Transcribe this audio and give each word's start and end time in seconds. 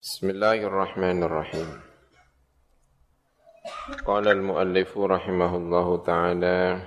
Bismillahirrahmanirrahim. 0.00 1.76
Qala 4.00 4.32
al-mu'allifu 4.32 5.04
rahimahullahu 5.04 6.00
taala 6.08 6.80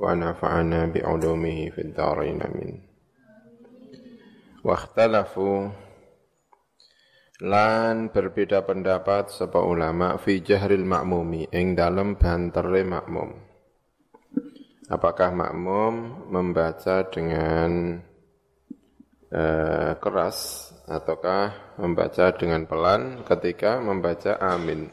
wa 0.00 0.16
nafa'ana 0.16 0.88
bi'ulumihi 0.88 1.68
fid 1.68 1.92
dharain 1.92 2.40
amin. 2.40 2.80
Wa 4.64 4.80
ikhtalafu 4.80 5.68
lan 7.44 8.08
berbeda 8.08 8.64
pendapat 8.64 9.28
sapa 9.28 9.60
ulama 9.60 10.16
fi 10.16 10.40
jahril 10.40 10.88
ma'mumi 10.88 11.52
ing 11.52 11.76
dalem 11.76 12.16
bantere 12.16 12.88
makmum. 12.88 13.36
Apakah 14.88 15.28
makmum 15.36 16.24
membaca 16.32 17.04
dengan 17.12 18.00
uh, 19.28 19.92
keras 20.00 20.67
ataukah 20.88 21.76
membaca 21.76 22.32
dengan 22.34 22.64
pelan 22.64 23.22
ketika 23.28 23.78
membaca 23.78 24.40
amin. 24.40 24.88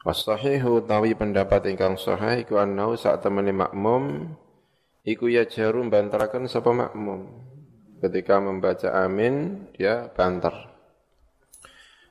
Wasahihu 0.00 0.80
tawi 0.88 1.12
pendapat 1.12 1.68
ingkang 1.68 2.00
sahih 2.00 2.40
iku 2.40 2.56
annau 2.56 2.96
sak 2.96 3.20
temene 3.20 3.52
makmum 3.52 4.32
iku 5.04 5.28
ya 5.28 5.44
jarum 5.44 5.92
bantaraken 5.92 6.48
sapa 6.48 6.72
makmum. 6.72 7.28
Ketika 8.00 8.40
membaca 8.40 8.96
amin 8.96 9.68
dia 9.76 10.08
banter. 10.08 10.56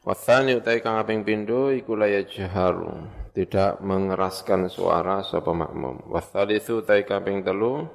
Wasani 0.06 0.54
utai 0.54 0.86
kang 0.86 1.02
aping 1.02 1.26
pindho 1.26 1.74
iku 1.74 1.98
la 1.98 2.06
yajharu 2.08 3.10
tidak 3.34 3.82
mengeraskan 3.82 4.70
suara 4.70 5.26
sapa 5.26 5.50
makmum. 5.50 6.06
Wasalisu 6.14 6.86
utai 6.86 7.10
kaping 7.10 7.42
telu 7.42 7.90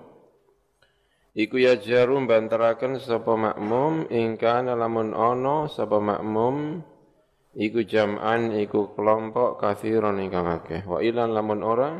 Iku 1.34 1.58
ya 1.58 1.74
jarum 1.82 2.30
bantaraken 2.30 3.02
sapa 3.02 3.34
makmum 3.34 4.06
ingkang 4.06 4.70
lamun 4.70 5.10
ana 5.18 5.66
sapa 5.66 5.98
makmum 5.98 6.78
iku 7.58 7.82
jam'an 7.82 8.54
iku 8.54 8.94
kelompok 8.94 9.58
kathiron 9.58 10.22
ingkang 10.22 10.46
akeh. 10.46 10.86
Wa 10.86 11.02
ilan 11.02 11.34
lamun 11.34 11.66
ora 11.66 11.90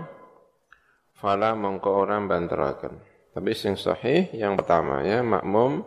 fala 1.18 1.58
mongko 1.58 1.90
ora 2.06 2.22
bantaraken. 2.22 2.94
Tapi 3.34 3.50
sing 3.58 3.74
sahih 3.74 4.30
yang 4.38 4.54
pertama 4.54 5.02
ya 5.02 5.18
makmum 5.26 5.82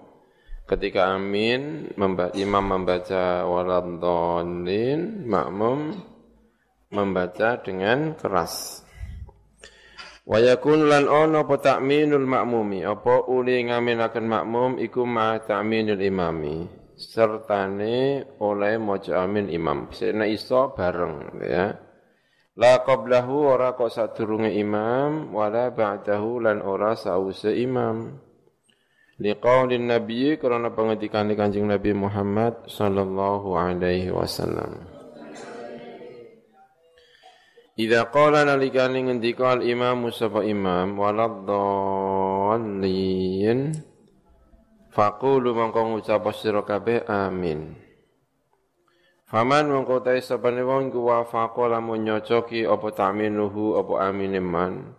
ketika 0.67 1.16
amin 1.16 1.95
memba 1.95 2.35
imam 2.35 2.67
membaca 2.67 3.47
waladhdallin 3.47 5.23
makmum 5.23 5.95
membaca 6.91 7.63
dengan 7.63 8.11
keras 8.19 8.83
Wa 10.28 10.44
yakun 10.44 10.92
lan 10.92 11.08
ono 11.08 11.47
apa 11.47 11.56
ta'minul 11.56 12.28
makmumi, 12.28 12.83
apa 12.83 13.31
uli 13.31 13.64
ngaminaken 13.64 14.28
makmum 14.28 14.72
iku 14.75 15.08
ma 15.08 15.39
ta'minul 15.39 16.03
imami. 16.03 16.78
Sertane 16.97 18.25
oleh 18.42 18.81
maca 18.81 19.22
amin 19.22 19.53
imam. 19.53 19.94
Sena 19.94 20.25
iso 20.25 20.73
bareng 20.73 21.38
ya. 21.45 21.78
La 22.58 22.81
qablahu 22.81 23.53
ora 23.53 23.78
kok 23.78 23.94
sadurunge 23.94 24.50
imam 24.50 25.30
wala 25.30 25.69
ba'dahu 25.69 26.41
lan 26.41 26.66
ora 26.66 26.97
sause 26.97 27.53
imam. 27.53 28.17
Liqaulin 29.22 29.86
Nabi 29.86 30.41
karena 30.41 30.73
pengendikan 30.73 31.30
Kanjeng 31.38 31.69
Nabi 31.69 31.94
Muhammad 31.94 32.66
sallallahu 32.66 33.53
alaihi 33.53 34.09
wasallam. 34.09 34.97
Idza 37.78 38.09
qala 38.09 38.42
nalikane 38.42 39.06
ngendika 39.06 39.53
al 39.53 39.61
imam 39.61 40.09
sapa 40.09 40.42
imam 40.42 40.97
waladdallin 40.97 43.69
faqulu 44.89 45.53
mongko 45.53 45.86
ngucap 45.86 46.25
sira 46.34 46.66
kabeh 46.66 47.06
amin. 47.06 47.78
Faman 49.30 49.69
mongko 49.69 50.02
ta 50.02 50.17
sapane 50.17 50.66
wong 50.66 50.89
ku 50.89 51.06
wafaqa 51.06 51.78
lamun 51.78 52.02
nyocoki 52.02 52.66
apa 52.66 52.97
ta'minuhu 52.97 53.78
apa 53.78 54.09
amine 54.09 54.41
man. 54.41 54.97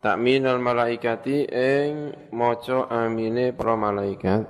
Takminal 0.00 0.64
malaikati 0.64 1.52
ing 1.52 2.16
maca 2.32 2.88
amine 2.88 3.52
para 3.52 3.76
malaikat. 3.76 4.48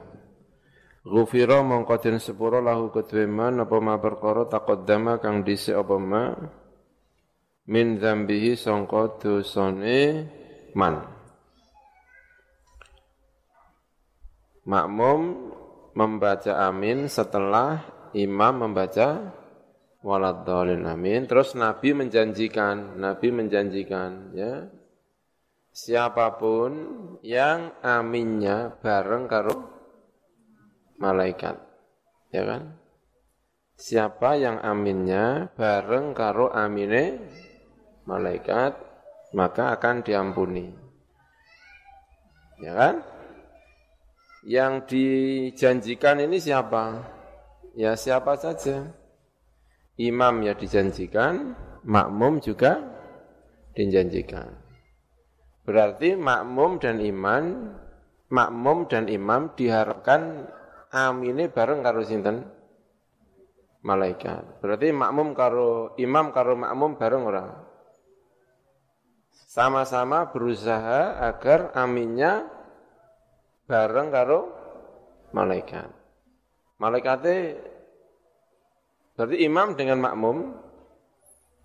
Ghufira 1.02 1.66
mongko 1.66 1.98
den 1.98 2.22
sepura 2.22 2.62
lahu 2.62 2.94
kedue 2.94 3.26
man 3.26 3.58
apa 3.58 3.74
ma 3.82 3.98
perkara 3.98 4.46
taqaddama 4.46 5.18
kang 5.18 5.42
dhisik 5.42 5.74
apa 5.74 5.98
ma 5.98 6.62
min 7.64 7.96
zambihi 7.96 8.56
sangka 8.56 9.16
dosane 9.20 10.28
man. 10.76 11.00
Makmum 14.64 15.20
membaca 15.92 16.68
amin 16.68 17.04
setelah 17.08 17.84
imam 18.16 18.68
membaca 18.68 19.32
waladhalin 20.00 20.88
amin. 20.88 21.28
Terus 21.28 21.52
nabi 21.56 21.92
menjanjikan 21.92 22.96
nabi 22.96 23.28
menjanjikan 23.32 24.32
ya. 24.32 24.68
Siapa 25.74 26.38
pun 26.38 26.70
yang 27.26 27.74
aminnya 27.82 28.78
bareng 28.78 29.26
karo 29.26 29.56
malaikat 31.02 31.58
ya 32.30 32.46
kan? 32.46 32.78
Siapa 33.74 34.38
yang 34.38 34.62
aminnya 34.62 35.50
bareng 35.58 36.14
karo 36.14 36.46
amine 36.54 37.26
malaikat 38.04 38.76
maka 39.34 39.74
akan 39.74 40.06
diampuni. 40.06 40.70
Ya 42.62 42.72
kan? 42.72 42.94
Yang 44.46 44.72
dijanjikan 44.94 46.22
ini 46.22 46.38
siapa? 46.38 47.02
Ya 47.74 47.98
siapa 47.98 48.38
saja. 48.38 48.94
Imam 49.98 50.42
ya 50.42 50.54
dijanjikan, 50.54 51.54
makmum 51.82 52.38
juga 52.38 52.78
dijanjikan. 53.74 54.54
Berarti 55.66 56.14
makmum 56.14 56.78
dan 56.78 57.02
iman, 57.02 57.74
makmum 58.30 58.86
dan 58.86 59.10
imam 59.10 59.54
diharapkan 59.54 60.50
amine 60.94 61.50
bareng 61.50 61.82
karo 61.82 62.02
sinten? 62.06 62.46
Malaikat. 63.82 64.62
Berarti 64.62 64.92
makmum 64.94 65.34
karo 65.34 65.94
imam 65.98 66.30
karo 66.30 66.54
makmum 66.58 66.96
bareng 66.98 67.22
orang 67.26 67.63
sama-sama 69.54 70.34
berusaha 70.34 71.14
agar 71.22 71.70
aminnya 71.78 72.50
bareng 73.70 74.10
karo 74.10 74.50
malaikat. 75.30 75.94
Malaikatnya 76.82 77.54
berarti 79.14 79.36
imam 79.46 79.78
dengan 79.78 80.02
makmum 80.02 80.58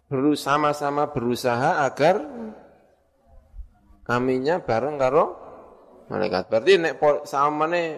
bersama-sama 0.06 1.10
berusaha 1.10 1.82
agar 1.82 2.22
aminnya 4.06 4.62
bareng 4.62 5.02
karo 5.02 5.26
malaikat. 6.14 6.46
Berarti 6.46 6.72
nek 6.78 6.94
samane 7.26 7.98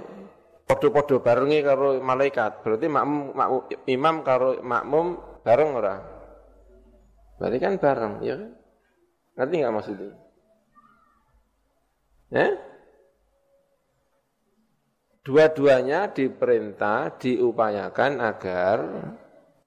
podo-podo 0.72 1.19
barengi 1.19 1.59
karo 1.68 2.00
malaikat. 2.00 2.63
Berarti 2.63 2.88
makmum, 2.88 3.35
makmum 3.35 3.62
imam 3.91 4.16
karo 4.24 4.56
makmum 4.63 5.19
bareng 5.44 5.69
ora? 5.75 5.96
Berarti 7.35 7.57
kan 7.59 7.75
bareng, 7.75 8.24
ya 8.24 8.40
kan? 8.40 8.60
Ngerti 9.36 9.56
nggak 9.58 9.75
maksudnya? 9.75 10.12
Ya? 12.31 12.47
Dua-duanya 15.22 16.09
diperintah, 16.09 17.22
diupayakan 17.22 18.12
agar 18.25 18.78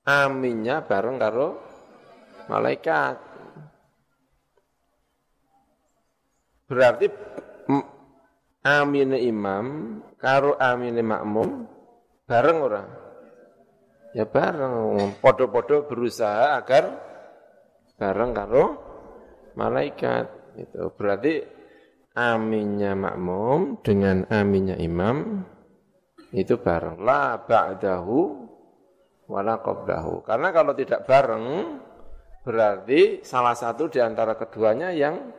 aminnya 0.03 0.83
bareng 0.83 1.17
karo 1.17 1.49
malaikat. 2.51 3.17
Berarti 6.67 7.07
amine 8.67 9.21
imam 9.23 9.67
karo 10.19 10.59
amine 10.59 11.05
makmum 11.05 11.69
bareng 12.27 12.59
orang. 12.59 12.89
Ya 14.15 14.27
bareng, 14.27 15.19
podo-podo 15.19 15.87
berusaha 15.87 16.59
agar 16.59 16.99
bareng 17.99 18.31
karo 18.35 18.94
malaikat. 19.59 20.31
Itu 20.55 20.95
berarti 20.95 21.43
aminnya 22.15 22.95
makmum 22.95 23.83
dengan 23.83 24.23
aminnya 24.31 24.79
imam 24.79 25.43
itu 26.35 26.59
bareng. 26.59 27.03
La 27.03 27.39
ba'dahu 27.43 28.19
wala 29.31 29.59
qablahu. 29.63 30.23
Karena 30.27 30.51
kalau 30.55 30.75
tidak 30.75 31.07
bareng 31.07 31.47
berarti 32.45 33.25
salah 33.25 33.57
satu 33.57 33.89
di 33.89 33.99
antara 33.99 34.37
keduanya 34.37 34.93
yang 34.93 35.33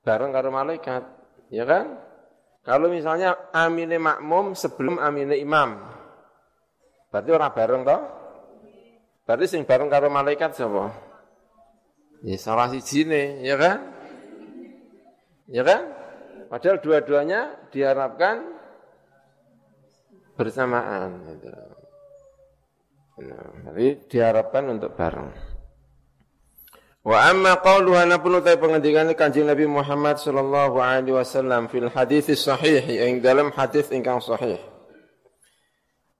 bareng 0.00 0.30
karo 0.32 0.48
malaikat, 0.48 1.02
ya 1.52 1.66
kan? 1.66 1.98
Kalau 2.60 2.92
misalnya 2.92 3.50
amine 3.56 3.96
makmum 3.96 4.52
sebelum 4.52 5.00
amine 5.00 5.36
imam, 5.40 5.80
berarti 7.08 7.30
orang 7.32 7.52
bareng 7.56 7.82
toh? 7.88 8.00
Berarti 9.24 9.46
sing 9.48 9.62
bareng 9.64 9.88
karo 9.88 10.12
malaikat 10.12 10.54
siapa? 10.54 11.09
Ya 12.20 12.36
salah 12.36 12.68
sini, 12.68 13.40
ya 13.40 13.56
kan? 13.56 13.78
Ya 15.48 15.64
kan? 15.64 15.82
Padahal 16.52 16.82
dua-duanya 16.84 17.56
diharapkan 17.72 18.44
bersamaan 20.36 21.24
gitu. 21.36 21.48
Nah, 23.20 23.72
jadi 23.72 23.86
diharapkan 24.08 24.64
untuk 24.68 24.96
bareng. 24.96 25.32
Wa 27.00 27.32
amma 27.32 27.56
qawluhu 27.64 27.96
anapun 27.96 28.36
utai 28.36 28.60
pengendikane 28.60 29.16
Kanjeng 29.16 29.48
Nabi 29.48 29.64
Muhammad 29.64 30.20
sallallahu 30.20 30.76
alaihi 30.76 31.16
wasallam 31.16 31.72
fil 31.72 31.88
hadis 31.88 32.28
sahih 32.36 32.84
yang 32.84 33.24
dalam 33.24 33.48
hadis 33.56 33.88
ingkang 33.88 34.20
sahih. 34.20 34.60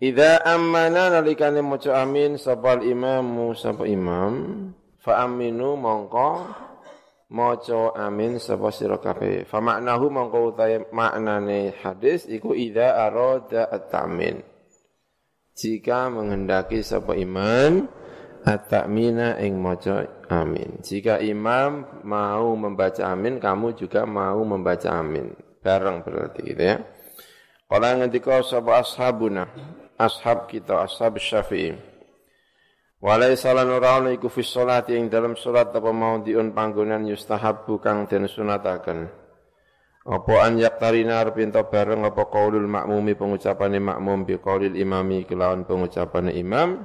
Idza 0.00 0.41
amana 0.49 1.12
nalikane 1.12 1.61
maca 1.61 2.00
amin 2.00 2.41
sabal 2.41 2.81
imam 2.81 3.53
sapa 3.53 3.85
imam 3.85 4.73
fa 5.00 5.25
aminu 5.25 5.75
mongko 5.81 6.31
maca 7.31 7.94
amin 7.97 8.37
sapa 8.37 8.69
sira 8.75 9.00
kabeh. 9.00 9.49
Fa 9.49 9.58
maknahu 9.64 10.12
mongko 10.12 10.38
utai 10.55 10.87
maknane 10.93 11.75
hadis 11.81 12.26
iku 12.29 12.52
idza 12.52 12.94
arada 13.00 13.70
at-ta'min. 13.70 14.43
Jika 15.55 16.08
menghendaki 16.08 16.81
sapa 16.85 17.17
iman 17.17 17.85
at-ta'mina 18.44 19.37
ing 19.44 19.61
maca 19.61 20.25
amin. 20.31 20.81
Jika 20.81 21.20
imam 21.20 22.00
mau 22.06 22.56
membaca 22.56 23.05
amin, 23.12 23.37
kamu 23.37 23.76
juga 23.76 24.08
mau 24.08 24.41
membaca 24.44 24.88
amin. 24.94 25.35
Bareng 25.61 26.00
berarti 26.00 26.41
gitu 26.44 26.62
ya. 26.64 26.81
Kala 27.70 27.94
ngendika 28.00 28.43
sapa 28.43 28.82
ashabuna, 28.82 29.46
ashab 29.94 30.49
kita, 30.49 30.82
ashab 30.82 31.20
Syafi'i. 31.20 31.89
Walai 33.00 33.32
salan 33.32 33.73
ora 33.73 33.97
iku 34.12 34.29
fi 34.29 34.44
sholati 34.44 34.93
ing 34.93 35.08
dalam 35.08 35.32
salat 35.32 35.73
apa 35.73 35.88
mau 35.88 36.20
diun 36.20 36.52
panggonan 36.52 37.08
yustahab 37.08 37.64
kang 37.81 38.05
den 38.05 38.29
sunataken. 38.29 39.08
Apa 40.05 40.35
an 40.44 40.61
yaktarina 40.61 41.25
arep 41.25 41.41
bareng 41.73 42.05
apa 42.05 42.29
qaulul 42.29 42.69
makmumi 42.69 43.17
pengucapane 43.17 43.81
makmum 43.81 44.29
bi 44.29 44.37
qaulil 44.37 44.76
imami 44.76 45.25
kelawan 45.25 45.64
pengucapane 45.64 46.37
imam? 46.37 46.85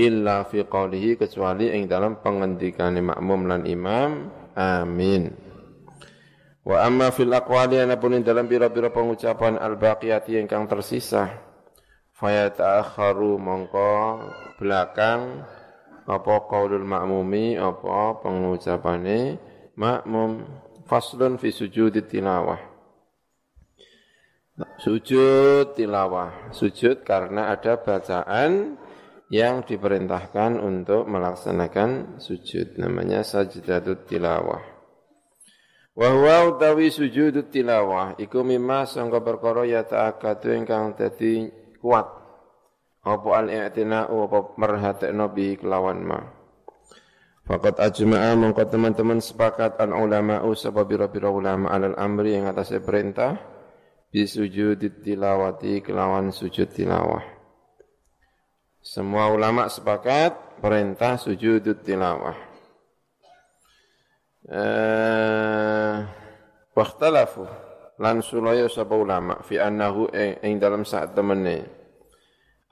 Illa 0.00 0.48
fi 0.48 0.64
qawlihi 0.64 1.20
kecuali 1.20 1.76
ing 1.76 1.88
dalam 1.88 2.20
pengendikane 2.24 3.04
makmum 3.04 3.52
lan 3.52 3.68
imam. 3.68 4.32
Amin. 4.56 5.28
Wa 6.64 6.88
amma 6.88 7.12
fil 7.12 7.36
aqwali 7.36 7.84
anapun 7.84 8.16
dalam 8.24 8.48
pira-pira 8.48 8.88
pengucapan 8.88 9.60
al 9.60 9.76
baqiyati 9.76 10.40
ingkang 10.40 10.64
tersisa. 10.64 11.36
Faya 12.16 12.48
ta'akharu 12.48 13.36
mongko 13.36 13.92
belakang 14.56 15.44
apa 16.06 16.34
qaulul 16.46 16.86
makmumi 16.86 17.58
apa 17.58 18.20
pengucapane 18.22 19.36
makmum 19.76 20.46
faslun 20.86 21.36
fi 21.36 21.50
sujud 21.52 21.92
tilawah. 22.06 22.60
Sujud 24.80 25.76
tilawah. 25.76 26.52
Sujud 26.56 27.04
karena 27.04 27.52
ada 27.52 27.76
bacaan 27.76 28.80
yang 29.28 29.66
diperintahkan 29.66 30.56
untuk 30.62 31.04
melaksanakan 31.10 32.22
sujud 32.22 32.78
namanya 32.80 33.26
sajdatut 33.26 34.08
tilawah. 34.08 34.62
Wa 35.96 36.08
huwa 36.12 36.56
utawi 36.56 36.92
sujudut 36.92 37.48
tilawah 37.48 38.16
iku 38.20 38.44
mimma 38.44 38.84
sangka 38.84 39.24
perkara 39.24 39.64
ya 39.64 39.84
ta'akadu 39.84 40.52
ingkang 40.52 40.92
dadi 40.92 41.48
kuat 41.80 42.15
apa 43.06 43.28
al-i'tina'u 43.38 44.14
apa 44.26 44.38
merhatekno 44.58 45.30
bi 45.30 45.54
kelawan 45.54 46.02
ma? 46.02 46.20
Fakat 47.46 47.78
ajma'a 47.78 48.34
mongko 48.34 48.66
teman-teman 48.66 49.22
sepakat 49.22 49.78
al 49.78 49.94
ulama'u 49.94 50.50
sapa 50.58 50.82
bira-bira 50.82 51.30
ulama 51.30 51.70
alal 51.70 51.94
amri 51.94 52.34
yang 52.34 52.50
atasnya 52.50 52.82
perintah 52.82 53.38
bisujudit 54.10 55.06
tilawati 55.06 55.78
kelawan 55.78 56.34
sujud 56.34 56.66
tilawah. 56.74 57.22
Semua 58.82 59.30
ulama 59.30 59.70
sepakat 59.70 60.58
perintah 60.58 61.14
sujud 61.22 61.62
tilawah. 61.86 62.34
Eh, 64.46 65.96
Waktalafu 66.76 67.48
lan 67.96 68.20
sulaya 68.20 68.68
sapa 68.68 68.92
ulama 68.92 69.40
fi 69.40 69.56
annahu 69.56 70.12
ing 70.44 70.60
dalam 70.60 70.84
saat 70.84 71.16
temene 71.16 71.85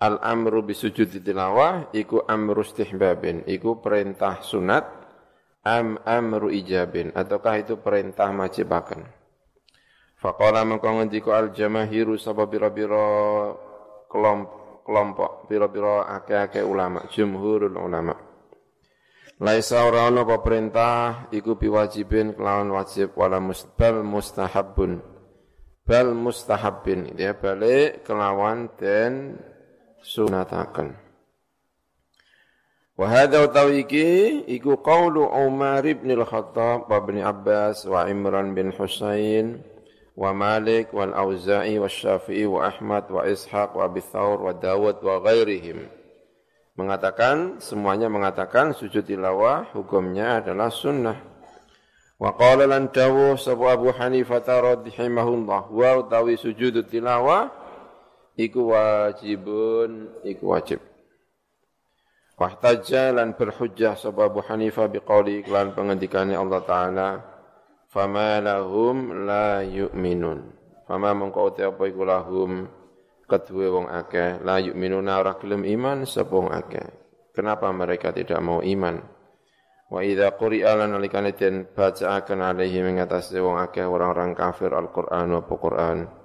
al 0.01 0.19
amru 0.23 0.67
bi 0.67 0.75
sujud 0.75 1.11
tilawah 1.11 1.95
iku 1.95 2.25
amru 2.27 2.65
istihbabin 2.65 3.47
iku 3.47 3.79
perintah 3.79 4.43
sunat 4.43 4.85
am 5.63 6.01
amru 6.03 6.51
ijabin 6.51 7.15
ataukah 7.15 7.63
itu 7.63 7.79
perintah 7.79 8.33
majibakan 8.35 9.07
faqala 10.19 10.65
mengko 10.65 10.89
ngendika 10.89 11.37
al 11.37 11.53
jamahiru 11.53 12.17
sapa 12.17 12.49
bira-bira 12.49 13.05
kelompok 14.85 15.49
pira-pira 15.49 16.07
akeh-akeh 16.21 16.63
ulama, 16.63 17.09
jumhurul 17.09 17.75
ulama. 17.75 18.15
Laisa 19.43 19.83
ora 19.83 20.07
ana 20.07 20.23
apa 20.23 20.39
perintah 20.47 21.27
iku 21.35 21.59
biwajibin 21.59 22.39
kelawan 22.39 22.71
wajib 22.71 23.19
wala 23.19 23.43
musbal 23.43 24.07
mustahabun. 24.07 25.03
Bal 25.85 26.17
mustahabin 26.17 27.19
ya 27.19 27.37
balik 27.37 28.07
kelawan 28.09 28.73
den 28.79 29.37
sunataken. 30.05 30.93
Wa 32.95 33.11
hadha 33.11 33.51
tawiki 33.51 34.47
iku 34.47 34.79
qaulu 34.79 35.27
Umar 35.27 35.83
bin 35.83 36.15
Al-Khattab 36.15 36.87
wa 36.87 36.95
Ibn 37.03 37.17
Abbas 37.27 37.83
wa 37.91 38.07
Imran 38.07 38.55
bin 38.55 38.71
Husain 38.71 39.59
wa 40.15 40.31
Malik 40.31 40.95
wal 40.95 41.11
Auza'i 41.11 41.75
wa 41.83 41.91
Syafi'i 41.91 42.47
wa 42.47 42.71
Ahmad 42.71 43.11
wa 43.11 43.27
Ishaq 43.27 43.75
wa 43.75 43.91
Abi 43.91 43.99
Thawr 43.99 44.39
wa 44.39 44.55
Dawud 44.55 45.03
wa 45.03 45.19
ghairihim 45.19 45.91
mengatakan 46.79 47.59
semuanya 47.59 48.07
mengatakan 48.07 48.79
sujud 48.79 49.03
tilawah 49.03 49.75
hukumnya 49.75 50.39
adalah 50.39 50.71
sunnah 50.71 51.19
wa 52.19 52.31
qala 52.39 52.71
lan 52.71 52.95
dawu 52.95 53.35
sabu 53.35 53.67
Abu 53.67 53.91
Hanifah 53.91 54.39
radhiyallahu 54.43 55.51
wa 55.51 55.91
utawi 55.99 56.39
sujud 56.39 56.79
tilawah 56.87 57.64
iku 58.35 58.75
wajibun 58.75 60.23
iku 60.27 60.55
wajib. 60.55 60.81
Wahtajja 62.35 63.15
lan 63.15 63.39
berhujjah 63.39 63.95
sabu 63.95 64.27
Abu 64.27 64.43
Hanifah 64.43 64.91
biqauli 64.91 65.47
iklan 65.47 65.71
pengendikane 65.71 66.35
Allah 66.35 66.61
Ta'ala 66.67 67.09
fama 67.95 68.43
lahum 68.43 69.23
la 69.23 69.63
yu'minun. 69.63 70.51
Fama 70.85 71.15
mengko 71.15 71.55
apa 71.55 71.83
iku 71.87 72.03
lahum? 72.03 72.67
Kedue 73.25 73.71
wong 73.71 73.87
akeh. 73.89 74.43
La 74.43 74.59
yu'minuna 74.61 75.23
ora 75.23 75.39
gelem 75.39 75.63
iman 75.65 76.05
sapa 76.05 76.35
wong 76.35 76.51
akeh. 76.51 76.85
Kenapa 77.33 77.71
mereka 77.71 78.11
tidak 78.11 78.43
mau 78.43 78.61
iman? 78.61 78.99
Wa 79.89 80.03
idza 80.03 80.35
quri'a 80.35 80.75
lan 80.75 80.91
nalikane 80.93 81.39
den 81.39 81.71
bacaaken 81.71 82.43
alaihi 82.43 82.83
mengatasi 82.83 83.39
wong 83.39 83.63
akeh 83.63 83.87
orang-orang 83.87 84.35
kafir 84.35 84.75
Al-Qur'an 84.75 85.31
apa 85.31 85.55
Qur'an 85.55 86.24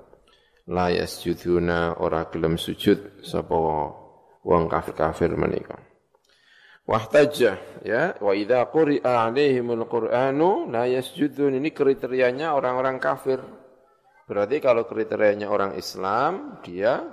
la 0.69 0.93
yasjuduna 0.93 1.97
ora 1.97 2.29
gelem 2.29 2.55
sujud 2.61 3.25
sapa 3.25 3.57
wong 4.45 4.69
kafir-kafir 4.69 5.33
menika 5.33 5.89
Wahtajah 6.89 7.85
ya 7.85 8.17
wa 8.17 8.33
idza 8.33 8.65
quri'a 8.65 9.29
alaihimul 9.29 9.85
qur'anu 9.85 10.73
la 10.73 10.89
yasjudun 10.89 11.53
ini 11.61 11.69
kriterianya 11.69 12.57
orang-orang 12.57 12.97
kafir. 12.97 13.37
Berarti 14.25 14.57
kalau 14.57 14.89
kriterianya 14.89 15.53
orang 15.53 15.77
Islam 15.77 16.57
dia 16.65 17.05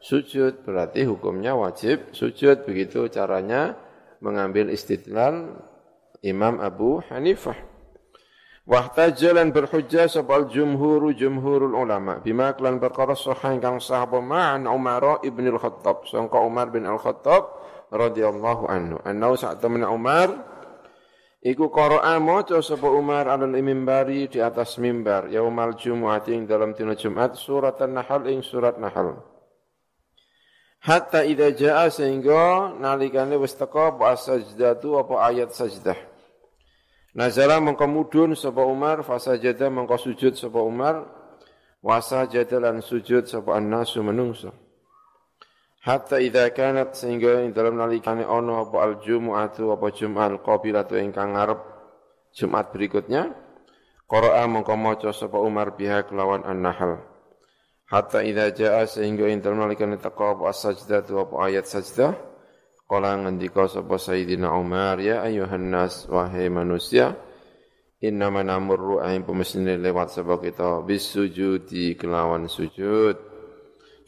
sujud 0.00 0.64
berarti 0.64 1.04
hukumnya 1.04 1.52
wajib 1.52 2.08
sujud 2.16 2.64
begitu 2.64 3.12
caranya 3.12 3.76
mengambil 4.24 4.72
istidlal 4.72 5.60
Imam 6.24 6.56
Abu 6.64 7.04
Hanifah. 7.12 7.67
Wahtajalan 8.68 9.48
berhujjah 9.48 10.12
sebal 10.12 10.44
jumhuru 10.52 11.16
jumhurul 11.16 11.72
ulama 11.72 12.20
bima 12.20 12.52
klan 12.52 12.76
perkara 12.76 13.16
sahih 13.16 13.56
kang 13.64 13.80
sah 13.80 14.04
ma'an 14.04 14.68
Umar 14.68 15.24
ibn 15.24 15.48
al-Khattab 15.48 16.04
sangka 16.04 16.36
Umar 16.44 16.68
bin 16.68 16.84
al-Khattab 16.84 17.48
radhiyallahu 17.88 18.68
anhu. 18.68 19.00
Annau 19.08 19.40
saat 19.40 19.64
temen 19.64 19.88
Umar 19.88 20.28
iku 21.40 21.72
qara'a 21.72 22.20
maca 22.20 22.60
sapa 22.60 22.92
Umar 22.92 23.32
alal 23.32 23.56
mimbari 23.56 24.28
di 24.28 24.36
atas 24.36 24.76
mimbar 24.76 25.32
yaumal 25.32 25.72
jumu'ati 25.72 26.36
ing 26.36 26.44
dalam 26.44 26.76
dina 26.76 26.92
Jumat 26.92 27.40
surat 27.40 27.80
An-Nahl 27.80 28.28
ing 28.28 28.44
surat 28.44 28.76
Nahl. 28.76 29.16
Hatta 30.84 31.24
idza 31.24 31.56
jaa 31.56 31.88
sehingga 31.88 32.76
nalikane 32.76 33.40
wis 33.40 33.56
teka 33.56 33.96
apa 33.96 34.12
sajdatu 34.12 35.00
apa 35.00 35.24
ayat 35.24 35.56
sajdah. 35.56 36.07
Nazala 37.18 37.58
mengko 37.58 37.82
mudhun 37.90 38.38
sapa 38.38 38.62
Umar 38.62 39.02
fasajada 39.02 39.66
mengko 39.66 39.98
sujud 39.98 40.38
sapa 40.38 40.62
Umar 40.62 41.02
wasajada 41.82 42.62
lan 42.62 42.78
sujud 42.78 43.26
sapa 43.26 43.58
annasu 43.58 44.06
menungso. 44.06 44.54
Hatta 45.82 46.22
idza 46.22 46.46
kanat 46.54 46.94
sehingga 46.94 47.42
ing 47.42 47.50
dalam 47.50 47.74
nalikane 47.74 48.22
ono 48.22 48.62
apa 48.62 48.86
al 48.86 48.94
jumu'atu 49.02 49.74
apa 49.74 49.90
jum'al 49.90 50.38
qabilatu 50.46 50.94
ingkang 50.94 51.34
ngarep 51.34 51.58
Jumat 52.38 52.70
berikutnya 52.70 53.34
qara'a 54.06 54.46
mongko 54.46 54.78
maca 54.78 55.10
sapa 55.10 55.42
Umar 55.42 55.74
biha 55.74 56.06
kelawan 56.06 56.46
an-Nahl. 56.46 57.02
hatta 57.90 58.22
idza 58.22 58.52
jaa 58.54 58.84
sehingga 58.86 59.26
intal 59.26 59.58
nalikane 59.58 59.98
teka 59.98 60.38
apa 60.38 60.54
sajdah 60.54 61.00
tu 61.02 61.18
apa 61.18 61.34
ayat 61.50 61.66
sajdah 61.66 62.27
qala 62.88 63.20
ngendika 63.20 63.68
sapa 63.68 64.00
sayyidina 64.00 64.48
Umar 64.56 64.96
ya 64.98 65.20
ayuhan 65.20 65.68
nas 65.68 66.08
wahai 66.08 66.48
manusia 66.48 67.28
inna 67.98 68.30
manamurru 68.30 69.02
aing 69.02 69.26
pemesine 69.26 69.76
lewat 69.78 70.14
sebab 70.14 70.38
kita? 70.42 70.82
Bisujudi 70.86 71.98
kelawan 71.98 72.46
sujud. 72.46 73.28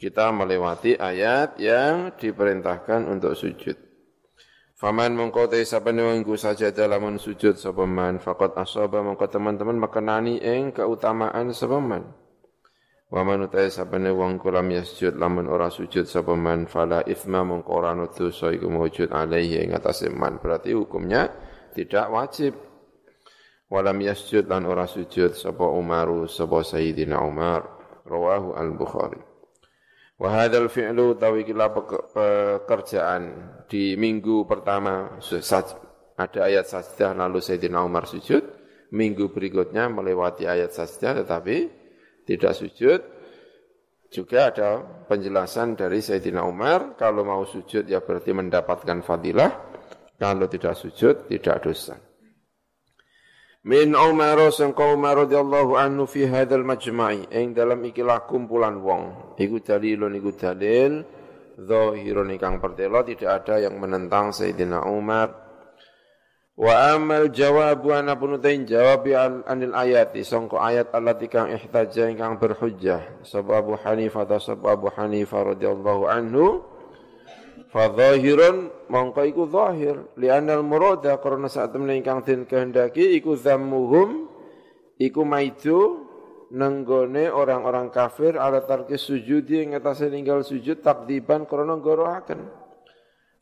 Kita 0.01 0.33
melewati 0.33 0.97
ayat 0.97 1.61
yang 1.61 2.17
diperintahkan 2.17 3.05
untuk 3.05 3.37
sujud. 3.37 3.77
Faman 4.73 5.13
mengkau 5.13 5.45
te 5.45 5.61
sabane 5.61 6.01
wangku 6.01 6.33
saja 6.41 6.73
dalam 6.73 7.21
sujud 7.21 7.53
sapa 7.53 7.85
man 7.85 8.17
faqad 8.17 8.57
asaba 8.57 9.05
mengkau 9.05 9.29
teman-teman 9.29 9.77
makanani 9.77 10.41
ing 10.41 10.73
keutamaan 10.73 11.53
sapa 11.53 11.77
man. 11.77 12.20
Wa 13.11 13.27
man 13.27 13.43
utai 13.43 13.67
sabane 13.67 14.07
wong 14.07 14.39
kulam 14.39 14.71
yasjud 14.71 15.19
lamun 15.19 15.51
ora 15.51 15.67
sujud 15.67 16.07
sapa 16.07 16.31
man 16.31 16.63
fala 16.63 17.03
ithma 17.03 17.43
mengkau 17.43 17.83
ora 17.83 17.91
dosa 18.07 18.55
iku 18.55 18.71
mujud 18.71 19.11
alaihi 19.11 19.67
ing 19.67 19.75
atase 19.75 20.07
man. 20.07 20.39
Berarti 20.39 20.71
hukumnya 20.71 21.27
tidak 21.75 22.07
wajib. 22.07 22.55
Walam 23.67 23.99
yasjud 23.99 24.47
lan 24.47 24.63
ora 24.63 24.87
sujud 24.87 25.35
sapa 25.35 25.67
Umaru 25.67 26.23
sapa 26.31 26.63
Sayyidina 26.63 27.19
Umar. 27.19 27.83
Rawahu 28.07 28.57
Al-Bukhari. 28.57 29.21
Wahadal 30.21 30.69
fi'lu 30.69 31.17
tawi 31.17 31.43
kila 31.43 31.73
pekerjaan 31.73 33.21
di 33.65 33.97
minggu 33.97 34.45
pertama 34.45 35.17
ada 36.13 36.39
ayat 36.45 36.69
sajdah 36.69 37.17
lalu 37.17 37.41
Sayyidina 37.41 37.81
Umar 37.81 38.05
sujud, 38.05 38.45
minggu 38.93 39.33
berikutnya 39.33 39.89
melewati 39.89 40.45
ayat 40.45 40.77
sajdah 40.77 41.25
tetapi 41.25 41.80
tidak 42.35 42.53
sujud. 42.55 42.99
Juga 44.11 44.51
ada 44.51 44.83
penjelasan 45.07 45.79
dari 45.79 46.03
Sayyidina 46.03 46.43
Umar, 46.43 46.99
kalau 46.99 47.23
mau 47.23 47.47
sujud 47.47 47.87
ya 47.87 48.03
berarti 48.03 48.35
mendapatkan 48.35 48.99
fadilah, 48.99 49.51
kalau 50.19 50.51
tidak 50.51 50.75
sujud 50.75 51.31
tidak 51.31 51.63
dosa. 51.63 51.95
Min 53.61 53.93
Umar 53.93 54.41
sangka 54.49 54.89
Umar 54.89 55.21
radhiyallahu 55.21 55.77
anhu 55.77 56.09
fi 56.09 56.25
hadzal 56.25 56.65
majma'i 56.65 57.29
ing 57.29 57.53
dalam 57.53 57.79
ikilah 57.85 58.25
kumpulan 58.25 58.81
wong. 58.81 59.37
Iku 59.37 59.61
dalilun 59.61 60.17
iku 60.17 60.33
dalil 60.33 61.05
zahirun 61.61 62.33
ingkang 62.33 62.57
pertelo 62.57 63.05
tidak 63.05 63.45
ada 63.45 63.69
yang 63.69 63.77
menentang 63.77 64.33
Sayyidina 64.33 64.89
Umar. 64.89 65.50
Wa 66.59 66.93
amal 66.93 67.31
jawabu 67.31 67.95
ana 67.95 68.19
punutain 68.19 68.67
jawab 68.67 69.07
anil 69.47 69.71
ayat 69.71 70.11
sangka 70.21 70.59
ayat 70.59 70.91
allati 70.91 71.31
kang 71.31 71.47
ihtaja 71.49 72.11
ingkang 72.11 72.37
berhujjah. 72.37 73.23
Sebab 73.23 73.53
Abu 73.55 73.73
Hanifah 73.79 74.27
atau 74.27 74.39
sebab 74.39 74.67
Abu 74.67 74.87
Hanifah 74.91 75.55
radhiyallahu 75.55 76.03
anhu 76.11 76.71
Fadhahirun 77.71 78.67
mongko 78.91 79.23
iku 79.31 79.47
zahir. 79.47 79.95
Li'anal 80.19 80.59
murada 80.59 81.15
karena 81.23 81.47
saat 81.47 81.71
temen 81.71 81.95
ingkang 81.95 82.19
den 82.27 82.43
kehendaki 82.43 83.15
iku 83.15 83.39
zammuhum 83.39 84.27
iku 84.99 85.23
maidu 85.23 86.03
nenggone 86.51 87.31
orang-orang 87.31 87.87
kafir 87.95 88.35
ala 88.35 88.59
tarki 88.67 88.99
sujudi 88.99 89.63
ing 89.63 89.79
ninggal 90.11 90.43
sujud 90.43 90.83
takdiban 90.83 91.47
krana 91.47 91.79
gorohaken 91.79 92.43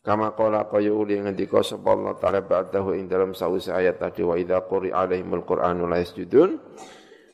kama 0.09 0.33
qala 0.33 0.65
kaya 0.65 0.89
uli 0.89 1.21
ngendika 1.21 1.61
sapa 1.61 1.93
Allah 1.93 2.17
taala 2.17 2.41
ba'dahu 2.41 2.97
ing 2.97 3.05
dalam 3.05 3.37
sawise 3.37 3.69
ayat 3.69 4.01
tadi 4.01 4.25
wa 4.25 4.33
idza 4.33 4.65
quri 4.65 4.89
alaihimul 4.89 5.45
qur'anu 5.45 5.85
la 5.85 6.01
yasjudun 6.01 6.57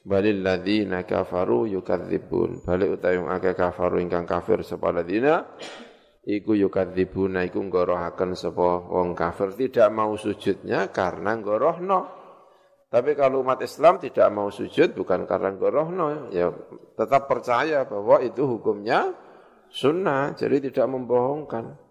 balil 0.04 0.44
ladzina 0.44 1.08
kafaru 1.08 1.72
yukadzibun 1.72 2.68
balik 2.68 3.00
utawi 3.00 3.24
akeh 3.24 3.56
kafaru 3.56 4.04
ingkang 4.04 4.28
kafir 4.28 4.60
sapa 4.68 4.92
ladzina 4.92 5.56
iku 6.26 6.58
yukadzibuna 6.58 7.46
iku 7.46 7.62
ngorohaken 7.62 8.34
sapa 8.34 8.90
wong 8.90 9.14
kafir. 9.14 9.54
Tidak 9.54 9.88
mau 9.94 10.18
sujudnya 10.18 10.90
karena 10.90 11.38
ngorohno. 11.38 12.26
Tapi 12.90 13.12
kalau 13.18 13.44
umat 13.44 13.60
Islam 13.62 14.00
tidak 14.00 14.30
mau 14.32 14.48
sujud 14.50 14.96
bukan 14.96 15.28
karena 15.28 15.52
ngorohno, 15.52 16.32
ya 16.32 16.48
tetap 16.96 17.28
percaya 17.28 17.84
bahwa 17.84 18.24
itu 18.24 18.46
hukumnya 18.46 19.12
sunnah, 19.68 20.32
jadi 20.38 20.70
tidak 20.70 20.88
membohongkan. 20.88 21.85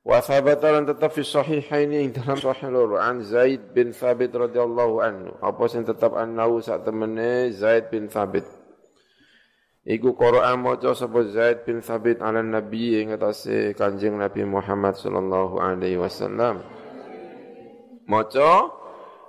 Wa 0.00 0.24
thabata 0.24 0.72
lan 0.72 0.88
tetap 0.88 1.12
fi 1.12 1.20
sahihaini 1.20 2.08
ing 2.08 2.10
dalam 2.16 2.40
sahih 2.40 2.72
loro 2.72 2.96
an 2.96 3.20
Zaid 3.20 3.76
bin 3.76 3.92
Thabit 3.92 4.32
radhiyallahu 4.32 4.96
anhu. 5.04 5.36
Apa 5.44 5.68
sing 5.68 5.84
tetap 5.84 6.16
annahu 6.16 6.64
sak 6.64 6.88
temene 6.88 7.52
Zaid 7.52 7.92
bin 7.92 8.08
Thabit 8.08 8.48
Iku 9.84 10.16
Quran 10.16 10.60
maca 10.60 10.96
sapa 10.96 11.20
Zaid 11.28 11.68
bin 11.68 11.84
Thabit 11.84 12.24
ala 12.24 12.40
Nabi 12.40 13.00
ing 13.00 13.12
atase 13.12 13.76
Kanjeng 13.76 14.16
Nabi 14.16 14.44
Muhammad 14.48 14.96
sallallahu 14.96 15.60
alaihi 15.60 16.00
wasallam. 16.00 16.64
Maca 18.08 18.72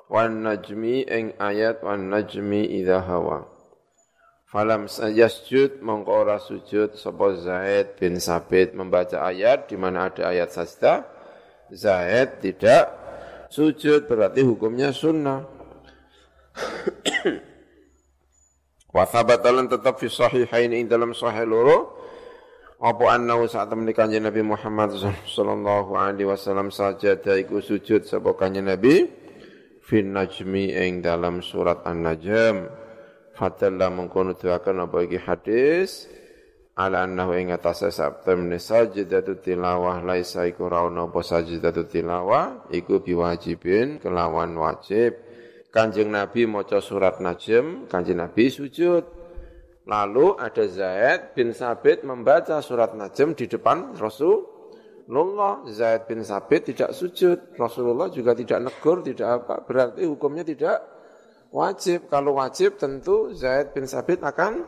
wan 0.07 0.43
najmi 0.43 1.03
ing 1.03 1.35
ayat 1.35 1.83
wan 1.83 2.07
najmi 2.07 2.67
idza 2.79 3.03
hawa. 3.03 3.50
Falam 4.51 4.91
sayasjud 4.91 5.79
mongko 5.79 6.11
ora 6.11 6.35
sujud 6.35 6.99
sapa 6.99 7.39
Zaid 7.39 7.95
bin 7.95 8.19
Sabit 8.19 8.75
membaca 8.75 9.23
ayat 9.23 9.71
di 9.71 9.79
mana 9.79 10.11
ada 10.11 10.27
ayat 10.27 10.51
sajdah. 10.51 11.07
Zaid 11.71 12.43
tidak 12.43 12.91
sujud 13.47 14.11
berarti 14.11 14.43
hukumnya 14.43 14.91
sunnah. 14.91 15.47
Wa 18.95 19.07
thabatalan 19.07 19.71
tetap 19.71 20.03
fi 20.03 20.11
sahihain 20.11 20.75
ing 20.75 20.91
dalam 20.91 21.15
sahih 21.15 21.47
loro 21.47 21.95
apa 22.83 23.15
annahu 23.15 23.47
saat 23.47 23.71
temani 23.71 23.95
kanjeng 23.95 24.27
Nabi 24.27 24.43
Muhammad 24.43 24.91
sallallahu 25.31 25.95
alaihi 25.95 26.27
wasallam 26.27 26.75
sajada 26.75 27.39
iku 27.39 27.63
sujud 27.63 28.03
sapa 28.03 28.35
kanjeng 28.35 28.67
Nabi 28.67 29.07
fin 29.79 30.11
najmi 30.11 30.75
ing 30.75 30.99
dalam 30.99 31.39
surat 31.39 31.87
An-Najm 31.87 32.80
fatalla 33.35 33.87
mengkono 33.91 34.35
tuakan 34.35 34.87
apa 34.87 34.97
iki 35.07 35.19
hadis 35.21 36.07
ala 36.75 37.03
annahu 37.03 37.35
ing 37.35 37.51
atase 37.51 37.91
sabtemne 37.91 38.59
sajdatu 38.59 39.39
tilawah 39.39 40.03
laisa 40.03 40.47
iku 40.47 40.71
ra 40.71 40.87
ono 40.87 41.11
apa 41.11 41.19
sajdatu 41.19 41.87
tilawah 41.87 42.71
iku 42.71 43.03
biwajibin 43.03 43.99
kelawan 43.99 44.55
wajib 44.55 45.31
Kanjeng 45.71 46.11
Nabi 46.11 46.43
maca 46.51 46.83
surat 46.83 47.23
Najm, 47.23 47.87
Kanjeng 47.87 48.19
Nabi 48.19 48.51
sujud. 48.51 49.07
Lalu 49.87 50.35
ada 50.35 50.67
Zaid 50.67 51.31
bin 51.31 51.55
Sabit 51.55 52.03
membaca 52.03 52.59
surat 52.59 52.91
Najm 52.91 53.39
di 53.39 53.47
depan 53.47 53.95
Rasulullah. 53.95 55.63
Zaid 55.71 56.11
bin 56.11 56.27
Sabit 56.27 56.75
tidak 56.75 56.91
sujud. 56.91 57.55
Rasulullah 57.55 58.11
juga 58.11 58.35
tidak 58.35 58.67
negur, 58.67 58.99
tidak 58.99 59.41
apa. 59.41 59.63
Berarti 59.63 60.03
hukumnya 60.03 60.43
tidak 60.43 60.83
wajib. 61.51 62.07
Kalau 62.07 62.39
wajib 62.39 62.79
tentu 62.79 63.35
Zaid 63.35 63.75
bin 63.75 63.85
Sabit 63.85 64.23
akan 64.23 64.65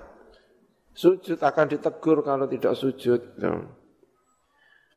sujud, 0.93 1.39
akan 1.39 1.65
ditegur 1.71 2.21
kalau 2.21 2.45
tidak 2.45 2.77
sujud. 2.77 3.39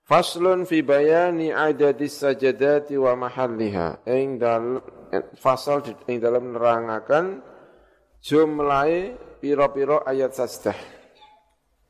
Faslun 0.07 0.69
fi 0.69 0.87
bayani 0.87 1.51
adadis 1.51 2.23
sajadati 2.23 2.95
wa 2.95 3.15
mahalliha. 3.27 4.07
Ing 4.07 4.39
dalam 4.39 4.79
fasal 5.35 5.83
ing 6.07 6.23
dalam 6.23 6.55
nerangaken 6.55 7.43
jumlah 8.23 8.87
piro-piro 9.43 10.07
ayat 10.07 10.35
sajdah. 10.35 10.79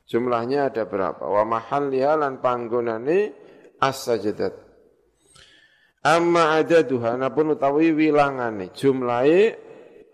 Jumlahnya 0.07 0.71
ada 0.71 0.87
berapa? 0.87 1.27
Wa 1.27 1.43
mahalliha 1.43 2.15
lan 2.15 2.39
panggonane 2.39 3.35
as-sajadat. 3.83 4.55
Amma 6.07 6.63
adaduha 6.63 7.19
napun 7.19 7.59
utawi 7.59 7.91
wilangane 7.91 8.71
jumlahe 8.71 9.66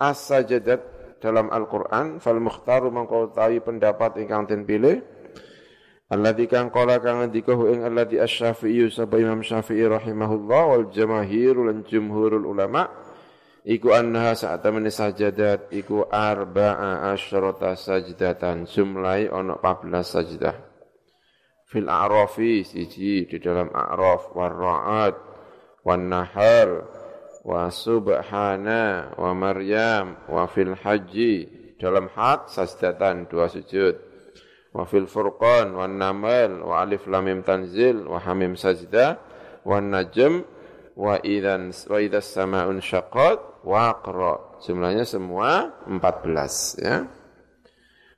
as-sajadat 0.02 0.80
dalam 1.22 1.46
Al-Qur'an 1.54 2.18
fal 2.18 2.42
mukhtaru 2.42 2.90
mangko 2.90 3.30
pendapat 3.62 4.18
ingkang 4.18 4.50
den 4.50 4.66
pilih. 4.66 4.98
Alladzi 6.12 6.44
kang 6.44 6.68
qala 6.68 7.00
kang 7.00 7.24
ngendika 7.24 7.56
hu 7.56 7.72
ing 7.72 7.88
alladzi 7.88 8.20
asy-Syafi'i 8.20 8.92
sapa 8.92 9.16
Imam 9.16 9.40
Syafi'i 9.40 9.88
rahimahullah 9.88 10.62
wal 10.68 10.86
jamaahir 10.92 11.56
lan 11.56 11.88
jumhurul 11.88 12.44
ulama 12.44 12.84
iku 13.64 13.96
annaha 13.96 14.36
sa'tamani 14.36 14.92
sajadat 14.92 15.72
iku 15.72 16.04
arba'a 16.12 17.16
asyrata 17.16 17.72
sajdatan 17.80 18.68
jumlahi 18.68 19.32
ana 19.32 19.56
14 19.56 20.04
sajdah. 20.04 20.56
Fil 21.64 21.88
a'rafi 21.88 22.60
siji 22.60 23.24
di 23.24 23.40
dalam 23.40 23.72
a'raf 23.72 24.36
war 24.36 24.52
ra'ad 24.52 25.14
wan 25.80 26.12
nahar 26.12 26.68
wa 27.42 27.66
subhana 27.68 29.12
wa 29.18 29.30
maryam 29.34 30.16
wa 30.30 30.46
fil 30.46 30.78
haji. 30.78 31.60
Dalam 31.82 32.06
had 32.14 32.46
sajdatan 32.46 33.26
dua 33.26 33.50
sujud. 33.50 33.98
Wa 34.70 34.86
fil 34.86 35.10
furqan 35.10 35.74
wan 35.74 35.98
namal 35.98 36.62
wa 36.62 36.80
alif 36.80 37.04
lam 37.10 37.26
mim 37.26 37.42
tanzil 37.42 38.06
wa 38.06 38.22
hamim 38.22 38.54
sajda 38.54 39.18
wan 39.66 39.90
najm 39.90 40.46
wa 40.94 41.18
idan 41.20 41.74
wa 41.74 41.98
idas 41.98 42.30
samaun 42.30 42.78
syaqqat 42.78 43.66
wa 43.66 43.90
aqra. 43.90 44.62
Jumlahnya 44.62 45.02
semua 45.02 45.74
14 45.90 46.78
ya. 46.78 46.96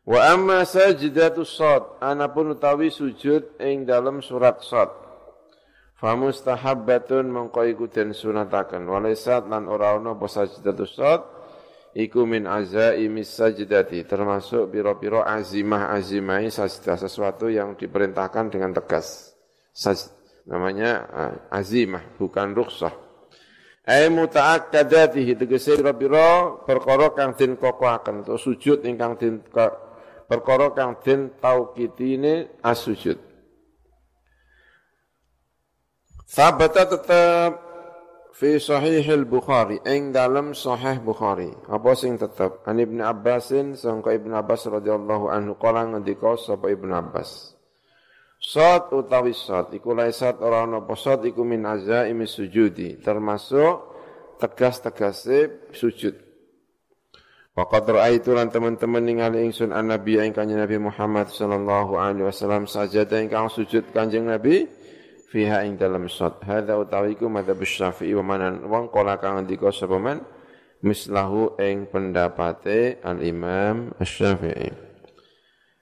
Wa 0.05 0.37
amma 0.37 0.69
sajdatus 0.69 1.57
sad, 1.57 1.97
anapun 2.05 2.53
utawi 2.53 2.93
sujud 2.93 3.57
ing 3.57 3.89
dalam 3.89 4.21
surat 4.21 4.61
sad. 4.61 5.04
Fa 6.05 6.21
mustahabbatun 6.21 7.33
mengko 7.33 7.65
iku 7.65 7.89
den 7.89 8.13
sunataken. 8.13 8.85
Walaisat 8.85 9.49
lan 9.49 9.65
ora 9.73 9.97
ana 9.97 10.13
apa 10.13 10.29
sajdatus 10.29 11.01
sad 11.01 11.25
iku 11.97 12.29
min 12.29 12.45
azaimis 12.45 13.33
sajdati 13.33 14.05
termasuk 14.05 14.69
biro-biro 14.69 15.25
azimah 15.25 15.97
azimai 15.97 16.53
sajdah 16.53 17.01
sesuatu 17.01 17.49
yang 17.49 17.73
diperintahkan 17.81 18.53
dengan 18.53 18.77
tegas. 18.77 19.33
Saj, 19.73 20.13
namanya 20.45 21.09
azimah 21.49 22.21
bukan 22.21 22.53
rukhsah. 22.53 22.93
Ai 23.89 24.13
muta'akkadatihi 24.13 25.41
tegese 25.41 25.81
biro-biro 25.81 26.69
perkara 26.69 27.17
kang 27.17 27.33
den 27.33 27.57
kokohaken 27.57 28.29
atau 28.29 28.37
sujud 28.37 28.85
ingkang 28.85 29.17
den 29.17 29.41
perkara 30.29 30.69
kang 30.77 31.01
den 31.01 31.33
taukitine 31.41 32.61
as-sujud. 32.61 33.34
Sabata 36.35 36.83
tetap 36.83 37.63
fi 38.35 38.59
sahih 38.59 39.07
al-Bukhari 39.07 39.79
ing 39.87 40.11
dalam 40.11 40.51
sahih 40.51 40.99
Bukhari. 40.99 41.55
Apa 41.71 41.95
sing 41.95 42.19
tetap? 42.19 42.67
An 42.67 42.83
Ibnu 42.83 43.07
Abbasin 43.07 43.79
sangka 43.79 44.11
Ibnu 44.19 44.35
Abbas 44.35 44.67
radhiyallahu 44.67 45.31
anhu 45.31 45.55
qala 45.55 45.87
ngendika 45.87 46.35
sapa 46.35 46.75
Ibnu 46.75 46.91
Abbas. 46.91 47.55
Sot 48.43 48.91
utawi 48.91 49.31
sot 49.31 49.79
iku 49.79 49.95
laisat 49.95 50.43
ora 50.43 50.67
ana 50.67 50.83
apa 50.83 50.99
sot 50.99 51.23
iku 51.23 51.47
min 51.47 51.63
azaimi 51.63 52.27
sujudi 52.27 52.99
termasuk 52.99 53.95
tegas-tegase 54.43 55.71
sujud. 55.71 56.19
Waqad 57.55 57.87
ra'aitu 57.87 58.35
lan 58.35 58.51
teman-teman 58.51 59.07
ningali 59.07 59.47
ingsun 59.47 59.71
an-nabi 59.71 60.19
ing 60.19 60.35
kanjeng 60.35 60.59
Nabi 60.59 60.83
Muhammad 60.83 61.31
sallallahu 61.31 61.95
alaihi 61.95 62.27
wasallam 62.27 62.67
sajada 62.67 63.23
ingkang 63.23 63.47
sujud 63.47 63.95
kanjeng 63.95 64.27
Nabi 64.27 64.83
fiha 65.35 65.67
ing 65.67 65.75
dalam 65.75 66.07
sot. 66.07 66.39
Hadza 66.47 66.79
utawi 66.79 67.19
iku 67.19 67.27
madzhab 67.27 67.59
Syafi'i 67.59 68.15
wa 68.15 68.23
manan 68.23 68.63
wong 68.71 68.95
kala 68.95 69.19
kang 69.19 69.43
ngendika 69.43 69.75
sapa 69.75 69.99
man 69.99 70.23
mislahu 70.87 71.59
ing 71.59 71.91
pendapate 71.91 73.03
al-Imam 73.03 73.91
Asy-Syafi'i. 73.99 74.71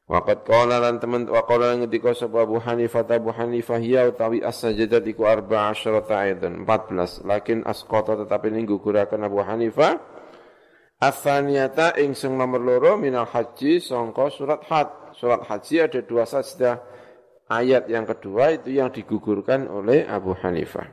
Waqad 0.08 0.48
qala 0.48 0.80
lan 0.80 0.96
teman 0.96 1.28
wa 1.28 1.44
qala 1.44 1.76
ngendika 1.76 2.16
sapa 2.16 2.48
Abu 2.48 2.56
Hanifah 2.56 3.04
Abu 3.04 3.28
Hanifah 3.28 3.80
ya 3.84 4.08
utawi 4.08 4.40
as-sajadat 4.40 5.04
iku 5.04 5.28
14 5.28 6.08
aidan 6.16 6.64
14 6.64 7.28
lakin 7.28 7.60
asqata 7.68 8.24
tetapi 8.24 8.48
ning 8.48 8.64
guguraken 8.64 9.20
Abu 9.20 9.44
Hanifah 9.44 10.00
Afaniyata 11.02 11.98
ing 11.98 12.14
sing 12.14 12.38
nomor 12.38 12.62
loro 12.62 12.94
minal 12.94 13.26
haji 13.26 13.82
songko 13.82 14.30
surat 14.30 14.62
had. 14.70 14.86
Surat 15.18 15.42
haji 15.50 15.82
ada 15.82 15.98
dua 15.98 16.22
sajdah. 16.22 16.78
Ayat 17.50 17.90
yang 17.90 18.06
kedua 18.06 18.54
itu 18.54 18.74
yang 18.74 18.92
digugurkan 18.94 19.66
oleh 19.66 20.06
Abu 20.06 20.34
Hanifah. 20.34 20.86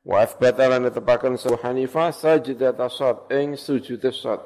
Wa 0.00 0.24
afbata 0.24 0.64
lan 0.70 0.88
tepakan 0.88 1.36
Abu 1.36 1.58
Hanifah 1.60 2.14
sajdata 2.14 2.88
sad 2.88 3.28
ing 3.34 3.58
sujud 3.58 4.00
sad. 4.10 4.40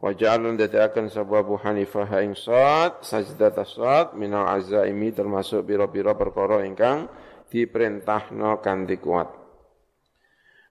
Wa 0.00 0.16
ja'alan 0.16 0.56
dadakan 0.56 1.08
sebuah 1.08 1.40
Abu 1.44 1.56
Hanifah 1.60 2.08
ing 2.20 2.36
sad 2.36 3.00
sajdata 3.00 3.64
sad 3.64 4.16
minal 4.16 4.48
azaimi 4.48 5.12
termasuk 5.14 5.64
biro-biro 5.64 6.12
perkara 6.16 6.64
ingkang 6.68 7.08
diperintahno 7.48 8.60
kanthi 8.60 8.96
kuat. 9.00 9.40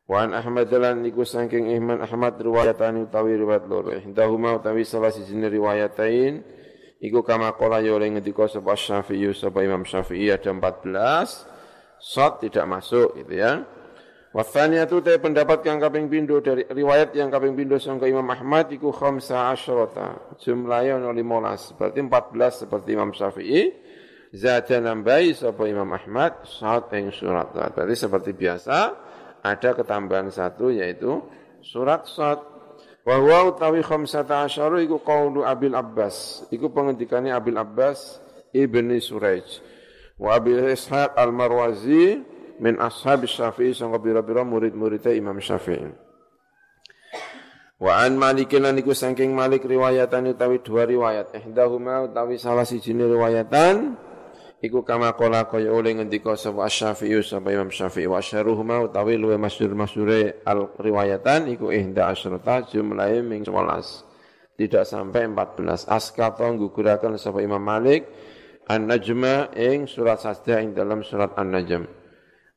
Wan 0.09 0.33
Ahmad 0.33 0.73
lan 0.73 1.05
iku 1.05 1.21
saking 1.21 1.69
Ahmad 2.01 2.41
riwayatan 2.41 3.05
utawi 3.05 3.37
riwayat 3.37 3.69
loro. 3.69 3.93
Ihdahuma 3.93 4.57
utawi 4.57 4.81
salah 4.81 5.13
siji 5.13 5.37
riwayatain 5.37 6.41
iku 6.99 7.23
kama 7.23 7.55
qala 7.55 7.79
ya 7.79 7.95
oleh 7.95 8.11
ngendika 8.11 8.47
sapa 8.51 8.75
Syafi'i 8.75 9.31
sapa 9.31 9.63
Imam 9.63 9.87
Syafi'i 9.87 10.31
ada 10.31 10.51
14 10.51 11.99
shot 11.99 12.43
tidak 12.43 12.65
masuk 12.67 13.15
gitu 13.19 13.33
ya. 13.35 13.63
Wasanya 14.29 14.85
itu 14.85 15.01
te 15.01 15.17
pendapat 15.17 15.65
yang 15.65 15.81
kaping 15.81 16.05
pindo 16.05 16.37
dari 16.37 16.61
riwayat 16.61 17.17
yang 17.17 17.33
kaping 17.33 17.57
pindo 17.57 17.81
sangka 17.81 18.05
Imam 18.05 18.29
Ahmad 18.29 18.69
iku 18.69 18.93
khamsa 18.93 19.49
asyrata. 19.49 20.37
Jumlahnya 20.37 21.01
ono 21.01 21.09
15, 21.09 21.73
berarti 21.73 21.99
14 22.05 22.61
seperti 22.61 22.89
Imam 22.93 23.09
Syafi'i. 23.09 23.61
Zata 24.29 24.77
nambahi 24.77 25.33
sapa 25.33 25.65
Imam 25.65 25.89
Ahmad 25.89 26.45
saat 26.45 26.93
yang 26.93 27.09
surat. 27.09 27.49
Berarti 27.73 27.95
seperti 27.97 28.37
biasa 28.37 28.77
ada 29.41 29.69
ketambahan 29.73 30.29
satu 30.29 30.69
yaitu 30.69 31.25
surat 31.65 32.05
Sad. 32.05 32.58
Wa 33.07 33.15
huwa 33.15 33.55
utawi 33.55 33.81
khamsata 33.83 34.43
asyaru 34.43 34.83
iku 34.83 34.99
Abil 35.45 35.75
Abbas. 35.75 36.45
Iku 36.51 36.69
pengendikane 36.69 37.31
Abil 37.31 37.57
Abbas 37.57 38.19
ibni 38.51 38.99
Suraij. 38.99 39.45
Wa 40.19 40.35
Abil 40.35 40.59
Ishaq 40.67 41.15
Al-Marwazi 41.15 42.19
min 42.59 42.75
ashab 42.75 43.23
Syafi'i 43.23 43.71
sangka 43.71 44.03
bira-bira 44.03 44.43
murid-muridnya 44.43 45.15
Imam 45.15 45.39
Syafi'i. 45.39 45.89
Wa 47.79 48.03
an 48.03 48.19
Malikin 48.19 48.67
iku 48.75 48.91
saking 48.91 49.31
Malik 49.31 49.63
riwayatan 49.63 50.35
utawi 50.35 50.59
dua 50.59 50.83
riwayat. 50.83 51.31
Ihdahuma 51.31 52.11
utawi 52.11 52.35
salah 52.35 52.67
siji 52.67 52.91
riwayatan 52.91 53.95
Iku 54.59 54.83
kama 54.83 55.15
kola 55.15 55.47
kaya 55.47 55.71
oleh 55.71 55.95
ngendika 55.95 56.35
sapa 56.35 56.67
Asy-Syafi'i 56.67 57.23
sapa 57.23 57.47
Imam 57.55 57.71
Syafi'i 57.71 58.11
wa 58.11 58.19
syaruhuma 58.19 58.83
utawi 58.83 59.15
luwe 59.15 59.39
masyhur 59.39 59.71
masyhure 59.71 60.43
al 60.43 60.75
riwayatan 60.75 61.47
iku 61.47 61.71
ihda 61.71 62.11
asyrata 62.11 62.67
jumlahe 62.67 63.23
ming 63.23 63.47
11 63.47 64.59
tidak 64.59 64.83
sampai 64.83 65.31
14 65.31 65.87
askata 65.87 66.43
guguraken 66.59 67.15
sapa 67.15 67.39
Imam 67.39 67.63
Malik 67.63 68.03
An-Najma 68.67 69.55
ing 69.55 69.87
surat 69.87 70.19
sajdah 70.19 70.59
ing 70.59 70.75
dalam 70.75 71.01
surat 71.01 71.33
An-Najm. 71.39 71.87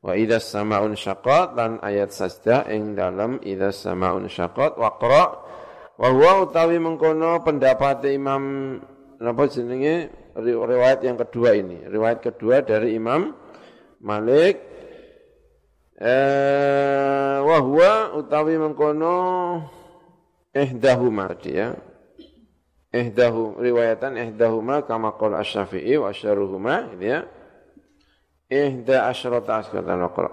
Wa 0.03 0.19
idza 0.19 0.43
samaun 0.43 0.99
syaqat 0.99 1.55
lan 1.55 1.79
ayat 1.81 2.11
sajdah 2.11 2.67
ing 2.75 2.99
dalam 2.99 3.39
idza 3.47 3.71
samaun 3.71 4.27
syaqat 4.27 4.75
wa 4.75 4.91
wa 4.99 6.09
huwa 6.11 6.33
utawi 6.43 6.83
mengkono 6.83 7.39
pendapat 7.47 8.11
Imam 8.11 8.75
napa 9.23 9.47
jenenge 9.47 10.11
riwayat 10.41 11.05
yang 11.05 11.21
kedua 11.21 11.57
ini. 11.57 11.85
Riwayat 11.85 12.25
kedua 12.25 12.65
dari 12.65 12.97
Imam 12.97 13.33
Malik 14.03 14.59
eh 16.03 17.39
wahwa 17.43 18.17
utawi 18.19 18.59
mengkono 18.59 19.15
ihdahuma 20.53 21.33
ya. 21.45 21.77
Ihdahu 22.93 23.57
riwayatan 23.57 24.21
ihdahuma 24.21 24.85
kama 24.85 25.17
qala 25.17 25.41
Asy-Syafi'i 25.41 25.97
wa 25.97 26.13
asyaruhuma 26.13 26.93
gitu 26.93 27.05
ya. 27.09 27.21
Ihda 28.53 29.09
asyrata 29.09 29.65
asyrata 29.65 29.97
naqra. 29.97 30.33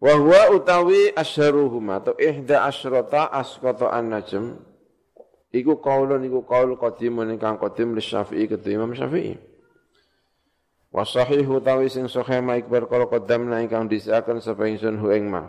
Wa 0.00 0.16
huwa 0.16 0.56
utawi 0.56 1.12
asyaruhuma 1.12 2.00
atau 2.00 2.16
ihda 2.16 2.64
asyrata 2.64 3.28
asqata 3.28 3.92
an-najm 3.92 4.69
Iku 5.50 5.82
kaulun 5.82 6.22
iku 6.22 6.46
kaul 6.46 6.78
qadimun 6.78 7.34
ingkang 7.34 7.58
qadim 7.58 7.98
li 7.98 8.02
Syafi'i 8.02 8.46
ketu 8.46 8.70
Imam 8.70 8.94
Syafi'i. 8.94 9.34
Wa 10.90 11.06
sahihu 11.06 11.62
tawi 11.62 11.86
sing 11.86 12.10
sahih 12.10 12.42
ma 12.42 12.58
ikbar 12.58 12.90
kala 12.90 13.06
qaddamna 13.06 13.62
ingkang 13.62 13.86
disiaken 13.86 14.42
sapa 14.42 14.66
ingsun 14.66 14.98
hu 14.98 15.14
ing 15.14 15.30
ma. 15.30 15.46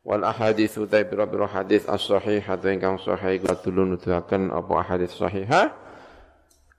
Wal 0.00 0.24
ahaditsu 0.24 0.88
ta 0.88 1.04
biro 1.04 1.28
biro 1.28 1.44
hadis 1.44 1.84
as-sahihah 1.84 2.56
ingkang 2.72 2.96
sahih 2.96 3.36
kudu 3.40 3.84
nuduhaken 3.84 4.48
apa 4.48 4.72
ahadits 4.80 5.20
sahihah 5.20 5.76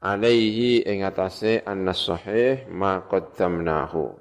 alaihi 0.01 0.81
ing 0.89 1.05
atase 1.05 1.61
annas 1.61 2.01
sahih 2.01 2.65
ma 2.69 3.05
qaddamnahu. 3.05 4.17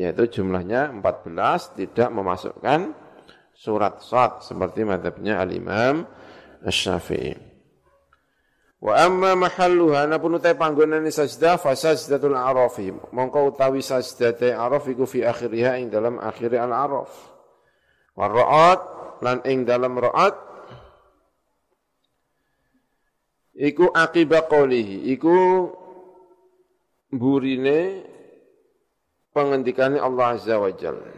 Yaitu 0.00 0.40
jumlahnya 0.40 0.88
14 1.04 1.76
tidak 1.76 2.08
memasukkan 2.16 2.96
surat 3.52 4.00
sad 4.00 4.40
seperti 4.40 4.88
madhabnya 4.88 5.38
al-Imam 5.38 6.08
Asy-Syafi'i. 6.64 7.54
Wa 8.84 9.00
amma 9.00 9.32
mahalluha 9.32 10.04
napun 10.04 10.36
utai 10.36 10.52
panggonane 10.52 11.08
sajdah 11.08 11.56
fa 11.56 11.72
sajdatul 11.72 12.36
arafi. 12.36 12.92
Mongko 12.92 13.56
utawi 13.56 13.80
sajdate 13.80 14.52
araf 14.52 14.84
iku 14.92 15.08
fi 15.08 15.24
akhiriha 15.24 15.80
ing 15.80 15.88
dalam 15.88 16.20
akhir 16.20 16.52
al-araf. 16.52 17.08
Wa 18.12 18.28
ra'at 18.28 18.80
lan 19.24 19.40
ing 19.48 19.64
dalam 19.64 19.96
ra'at 19.96 20.36
iku 23.56 23.88
akibat 23.88 24.52
qolihi 24.52 25.08
iku 25.16 25.72
burine 27.08 28.04
pengendikane 29.32 29.96
Allah 29.96 30.36
Azza 30.36 30.60
wa 30.60 30.68
Jalla 30.76 31.08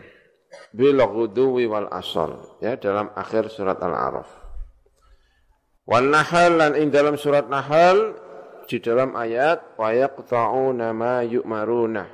bil 0.70 1.02
wal 1.02 1.88
asal 1.90 2.62
ya 2.62 2.78
dalam 2.78 3.10
akhir 3.18 3.50
surat 3.50 3.82
al-araf. 3.82 4.45
Wan 5.86 6.10
Nahal 6.10 6.58
lan 6.58 6.74
ing 6.74 6.90
dalam 6.90 7.14
surat 7.14 7.46
Nahal 7.46 8.18
di 8.66 8.82
dalam 8.82 9.14
ayat 9.14 9.78
wa 9.78 9.94
yaqta'una 9.94 10.90
nama 10.90 11.22
yu'maruna. 11.22 12.04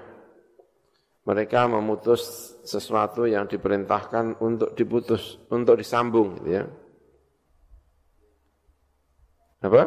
Mereka 1.23 1.71
memutus 1.73 2.53
sesuatu 2.69 3.25
yang 3.25 3.49
diperintahkan 3.49 4.43
untuk 4.45 4.77
diputus, 4.77 5.41
untuk 5.49 5.81
disambung 5.81 6.37
gitu 6.43 6.61
ya. 6.61 6.65
Apa? 9.63 9.83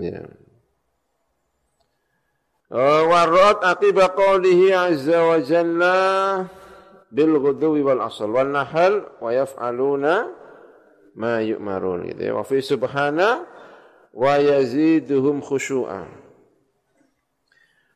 Ya. 0.00 0.24
Warad 2.72 3.62
akibat 3.62 4.16
qawlihi 4.16 4.72
azza 4.72 5.20
wa 5.22 5.38
jalla 5.44 5.98
bil 7.08 7.40
ghudwi 7.40 7.80
wal 7.80 8.04
asal 8.04 8.28
wal 8.32 8.48
nahal 8.48 9.08
wa 9.20 9.32
yaf'aluna 9.32 10.28
ma 11.16 11.40
yu'marun 11.40 12.08
gitu 12.12 12.22
ya. 12.28 12.32
Wa 12.36 12.44
fi 12.44 12.60
subhana 12.62 13.44
wa 14.12 14.34
yaziduhum 14.38 15.40
khusyu'an. 15.40 16.08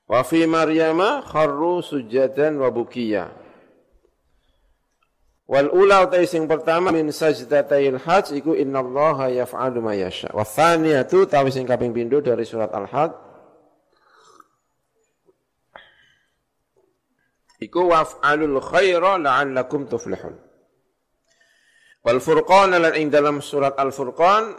Wa 0.08 0.20
fi 0.26 0.44
Maryama 0.44 1.24
kharru 1.24 1.80
sujadan 1.80 2.60
wa 2.60 2.68
bukiya. 2.68 3.32
Wal 5.48 5.68
ula 5.68 6.08
utai 6.08 6.24
sing 6.24 6.48
pertama 6.48 6.88
min 6.92 7.12
sajdatayil 7.12 8.00
hajj 8.00 8.32
iku 8.32 8.56
innallaha 8.56 9.28
yaf'alu 9.28 9.84
ma 9.84 9.92
yasha. 9.92 10.32
Wa 10.32 10.44
thaniyatu 10.48 11.28
tawi 11.28 11.52
sing 11.52 11.68
kaping 11.68 11.92
pindho 11.92 12.24
dari 12.24 12.48
surat 12.48 12.72
Al-Hajj 12.72 13.31
waf'alul 17.68 18.58
khaira 18.64 19.20
la'allakum 19.20 19.86
tuflihun. 19.86 20.34
Wal 22.02 22.18
furqan 22.18 22.74
lan 22.74 22.98
ing 22.98 23.14
dalam 23.14 23.38
surat 23.38 23.78
Al 23.78 23.94
Furqan 23.94 24.58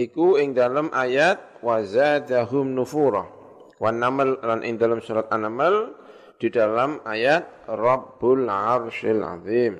iku 0.00 0.40
ing 0.40 0.56
dalam 0.56 0.88
ayat 0.96 1.60
wa 1.60 1.84
zadahum 1.84 2.72
nufura. 2.72 3.28
Wan 3.76 4.00
namal 4.00 4.40
lan 4.40 4.64
ing 4.64 4.80
dalam 4.80 5.04
surat 5.04 5.28
An-Naml 5.28 5.92
di 6.40 6.48
dalam 6.48 7.04
ayat 7.04 7.68
Rabbul 7.68 8.48
Arsyil 8.48 9.20
Azim. 9.20 9.76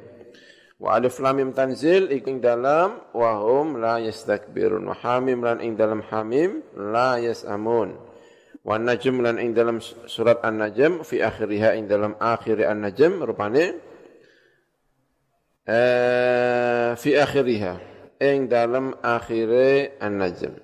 Wa 0.81 0.96
alif 0.96 1.20
lam 1.20 1.37
mim 1.37 1.51
tanzil 1.57 2.09
iku 2.12 2.33
ing 2.33 2.40
dalam 2.40 3.01
wa 3.16 3.31
hum 3.40 3.81
la 3.81 4.01
yastakbirun. 4.01 4.85
Wa 4.88 4.96
hamim 5.01 5.40
lan 5.40 5.61
ing 5.64 5.77
dalam 5.77 6.05
hamim 6.09 6.64
la 6.77 7.16
yasamun. 7.16 8.10
Wan 8.61 8.85
najm 8.85 9.25
lan 9.25 9.40
ing 9.40 9.57
dalam 9.57 9.81
surat 9.81 10.44
An-Najm 10.44 11.01
fi 11.01 11.25
akhiriha 11.25 11.81
ing 11.81 11.88
dalam 11.88 12.12
akhir 12.20 12.61
An-Najm 12.61 13.25
rupane 13.25 13.64
eh 15.64 16.92
fi 16.92 17.11
akhiriha 17.16 17.73
ing 18.20 18.53
dalam 18.53 18.92
akhir 19.01 19.49
An-Najm. 19.96 20.55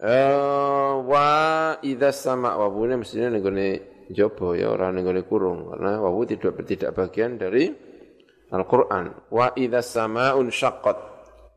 Eh 0.00 0.94
wa 1.10 1.28
idza 1.82 2.14
sama 2.14 2.54
wa 2.54 2.70
bune 2.70 3.02
mestinya 3.02 3.34
nenggone 3.34 3.68
jaba 4.14 4.54
ya 4.54 4.70
ora 4.70 4.94
nenggone 4.94 5.26
kurung 5.26 5.74
karena 5.74 5.98
wawu 5.98 6.22
tidak 6.22 6.54
tidak 6.70 6.94
bagian 6.94 7.34
dari 7.34 7.66
Al-Qur'an. 8.54 9.26
Wa 9.26 9.58
idza 9.58 9.82
samaun 9.82 10.54
syaqqat 10.54 10.98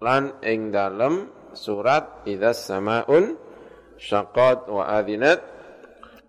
lan 0.02 0.42
ing 0.42 0.74
dalam 0.74 1.30
surat 1.54 2.26
idza 2.26 2.58
samaun 2.58 3.53
syaqat 4.00 4.70
wa 4.70 4.90
adinat 4.98 5.42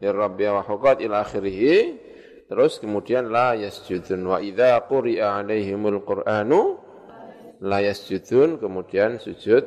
lirabbiya 0.02 0.60
wa 0.60 0.62
huqat 0.62 1.00
ila 1.04 1.24
akhirih 1.24 1.96
terus 2.48 2.78
kemudian 2.78 3.32
la 3.32 3.56
yasjudun 3.56 4.20
wa 4.24 4.38
idza 4.38 4.76
quri'a 4.84 5.40
alaihimul 5.40 6.04
qur'anu 6.04 6.76
la 7.64 7.80
yasjudun 7.80 8.60
kemudian 8.60 9.16
sujud 9.16 9.64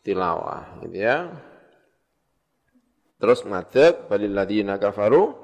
tilawah 0.00 0.80
gitu 0.80 0.96
ya 0.96 1.28
terus 3.20 3.44
madhab 3.44 4.08
balil 4.08 4.32
ladina 4.32 4.80
kafaru 4.80 5.36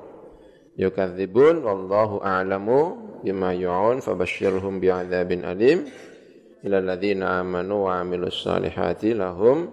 yukadzibun 0.81 1.61
wallahu 1.61 2.25
a'lamu 2.25 3.21
bima 3.21 3.53
yu'un 3.53 4.01
fabashshirhum 4.01 4.81
bi'adzabin 4.81 5.45
alim 5.45 5.85
ila 6.65 6.81
ladina 6.81 7.45
amanu 7.45 7.85
wa 7.85 8.01
amilus 8.01 8.41
salihati 8.41 9.13
lahum 9.13 9.73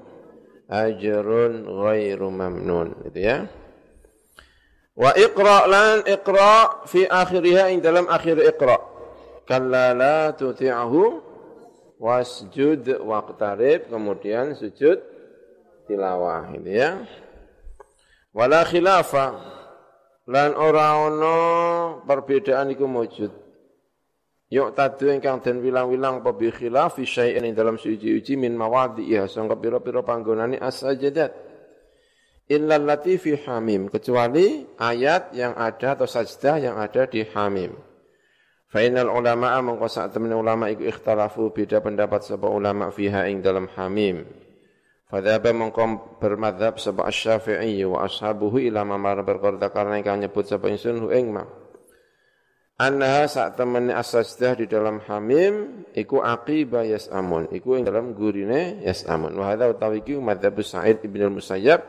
ajrun 0.74 1.70
ghairu 1.70 2.34
mamnun 2.34 2.98
gitu 3.06 3.20
ya. 3.22 3.38
Wa 4.98 5.14
iqra 5.14 5.70
lan 5.70 6.02
iqra 6.10 6.86
fi 6.90 7.06
akhiriha 7.06 7.70
ing 7.70 7.86
dalam 7.86 8.10
akhir 8.10 8.42
iqra. 8.42 8.82
Kalla 9.46 9.94
la 9.94 10.34
tuti'ahu 10.34 11.22
wasjud 12.02 13.06
waqtarib 13.06 13.94
kemudian 13.94 14.58
sujud 14.58 14.98
tilawah 15.86 16.50
gitu 16.58 16.72
ya. 16.74 17.06
Wala 18.34 18.66
khilafa 18.66 19.38
lan 20.26 20.58
ora 20.58 21.06
ana 21.06 21.38
perbedaan 22.08 22.74
iku 22.74 22.90
wujud 22.90 23.43
Yuk 24.54 24.78
tadu 24.78 25.10
ingkang 25.10 25.42
den 25.42 25.66
wilang-wilang 25.66 26.22
apa 26.22 26.30
bi 26.38 26.54
khilaf 26.54 27.02
fi 27.02 27.10
syai'in 27.10 27.42
ing 27.42 27.58
dalam 27.58 27.74
suci-uci 27.74 28.38
min 28.38 28.54
mawadhi'iha 28.54 29.26
sangka 29.26 29.58
pira-pira 29.58 30.06
panggonane 30.06 30.62
as-sajadat. 30.62 31.34
Illa 32.54 32.78
allati 32.78 33.18
fi 33.18 33.34
hamim 33.34 33.90
kecuali 33.90 34.62
ayat 34.78 35.34
yang 35.34 35.58
ada 35.58 35.98
atau 35.98 36.06
sajdah 36.06 36.70
yang 36.70 36.76
ada 36.78 37.10
di 37.10 37.26
hamim. 37.34 37.74
Fa 38.70 38.86
innal 38.86 39.10
ulama'a 39.10 39.58
mengko 39.66 39.90
sak 39.90 40.14
temen 40.14 40.38
ulama 40.38 40.70
iku 40.70 40.86
ikhtalafu 40.86 41.50
beda 41.50 41.82
pendapat 41.82 42.22
sapa 42.22 42.46
ulama 42.46 42.94
fiha 42.94 43.26
ing 43.34 43.42
dalam 43.42 43.66
hamim. 43.74 44.22
Fadhaba 45.10 45.50
mengko 45.50 46.18
bermadhab 46.22 46.78
sapa 46.78 47.10
Asy-Syafi'i 47.10 47.82
wa 47.90 48.06
ashabuhu 48.06 48.62
ila 48.70 48.86
mamar 48.86 49.26
berkorda 49.26 49.74
karena 49.74 49.98
ingkang 49.98 50.22
nyebut 50.22 50.46
sapa 50.46 50.70
insun 50.70 51.02
hu 51.02 51.10
ing 51.10 51.34
ma. 51.34 51.63
Annaha 52.74 53.30
saat 53.30 53.54
temen 53.54 53.94
asasdah 53.94 54.58
di 54.58 54.66
dalam 54.66 54.98
hamim 55.06 55.86
iku 55.94 56.26
aqiba 56.26 56.82
yas'amun 56.82 57.46
iku 57.54 57.78
ing 57.78 57.86
dalam 57.86 58.18
gurine 58.18 58.82
yas'amun 58.82 59.30
wa 59.38 59.46
hadza 59.46 59.70
utawi 59.70 60.02
iki 60.02 60.18
madzhab 60.18 60.58
Sa'id 60.66 60.98
ibn 61.06 61.22
al-Musayyab 61.22 61.86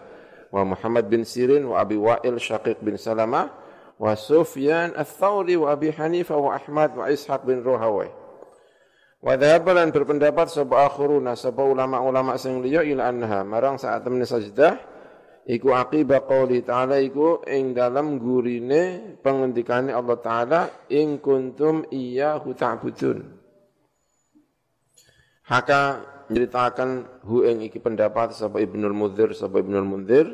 wa 0.53 0.77
Muhammad 0.77 1.09
bin 1.09 1.25
Sirin 1.25 1.65
wa 1.65 1.81
Abi 1.81 1.97
Wa'il 1.97 2.37
Syaqiq 2.37 2.85
bin 2.85 3.01
Salamah 3.01 3.49
wa 3.97 4.13
Sufyan 4.13 4.93
ats-Tsauri 4.93 5.57
wa 5.57 5.73
Abi 5.73 5.89
Hanifah 5.89 6.37
wa 6.37 6.53
Ahmad 6.53 6.93
wa 6.93 7.09
Ishaq 7.09 7.49
bin 7.49 7.65
Ruhawai 7.65 8.13
wa 9.25 9.41
dhahabalan 9.41 9.89
berpendapat 9.89 10.53
sapa 10.53 10.85
akhiruna 10.85 11.33
sapa 11.33 11.65
ulama-ulama 11.65 12.37
sing 12.37 12.61
liya 12.61 12.85
ila 12.85 13.09
annaha 13.09 13.41
marang 13.41 13.81
saat 13.81 14.05
temen 14.05 14.21
sajdah 14.21 14.77
iku 15.45 15.77
akibat 15.77 16.25
qauli 16.25 16.65
ta'ala 16.65 17.01
iku 17.01 17.45
ing 17.45 17.77
dalam 17.77 18.17
gurine 18.17 19.17
pengendikane 19.21 19.93
Allah 19.93 20.19
taala 20.21 20.61
ing 20.89 21.21
kuntum 21.21 21.85
iyyahu 21.89 22.57
ta'budun. 22.57 23.19
Haka 25.45 25.83
menceritakan 26.25 27.21
hu 27.29 27.45
ing 27.45 27.69
iki 27.69 27.77
pendapat 27.77 28.33
sapa 28.33 28.57
Ibnul 28.57 28.97
Munzir 28.97 29.37
sapa 29.37 29.61
Ibnul 29.61 29.85
Munzir 29.85 30.27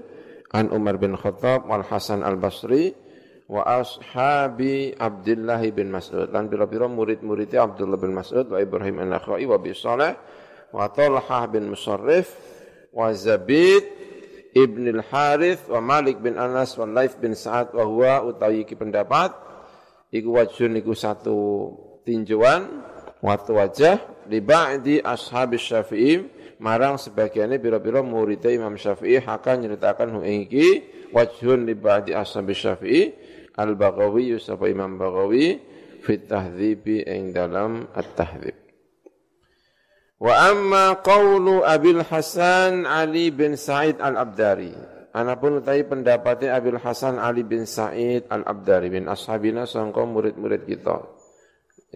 an 0.55 0.71
Umar 0.71 1.03
bin 1.03 1.19
Khattab 1.19 1.67
wal 1.67 1.83
Hasan 1.83 2.23
Al 2.23 2.39
Basri 2.39 2.95
wa 3.51 3.67
ashabi 3.67 4.95
Abdullah 4.95 5.59
bin 5.75 5.91
Mas'ud. 5.91 6.31
Lan 6.31 6.47
pira-pira 6.47 6.87
murid-muridnya 6.87 7.67
Abdullah 7.67 7.99
bin 7.99 8.15
Mas'ud 8.15 8.47
wa 8.47 8.63
Ibrahim 8.63 9.03
an-Nakhai 9.03 9.43
wa 9.51 9.59
bi 9.59 9.75
Saleh 9.75 10.15
wa 10.71 10.87
Talhah 10.87 11.51
bin 11.51 11.75
Musarrif 11.75 12.31
wa 12.95 13.11
Zabid 13.11 14.10
Ibn 14.51 14.85
al-Harith 14.99 15.71
wa 15.71 15.79
Malik 15.79 16.19
bin 16.19 16.35
Anas 16.35 16.75
wa 16.75 16.87
Laif 16.87 17.15
bin 17.23 17.39
Sa'ad 17.39 17.71
wa 17.71 17.85
huwa 17.87 18.27
utawi 18.27 18.67
pendapat 18.67 19.31
iku 20.11 20.39
wajun 20.43 20.79
iku 20.83 20.93
satu 20.95 21.39
tinjauan 22.03 22.83
waktu 23.23 23.51
wajah 23.55 23.97
li 24.27 24.43
ba'di 24.43 24.99
ashab 24.99 25.55
Syafi'i 25.55 26.27
marang 26.59 26.99
sebagiannya 26.99 27.63
biro-biro 27.63 28.03
murid 28.03 28.43
Imam 28.51 28.75
Syafi'i 28.75 29.23
akan 29.23 29.67
nyeritakan 29.67 30.09
hu 30.19 30.21
iki 30.27 30.67
wajhun 31.15 31.65
li 31.69 31.79
ba'di 31.79 32.11
ashab 32.17 32.51
Syafi'i 32.51 33.15
al-Baghawi 33.55 34.35
sapa 34.41 34.67
Imam 34.67 34.99
Baghawi 34.99 35.59
fit 36.01 36.27
tahdhibi 36.27 37.05
ing 37.05 37.31
dalam 37.31 37.87
at-tahdhib 37.93 38.70
Wa 40.21 40.53
amma 40.53 41.01
qawlu 41.01 41.65
Abil 41.65 42.05
Hasan 42.05 42.85
Ali 42.85 43.33
bin 43.33 43.57
Sa'id 43.57 43.97
Al-Abdari. 44.05 44.77
Anapun 45.17 45.65
utai 45.65 45.81
pendapatnya 45.89 46.61
Abil 46.61 46.77
Hasan 46.77 47.17
Ali 47.17 47.41
bin 47.41 47.65
Sa'id 47.65 48.29
Al-Abdari 48.29 48.93
bin 48.93 49.09
ashabina 49.09 49.65
sangka 49.65 50.05
murid-murid 50.05 50.69
kita. 50.69 51.09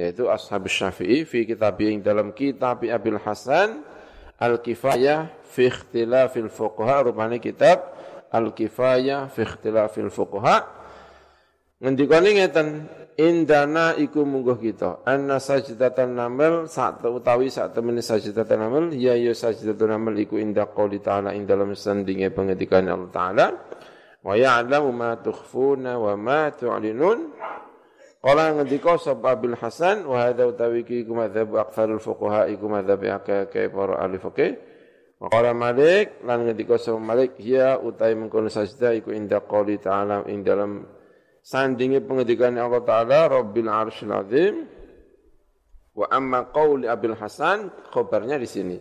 Yaitu 0.00 0.32
ashab 0.32 0.64
syafi'i 0.64 1.28
fi 1.28 1.44
kitab 1.44 1.76
yang 1.84 2.00
dalam 2.00 2.32
kitab 2.32 2.80
Abil 2.80 3.20
Hasan 3.20 3.84
Al-Kifayah 4.40 5.28
fi 5.44 5.68
ikhtilafil 5.68 6.48
fuqaha. 6.48 7.12
Rupanya 7.12 7.36
kitab 7.36 7.92
Al-Kifayah 8.32 9.28
fi 9.28 9.44
ikhtilafil 9.44 10.08
fuqaha. 10.08 10.64
Ngendikani 11.84 12.40
ngeten, 12.40 12.88
indana 13.18 13.94
iku 13.94 14.26
mungguh 14.26 14.58
kita. 14.58 15.06
Anna 15.06 15.38
sajdatan 15.38 16.18
naml 16.18 16.66
saat 16.66 17.02
utawi 17.02 17.50
saat 17.50 17.74
temene 17.74 18.02
sajdatan 18.02 18.58
naml 18.58 18.84
ya 18.94 19.14
ya 19.14 19.32
sajdatan 19.34 19.94
naml 19.94 20.14
iku 20.18 20.38
inda 20.38 20.66
qouli 20.70 20.98
ta'ala 20.98 21.34
ing 21.34 21.46
dalam 21.46 21.74
sandinge 21.78 22.30
pengetikan 22.34 22.90
Allah 22.90 23.10
taala. 23.10 23.46
Wa 24.24 24.34
ya'lamu 24.34 24.90
ma 24.90 25.20
tukhfuna 25.20 26.00
wa 26.00 26.14
ma 26.16 26.48
tu'linun. 26.50 27.18
Qala 28.24 28.56
ngendika 28.56 28.96
sapa 28.96 29.36
Abil 29.36 29.52
Hasan 29.52 30.08
wa 30.08 30.24
hadza 30.24 30.48
utawi 30.48 30.80
iki 30.80 31.04
iku 31.04 31.12
madzhab 31.12 31.60
aktsarul 31.60 32.00
fuqaha 32.00 32.48
iku 32.48 32.72
madzhab 32.72 33.04
akeh 33.04 33.68
para 33.68 34.00
ahli 34.00 34.16
fikih 34.16 34.56
Qala 35.20 35.52
Malik 35.52 36.24
lan 36.24 36.48
ngendika 36.48 36.80
sapa 36.80 36.96
Malik 36.96 37.36
ya 37.36 37.76
utai 37.76 38.16
mengkono 38.16 38.48
sajda 38.48 38.96
iku 38.96 39.12
inda 39.12 39.44
qouli 39.44 39.76
ta'ala 39.76 40.24
ing 40.32 40.40
dalam 40.40 40.88
sandinge 41.44 42.00
pengendikan 42.00 42.56
Allah 42.56 42.80
taala 42.80 43.28
Rabbil 43.28 43.68
Arsyil 43.68 44.14
Azim. 44.16 44.54
Wa 45.94 46.10
amma 46.10 46.50
qauli 46.50 46.90
Abil 46.90 47.14
Hasan 47.14 47.70
khabarnya 47.92 48.40
di 48.40 48.48
sini. 48.48 48.80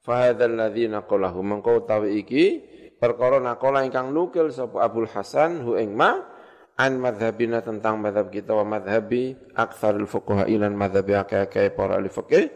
Fa 0.00 0.30
hadzal 0.30 0.56
ladzi 0.56 0.88
naqalahu 0.88 1.44
mengko 1.44 1.84
utawi 1.84 2.22
iki 2.24 2.44
perkara 2.96 3.42
naqala 3.42 3.84
ingkang 3.84 4.14
nukil 4.14 4.48
sapa 4.48 4.80
Abul 4.80 5.10
Hasan 5.10 5.60
hu 5.66 5.76
ing 5.76 5.92
ma 5.92 6.16
an 6.78 6.96
madhabina 6.96 7.60
tentang 7.60 8.00
madhab 8.00 8.32
kita 8.32 8.54
wa 8.54 8.64
madhabi 8.78 9.36
aktsarul 9.52 10.08
fuqaha 10.08 10.48
ilan 10.48 10.72
madhabi 10.72 11.18
akeh 11.18 11.74
para 11.74 11.98
ahli 12.00 12.08
fikih 12.08 12.48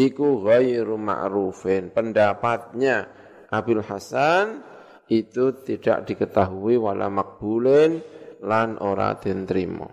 iku 0.00 0.40
ghairu 0.40 0.96
ma'rufin. 0.96 1.92
Pendapatnya 1.92 3.04
Abil 3.52 3.84
Hasan 3.84 4.64
itu 5.12 5.52
tidak 5.60 6.08
diketahui 6.08 6.80
wala 6.80 7.12
makbulin 7.12 8.15
lan 8.46 8.78
ora 8.78 9.18
den 9.18 9.42
trimo. 9.42 9.90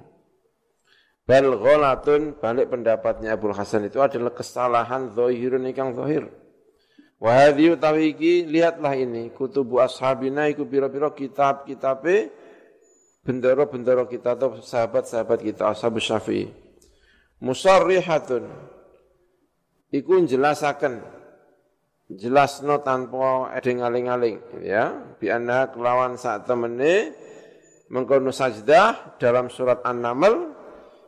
Bal 1.25 1.57
ghalatun 1.57 2.37
balik 2.37 2.69
pendapatnya 2.69 3.33
Abu 3.33 3.49
Hasan 3.49 3.89
itu 3.89 3.97
adalah 3.97 4.35
kesalahan 4.35 5.09
zahirun 5.17 5.65
ingkang 5.65 5.97
zahir. 5.97 6.29
Wa 7.17 7.47
hadhihi 7.47 7.79
tawiki 7.79 8.45
lihatlah 8.45 8.93
ini 8.93 9.31
kutubu 9.31 9.79
ashabina 9.79 10.51
iku 10.51 10.67
pira-pira 10.67 11.09
kitab-kitabe 11.15 12.29
bendera-bendera 13.23 14.03
kita 14.03 14.35
atau 14.35 14.59
sahabat-sahabat 14.59 15.39
kita 15.39 15.71
ashab 15.71 15.95
Syafi'i. 15.97 16.51
Musarrihatun 17.39 18.43
iku 19.95 20.19
njelasaken 20.19 20.99
jelasno 22.11 22.83
tanpa 22.83 23.55
edeng 23.55 23.79
aling-aling 23.79 24.43
ya 24.59 24.91
bi 25.15 25.31
anna 25.31 25.71
kelawan 25.71 26.19
saat 26.19 26.43
temene 26.43 27.15
mengkono 27.93 28.33
sajdah 28.33 29.21
dalam 29.21 29.53
surat 29.53 29.85
An-Naml 29.85 30.33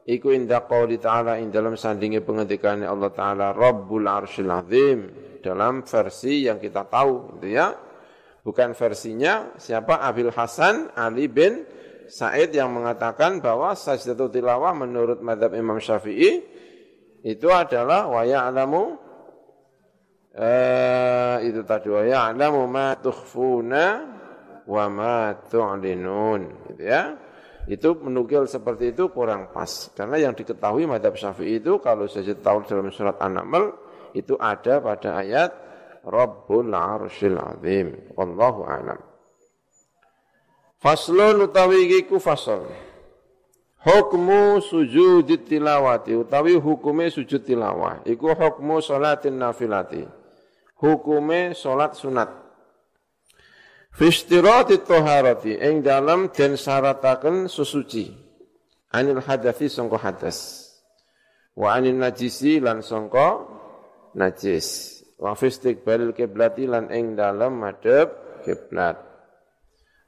iku 0.05 0.29
inda 0.29 0.69
qouli 0.69 1.01
ta'ala 1.01 1.41
ing 1.41 1.49
dalam 1.49 1.73
sandinge 1.73 2.21
pengendikane 2.21 2.85
Allah 2.85 3.09
taala 3.09 3.49
Rabbul 3.51 4.05
Arsyil 4.05 4.51
Azim. 4.53 4.99
Dalam 5.41 5.85
versi 5.85 6.45
yang 6.45 6.57
kita 6.61 6.85
tahu 6.89 7.37
gitu 7.37 7.49
ya. 7.53 7.73
Bukan 8.45 8.77
versinya 8.77 9.57
siapa? 9.57 10.01
Abil 10.05 10.29
Hasan 10.29 10.93
Ali 10.93 11.25
bin 11.25 11.65
Said 12.05 12.53
yang 12.53 12.69
mengatakan 12.69 13.41
bahwa 13.41 13.73
sajdatul 13.73 14.29
tilawah 14.29 14.77
menurut 14.77 15.25
madhab 15.25 15.57
Imam 15.57 15.81
Syafi'i 15.81 16.45
itu 17.25 17.49
adalah 17.49 18.05
wa 18.05 18.21
ya'lamu 18.21 18.83
uh, 20.37 21.37
itu 21.41 21.65
tadi 21.65 21.89
wa 21.89 22.05
ya'lamu 22.05 22.69
ma 22.69 22.93
tukhfuna 23.01 24.14
wa 24.65 24.85
ma 24.89 25.33
tu'linun 25.49 26.41
gitu 26.73 26.83
ya. 26.83 27.15
Itu 27.65 27.97
menukil 27.97 28.45
seperti 28.45 28.93
itu 28.93 29.09
kurang 29.09 29.49
pas. 29.49 29.89
Karena 29.97 30.21
yang 30.21 30.37
diketahui 30.37 30.85
madhab 30.85 31.17
syafi'i 31.17 31.57
itu 31.57 31.81
kalau 31.81 32.05
saya 32.05 32.37
tahu 32.37 32.61
dalam 32.69 32.93
surat 32.93 33.17
An-Naml 33.17 33.73
itu 34.13 34.37
ada 34.37 34.77
pada 34.77 35.17
ayat 35.17 35.49
Rabbul 36.05 36.69
Arshil 36.69 37.33
Azim. 37.41 38.13
Wallahu 38.13 38.69
a'lam. 38.69 39.01
Faslun 40.77 41.41
utawi 41.49 41.89
iku 41.97 42.21
fasal 42.21 42.69
Hukmu 43.85 44.61
sujud 44.65 45.29
tilawati 45.45 46.17
utawi 46.17 46.57
hukume 46.57 47.09
sujud 47.13 47.45
tilawah. 47.45 48.01
Iku 48.05 48.33
hukmu 48.33 48.81
salatin 48.81 49.37
nafilati. 49.37 50.01
Hukume 50.81 51.53
salat 51.53 51.93
sunat. 51.93 52.44
Fistirati 53.95 54.83
toharati 54.83 55.55
ing 55.55 55.79
dalam 55.79 56.27
den 56.27 56.59
syarataken 56.59 57.47
susuci. 57.47 58.11
Anil 58.91 59.23
hadathi 59.23 59.71
sangka 59.71 59.95
hadas. 60.03 60.67
Wa 61.55 61.79
anil 61.79 61.95
najisi 61.95 62.59
lan 62.59 62.83
sangka 62.83 63.39
najis. 64.19 64.99
Wa 65.15 65.31
fistiqbalil 65.31 66.11
kiblati 66.11 66.67
lan 66.67 66.91
ing 66.91 67.15
dalam 67.15 67.55
madhep 67.55 68.43
kiblat. 68.43 68.99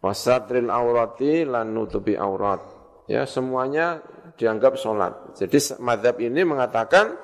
Wasatril 0.04 0.68
aurati 0.68 1.48
lan 1.48 1.72
nutupi 1.72 2.20
aurat 2.20 2.78
ya 3.08 3.24
semuanya 3.24 4.04
dianggap 4.36 4.76
sholat. 4.78 5.34
Jadi 5.34 5.80
madhab 5.80 6.20
ini 6.22 6.44
mengatakan 6.44 7.16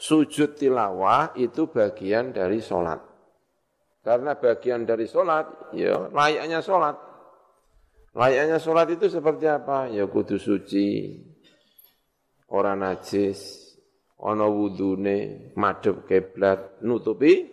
sujud 0.00 0.56
tilawah 0.56 1.36
itu 1.36 1.68
bagian 1.70 2.32
dari 2.32 2.58
sholat. 2.58 3.15
Karena 4.06 4.38
bagian 4.38 4.86
dari 4.86 5.10
sholat, 5.10 5.74
ya 5.74 6.06
layaknya 6.14 6.62
sholat. 6.62 6.94
Layaknya 8.14 8.62
sholat 8.62 8.86
itu 8.94 9.10
seperti 9.10 9.50
apa? 9.50 9.90
Ya 9.90 10.06
kudu 10.06 10.38
suci, 10.38 11.18
orang 12.54 12.86
najis, 12.86 13.66
ono 14.22 14.46
wudune, 14.46 15.50
madhep 15.58 16.06
kiblat, 16.06 16.78
nutupi 16.86 17.50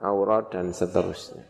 aurat 0.00 0.48
dan 0.48 0.72
seterusnya. 0.72 1.44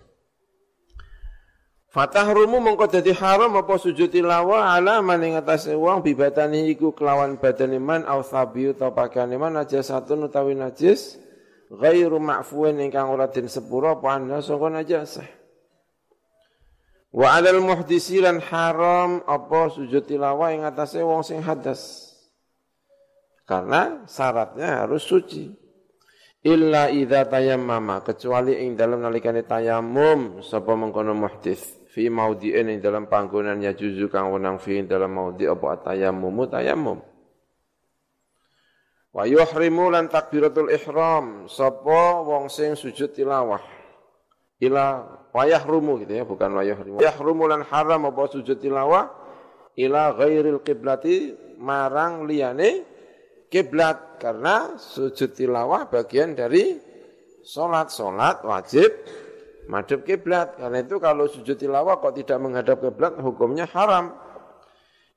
Fatah 1.86 2.26
rumu 2.26 2.58
mongko 2.58 2.92
dadi 2.92 3.14
haram 3.14 3.56
apa 3.56 3.78
sujud 3.78 4.10
tilawah 4.10 4.74
ala 4.74 5.00
man 5.06 5.22
ing 5.22 5.38
atase 5.38 5.72
wong 5.72 6.02
bibatani 6.02 6.66
iku 6.74 6.92
kelawan 6.92 7.38
badane 7.38 7.78
man 7.78 8.02
au 8.10 8.20
thabiyu 8.26 8.74
ta 8.74 8.90
pakane 8.90 9.38
man 9.38 9.56
najasatun 9.56 10.28
utawi 10.28 10.58
najis 10.58 11.16
ghairu 11.70 12.22
ma'fuin 12.22 12.78
ingkang 12.78 13.10
ora 13.10 13.26
den 13.30 13.50
sepura 13.50 13.98
apa 13.98 14.18
ana 14.18 14.38
sangka 14.38 14.68
najasah. 14.70 15.28
Wa 17.16 17.40
alal 17.40 17.64
muhdisi 17.64 18.20
haram 18.20 19.24
apa 19.24 19.72
sujud 19.72 20.04
tilawah 20.04 20.52
ing 20.52 20.68
atase 20.68 21.00
wong 21.00 21.24
sing 21.24 21.40
hadas. 21.40 22.12
Karena 23.46 24.04
syaratnya 24.04 24.84
harus 24.84 25.06
suci. 25.06 25.48
Illa 26.46 26.92
idza 26.92 27.26
tayammama 27.26 28.06
kecuali 28.06 28.62
ing 28.62 28.78
dalam 28.78 29.02
nalikane 29.02 29.42
tayamum 29.42 30.44
sapa 30.46 30.78
mengkono 30.78 31.10
muhdis 31.10 31.58
fi 31.90 32.06
maudhi'in 32.06 32.70
ing 32.70 32.78
dalam 32.78 33.10
panggonan 33.10 33.58
ya 33.64 33.74
juzu 33.74 34.06
kang 34.12 34.30
wenang 34.30 34.62
fi 34.62 34.84
dalam 34.84 35.10
maudhi 35.10 35.48
apa 35.48 35.82
tayammum 35.82 36.46
tayammum 36.46 37.02
wa 39.16 39.24
yuhrimu 39.24 39.88
lan 39.88 40.12
takbiratul 40.12 40.68
ihram 40.68 41.48
sapa 41.48 42.20
wong 42.20 42.52
sing 42.52 42.76
sujud 42.76 43.16
tilawah 43.16 43.64
ila 44.60 45.08
wa 45.32 45.42
yahrumu 45.48 46.04
gitu 46.04 46.12
ya 46.20 46.24
bukan 46.28 46.52
wa 46.52 46.60
yuhrimu 46.60 47.00
yahrumu 47.00 47.48
lan 47.48 47.64
haram 47.64 48.04
apa 48.12 48.28
sujud 48.28 48.60
tilawah 48.60 49.08
ila 49.80 50.12
ghairil 50.20 50.60
qiblati 50.60 51.32
marang 51.56 52.28
liyane 52.28 52.84
kiblat 53.48 54.20
karena 54.20 54.76
sujud 54.76 55.32
tilawah 55.32 55.88
bagian 55.88 56.36
dari 56.36 56.76
salat 57.40 57.88
salat 57.88 58.44
wajib 58.44 58.92
madhab 59.68 60.02
kiblat. 60.06 60.56
Karena 60.56 60.82
itu 60.82 60.96
kalau 61.02 61.26
sujud 61.26 61.58
tilawah 61.58 61.98
kok 61.98 62.14
tidak 62.16 62.38
menghadap 62.40 62.78
kiblat 62.80 63.18
hukumnya 63.20 63.66
haram. 63.70 64.14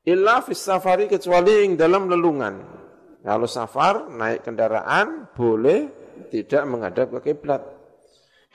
Illa 0.06 0.42
fis 0.42 0.62
safari 0.62 1.06
kecuali 1.06 1.66
yang 1.66 1.78
dalam 1.78 2.10
lelungan. 2.10 2.79
Kalau 3.20 3.48
safar 3.52 4.08
naik 4.08 4.48
kendaraan 4.48 5.28
boleh 5.36 5.92
tidak 6.32 6.64
menghadap 6.68 7.08
ke 7.20 7.32
kiblat. 7.32 7.62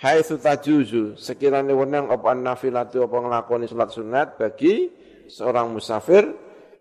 Haitsu 0.01 0.41
tajuzu 0.41 1.15
sekiranya 1.21 1.73
wenang 1.77 2.11
apa 2.11 2.35
nafilatu 2.35 3.07
apa 3.07 3.17
nglakoni 3.25 3.71
salat 3.71 3.95
sunat 3.95 4.29
bagi 4.41 4.91
seorang 5.31 5.71
musafir 5.71 6.29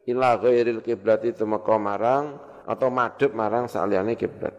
ila 0.09 0.41
ghairil 0.41 0.81
kiblat 0.81 1.21
itu 1.23 1.45
marang 1.45 2.39
atau 2.65 2.87
madhep 2.89 3.31
marang 3.35 3.69
saliyane 3.69 4.15
kiblat. 4.15 4.55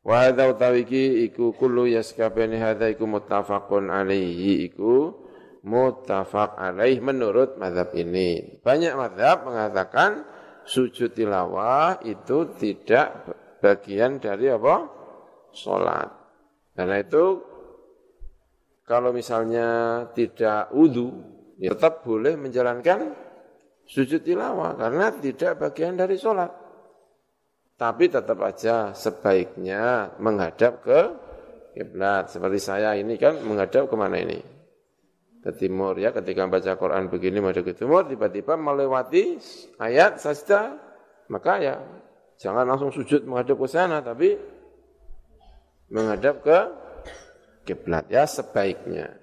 Wa 0.00 0.28
hadza 0.28 0.48
utawiki 0.48 1.28
iku 1.28 1.52
kullu 1.52 1.84
yaskabani 1.84 2.56
hadza 2.56 2.88
iku 2.88 3.04
muttafaqun 3.04 3.92
alaihi 3.92 4.64
iku 4.72 5.12
muttafaq 5.60 6.56
alaih 6.56 7.00
menurut 7.04 7.60
mazhab 7.60 7.92
ini. 7.92 8.60
Banyak 8.64 8.96
mazhab 8.96 9.44
mengatakan 9.44 10.24
sujud 10.70 11.10
tilawah 11.10 11.98
itu 12.06 12.54
tidak 12.54 13.26
bagian 13.58 14.22
dari 14.22 14.46
apa? 14.46 14.86
Salat. 15.50 16.10
Karena 16.78 17.02
itu 17.02 17.42
kalau 18.86 19.10
misalnya 19.10 20.02
tidak 20.14 20.70
wudu, 20.70 21.10
ya 21.58 21.74
tetap 21.74 22.06
boleh 22.06 22.38
menjalankan 22.38 23.10
sujud 23.86 24.22
tilawah 24.22 24.78
karena 24.78 25.10
tidak 25.18 25.58
bagian 25.58 25.98
dari 25.98 26.14
sholat. 26.14 26.50
Tapi 27.74 28.12
tetap 28.12 28.38
aja 28.44 28.94
sebaiknya 28.94 30.14
menghadap 30.20 30.84
ke 30.84 31.00
kiblat. 31.74 32.28
Seperti 32.30 32.60
saya 32.60 32.92
ini 32.94 33.16
kan 33.16 33.40
menghadap 33.42 33.88
ke 33.88 33.96
mana 33.96 34.20
ini? 34.20 34.59
Ke 35.40 35.56
timur 35.56 35.96
ya, 35.96 36.12
ketika 36.12 36.44
baca 36.44 36.76
Quran 36.76 37.08
begini 37.08 37.40
menghadap 37.40 37.72
ke 37.72 37.72
timur, 37.72 38.04
tiba-tiba 38.04 38.60
melewati 38.60 39.40
ayat 39.80 40.20
sajda, 40.20 40.76
maka 41.32 41.52
ya 41.64 41.76
jangan 42.36 42.68
langsung 42.68 42.92
sujud 42.92 43.24
menghadap 43.24 43.56
ke 43.56 43.68
sana, 43.68 44.04
tapi 44.04 44.36
menghadap 45.88 46.44
ke 46.44 46.58
kiblat 47.64 48.04
ya 48.12 48.28
sebaiknya. 48.28 49.16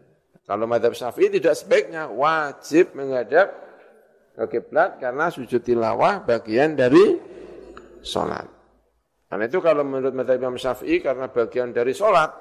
Kalau 0.47 0.65
madhab 0.65 0.97
syafi'i 0.97 1.29
tidak 1.29 1.53
sebaiknya, 1.53 2.09
wajib 2.09 2.97
menghadap 2.97 3.53
ke 4.33 4.43
kiblat 4.57 4.97
karena 4.97 5.29
sujud 5.29 5.61
tilawah 5.61 6.25
bagian 6.25 6.73
dari 6.73 7.19
sholat. 8.01 8.47
Karena 9.27 9.43
itu 9.43 9.59
kalau 9.59 9.83
menurut 9.83 10.15
madhab 10.15 10.39
Imam 10.39 10.55
Syafi'i 10.55 11.03
karena 11.03 11.27
bagian 11.27 11.75
dari 11.75 11.91
sholat 11.91 12.31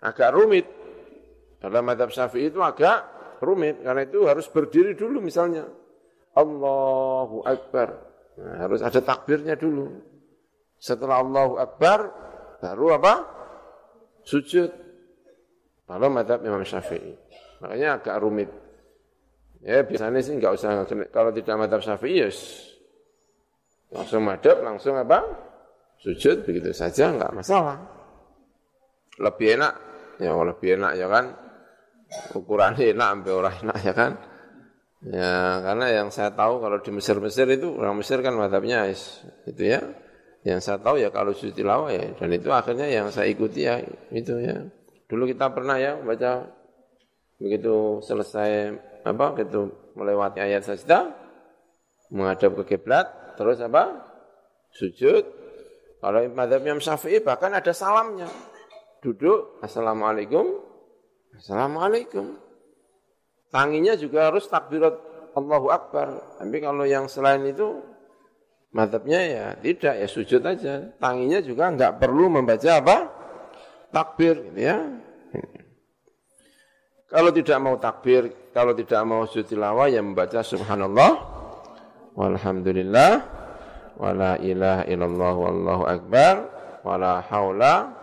agak 0.00 0.32
rumit. 0.32 0.81
Dalam 1.62 1.86
madhab 1.86 2.10
Syafi'i 2.10 2.50
itu 2.50 2.58
agak 2.58 3.06
rumit 3.38 3.78
karena 3.86 4.02
itu 4.02 4.26
harus 4.26 4.50
berdiri 4.50 4.98
dulu 4.98 5.22
misalnya. 5.22 5.62
Allahu 6.34 7.46
Akbar. 7.46 7.88
Nah, 8.42 8.66
harus 8.66 8.82
ada 8.82 8.98
takbirnya 8.98 9.54
dulu. 9.54 9.86
Setelah 10.82 11.22
Allahu 11.22 11.62
Akbar 11.62 12.10
baru 12.58 12.98
apa? 12.98 13.14
Sujud. 14.26 14.70
Kalau 15.86 16.08
madhab 16.10 16.42
Imam 16.42 16.66
Syafi'i. 16.66 17.14
Makanya 17.62 18.02
agak 18.02 18.16
rumit. 18.18 18.50
Ya 19.62 19.86
biasanya 19.86 20.18
sih 20.18 20.34
nggak 20.34 20.58
usah, 20.58 20.82
kalau 21.14 21.30
tidak 21.30 21.54
madhab 21.54 21.78
Syafi'i 21.78 22.26
ya 22.26 22.30
langsung 23.92 24.24
madhab, 24.24 24.58
langsung 24.64 24.96
apa? 24.98 25.22
Sujud 26.02 26.42
begitu 26.42 26.74
saja 26.74 27.14
nggak 27.14 27.30
masalah. 27.30 27.78
Lebih 29.22 29.60
enak, 29.60 29.74
ya 30.18 30.34
lebih 30.34 30.80
enak 30.80 30.92
ya 30.98 31.06
kan. 31.06 31.41
Ukurannya 32.36 32.92
enak, 32.92 33.08
sampai 33.08 33.32
orang 33.32 33.54
enak 33.64 33.78
ya 33.82 33.92
kan. 33.96 34.12
Ya 35.02 35.58
karena 35.66 35.86
yang 35.90 36.08
saya 36.14 36.30
tahu 36.30 36.62
kalau 36.62 36.78
di 36.78 36.90
Mesir-Mesir 36.94 37.50
itu 37.50 37.74
orang 37.74 37.98
Mesir 37.98 38.22
kan 38.22 38.38
madhabnya 38.38 38.86
itu 39.48 39.62
ya. 39.62 39.82
Yang 40.42 40.60
saya 40.62 40.78
tahu 40.82 40.98
ya 40.98 41.10
kalau 41.10 41.34
sujud 41.34 41.54
tilawah 41.54 41.90
ya 41.90 42.14
dan 42.18 42.30
itu 42.34 42.50
akhirnya 42.50 42.86
yang 42.90 43.10
saya 43.10 43.30
ikuti 43.30 43.66
ya 43.66 43.82
itu 44.14 44.38
ya. 44.38 44.62
Dulu 45.10 45.26
kita 45.26 45.50
pernah 45.50 45.78
ya 45.78 45.98
baca 45.98 46.46
begitu 47.42 47.98
selesai 48.06 48.78
apa 49.02 49.34
gitu 49.42 49.90
melewati 49.98 50.38
ayat 50.38 50.62
sajdah 50.62 51.10
menghadap 52.14 52.54
ke 52.62 52.76
kiblat 52.76 53.34
terus 53.34 53.58
apa 53.58 53.98
sujud 54.70 55.26
kalau 55.98 56.22
madhab 56.30 56.62
Imam 56.62 56.78
Syafi'i 56.78 57.18
bahkan 57.18 57.50
ada 57.50 57.74
salamnya 57.74 58.30
duduk 59.02 59.58
assalamualaikum 59.58 60.71
assalamualaikum. 61.36 62.36
Tanginya 63.52 63.92
juga 63.96 64.32
harus 64.32 64.48
takbirat 64.48 64.96
Allahu 65.36 65.68
Akbar. 65.68 66.40
Tapi 66.40 66.56
kalau 66.60 66.88
yang 66.88 67.04
selain 67.04 67.44
itu 67.44 67.84
madhabnya 68.72 69.20
ya 69.20 69.46
tidak 69.60 69.94
ya 70.00 70.08
sujud 70.08 70.40
aja. 70.44 70.88
Tanginya 70.96 71.44
juga 71.44 71.68
enggak 71.68 72.00
perlu 72.00 72.32
membaca 72.32 72.70
apa? 72.80 72.96
Takbir 73.92 74.40
gitu 74.48 74.60
ya. 74.60 74.76
Kalau 77.12 77.28
tidak 77.28 77.60
mau 77.60 77.76
takbir, 77.76 78.32
kalau 78.56 78.72
tidak 78.72 79.04
mau 79.04 79.28
sujud 79.28 79.44
tilawah 79.44 79.84
yang 79.92 80.16
membaca 80.16 80.40
subhanallah. 80.40 81.20
Walhamdulillah. 82.16 83.12
Wala 84.00 84.40
ilaha 84.40 84.88
illallah 84.88 85.34
wallahu 85.36 85.84
akbar. 85.84 86.34
Wala 86.80 87.20
haula 87.28 88.01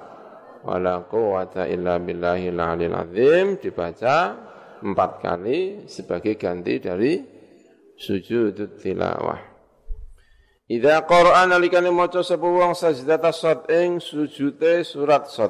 wala 0.63 1.07
quwata 1.07 1.67
illa 1.69 1.99
billahil 1.99 2.59
alil 2.59 2.95
azim 2.95 3.59
dibaca 3.59 4.35
empat 4.79 5.11
kali 5.23 5.87
sebagai 5.87 6.39
ganti 6.39 6.79
dari 6.79 7.19
sujud 7.99 8.79
tilawah. 8.79 9.49
Idza 10.69 11.01
qara'a 11.01 11.49
nalikane 11.49 11.89
maca 11.89 12.21
sapa 12.21 12.45
wong 12.45 12.77
sajdata 12.77 13.33
sad 13.33 13.65
ing 13.73 13.97
sujude 13.97 14.85
surat 14.85 15.25
sad. 15.25 15.49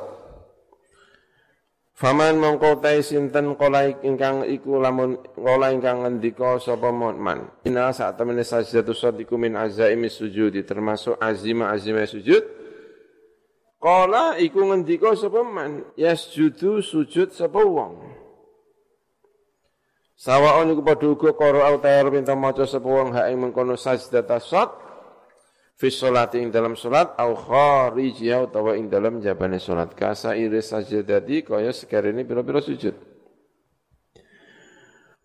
Faman 1.92 2.40
mongko 2.40 2.80
sinten 3.04 3.60
kala 3.60 3.92
ingkang 4.00 4.48
iku 4.48 4.80
lamun 4.80 5.20
kala 5.36 5.76
ingkang 5.76 6.08
ngendika 6.08 6.56
sapa 6.64 6.96
man. 6.96 7.52
Ina 7.68 7.92
sak 7.92 8.16
temene 8.16 8.48
sajdatu 8.48 8.96
sad 8.96 9.20
iku 9.20 9.36
min 9.36 9.60
azaimi 9.60 10.08
sujudi 10.08 10.64
termasuk 10.64 11.20
azima 11.20 11.76
azima 11.76 12.08
sujud. 12.08 12.69
Kala 13.80 14.36
iku 14.36 14.68
ngendika 14.68 15.16
sapa 15.16 15.40
man? 15.40 15.88
Yasjudu 15.96 16.84
sujud 16.84 17.32
sapa 17.32 17.64
wong. 17.64 17.96
Sawaon 20.20 20.76
iku 20.76 20.84
padha 20.84 21.08
uga 21.08 21.32
karo 21.32 21.64
autair 21.64 22.12
pinta 22.12 22.36
maca 22.36 22.68
sapa 22.68 22.84
wong 22.84 23.16
ha 23.16 23.32
ing 23.32 23.40
mengkono 23.40 23.80
sajdata 23.80 24.36
sad 24.44 24.68
fi 25.80 25.88
sholati 25.88 26.44
ing 26.44 26.52
dalam 26.52 26.76
salat 26.76 27.16
au 27.16 27.40
kharijiyah 27.40 28.44
utawa 28.52 28.76
ing 28.76 28.92
dalam 28.92 29.24
jabane 29.24 29.64
salat 29.64 29.96
kasa 29.96 30.36
iris 30.36 30.76
sajdati 30.76 31.48
kaya 31.48 31.72
sekarene 31.72 32.28
pira-pira 32.28 32.60
sujud 32.60 33.09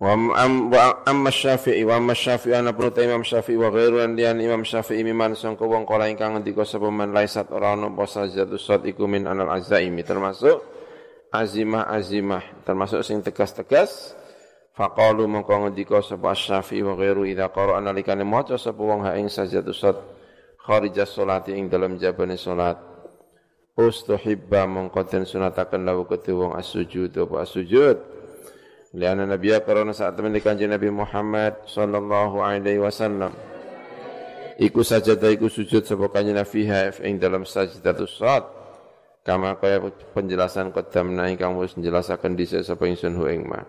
wa 0.01 0.11
am 0.35 0.71
wa 0.75 1.07
amma 1.07 1.31
syafi'i 1.31 1.87
wa 1.87 2.03
amma 2.03 2.19
syafi'i 2.19 2.55
ana 2.59 2.75
pun 2.75 2.91
imam 2.91 3.23
syafi'i 3.23 3.55
wa 3.55 3.71
ghairu 3.71 4.03
an 4.03 4.19
lian 4.19 4.43
imam 4.43 4.67
syafi'i 4.67 5.07
miman 5.07 5.39
sangka 5.39 5.63
wong 5.63 5.87
kala 5.87 6.11
ingkang 6.11 6.35
ngendika 6.35 6.67
sapa 6.67 6.91
man 6.91 7.15
laisat 7.15 7.47
ora 7.55 7.79
ana 7.79 7.87
apa 7.87 8.03
sajdatu 8.03 8.59
shat 8.59 8.83
iku 8.91 9.07
min 9.07 9.31
anal 9.31 9.55
azaimi. 9.55 10.03
Termasuk 10.03 10.59
azimah 11.31 11.87
azimah. 11.95 12.67
Termasuk 12.67 13.07
sing 13.07 13.23
tegas-tegas 13.23 14.19
Faqalu 14.75 15.31
mongko 15.31 15.55
ngendika 15.71 16.03
sapa 16.03 16.35
Syafi'i 16.35 16.83
wa 16.83 16.99
ghairu 16.99 17.23
idza 17.31 17.47
qara'a 17.47 17.79
nalikane 17.79 18.27
maca 18.27 18.59
sapa 18.59 18.83
wong 18.83 19.07
ha 19.07 19.15
ing 19.15 19.31
sajdatu 19.31 19.71
shat 19.71 19.95
kharijas 20.59 21.15
salati 21.15 21.55
ing 21.55 21.71
dalam 21.71 21.95
jabane 21.95 22.35
salat. 22.35 22.75
Ustuhibba 23.79 24.67
mongko 24.67 25.07
den 25.07 25.23
sunataken 25.31 25.87
lawu 25.87 26.11
kedhe 26.11 26.35
wong 26.35 26.59
as-sujud 26.59 27.15
apa 27.15 27.47
as-sujud 27.47 28.24
liana 28.95 29.27
nabiya 29.27 29.67
karena 29.67 29.91
saat 29.91 30.15
temen 30.15 30.33
kanjeng 30.39 30.71
Nabi 30.71 30.89
Muhammad 30.95 31.67
sallallahu 31.67 32.39
alaihi 32.39 32.79
wasallam 32.79 33.35
iku 34.63 34.87
sajadah 34.87 35.35
iku 35.35 35.51
sujud 35.51 35.83
sapa 35.83 36.07
kanjeng 36.15 36.39
Nabi 36.39 36.63
ing 37.03 37.19
dalam 37.19 37.43
sajdatus 37.43 38.23
salat 38.23 38.47
kama 39.27 39.59
kaya 39.59 39.83
penjelasan 40.15 40.71
qadamna 40.71 41.27
ingkang 41.35 41.59
wis 41.59 41.75
njelasaken 41.75 42.39
dhisik 42.39 42.63
sapa 42.63 42.87
ingsun 42.87 43.19
hu 43.19 43.27
ing 43.27 43.43
mah 43.51 43.67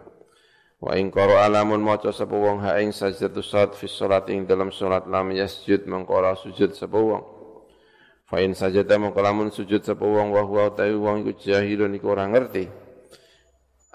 Wa 0.86 0.94
in 1.00 1.10
qara 1.10 1.48
alamun 1.48 1.82
maca 1.82 2.12
sapa 2.14 2.36
wong 2.36 2.62
ha 2.62 2.78
ing 2.84 2.92
sajdatu 2.94 3.42
sad 3.42 3.74
fi 3.74 3.88
salat 3.90 4.30
ing 4.30 4.46
dalam 4.46 4.70
salat 4.70 5.08
lam 5.10 5.32
yasjud 5.34 5.88
mengqara 5.88 6.36
sujud 6.36 6.76
sapa 6.76 7.00
wong. 7.00 7.24
Fa 8.28 8.44
in 8.44 8.54
sajada 8.54 9.00
mengko 9.00 9.18
lamun 9.24 9.50
sujud 9.50 9.82
sapa 9.82 10.04
wong 10.04 10.36
wa 10.36 10.44
huwa 10.44 10.76
ta 10.76 10.86
wong 10.86 11.26
iku 11.26 11.32
jahilun 11.42 11.96
iku 11.96 12.12
ora 12.12 12.28
ngerti. 12.28 12.85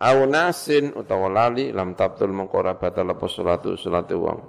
Au 0.00 0.24
nasin 0.24 0.96
utawa 0.96 1.28
lali 1.28 1.76
lam 1.76 1.92
tabtul 1.92 2.32
mengqara 2.32 2.80
batal 2.80 3.12
apa 3.12 3.28
salatu 3.28 3.76
salate 3.76 4.16
wong. 4.16 4.40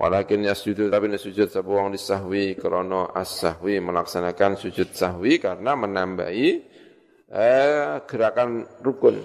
Walakin 0.00 0.48
yasjudu 0.48 0.88
tapi 0.88 1.12
sujud 1.20 1.52
sapa 1.52 1.68
wong 1.68 1.92
disahwi 1.92 2.56
krana 2.56 3.12
as-sahwi 3.12 3.84
melaksanakan 3.84 4.56
sujud 4.56 4.96
sahwi 4.96 5.42
karena 5.42 5.76
menambahi 5.76 6.48
eh, 7.28 8.00
gerakan 8.08 8.64
rukun. 8.80 9.20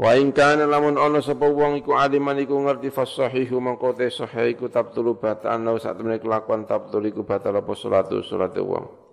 Wa 0.00 0.16
in 0.16 0.32
kana 0.32 0.64
lamun 0.64 0.96
ana 0.96 1.20
sapa 1.20 1.44
wong 1.52 1.84
iku 1.84 1.92
aliman 1.92 2.40
iku 2.40 2.56
ngerti 2.56 2.88
fasahihu 2.88 3.60
mangko 3.60 3.92
te 3.92 4.08
sahih 4.08 4.56
iku 4.56 4.72
tabtulu 4.72 5.20
batal 5.20 5.52
ana 5.52 5.76
sak 5.76 6.00
temene 6.00 6.16
kelakuan 6.16 6.64
tabtul 6.64 7.04
iku 7.04 7.28
batal 7.28 7.60
apa 7.60 7.76
salatu 7.76 8.24
salate 8.24 8.64
wong. 8.64 9.05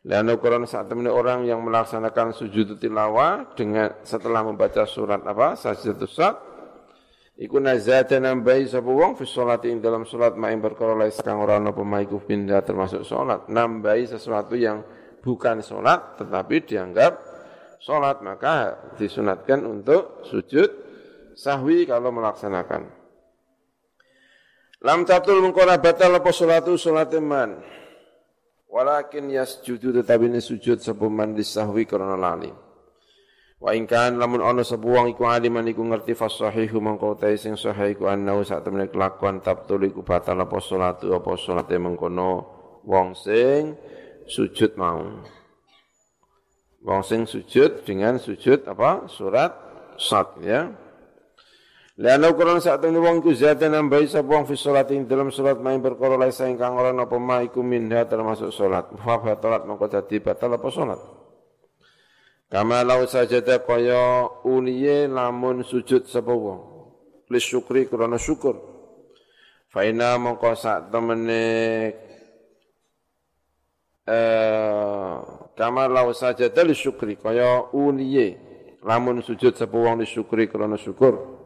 Lalu 0.00 0.32
Quran 0.40 0.64
saat 0.64 0.88
temene 0.88 1.12
orang 1.12 1.44
yang 1.44 1.60
melaksanakan 1.60 2.32
sujud 2.32 2.80
tilawah 2.80 3.52
dengan 3.52 4.00
setelah 4.00 4.40
membaca 4.40 4.88
surat 4.88 5.20
apa 5.20 5.60
sajdatus 5.60 6.12
sat 6.16 6.40
iku 7.36 7.60
nazata 7.60 8.16
nambahi 8.16 8.64
sapa 8.64 8.88
wong 8.88 9.20
fi 9.20 9.28
sholati 9.28 9.68
ing 9.68 9.84
dalam 9.84 10.08
salat 10.08 10.40
ma 10.40 10.48
ing 10.48 10.64
perkara 10.64 10.96
lain 10.96 11.12
kang 11.20 11.44
ora 11.44 11.60
ana 11.60 11.76
pemaiku 11.76 12.16
pindah 12.16 12.64
termasuk 12.64 13.04
salat 13.04 13.44
nambahi 13.52 14.08
sesuatu 14.08 14.56
yang 14.56 14.80
bukan 15.20 15.60
salat 15.60 16.16
tetapi 16.16 16.64
dianggap 16.64 17.20
sholat 17.80 18.20
maka 18.20 18.76
disunatkan 19.00 19.64
untuk 19.64 20.24
sujud 20.28 20.68
sahwi 21.34 21.88
kalau 21.88 22.12
melaksanakan. 22.12 22.92
Lam 24.80 25.04
tatul 25.04 25.44
mengkona 25.44 25.76
batal 25.80 26.16
apa 26.16 26.30
sholatu 26.32 26.76
sholat 26.76 27.12
iman. 27.16 27.60
Walakin 28.70 29.34
yasjudu 29.34 29.90
tetapi 29.90 30.30
ini 30.30 30.38
sujud 30.38 30.78
sepuman 30.78 31.34
disahwi 31.34 31.90
karena 31.90 32.14
lali. 32.14 32.54
Wa 33.60 33.76
ingkan 33.76 34.16
lamun 34.16 34.40
ono 34.40 34.64
sebuang 34.64 35.12
iku 35.12 35.28
aliman 35.28 35.66
iku 35.68 35.84
ngerti 35.84 36.16
fasahihu 36.16 36.80
mengkau 36.80 37.18
tai 37.18 37.36
sing 37.36 37.60
sahih 37.60 37.92
iku 37.92 38.08
saat 38.46 38.64
temene 38.64 38.88
kelakuan 38.88 39.44
tabtul 39.44 39.84
iku 39.84 40.00
batal 40.00 40.40
apa 40.40 40.56
sholatu 40.62 41.12
apa 41.12 41.30
sholate 41.36 41.76
mengkono 41.76 42.46
wong 42.86 43.12
sing 43.12 43.76
sujud 44.24 44.78
mau. 44.80 45.02
Wong 46.80 47.00
sing 47.04 47.28
sujud 47.28 47.84
dengan 47.84 48.16
sujud 48.16 48.64
apa? 48.64 49.04
Surat 49.12 49.52
Sad 50.00 50.40
ya. 50.40 50.72
Lalu 52.00 52.32
Quran 52.32 52.64
saat 52.64 52.80
ini 52.88 52.96
wong 52.96 53.20
ku 53.20 53.36
zat 53.36 53.60
nambahi 53.60 54.08
sapa 54.08 54.24
wong 54.24 54.48
fi 54.48 54.56
salat 54.56 54.88
ing 54.88 55.04
dalam 55.04 55.28
salat 55.28 55.60
main 55.60 55.84
perkara 55.84 56.16
lain 56.16 56.32
ingkang 56.32 56.72
ora 56.72 56.96
napa 56.96 57.20
ma 57.20 57.44
iku 57.44 57.60
minha 57.60 58.08
termasuk 58.08 58.48
salat. 58.56 58.88
Fa 59.04 59.20
batalat 59.20 59.68
mongko 59.68 59.84
dadi 59.84 60.16
batal 60.16 60.56
apa 60.56 60.64
salat. 60.72 60.96
Kama 62.48 62.88
lau 62.88 63.04
sajada 63.04 63.60
kaya 63.60 64.32
uliye 64.48 65.12
lamun 65.12 65.60
sujud 65.60 66.08
sapa 66.08 66.32
wong. 66.32 66.88
Lis 67.28 67.44
syukri 67.44 67.84
krana 67.84 68.16
syukur. 68.16 68.56
Fa 69.68 69.84
inna 69.84 70.16
mongko 70.16 70.56
sak 70.56 70.88
temene 70.88 71.44
eh 74.08 75.14
kama 75.52 75.84
lau 75.84 76.16
sajada 76.16 76.64
lis 76.64 76.80
syukri 76.80 77.20
kaya 77.20 77.68
uliye 77.76 78.40
lamun 78.88 79.20
sujud 79.20 79.52
sapa 79.52 79.76
wong 79.76 80.00
lis 80.00 80.08
syukri 80.08 80.48
krana 80.48 80.80
syukur. 80.80 81.39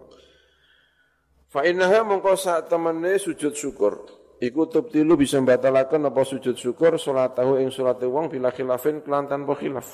Fa 1.54 1.62
innaha 1.62 2.02
mongko 2.02 2.34
sak 2.34 2.66
temene 2.66 3.14
sujud 3.14 3.54
syukur. 3.54 4.02
Iku 4.42 4.66
tubtilu 4.66 5.14
bisa 5.14 5.38
membatalkan 5.38 6.02
apa 6.02 6.26
sujud 6.26 6.58
syukur 6.58 6.98
salat 6.98 7.38
tahu 7.38 7.62
ing 7.62 7.70
salat 7.70 8.02
wong 8.02 8.26
bila 8.26 8.50
khilafin 8.50 8.98
kelan 9.06 9.30
tanpa 9.30 9.54
khilaf. 9.54 9.86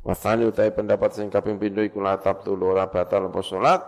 Wasani 0.00 0.48
utai 0.48 0.72
pendapat 0.72 1.12
sing 1.12 1.28
kaping 1.28 1.60
pindho 1.60 1.84
iku 1.84 2.00
la 2.00 2.16
tabtul 2.16 2.56
ora 2.64 2.88
batal 2.88 3.28
apa 3.28 3.40
salat. 3.44 3.84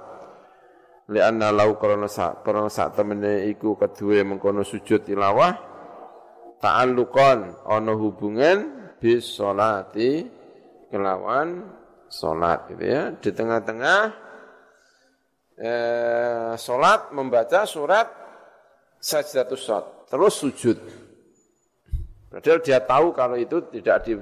Lianna 1.09 1.49
lau 1.57 1.81
karena 1.81 2.05
sak 2.05 2.45
karena 2.45 2.69
sak 2.69 3.01
temene 3.01 3.49
iku 3.49 3.73
kedue 3.81 4.21
mengkono 4.21 4.61
sujud 4.61 5.09
tilawah 5.09 5.57
ta'alluqan 6.61 7.65
ana 7.65 7.97
hubungan 7.97 8.93
bis 9.01 9.41
salati 9.41 10.29
kelawan 10.93 11.65
salat 12.13 12.69
gitu 12.77 12.85
ya. 12.85 13.03
Di 13.17 13.33
tengah-tengah 13.33 14.01
eh, 15.63 16.53
salat 16.59 17.15
membaca 17.15 17.63
surat 17.63 18.11
sajdatus 18.99 19.63
shot 19.63 19.85
terus 20.11 20.35
sujud. 20.43 20.79
Padahal 22.33 22.59
dia 22.65 22.81
tahu 22.83 23.13
kalau 23.15 23.37
itu 23.39 23.61
tidak 23.71 23.97
di 24.09 24.17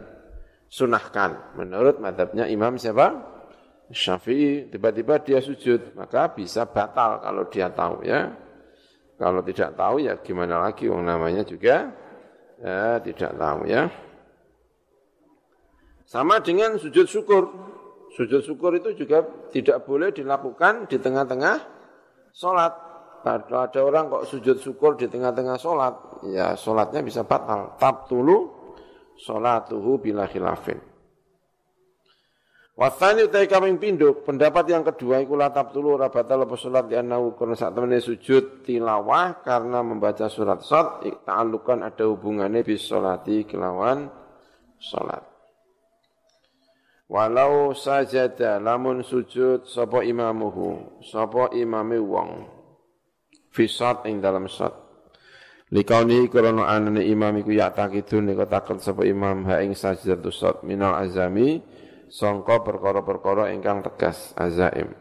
sunahkan. 0.70 1.58
Menurut 1.58 2.02
madhabnya 2.02 2.46
imam 2.46 2.74
siapa? 2.74 3.14
Syafi'i. 3.90 4.70
Tiba-tiba 4.70 5.18
dia 5.22 5.42
sujud, 5.42 5.94
maka 5.98 6.30
bisa 6.30 6.66
batal 6.66 7.22
kalau 7.22 7.42
dia 7.50 7.70
tahu 7.70 8.06
ya. 8.06 8.30
Kalau 9.18 9.44
tidak 9.44 9.76
tahu 9.76 10.00
ya 10.00 10.16
gimana 10.22 10.64
lagi, 10.64 10.88
orang 10.88 11.06
namanya 11.06 11.44
juga 11.44 11.92
ya, 12.56 12.98
tidak 13.04 13.36
tahu 13.36 13.60
ya. 13.68 13.90
Sama 16.08 16.42
dengan 16.42 16.74
sujud 16.80 17.06
syukur. 17.06 17.46
Sujud 18.10 18.42
syukur 18.42 18.74
itu 18.74 18.90
juga 18.98 19.22
tidak 19.54 19.86
boleh 19.86 20.10
dilakukan 20.10 20.90
di 20.90 20.98
tengah-tengah 20.98 21.56
sholat. 22.34 22.74
Ada, 23.20 23.68
ada 23.68 23.80
orang 23.84 24.08
kok 24.08 24.24
sujud 24.32 24.56
syukur 24.64 24.96
di 24.96 25.04
tengah-tengah 25.04 25.60
sholat, 25.60 26.24
ya 26.32 26.56
sholatnya 26.56 27.04
bisa 27.04 27.20
batal. 27.20 27.76
Tab 27.76 28.08
tulu 28.08 28.48
salatuhu 29.20 30.00
bila 30.00 30.24
khilafin. 30.24 30.80
Wasani 32.80 33.28
utai 33.28 33.44
kaming 33.44 33.76
pinduk, 33.76 34.24
pendapat 34.24 34.72
yang 34.72 34.80
kedua 34.80 35.20
iku 35.20 35.36
la 35.36 35.52
tabtulu 35.52 36.00
ora 36.00 36.08
batal 36.08 36.48
apa 36.48 36.56
di 36.88 36.96
annahu 36.96 37.36
karena 37.36 37.52
saat 37.52 37.76
sujud 37.76 38.64
tilawah 38.64 39.44
karena 39.44 39.84
membaca 39.84 40.32
surat 40.32 40.64
sad 40.64 41.04
ta'allukan 41.28 41.84
ada 41.84 42.08
hubungannya 42.08 42.64
bis 42.64 42.88
salati 42.88 43.44
kelawan 43.44 44.08
salat. 44.80 45.29
Walau 47.10 47.74
sajada 47.74 48.62
lamun 48.62 49.02
sujud 49.02 49.66
sapa 49.66 50.06
imamuhu, 50.06 51.02
sapa 51.02 51.50
imame 51.58 51.98
wong 51.98 52.46
fi 53.50 53.66
ing 54.06 54.22
dalam 54.22 54.46
sad. 54.46 54.70
Likauni 55.74 56.30
krono 56.30 56.66
anane 56.66 57.06
imam 57.06 57.34
iku 57.42 57.54
ya 57.54 57.70
takidun 57.70 58.30
nek 58.30 58.46
takon 58.50 58.78
sapa 58.78 59.06
imam 59.06 59.46
ha 59.46 59.62
ing 59.62 59.74
sajdatus 59.74 60.34
sot 60.34 60.56
minal 60.66 60.98
azami 60.98 61.62
sangka 62.10 62.62
perkara-perkara 62.66 63.54
ingkang 63.54 63.82
tegas 63.86 64.34
azaim. 64.34 64.94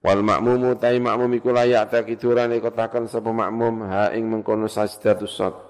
Wal 0.00 0.24
makmumu 0.24 0.76
tai 0.80 1.00
makmum 1.00 1.28
iku 1.36 1.52
layak 1.52 1.92
takiduran 1.92 2.48
nek 2.52 2.64
takon 2.72 3.08
sapa 3.08 3.28
makmum 3.28 3.84
ha 3.88 4.12
ing 4.12 4.24
mengkono 4.28 4.72
sajdatus 4.72 5.32
sot. 5.32 5.67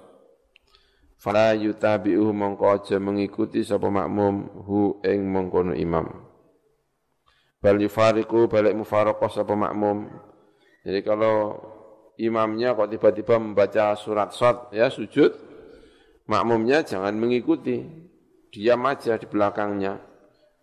Fala 1.19 1.51
yutabi'uhu 1.51 2.31
mongko 2.31 2.65
aja 2.71 2.97
mengikuti 3.03 3.67
sapa 3.67 3.91
makmum 3.91 4.55
hu 4.63 5.03
ing 5.03 5.27
mengkono 5.27 5.75
imam. 5.75 6.07
Bal 7.59 7.83
yufariku 7.83 8.47
balik 8.47 8.79
mufaraqah 8.79 9.27
sapa 9.27 9.59
makmum. 9.59 10.07
Jadi 10.87 11.03
kalau 11.03 11.59
imamnya 12.23 12.79
kok 12.79 12.95
tiba-tiba 12.95 13.35
membaca 13.35 13.99
surat 13.99 14.31
sot 14.31 14.71
ya 14.71 14.87
sujud, 14.87 15.35
makmumnya 16.31 16.87
jangan 16.87 17.19
mengikuti, 17.19 17.83
diam 18.55 18.87
aja 18.87 19.19
di 19.19 19.27
belakangnya. 19.27 19.99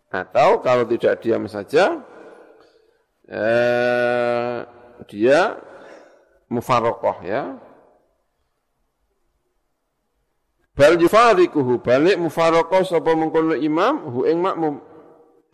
Atau 0.08 0.64
kalau 0.64 0.88
tidak 0.88 1.20
diam 1.20 1.52
saja, 1.52 2.00
eh, 3.28 4.64
dia 5.12 5.60
mufarokoh 6.48 7.20
ya. 7.28 7.60
Bal 10.76 11.00
yufarikuhu 11.00 11.80
balik 11.80 12.20
mufarokoh 12.20 12.84
sapa 12.84 13.16
mengkono 13.16 13.56
imam 13.56 14.12
hu 14.12 14.28
ing 14.28 14.44
makmum. 14.44 14.84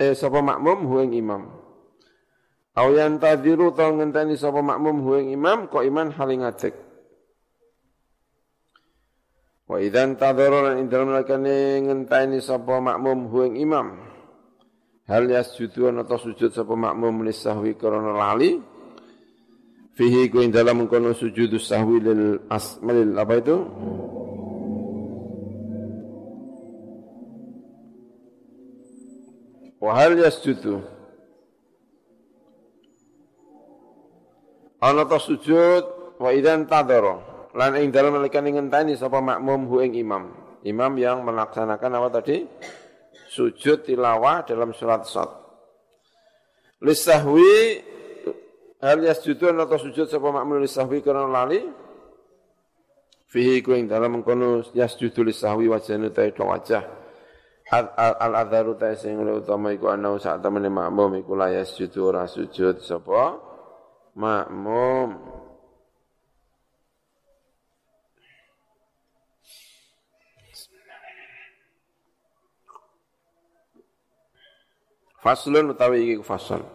Eh 0.01 0.17
sapa 0.17 0.41
makmum 0.41 0.89
hu 0.89 0.95
ing 1.05 1.13
imam. 1.13 1.61
Au 2.73 2.95
tadiru 2.95 3.75
ta 3.75 3.91
ngenteni 3.91 4.39
sapa 4.39 4.63
makmum 4.63 5.03
huing 5.03 5.35
imam 5.35 5.67
kok 5.67 5.83
iman 5.83 6.07
haling 6.15 6.39
ngajek. 6.39 6.71
Wa 9.67 9.77
idzan 9.83 10.15
tadhara 10.15 10.71
lan 10.71 10.79
indal 10.79 11.11
lakane 11.11 11.83
ngenteni 11.83 12.39
sapa 12.39 12.79
makmum 12.79 13.27
huing 13.27 13.59
imam. 13.59 13.99
Hal 15.11 15.27
yasjudu 15.27 15.91
ta 16.07 16.15
sujud 16.15 16.55
sapa 16.55 16.71
makmum 16.71 17.27
li 17.27 17.35
sahwi 17.35 17.75
krana 17.75 18.15
lali. 18.15 18.55
Fihi 19.91 20.31
ku 20.31 20.39
ing 20.39 20.55
dalam 20.55 20.87
kono 20.87 21.11
sujud 21.11 21.51
sahwi 21.59 21.99
lil 21.99 22.23
asmalil 22.47 23.19
apa 23.19 23.33
itu? 23.35 23.57
Wa 29.81 29.97
hal 29.97 30.13
yasjudu 30.13 31.01
Ana 34.81 35.05
ta 35.05 35.21
sujud 35.21 36.17
wa 36.17 36.29
idzan 36.33 36.65
tadara. 36.65 37.21
Lan 37.53 37.77
ing 37.77 37.93
dalem 37.93 38.17
nalika 38.17 38.41
ngenteni 38.41 38.97
sapa 38.97 39.21
makmum 39.21 39.69
hu 39.69 39.77
ing 39.85 39.93
imam. 39.93 40.33
Imam 40.65 40.93
yang 40.97 41.21
melaksanakan 41.21 42.01
apa 42.01 42.09
tadi? 42.21 42.45
Sujud 43.29 43.85
tilawah 43.85 44.41
dalam 44.41 44.73
surat 44.73 45.05
Sad. 45.05 45.29
Lisahwi 46.81 47.77
hal 48.81 49.05
yasjudu 49.05 49.53
ana 49.53 49.69
ta 49.69 49.77
sujud 49.77 50.09
sapa 50.09 50.33
makmum 50.33 50.65
lisahwi 50.65 51.05
karena 51.05 51.29
lali? 51.29 51.61
Fihi 53.29 53.61
ku 53.61 53.77
ing 53.77 53.85
dalem 53.85 54.17
mengkono 54.17 54.65
yasjudu 54.73 55.21
lisahwi 55.29 55.69
wajhane 55.69 56.09
ta 56.09 56.25
wajah. 56.41 57.00
Al-adharu 57.71 58.75
ta 58.75 58.91
sing 58.99 59.15
utama 59.23 59.71
iku 59.71 59.87
ana 59.87 60.19
sak 60.19 60.43
temene 60.43 60.67
makmum 60.67 61.23
iku 61.23 61.39
la 61.39 61.47
yasjudu 61.55 62.03
ora 62.03 62.27
sujud 62.27 62.83
sapa 62.83 63.39
makmum 64.19 65.39
Faslun 75.21 75.69
utawi 75.69 76.17
iki 76.17 76.25
fasal. 76.25 76.65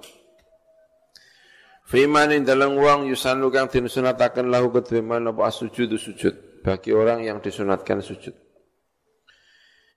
Fiman 1.82 2.30
ing 2.30 2.47
dalam 2.47 2.78
wong 2.78 3.11
yusanu 3.11 3.51
kang 3.51 3.66
disunataken 3.66 4.55
lahu 4.55 4.70
kedue 4.70 5.03
man 5.03 5.26
apa 5.26 5.51
sujud 5.51 5.90
sujud 5.99 6.62
bagi 6.62 6.94
orang 6.94 7.26
yang 7.26 7.42
disunatkan 7.42 7.99
sujud. 7.99 8.45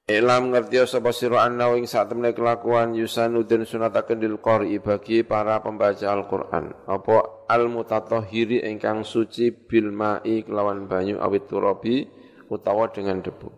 Ilam 0.10 0.50
ngerti 0.50 0.82
sapa 0.90 1.14
sira 1.14 1.46
anna 1.46 1.70
ing 1.78 1.86
sak 1.86 2.10
temne 2.10 2.34
kelakuan 2.34 2.98
yusanu 2.98 3.46
den 3.46 3.62
sunataken 3.62 4.18
dil 4.18 4.42
qari 4.42 4.82
bagi 4.82 5.22
para 5.22 5.62
pembaca 5.62 6.02
Al-Qur'an. 6.02 6.74
Apa 6.90 7.46
al 7.46 7.70
mutatahhiri 7.70 8.66
ingkang 8.66 9.06
suci 9.06 9.54
bil 9.54 9.94
ma'i 9.94 10.42
kelawan 10.42 10.90
banyu 10.90 11.22
awit 11.22 11.46
turabi 11.46 12.10
utawa 12.50 12.90
dengan 12.90 13.22
debu. 13.22 13.54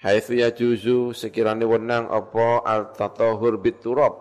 Haitsu 0.00 0.40
yajuzu 0.40 1.12
sekirane 1.12 1.68
wenang 1.68 2.08
apa 2.08 2.64
al 2.64 2.96
tatahhur 2.96 3.60
bit 3.60 3.84
turab. 3.84 4.16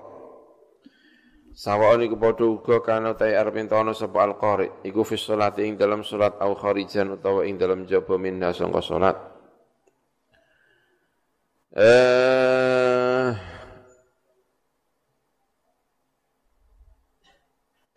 Sawaon 1.55 2.03
iku 2.03 2.19
padha 2.19 2.43
uga 2.43 2.84
kana 2.84 3.15
ta 3.15 3.32
arep 3.32 3.63
entono 3.63 3.95
sapa 3.95 4.28
al-qari 4.28 4.67
iku 4.84 5.07
fi 5.07 5.15
ing 5.63 5.80
dalam 5.80 6.03
salat 6.03 6.36
au 6.43 6.51
kharijan 6.51 7.15
utawa 7.15 7.47
ing 7.47 7.55
dalam 7.55 7.88
jaba 7.88 8.19
minna 8.19 8.51
sangka 8.51 8.84
salat. 8.84 9.33
Eh, 11.74 13.30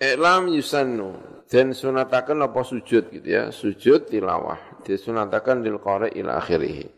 Iklam 0.01 0.49
yusannu. 0.49 1.37
Dan 1.47 1.77
sunatakan 1.77 2.41
apa 2.43 2.61
sujud 2.65 3.13
gitu 3.13 3.29
ya. 3.29 3.53
Sujud 3.53 4.09
tilawah. 4.09 4.83
Disunatakan 4.83 5.63
lil 5.63 5.79
qari 5.79 6.17
ila 6.19 6.41
akhirih. 6.41 6.89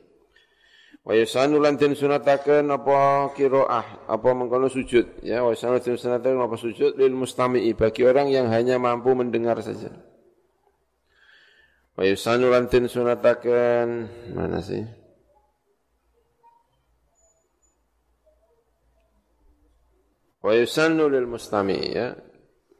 Wa 1.08 1.16
yusanu 1.16 1.56
lan 1.56 1.80
den 1.80 1.96
sunataken 1.96 2.68
apa 2.68 3.32
qiraah, 3.32 4.12
apa 4.12 4.28
mengkono 4.36 4.68
sujud 4.68 5.24
ya, 5.24 5.40
wa 5.40 5.56
yusanu 5.56 5.80
den 5.80 5.96
sunataken 5.96 6.36
apa 6.36 6.60
sujud 6.60 7.00
lil 7.00 7.16
mustami'i 7.16 7.72
bagi 7.72 8.04
orang 8.04 8.28
yang 8.28 8.52
hanya 8.52 8.76
mampu 8.76 9.16
mendengar 9.16 9.56
saja. 9.64 9.88
Wa 11.96 12.04
yusanu 12.04 12.52
lan 12.52 12.68
den 12.68 12.92
mana 14.36 14.60
sih? 14.60 14.97
Wa 20.42 20.52
yusannu 20.54 21.10
lil 21.10 21.26
mustami 21.26 21.78
ya. 21.92 22.14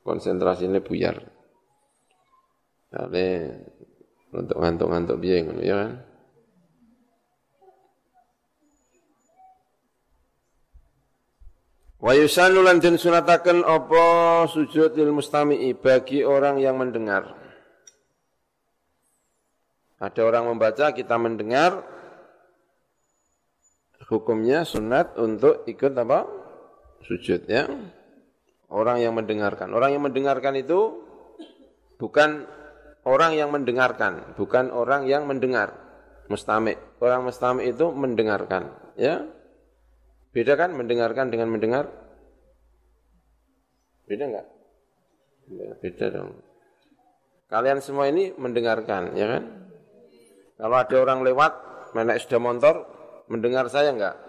Konsentrasinya 0.07 0.81
buyar. 0.81 1.21
Kali 2.89 3.29
untuk 4.33 4.57
ngantuk-ngantuk 4.57 5.17
biaya 5.21 5.41
ngono 5.45 5.63
ya 5.65 5.77
kan. 5.77 5.93
Wa 11.99 12.13
yusannu 12.15 12.63
lan 12.63 12.79
den 12.79 12.97
apa 13.67 14.05
sujud 14.49 14.95
lil 14.95 15.11
mustami'i 15.11 15.75
bagi 15.75 16.23
orang 16.23 16.63
yang 16.63 16.79
mendengar. 16.79 17.35
Ada 19.99 20.23
orang 20.23 20.55
membaca, 20.55 20.95
kita 20.95 21.19
mendengar, 21.19 21.83
hukumnya 24.07 24.63
sunat 24.63 25.19
untuk 25.19 25.67
ikut 25.67 25.91
apa? 25.99 26.23
Sujud 27.05 27.47
ya. 27.47 27.69
Orang 28.69 29.01
yang 29.01 29.17
mendengarkan. 29.17 29.73
Orang 29.73 29.97
yang 29.97 30.05
mendengarkan 30.05 30.55
itu 30.61 31.01
bukan 31.97 32.45
orang 33.09 33.33
yang 33.33 33.49
mendengarkan, 33.49 34.37
bukan 34.37 34.69
orang 34.69 35.09
yang 35.09 35.25
mendengar. 35.25 35.73
Mustami. 36.29 36.77
Orang 37.01 37.25
mustami 37.25 37.73
itu 37.73 37.89
mendengarkan, 37.89 38.69
ya. 39.01 39.25
Beda 40.29 40.61
kan 40.61 40.77
mendengarkan 40.77 41.33
dengan 41.33 41.49
mendengar? 41.49 41.89
Beda 44.05 44.29
enggak? 44.29 44.47
Ya, 45.49 45.73
beda 45.81 46.07
dong. 46.13 46.31
Kalian 47.49 47.81
semua 47.81 48.13
ini 48.13 48.37
mendengarkan, 48.37 49.17
ya 49.17 49.25
kan? 49.25 49.43
Kalau 50.61 50.77
ada 50.77 50.97
orang 51.01 51.25
lewat, 51.25 51.53
menaik 51.97 52.21
sudah 52.21 52.41
motor, 52.45 52.85
mendengar 53.33 53.73
saya 53.73 53.89
enggak? 53.89 54.28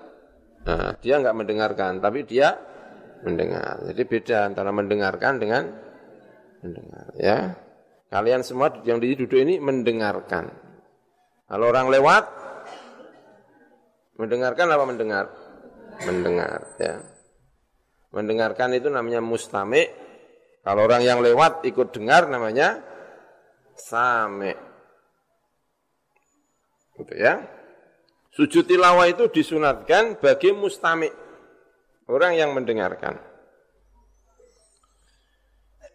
Nah, 0.70 0.93
dia 1.01 1.17
enggak 1.17 1.34
mendengarkan, 1.34 1.97
tapi 1.97 2.30
dia 2.30 2.53
mendengar. 3.26 3.82
Jadi 3.89 4.01
beda 4.05 4.45
antara 4.45 4.70
mendengarkan 4.70 5.41
dengan 5.41 5.65
mendengar. 6.61 7.09
Ya, 7.17 7.57
kalian 8.13 8.45
semua 8.45 8.70
yang 8.86 9.01
di 9.01 9.17
duduk 9.17 9.41
ini 9.41 9.57
mendengarkan. 9.57 10.53
Kalau 11.49 11.65
orang 11.74 11.89
lewat, 11.89 12.24
mendengarkan 14.22 14.70
apa 14.70 14.86
mendengar? 14.86 15.26
Mendengar. 16.05 16.59
Ya, 16.78 17.01
mendengarkan 18.13 18.70
itu 18.78 18.93
namanya 18.93 19.26
mustami. 19.26 19.89
Kalau 20.61 20.86
orang 20.86 21.01
yang 21.01 21.26
lewat 21.26 21.65
ikut 21.65 21.97
dengar 21.97 22.30
namanya 22.30 22.78
same. 23.74 24.53
Gitu 26.93 27.15
ya. 27.17 27.59
Sujud 28.30 28.66
tilawah 28.70 29.10
itu 29.10 29.26
disunatkan 29.30 30.22
bagi 30.22 30.54
mustami' 30.54 31.10
orang 32.10 32.34
yang 32.38 32.54
mendengarkan. 32.54 33.18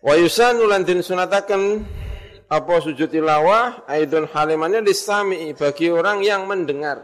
Wa 0.04 0.14
yusanu 0.20 0.68
lan 0.68 0.84
sunatakan 0.84 1.80
apa 2.52 2.74
sujud 2.84 3.08
tilawah 3.08 3.88
aidun 3.88 4.28
halimannya 4.28 4.84
disami 4.84 5.56
bagi 5.56 5.88
orang 5.88 6.20
yang 6.20 6.44
mendengar. 6.44 7.00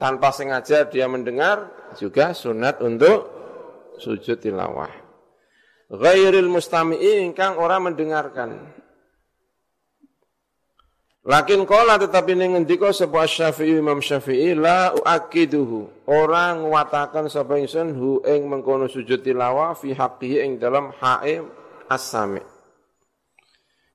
Tanpa 0.00 0.32
sengaja 0.32 0.88
dia 0.88 1.04
mendengar 1.04 1.68
juga 2.00 2.32
sunat 2.32 2.80
untuk 2.80 3.28
sujud 4.00 4.40
tilawah. 4.40 4.88
Ghairil 5.92 6.48
mustami'i 6.48 7.20
ingkang 7.20 7.60
orang 7.60 7.92
mendengarkan. 7.92 8.79
Lakin 11.20 11.68
kola 11.68 12.00
tetapi 12.00 12.32
ini 12.32 12.56
ngendika 12.56 12.96
sebuah 12.96 13.28
Syafi'i 13.28 13.76
Imam 13.76 14.00
Syafi'i 14.00 14.56
la 14.56 14.96
uakiduhu. 14.96 16.08
Orang 16.08 16.64
watakan 16.72 17.28
sapa 17.28 17.60
ingsun 17.60 17.92
hu 17.92 18.24
ing 18.24 18.48
mengkono 18.48 18.88
sujud 18.88 19.20
tilawah 19.20 19.76
fi 19.76 19.92
haqqihi 19.92 20.40
ing 20.40 20.52
dalam 20.56 20.96
hae 20.96 21.44
as-sami. 21.92 22.40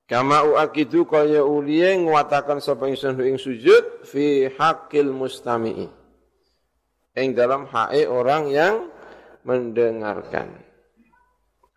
Kama 0.06 0.46
uakidu 0.46 1.10
kaya 1.10 1.42
uliye 1.42 1.98
ngwatakan 1.98 2.62
sapa 2.62 2.86
ingsun 2.94 3.18
hu 3.18 3.26
ing 3.26 3.42
sujud 3.42 4.06
fi 4.06 4.46
haqqil 4.54 5.10
mustami'i. 5.10 5.90
Ing 7.18 7.34
dalam 7.34 7.66
hae 7.74 8.06
orang 8.06 8.54
yang 8.54 8.86
mendengarkan. 9.42 10.62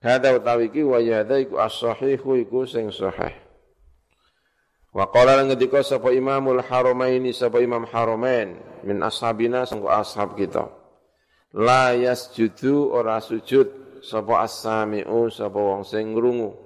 Hada 0.05 0.37
utawi 0.37 0.69
iki 0.69 0.85
wa 0.85 1.01
yada 1.01 1.41
iku 1.41 1.57
as-sahihu 1.57 2.37
iku 2.37 2.69
sing 2.69 2.93
sahih. 2.93 3.48
Wa 4.89 5.05
qala 5.13 5.45
ngendika 5.45 5.85
sapa 5.85 6.17
Imamul 6.17 6.65
Haramaini 6.65 7.37
sapa 7.37 7.61
Imam 7.61 7.85
Haramain 7.85 8.57
min 8.89 9.05
ashabina 9.05 9.69
sangko 9.69 9.93
ashab 9.93 10.33
kita. 10.33 10.73
La 11.53 11.93
yasjudu 11.93 12.93
ora 12.93 13.21
sujud 13.21 14.01
sapa 14.01 14.45
as-sami'u 14.49 15.29
sapa 15.29 15.59
wong 15.61 15.85
sing 15.85 16.17
ngrungu. 16.17 16.57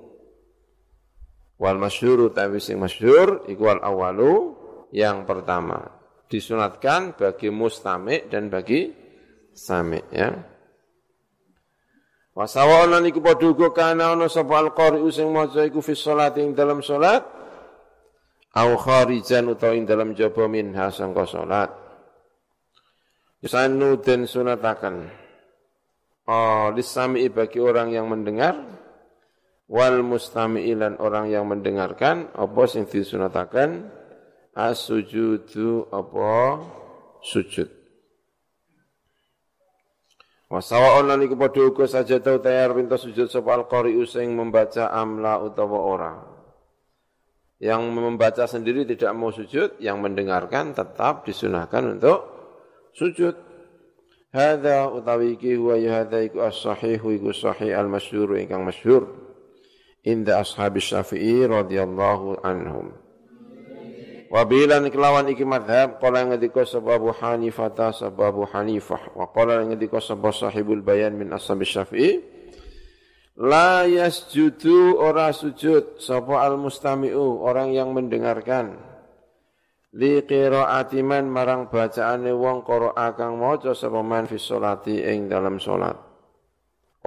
Wal 1.58 1.78
masyhuru 1.78 2.30
tapi 2.30 2.62
sing 2.62 2.78
masyhur 2.78 3.46
iku 3.50 3.70
al 3.74 3.82
awalu 3.82 4.54
yang 4.94 5.26
pertama. 5.26 5.82
Disunatkan 6.30 7.18
bagi 7.18 7.50
mustami' 7.50 8.30
dan 8.30 8.48
bagi 8.50 8.90
sami' 9.50 10.04
ya. 10.14 10.30
Wa 12.32 12.48
sawana 12.48 13.02
niku 13.02 13.20
padha 13.20 13.50
uga 13.50 13.68
kana 13.74 14.14
ana 14.14 14.30
sapa 14.30 14.62
al-qari'u 14.62 15.10
sing 15.10 15.28
maca 15.28 15.66
iku 15.66 15.82
fi 15.84 15.92
sholati 15.92 16.40
ing 16.40 16.56
dalam 16.56 16.80
salat 16.80 17.41
au 18.52 18.70
kharijan 18.76 19.48
utawa 19.48 19.72
ing 19.72 19.88
dalam 19.88 20.12
jaba 20.12 20.44
minha 20.48 20.92
sangka 20.92 21.24
salat. 21.24 21.70
Yusanu 23.40 23.98
den 24.04 24.28
sunatakan. 24.28 25.08
Oh 26.28 26.70
lisami 26.70 27.26
bagi 27.32 27.58
orang 27.58 27.90
yang 27.90 28.06
mendengar 28.06 28.54
wal 29.66 30.04
mustami'ilan 30.06 31.02
orang 31.02 31.32
yang 31.32 31.48
mendengarkan 31.48 32.30
apa 32.36 32.62
sing 32.70 32.86
disunatakan? 32.86 33.90
As-sujudu 34.52 35.88
apa? 35.88 36.60
Sujud. 37.24 37.82
Wasawa'un 40.52 41.08
lan 41.08 41.24
iku 41.24 41.40
padha 41.40 41.64
uga 41.64 41.88
saja 41.88 42.20
tau 42.20 42.36
tayar 42.36 42.76
pinta 42.76 43.00
sujud 43.00 43.32
sapa 43.32 43.56
al-qari'u 43.56 44.04
sing 44.04 44.36
membaca 44.36 44.92
amla 44.92 45.40
utawa 45.40 45.78
ora 45.80 46.31
yang 47.62 47.94
membaca 47.94 48.42
sendiri 48.50 48.82
tidak 48.82 49.14
mau 49.14 49.30
sujud, 49.30 49.78
yang 49.78 50.02
mendengarkan 50.02 50.74
tetap 50.74 51.22
disunahkan 51.22 51.94
untuk 51.94 52.26
sujud. 52.90 53.38
Hadza 54.34 54.90
utawi 54.90 55.38
iki 55.38 55.54
huwa 55.54 55.78
ya 55.78 56.02
hadza 56.02 56.26
iku 56.26 56.42
as-sahihu 56.42 57.14
iku 57.14 57.30
sahih 57.30 57.78
al-masyhur 57.78 58.34
ingkang 58.34 58.66
masyhur 58.66 59.06
inda 60.02 60.42
ashabi 60.42 60.82
Syafi'i 60.82 61.46
radhiyallahu 61.46 62.42
anhum. 62.42 62.96
Wa 64.32 64.42
bilan 64.48 64.88
kelawan 64.88 65.30
iki 65.30 65.44
madhab 65.46 66.02
qala 66.02 66.24
ngendika 66.26 66.64
sebab 66.66 66.98
Abu 66.98 67.10
Hanifah 67.14 67.92
sebab 67.92 68.26
Abu 68.26 68.44
Hanifah 68.48 69.12
wa 69.14 69.28
qala 69.30 69.62
ngendika 69.68 70.02
sebab 70.02 70.34
sahibul 70.34 70.82
bayan 70.82 71.14
min 71.14 71.30
ashabi 71.30 71.68
Syafi'i 71.68 72.31
La 73.40 73.88
yasjudu 73.88 75.00
ora 75.00 75.32
sujud 75.32 75.96
sapa 75.96 76.44
al 76.44 76.60
mustami'u 76.60 77.40
orang 77.40 77.72
yang 77.72 77.96
mendengarkan 77.96 78.76
li 79.96 80.20
qiraati 80.28 81.00
man 81.00 81.32
marang 81.32 81.72
bacaane 81.72 82.28
wong 82.28 82.60
qira'a 82.60 83.16
kang 83.16 83.40
maca 83.40 83.72
sapa 83.72 84.04
man 84.04 84.28
fi 84.28 84.36
sholati 84.36 85.00
ing 85.00 85.32
dalam 85.32 85.56
salat. 85.56 85.96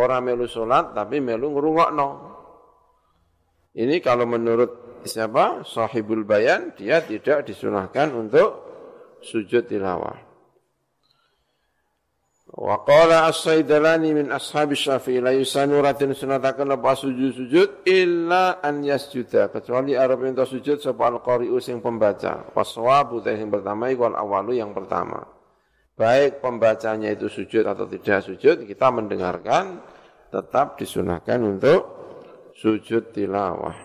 Ora 0.01 0.17
melu 0.17 0.49
salat 0.49 0.97
tapi 0.97 1.21
melu 1.21 1.53
ngrungokno. 1.53 2.09
Ini 3.77 4.01
kalau 4.01 4.25
menurut 4.25 5.03
siapa? 5.05 5.61
Sahibul 5.61 6.25
Bayan 6.25 6.73
dia 6.73 7.05
tidak 7.05 7.45
disunahkan 7.45 8.17
untuk 8.17 8.49
sujud 9.21 9.69
tilawah. 9.69 10.34
Wa 12.55 12.87
qala 12.87 13.27
as-Saidalani 13.27 14.15
min 14.15 14.31
ashabi 14.31 14.79
Syafi'i 14.79 15.19
la 15.19 15.35
yusanu 15.35 15.83
ratin 15.83 16.15
sunatakan 16.15 16.71
apa 16.71 16.95
sujud-sujud 16.95 17.83
illa 17.83 18.63
an 18.63 18.79
yasjuda 18.79 19.51
kecuali 19.51 19.91
arab 19.91 20.23
minta 20.23 20.47
sujud 20.47 20.79
sapa 20.79 21.11
al-qari'u 21.11 21.59
sing 21.59 21.83
pembaca. 21.83 22.47
Waswabu 22.55 23.19
yang 23.27 23.51
pertama 23.51 23.91
iku 23.91 24.07
awalu 24.07 24.55
yang 24.55 24.71
pertama. 24.71 25.19
Baik 25.99 26.39
pembacanya 26.39 27.11
itu 27.11 27.27
sujud 27.27 27.67
atau 27.67 27.87
tidak 27.91 28.23
sujud, 28.23 28.63
kita 28.63 28.87
mendengarkan 28.87 29.83
tetap 30.31 30.79
disunahkan 30.79 31.39
untuk 31.43 31.81
sujud 32.55 33.11
tilawah. 33.11 33.75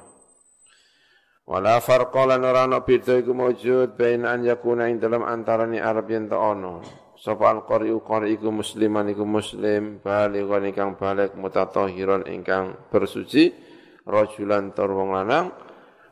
Wala 1.50 1.82
farqa 1.82 2.22
lan 2.22 2.46
ora 2.46 2.70
ana 2.70 2.78
iku 2.86 3.34
bain 3.98 4.22
an 4.22 4.46
yakuna 4.46 4.86
ing 4.86 5.02
dalam 5.02 5.26
antarane 5.26 5.82
Arab 5.82 6.06
yen 6.06 6.30
ana. 6.30 6.99
Sapa 7.20 7.52
al 7.52 7.68
qari'u 7.68 8.00
qari 8.00 8.40
iku 8.40 8.48
musliman 8.48 9.04
iku 9.12 9.28
muslim 9.28 10.00
balighan 10.00 10.64
ingkang 10.64 10.96
balik 10.96 11.36
mutatahiran 11.36 12.24
ingkang 12.24 12.88
bersuci 12.88 13.52
rajulan 14.08 14.72
tur 14.72 14.96
wong 14.96 15.12
lanang 15.12 15.52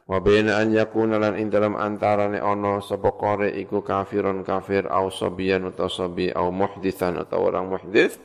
wa 0.05 0.21
bain 0.21 0.53
an 0.53 0.69
yakuna 0.69 1.17
lan 1.17 1.41
ing 1.41 1.49
dalam 1.49 1.81
antarane 1.81 2.37
ana 2.37 2.85
sapa 2.85 3.09
iku 3.57 3.81
kafirun 3.81 4.45
kafir 4.45 4.85
au 4.93 5.09
sabiyan 5.09 5.73
utawa 5.73 5.89
sabi 5.89 6.29
au 6.29 6.53
muhditsan 6.53 7.17
utawa 7.25 7.57
orang 7.57 7.73
muhdits 7.73 8.21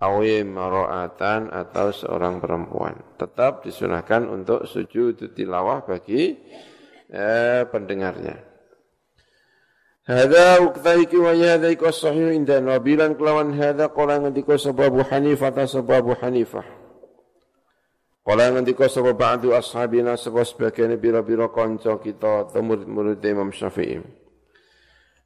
awi 0.00 0.40
maro'atan 0.40 1.52
atau 1.52 1.92
seorang 1.92 2.40
perempuan. 2.40 2.96
Tetap 3.20 3.68
disunahkan 3.68 4.24
untuk 4.24 4.64
sujud 4.64 5.20
tilawah 5.36 5.84
bagi 5.84 6.40
eh, 7.12 7.62
pendengarnya. 7.68 8.49
Hada 10.08 10.64
uktaiki 10.64 11.20
wa 11.20 11.36
yada 11.36 11.68
iku 11.68 11.92
sahih 11.92 12.32
inda 12.32 12.56
nabilan 12.56 13.20
kelawan 13.20 13.52
hada 13.52 13.92
qala 13.92 14.16
ngendika 14.16 14.56
sapa 14.56 14.88
Hanifah 14.88 15.52
ta 15.52 15.68
sapa 15.68 16.00
Hanifah. 16.00 16.64
Qala 18.24 18.48
ngendika 18.48 18.88
sapa 18.88 19.12
ba'du 19.12 19.52
ashabina 19.52 20.16
sapa 20.16 20.40
sebagian 20.40 20.96
bira-bira 20.96 21.52
kanca 21.52 22.00
kita 22.00 22.48
murid-murid 22.56 23.20
Imam 23.28 23.52
Syafi'i. 23.52 24.00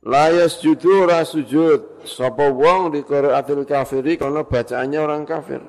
La 0.05 0.29
yasjudu 0.29 1.07
ora 1.07 1.25
sujud 1.25 2.05
sapa 2.05 2.51
wong 2.51 2.93
di 2.93 3.07
qiraatil 3.07 3.64
kafiri 3.64 4.18
karena 4.18 4.43
bacaannya 4.43 4.99
orang 5.01 5.22
kafir. 5.25 5.62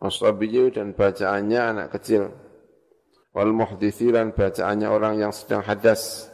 Asabiyu 0.00 0.70
dan 0.70 0.94
bacaannya 0.94 1.60
anak 1.60 1.98
kecil. 1.98 2.30
Wal 3.36 3.52
muhditsi 3.52 4.08
bacaannya 4.14 4.88
orang 4.88 5.20
yang 5.20 5.32
sedang 5.34 5.60
hadas. 5.60 6.32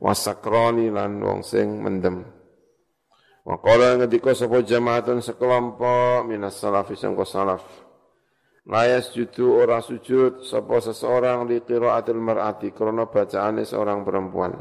Wasakroni 0.00 0.88
lan 0.88 1.20
wong 1.20 1.44
sing 1.44 1.84
mendem. 1.84 2.24
Wa 3.44 3.60
qala 3.60 4.00
ngendika 4.00 4.32
sapa 4.32 4.64
jamaatun 4.64 5.20
sekelompok 5.20 6.24
minas 6.24 6.56
salafi 6.56 6.96
sangko 6.96 7.28
salaf. 7.28 7.60
La 8.64 8.88
yasjudu 8.88 9.60
ora 9.60 9.84
sujud 9.84 10.44
sapa 10.44 10.80
seseorang 10.80 11.48
di 11.48 11.60
qiraatil 11.60 12.16
mar'ati 12.16 12.72
karena 12.72 13.04
bacaannya 13.08 13.64
seorang 13.68 14.00
perempuan. 14.04 14.56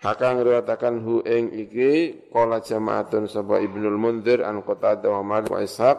Haka 0.00 0.32
ngriwatakan 0.32 1.04
hu 1.04 1.20
ing 1.22 1.52
iki 1.52 2.24
qala 2.32 2.64
jama'atun 2.64 3.28
sapa 3.28 3.60
Ibnul 3.60 4.00
Munzir 4.00 4.40
an 4.42 4.64
Qatadah 4.64 5.12
wa 5.12 5.22
Malik 5.22 5.52
wa 5.52 5.60
Ishaq 5.60 5.98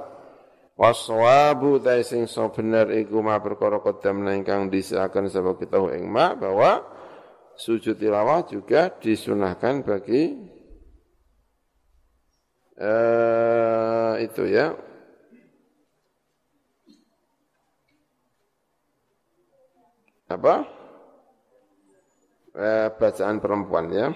waswabu 0.73 1.77
ta 1.77 2.01
sing 2.01 2.25
so 2.25 2.49
bener 2.49 2.89
iku 2.97 3.21
ma 3.21 3.37
perkara 3.37 3.77
kodam 3.77 4.25
ingkang 4.25 4.73
disiakan 4.73 5.29
sapa 5.29 5.53
kita 5.53 5.77
ing 5.93 6.09
ma 6.09 6.33
bahwa 6.33 6.81
sujud 7.61 7.93
tilawah 7.93 8.41
juga 8.49 8.89
disunahkan 8.89 9.85
bagi 9.85 10.33
uh, 12.81 14.17
itu 14.17 14.49
ya 14.49 14.73
apa 20.31 20.81
eh, 22.55 22.87
bacaan 22.91 23.37
perempuan 23.39 23.85
ya. 23.91 24.07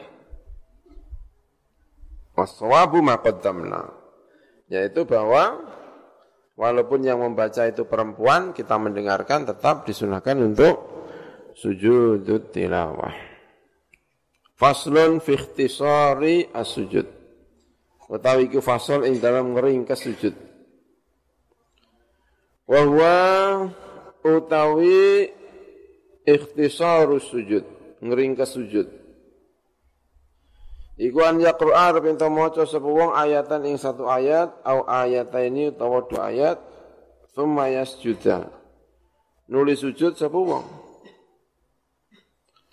Waswabu 2.36 3.00
maqaddamna. 3.00 3.96
Yaitu 4.68 5.08
bahwa 5.08 5.64
walaupun 6.60 7.06
yang 7.06 7.24
membaca 7.24 7.64
itu 7.64 7.88
perempuan, 7.88 8.52
kita 8.52 8.76
mendengarkan 8.76 9.48
tetap 9.48 9.88
disunahkan 9.88 10.36
untuk 10.44 10.76
sujud 11.56 12.52
tilawah. 12.52 13.35
Faslun 14.56 15.20
fi 15.20 15.36
ikhtisari 15.36 16.48
as-sujud. 16.56 17.08
Utawi 18.08 18.48
iku 18.48 18.62
fasal 18.62 19.04
ing 19.04 19.20
dalam 19.20 19.52
ngeringkes 19.58 20.00
sujud. 20.06 20.36
Wa 22.70 22.82
utawi 24.22 25.28
ikhtisarus 26.24 27.28
sujud 27.34 27.66
ngeringkes 28.00 28.52
sujud. 28.54 28.88
Iku 30.96 31.20
an 31.28 31.44
yaqra'a 31.44 31.92
arep 31.92 32.08
ento 32.08 32.32
maca 32.32 32.64
sapa 32.64 32.88
wong 32.88 33.12
ayatan 33.12 33.68
ing 33.68 33.76
satu 33.76 34.08
ayat 34.08 34.64
au 34.64 34.88
ayataini 34.88 35.76
utawa 35.76 36.08
dua 36.08 36.32
ayat 36.32 36.58
thumma 37.36 37.68
yasjuda. 37.68 38.48
Nulis 39.52 39.84
sujud 39.84 40.16
sapa 40.16 40.40
wong. 40.40 40.85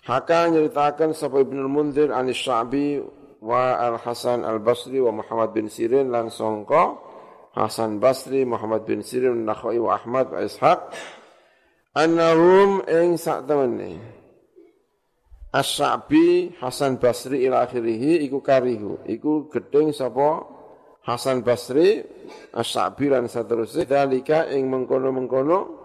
Haka 0.03 0.51
nyeritakan 0.51 1.15
sapa 1.15 1.39
Ibnu 1.39 1.63
Munzir 1.71 2.11
an 2.11 2.27
Sya'bi 2.27 2.99
wa 3.39 3.79
Al 3.79 3.95
Hasan 4.03 4.43
Al 4.43 4.59
Basri 4.59 4.99
wa 4.99 5.15
Muhammad 5.15 5.55
bin 5.55 5.71
Sirin 5.71 6.11
lan 6.11 6.27
sangka 6.27 6.99
Hasan 7.53 8.01
Basri, 8.01 8.49
Muhammad 8.49 8.81
bin 8.83 9.05
Sirin, 9.05 9.45
Nakhai 9.45 9.77
wa 9.77 9.93
Ahmad 9.93 10.33
wa 10.33 10.41
Ishaq 10.41 10.89
annahum 11.93 12.81
ing 12.89 13.13
sak 13.21 13.45
temene 13.45 14.01
As-Sa'bi 15.53 16.57
Hasan 16.57 16.97
Basri 16.97 17.45
ila 17.45 17.69
akhirih 17.69 18.25
iku 18.25 18.41
karihu. 18.41 19.05
Iku 19.05 19.53
gedeng 19.53 19.93
sapa 19.93 20.41
Hasan 21.05 21.45
Basri 21.45 22.01
As-Sa'bi 22.57 23.13
lan 23.13 23.29
saterusé. 23.29 23.85
Dalika 23.85 24.49
ing 24.49 24.65
mengkono-mengkono 24.65 25.82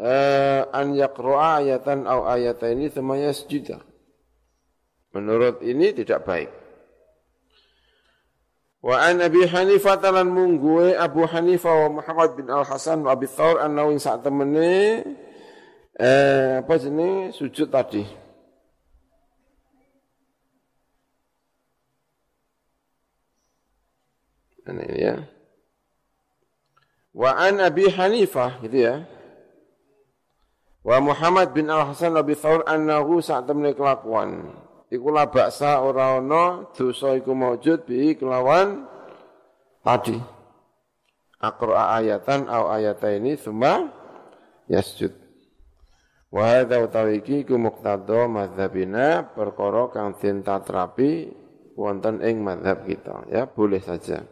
eh, 0.00 0.64
an 0.72 0.96
yaqra'a 0.96 1.60
ayatan 1.60 2.08
au 2.08 2.24
ayataini 2.24 2.88
thumma 2.88 3.20
yasjuda 3.20 3.84
menurut 5.12 5.60
ini 5.60 5.92
tidak 5.92 6.24
baik 6.24 6.50
Wa 8.80 8.96
an 8.96 9.20
Abi 9.20 9.44
Hanifah 9.44 10.00
talan 10.00 10.32
mungguwe 10.32 10.96
Abu 10.96 11.28
Hanifah 11.28 11.84
wa 11.84 12.00
Muhammad 12.00 12.32
bin 12.32 12.48
Al 12.48 12.64
Hasan 12.64 13.04
wa 13.04 13.12
Abi 13.12 13.28
Thawr 13.28 13.60
annahu 13.60 13.92
sak 14.00 14.24
temene 14.24 15.04
eh 16.00 16.64
apa 16.64 16.80
jenis 16.80 17.36
sujud 17.36 17.68
tadi 17.68 18.08
Ini 24.70 24.86
ya. 25.02 25.16
Wa 27.10 27.34
an 27.42 27.58
Abi 27.58 27.90
Hanifah 27.90 28.62
gitu 28.62 28.78
ya. 28.86 29.02
Wa 30.80 30.96
Muhammad 30.96 31.52
bin 31.52 31.68
Al 31.68 31.92
Hasan 31.92 32.16
Abi 32.16 32.32
Thawr 32.32 32.64
annahu 32.64 33.20
saat 33.20 33.44
temne 33.44 33.76
kelakuan. 33.76 34.48
Iku 34.90 35.12
la 35.12 35.28
baksa 35.28 35.84
ora 35.84 36.18
ana 36.18 36.66
dosa 36.72 37.14
iku 37.14 37.36
maujud 37.36 37.84
bi 37.84 38.16
kelawan 38.16 38.88
tadi. 39.84 40.16
Aqra 41.40 42.00
ayatan 42.00 42.48
au 42.48 42.72
ayataini 42.72 43.36
summa 43.36 43.92
yasjud. 44.66 45.14
Wa 46.32 46.58
hadza 46.58 46.80
utawi 46.80 47.20
iki 47.20 47.44
ku 47.44 47.60
muqtada 47.60 48.26
madzhabina 48.30 49.30
perkara 49.30 49.90
kang 49.90 50.16
den 50.16 50.42
tatrapi 50.46 51.28
wonten 51.76 52.24
ing 52.24 52.40
mazhab 52.40 52.86
kita 52.86 53.30
ya 53.30 53.46
boleh 53.50 53.82
saja. 53.82 54.22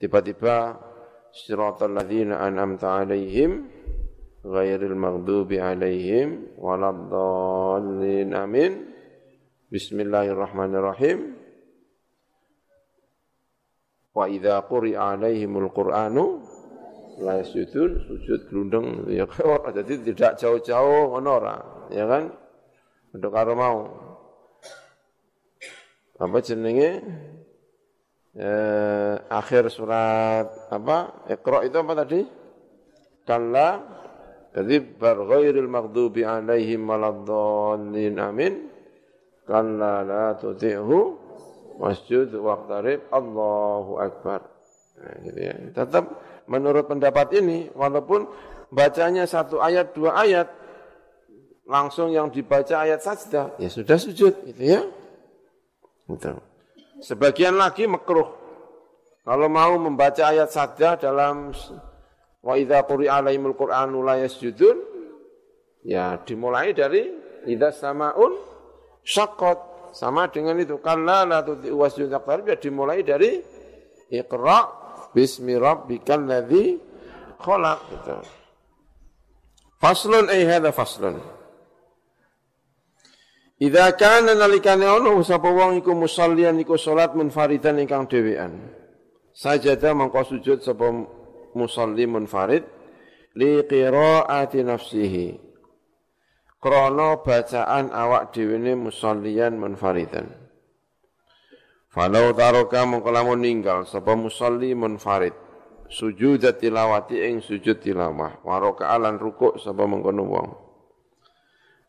Tiba-tiba 0.00 0.76
siratal 1.32 1.94
ladzina 1.94 2.42
an'amta 2.42 3.00
alaihim 3.00 3.70
ghairil 4.44 4.92
maghdubi 4.92 5.56
alaihim 5.56 6.52
waladdallin. 6.60 8.36
Amin. 8.36 8.92
Bismillahirrahmanirrahim. 9.72 11.40
Wa 14.14 14.30
idza 14.30 14.62
quri'a 14.68 15.18
alaihimul 15.18 15.72
qur'anu 15.72 16.44
la 17.24 17.40
yasjudun. 17.40 18.04
Sujud 18.04 18.40
gelundeng 18.52 19.08
ya 19.10 19.26
jadi 19.80 19.92
tidak 20.12 20.32
jauh-jauh 20.38 21.16
ngono 21.16 21.30
ora? 21.40 21.56
Ya 21.90 22.04
kan? 22.06 22.30
Untuk 23.16 23.32
karo 23.32 23.56
mau. 23.56 23.78
Apa 26.20 26.38
jenenge? 26.44 27.02
Eh, 28.34 29.14
akhir 29.30 29.70
surat 29.70 30.46
apa? 30.70 31.26
Iqra 31.30 31.66
itu 31.66 31.76
apa 31.78 31.92
tadi? 31.98 32.20
Kalla 33.24 33.68
jadi 34.54 34.86
bar 34.86 35.18
ghairil 35.18 35.66
maghdubi 35.66 36.22
alaihim 36.22 36.86
waladdallin. 36.86 38.14
Amin. 38.22 38.70
Kalla 39.42 40.06
la 40.06 40.38
tuti'hu 40.38 40.98
wasjud 41.82 42.30
waqtarib. 42.38 43.10
Allahu 43.10 43.98
akbar. 43.98 44.46
Nah, 45.02 45.14
gitu 45.26 45.40
ya. 45.42 45.54
Tetap 45.74 46.04
menurut 46.46 46.86
pendapat 46.86 47.34
ini 47.34 47.66
walaupun 47.74 48.30
bacanya 48.70 49.26
satu 49.26 49.58
ayat 49.58 49.90
dua 49.90 50.22
ayat 50.22 50.48
langsung 51.66 52.14
yang 52.14 52.30
dibaca 52.30 52.84
ayat 52.84 53.00
sajdah 53.00 53.58
ya 53.58 53.66
sudah 53.66 53.98
sujud 53.98 54.38
gitu 54.54 54.62
ya. 54.62 54.86
Gitu. 56.06 56.30
Sebagian 57.02 57.58
lagi 57.58 57.90
makruh. 57.90 58.30
Kalau 59.24 59.48
mau 59.50 59.74
membaca 59.80 60.30
ayat 60.30 60.52
sajdah 60.52 61.00
dalam 61.00 61.50
wa 62.44 62.54
idza 62.60 62.84
quri'a 62.84 63.24
alaihimul 63.24 63.56
qur'anu 63.56 64.04
la 64.04 64.20
yasjudun 64.20 64.94
Ya 65.84 66.16
dimulai 66.24 66.72
dari 66.72 67.12
idza 67.44 67.68
samaun 67.68 68.32
syaqqat 69.04 69.92
sama 69.92 70.32
dengan 70.32 70.56
itu 70.56 70.80
kalla 70.80 71.28
la 71.28 71.44
tuti 71.44 71.68
wasjud 71.68 72.08
ya 72.08 72.56
dimulai 72.56 73.04
dari 73.04 73.36
iqra 74.08 74.58
bismi 75.12 75.60
rabbikal 75.60 76.24
ladzi 76.24 76.80
khalaq 77.36 77.80
gitu. 77.92 78.16
Faslun 79.76 80.32
ay 80.32 80.48
hadza 80.48 80.72
faslun. 80.72 81.20
Idza 83.60 83.92
kana 84.00 84.32
nalikane 84.32 84.88
ono 84.88 85.20
sapa 85.20 85.52
wong 85.52 85.84
iku 85.84 85.92
musallian 85.92 86.56
iku 86.56 86.80
salat 86.80 87.12
munfaridan 87.12 87.76
ingkang 87.76 88.08
dhewean. 88.08 88.72
Sajada 89.36 89.92
mangko 89.92 90.24
sujud 90.24 90.64
sapa 90.64 90.88
musalli 91.56 92.04
munfarid 92.06 92.62
li 93.34 93.62
qiraati 93.66 94.62
nafsihi. 94.62 95.28
Krana 96.62 97.20
bacaan 97.20 97.92
awak 97.92 98.32
dhewe 98.32 98.56
ne 98.56 98.72
musallian 98.72 99.60
munfaridan. 99.60 100.32
Falau 101.92 102.32
taraka 102.32 102.88
mongko 102.88 103.10
lamun 103.12 103.44
ninggal 103.44 103.84
sapa 103.84 104.16
musalli 104.16 104.72
munfarid 104.72 105.36
sujud 105.92 106.42
tilawati 106.58 107.20
ing 107.20 107.44
sujud 107.44 107.78
tilawah. 107.84 108.40
Waroka 108.42 108.88
alan 108.88 109.20
rukuk 109.20 109.60
sapa 109.60 109.84
mengkono 109.84 110.24
wong? 110.24 110.48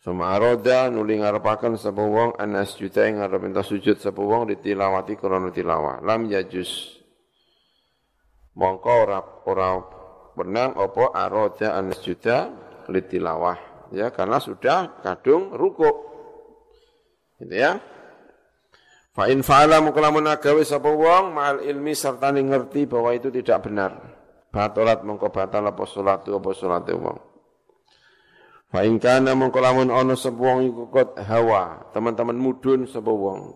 Sama 0.06 0.38
aroda 0.38 0.92
nuli 0.94 1.18
ngarepaken 1.18 1.82
sapa 1.82 2.04
wong 2.06 2.38
anas 2.38 2.78
juta 2.78 3.10
ing 3.10 3.18
ngarep 3.18 3.50
sujud 3.66 3.98
sapa 3.98 4.22
wong 4.22 4.54
ditilawati 4.54 5.18
krana 5.18 5.50
tilawah. 5.50 6.04
Lam 6.06 6.30
yajus 6.30 7.02
mongko 8.56 8.92
ora 9.06 9.20
ora 9.46 9.70
benang 10.36 10.80
opo 10.80 11.12
aroja 11.12 11.76
anas 11.76 12.00
juta 12.04 12.52
litilawah 12.88 13.90
ya 13.92 14.12
karena 14.12 14.40
sudah 14.40 15.04
kadung 15.04 15.54
ruku 15.54 15.88
gitu 17.40 17.56
ya. 17.56 17.80
Fa 19.16 19.32
in 19.32 19.48
fa'ala 19.48 19.80
mukalamun 19.80 20.28
agawe 20.28 20.60
sapa 20.68 20.92
wong 20.92 21.32
ma'al 21.32 21.64
ilmi 21.64 21.96
serta 21.96 22.36
ngerti 22.36 22.84
bahwa 22.84 23.16
itu 23.16 23.32
tidak 23.32 23.64
benar. 23.64 23.92
Batalat 24.52 25.08
mongko 25.08 25.32
batal 25.32 25.72
apa 25.72 25.88
salatu 25.88 26.36
apa 26.36 26.52
salate 26.52 26.92
wong. 26.92 27.16
Fa 28.68 28.84
in 28.84 29.00
kana 29.00 29.32
mongko 29.32 29.64
lamun 29.64 29.88
ana 29.88 30.20
sapa 30.20 30.36
wong 30.36 30.68
iku 30.68 30.84
hawa. 31.16 31.96
Teman-teman 31.96 32.36
mudun 32.36 32.92
sapa 32.92 33.08
wong. 33.08 33.56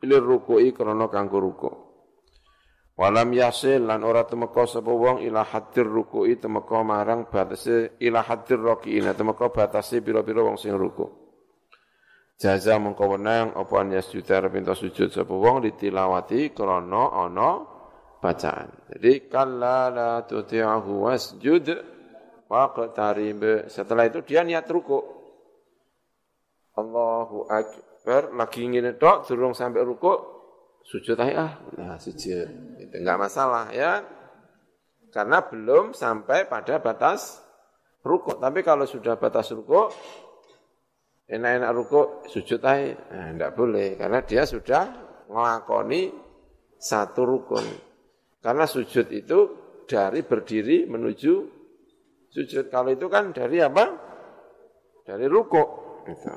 Ilir 0.00 0.24
ruku'i 0.24 0.72
krana 0.72 1.04
kanggo 1.12 1.36
ruku' 1.36 1.81
Walam 2.92 3.32
yasil 3.32 3.88
lan 3.88 4.04
ora 4.04 4.28
temeka 4.28 4.68
sapa 4.68 4.92
wong 4.92 5.24
ila 5.24 5.48
hadir 5.48 5.88
ruku'i 5.88 6.36
temeka 6.36 6.84
marang 6.84 7.24
batase 7.24 7.96
ila 8.04 8.20
hadir 8.20 8.60
raki'ina 8.60 9.16
temeka 9.16 9.48
batase 9.48 10.04
pira-pira 10.04 10.44
wong 10.44 10.60
sing 10.60 10.76
ruku. 10.76 11.08
Jaza 12.36 12.76
mengko 12.76 13.16
wenang 13.16 13.56
apa 13.56 13.74
an 13.80 13.96
yasjuda 13.96 14.44
pinta 14.52 14.76
sujud 14.76 15.08
sapa 15.08 15.32
wong 15.32 15.64
ditilawati 15.64 16.52
krana 16.52 17.16
ana 17.16 17.64
bacaan. 18.20 18.92
Jadi 18.92 19.24
kalla 19.24 19.88
la 19.88 20.10
tuti'ahu 20.28 21.08
wasjud 21.08 21.66
waqtarib. 22.52 23.72
Setelah 23.72 24.04
itu 24.04 24.20
dia 24.20 24.44
niat 24.44 24.68
ruku. 24.68 25.00
Allahu 26.76 27.48
akbar 27.48 28.36
lagi 28.36 28.68
ngene 28.68 29.00
tok 29.00 29.28
durung 29.32 29.56
sampai 29.56 29.80
ruku 29.80 30.31
sujud 30.82 31.16
aja 31.18 31.34
ah, 31.38 31.52
nah 31.78 31.96
sujud. 31.98 32.48
Itu 32.78 32.94
enggak 32.98 33.20
masalah 33.20 33.70
ya. 33.70 34.02
Karena 35.12 35.44
belum 35.44 35.92
sampai 35.92 36.48
pada 36.48 36.80
batas 36.80 37.42
rukuk. 38.00 38.40
Tapi 38.40 38.64
kalau 38.64 38.88
sudah 38.88 39.20
batas 39.20 39.52
rukuk, 39.52 39.92
enak-enak 41.28 41.70
rukuk, 41.76 42.08
sujud 42.32 42.60
aja. 42.64 42.96
Nah, 43.12 43.28
enggak 43.36 43.52
boleh. 43.52 44.00
Karena 44.00 44.24
dia 44.24 44.48
sudah 44.48 44.88
ngelakoni 45.28 46.10
satu 46.80 47.22
rukun. 47.28 47.66
Karena 48.42 48.64
sujud 48.66 49.06
itu 49.12 49.38
dari 49.84 50.24
berdiri 50.24 50.88
menuju 50.88 51.34
sujud. 52.32 52.72
Kalau 52.72 52.90
itu 52.90 53.06
kan 53.12 53.30
dari 53.30 53.60
apa? 53.60 53.84
Dari 55.04 55.28
rukuk. 55.28 55.68
Gitu. 56.08 56.32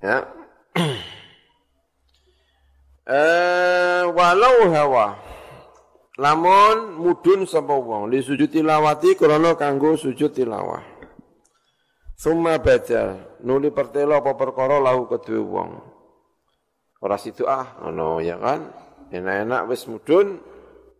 Ya, 0.00 0.24
eh 3.10 4.02
walau 4.06 4.70
hawa 4.70 5.18
lamun 6.20 6.94
mudun 7.00 7.46
sapa 7.48 7.74
wong 7.74 8.10
li 8.12 8.22
sujud 8.22 8.52
tilawati 8.52 9.18
krana 9.18 9.56
kanggo 9.58 9.96
sujud 9.98 10.30
tilawah 10.30 11.00
Summa 12.20 12.60
baca 12.60 13.16
nuli 13.40 13.72
pertelo 13.72 14.12
apa 14.12 14.36
perkara 14.36 14.76
lahu 14.76 15.08
kedue 15.08 15.40
wong. 15.40 15.72
Ora 17.00 17.16
situ 17.16 17.48
ah 17.48 17.80
ngono 17.80 18.20
ya 18.20 18.36
kan. 18.36 18.68
Enak-enak 19.08 19.64
wis 19.72 19.88
mudun 19.88 20.36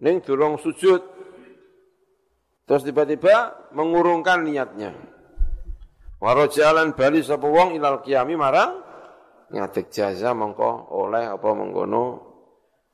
ning 0.01 0.25
durung 0.25 0.57
sujud. 0.57 1.05
Terus 2.65 2.83
tiba-tiba 2.89 3.69
mengurungkan 3.77 4.49
niatnya. 4.49 4.97
Warajalan 6.25 6.97
bali 6.97 7.21
sapa 7.21 7.45
wong 7.45 7.77
ilal 7.77 8.01
kiami 8.01 8.41
marang 8.41 8.81
ngadeg 9.51 9.91
jaza 9.91 10.31
mongko 10.31 10.95
oleh 10.95 11.27
apa 11.27 11.49
mengkono 11.51 12.03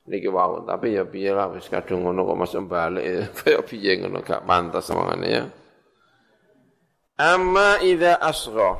niki 0.09 0.31
wau 0.33 0.65
tapi 0.65 0.97
ya 0.97 1.05
piye 1.05 1.35
lah 1.35 1.53
wis 1.53 1.69
kadung 1.69 2.09
ngono 2.09 2.25
kok 2.25 2.39
masuk 2.41 2.65
balik. 2.67 3.05
Kaya 3.37 3.61
piye 3.61 4.01
ngono 4.01 4.25
gak 4.25 4.45
pantas 4.49 4.89
omongane 4.91 5.29
ya. 5.29 5.45
Amma 7.17 7.81
idza 7.81 8.21
asgha 8.21 8.77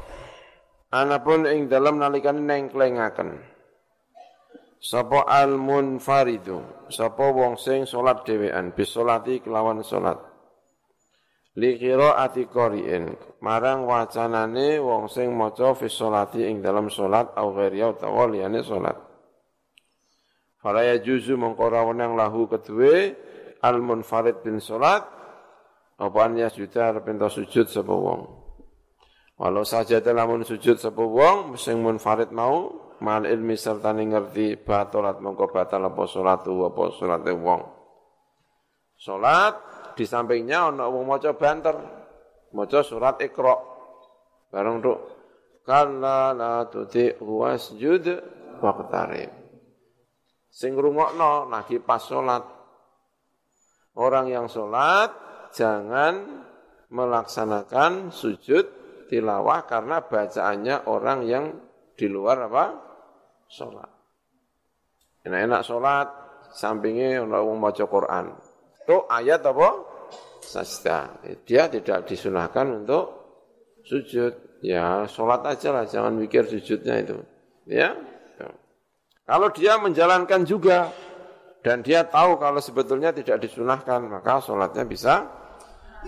anapun 0.93 1.49
ing 1.49 1.68
dalam 1.68 2.01
nalikane 2.01 2.41
nengklengaken. 2.41 3.57
Sapa 4.77 5.24
al 5.24 5.57
munfaridu 5.57 6.89
sapa 6.93 7.33
wong 7.33 7.57
sing 7.59 7.89
salat 7.89 8.22
dhewean 8.22 8.77
bis 8.77 8.93
salati 8.93 9.41
kelawan 9.41 9.81
salat 9.83 10.36
li 11.57 11.80
qiraati 11.80 12.48
qari'in. 12.52 13.16
Marang 13.40 13.88
wacanane 13.88 14.76
wong 14.80 15.09
sing 15.09 15.32
maca 15.32 15.72
fi 15.72 15.88
sholati 15.88 16.44
ing 16.44 16.61
dalam 16.61 16.92
salat 16.92 17.32
au 17.36 17.57
ghairi 17.57 17.80
utawa 17.80 18.28
liyane 18.28 18.61
salat 18.61 19.07
fala 20.66 20.82
yajuzu 20.82 21.38
mongko 21.38 21.62
ora 21.70 21.86
wenang 21.86 22.18
lahu 22.18 22.50
kedue 22.50 23.14
al 23.62 23.78
munfarid 23.78 24.42
bin 24.42 24.59
salat 24.59 25.07
apa 25.94 26.18
an 26.26 26.42
yasjuda 26.42 26.90
arep 26.90 27.07
sujud 27.30 27.70
sapa 27.70 27.94
wong. 27.94 28.26
Walau 29.38 29.62
saja 29.62 30.02
lamun 30.02 30.42
sujud 30.42 30.82
sapa 30.82 30.98
wong 30.98 31.54
sing 31.54 31.78
munfarid 31.78 32.34
mau 32.34 32.74
mal 32.98 33.22
ilmi 33.30 33.54
serta 33.54 33.94
ngerti 33.94 34.59
batalat 34.59 35.22
mongko 35.22 35.54
batal 35.54 35.86
apa 35.86 36.02
salatu 36.11 36.66
apa 36.66 36.82
salate 36.98 37.30
wong. 37.30 37.62
Salat 38.98 39.54
di 39.97 40.05
sampingnya 40.05 40.68
ana 40.68 40.92
wong 40.92 41.09
maca 41.09 41.32
banter, 41.32 41.74
maca 42.53 42.80
surat 42.84 43.16
Iqra. 43.24 43.57
Bareng 44.53 44.84
tuk 44.84 44.99
kalla 45.64 46.36
la 46.36 46.68
tuti 46.68 47.16
wasjud 47.18 48.07
waqtarib. 48.61 49.32
Sing 50.53 50.76
ngrungokno 50.76 51.49
lagi 51.49 51.80
pas 51.80 52.01
salat. 52.01 52.44
Orang 53.97 54.28
yang 54.28 54.47
salat 54.53 55.12
jangan 55.57 56.44
melaksanakan 56.92 58.12
sujud 58.12 58.64
tilawah 59.09 59.64
karena 59.64 60.05
bacaannya 60.05 60.84
orang 60.84 61.18
yang 61.24 61.44
di 61.97 62.07
luar 62.07 62.44
apa? 62.49 62.64
Salat. 63.49 63.88
Enak-enak 65.24 65.61
salat, 65.66 66.09
sampingnya 66.55 67.24
orang 67.24 67.59
maca 67.59 67.84
Quran. 67.88 68.45
Itu 68.87 69.03
ayat 69.11 69.43
apa? 69.43 69.82
Sasta. 70.47 71.18
Dia 71.43 71.66
tidak 71.66 72.07
disunahkan 72.07 72.87
untuk 72.87 73.11
sujud. 73.82 74.62
Ya, 74.62 75.03
sholat 75.11 75.43
aja 75.43 75.74
lah, 75.74 75.84
jangan 75.91 76.14
mikir 76.14 76.47
sujudnya 76.47 77.03
itu. 77.03 77.18
Ya. 77.66 77.99
Kalau 79.26 79.51
dia 79.51 79.74
menjalankan 79.82 80.47
juga 80.47 80.95
dan 81.66 81.82
dia 81.82 82.07
tahu 82.07 82.39
kalau 82.39 82.62
sebetulnya 82.62 83.11
tidak 83.11 83.43
disunahkan, 83.43 84.07
maka 84.07 84.39
sholatnya 84.39 84.87
bisa 84.87 85.26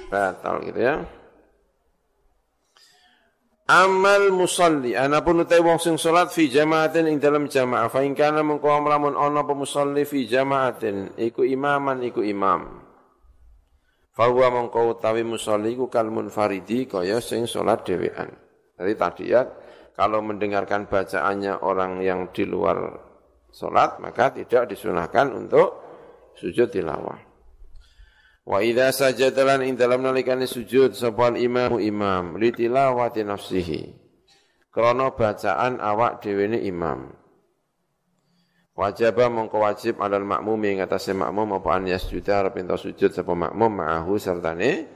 batal 0.06 0.62
gitu 0.62 0.78
ya. 0.78 1.02
Amal 3.68 4.32
musalli. 4.32 4.96
Anapun 4.96 5.44
utai 5.44 5.60
wong 5.60 5.76
sing 5.76 6.00
salat 6.00 6.32
fi 6.32 6.48
jamaatin 6.48 7.04
ing 7.04 7.20
dalam 7.20 7.52
jamaah. 7.52 7.92
Fa 7.92 8.00
in 8.00 8.16
kana 8.16 8.40
mengko 8.40 8.64
lamun 8.80 9.12
ana 9.12 9.44
apa 9.44 9.52
musalli 9.52 10.08
fi 10.08 10.24
jamaatin. 10.24 11.12
Iku 11.20 11.44
imaman 11.44 12.00
iku 12.00 12.24
imam. 12.24 12.80
Fa 14.16 14.24
huwa 14.32 14.48
mengko 14.56 14.96
utawi 14.96 15.20
musalli 15.20 15.76
iku 15.76 15.92
kal 15.92 16.08
munfaridi 16.08 16.88
kaya 16.88 17.20
sing 17.20 17.44
salat 17.44 17.84
dhewean. 17.84 18.32
Jadi 18.80 18.92
tadi 18.96 19.24
ya 19.28 19.44
kalau 19.92 20.24
mendengarkan 20.24 20.88
bacaannya 20.88 21.60
orang 21.60 22.00
yang 22.00 22.32
di 22.32 22.48
luar 22.48 23.04
salat 23.52 24.00
maka 24.00 24.32
tidak 24.32 24.72
disunahkan 24.72 25.28
untuk 25.36 25.68
sujud 26.40 26.72
tilawah 26.72 27.27
Wa 28.48 28.64
idza 28.64 28.88
sajadalan 28.96 29.60
ing 29.68 29.76
dalam 29.76 30.00
nalikane 30.00 30.48
sujud 30.48 30.96
sapa 30.96 31.36
imam 31.36 31.76
imam 31.76 32.40
li 32.40 32.48
tilawati 32.48 33.20
nafsihi. 33.20 33.92
Krana 34.72 35.12
bacaan 35.12 35.76
awak 35.84 36.24
dhewe 36.24 36.56
imam. 36.64 37.12
Wajib 38.72 39.20
mongko 39.20 39.58
wajib 39.58 40.00
alal 40.00 40.24
makmumi 40.24 40.78
ing 40.78 40.80
atase 40.80 41.12
makmum 41.12 41.60
apa 41.60 41.76
an 41.76 41.92
yasjuda 41.92 42.46
arep 42.46 42.56
sujud 42.78 43.10
sapa 43.10 43.34
makmum 43.36 43.84
ma'ahu 43.84 44.16
sertane 44.16 44.86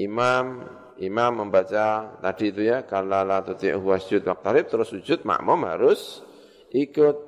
imam 0.00 0.64
imam 0.96 1.44
membaca 1.44 2.18
tadi 2.24 2.50
itu 2.50 2.64
ya 2.66 2.88
kalala 2.88 3.44
tuti'hu 3.44 3.84
wasjud 3.84 4.24
waqtarib 4.24 4.72
terus 4.72 4.90
sujud 4.90 5.28
makmum 5.28 5.68
harus 5.68 6.24
ikut 6.72 7.20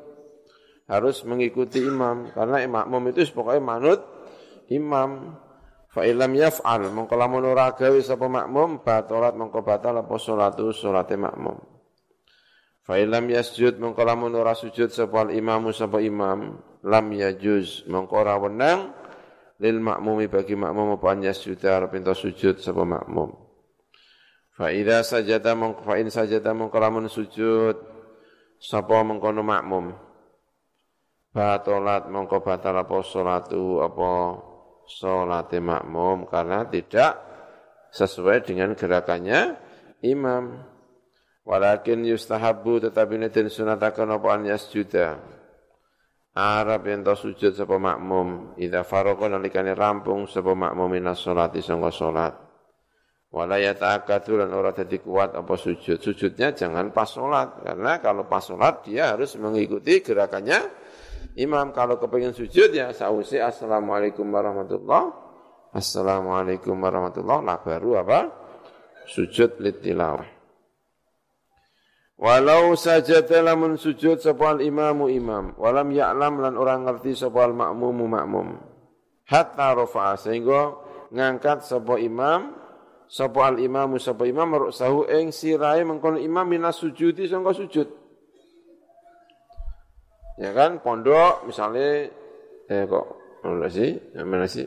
harus 0.88 1.20
mengikuti 1.28 1.84
imam 1.84 2.32
karena 2.32 2.64
makmum 2.64 3.12
itu 3.12 3.28
pokoknya 3.36 3.60
manut 3.60 4.00
imam 4.72 5.36
fa 5.90 6.06
ilam 6.06 6.30
yaf'al 6.38 6.88
mongko 6.94 7.14
lamun 7.18 7.44
ora 7.50 7.74
gawe 7.74 7.98
makmum 8.30 8.80
batalat 8.86 9.34
mongko 9.34 9.60
batal 9.66 9.98
apa 9.98 10.14
salatu 10.16 10.70
salate 10.70 11.18
makmum 11.18 11.58
Fa 12.90 12.98
ilam 12.98 13.30
yasjud 13.30 13.78
mongko 13.78 14.02
lamun 14.02 14.34
ora 14.34 14.50
sujud 14.50 14.90
imamu 15.30 15.70
sapa 15.70 16.02
imam 16.02 16.58
lam 16.82 17.06
yajuz 17.14 17.86
mongko 17.86 18.14
ora 18.18 18.34
wenang 18.34 18.90
lil 19.62 19.78
makmumi 19.78 20.26
bagi 20.26 20.58
makmum 20.58 20.98
apa 20.98 21.14
yasjud 21.22 21.62
arep 21.62 21.94
ento 21.94 22.10
sujud 22.18 22.58
sapa 22.58 22.82
makmum. 22.82 23.30
Fa 24.58 24.74
idza 24.74 25.06
sajada 25.06 25.54
mongko 25.54 25.86
fa 25.86 26.02
in 26.02 26.10
sajada 26.10 26.50
mongko 26.50 26.76
lamun 26.82 27.06
sujud 27.06 27.78
sapa 28.58 29.06
mengkono 29.06 29.46
makmum. 29.46 29.94
Batolat 31.30 32.10
mongko 32.10 32.42
batal 32.42 32.74
apa 32.74 33.06
salatu 33.06 33.86
apa 33.86 34.10
salate 34.90 35.62
makmum 35.62 36.26
karena 36.26 36.66
tidak 36.66 37.22
sesuai 37.94 38.42
dengan 38.42 38.74
gerakannya 38.74 39.54
imam. 40.02 40.66
Walakin 41.46 42.04
yustahabu 42.06 42.78
tetapi 42.78 43.16
ini 43.16 43.28
dan 43.32 43.48
sunatakan 43.48 44.10
apa 44.12 44.28
an 44.34 44.42
yasjuda. 44.46 45.18
Arab 46.30 46.86
yang 46.86 47.02
tahu 47.02 47.30
sujud 47.30 47.58
sapa 47.58 47.74
makmum. 47.74 48.54
Ida 48.54 48.86
faroko 48.86 49.26
nalikani 49.26 49.74
rampung 49.74 50.30
sapa 50.30 50.54
makmum 50.54 50.86
minas 50.86 51.18
sholati 51.18 51.58
sangka 51.58 51.90
sholat. 51.90 52.34
Wala 53.30 53.62
yata'akadu 53.62 54.42
dan 54.42 54.50
orang 54.54 54.74
jadi 54.74 54.98
kuat 55.02 55.34
apa 55.38 55.54
sujud. 55.54 55.98
Sujudnya 55.98 56.54
jangan 56.54 56.94
pas 56.94 57.10
sholat. 57.10 57.62
Karena 57.66 57.98
kalau 57.98 58.30
pas 58.30 58.42
sholat 58.42 58.86
dia 58.86 59.14
harus 59.14 59.34
mengikuti 59.38 60.02
gerakannya 60.02 60.79
imam. 61.36 61.72
Kalau 61.74 61.96
kepengen 62.00 62.34
sujud 62.36 62.70
ya 62.72 62.90
sausi 62.92 63.38
assalamualaikum 63.38 64.26
warahmatullah. 64.28 65.02
Assalamualaikum 65.70 66.74
warahmatullah. 66.74 67.38
Nah 67.44 67.58
baru 67.62 68.02
apa? 68.02 68.30
Sujud 69.06 69.58
litilawah. 69.62 70.40
Walau 72.20 72.76
saja 72.76 73.24
lamun 73.40 73.80
sujud 73.80 74.20
sapa 74.20 74.60
imamu 74.60 75.08
imam, 75.08 75.56
walam 75.56 75.88
ya'lam 75.88 76.36
lan 76.44 76.52
orang 76.60 76.84
ngerti 76.84 77.16
sapa 77.16 77.48
makmumu 77.48 78.04
makmum. 78.04 78.60
Hatta 79.24 79.72
rafa'a 79.72 80.20
sehingga 80.20 80.76
ngangkat 81.08 81.64
sapa 81.64 81.96
imam 81.96 82.60
al 83.18 83.56
imamu 83.56 83.96
sapa 83.96 84.28
imam 84.28 84.68
sahu 84.68 85.08
ing 85.08 85.32
sirahe 85.32 85.80
mengkon 85.82 86.20
imam 86.20 86.44
minas 86.44 86.78
sujudi 86.78 87.24
sangka 87.24 87.56
sujud. 87.56 87.88
Ya 90.40 90.56
kan 90.56 90.80
pondok 90.80 91.44
misalnya 91.44 92.08
eh 92.72 92.82
kok 92.88 93.06
mana 93.44 93.68
sih? 93.68 93.92
Mana 94.16 94.48
sih? 94.48 94.64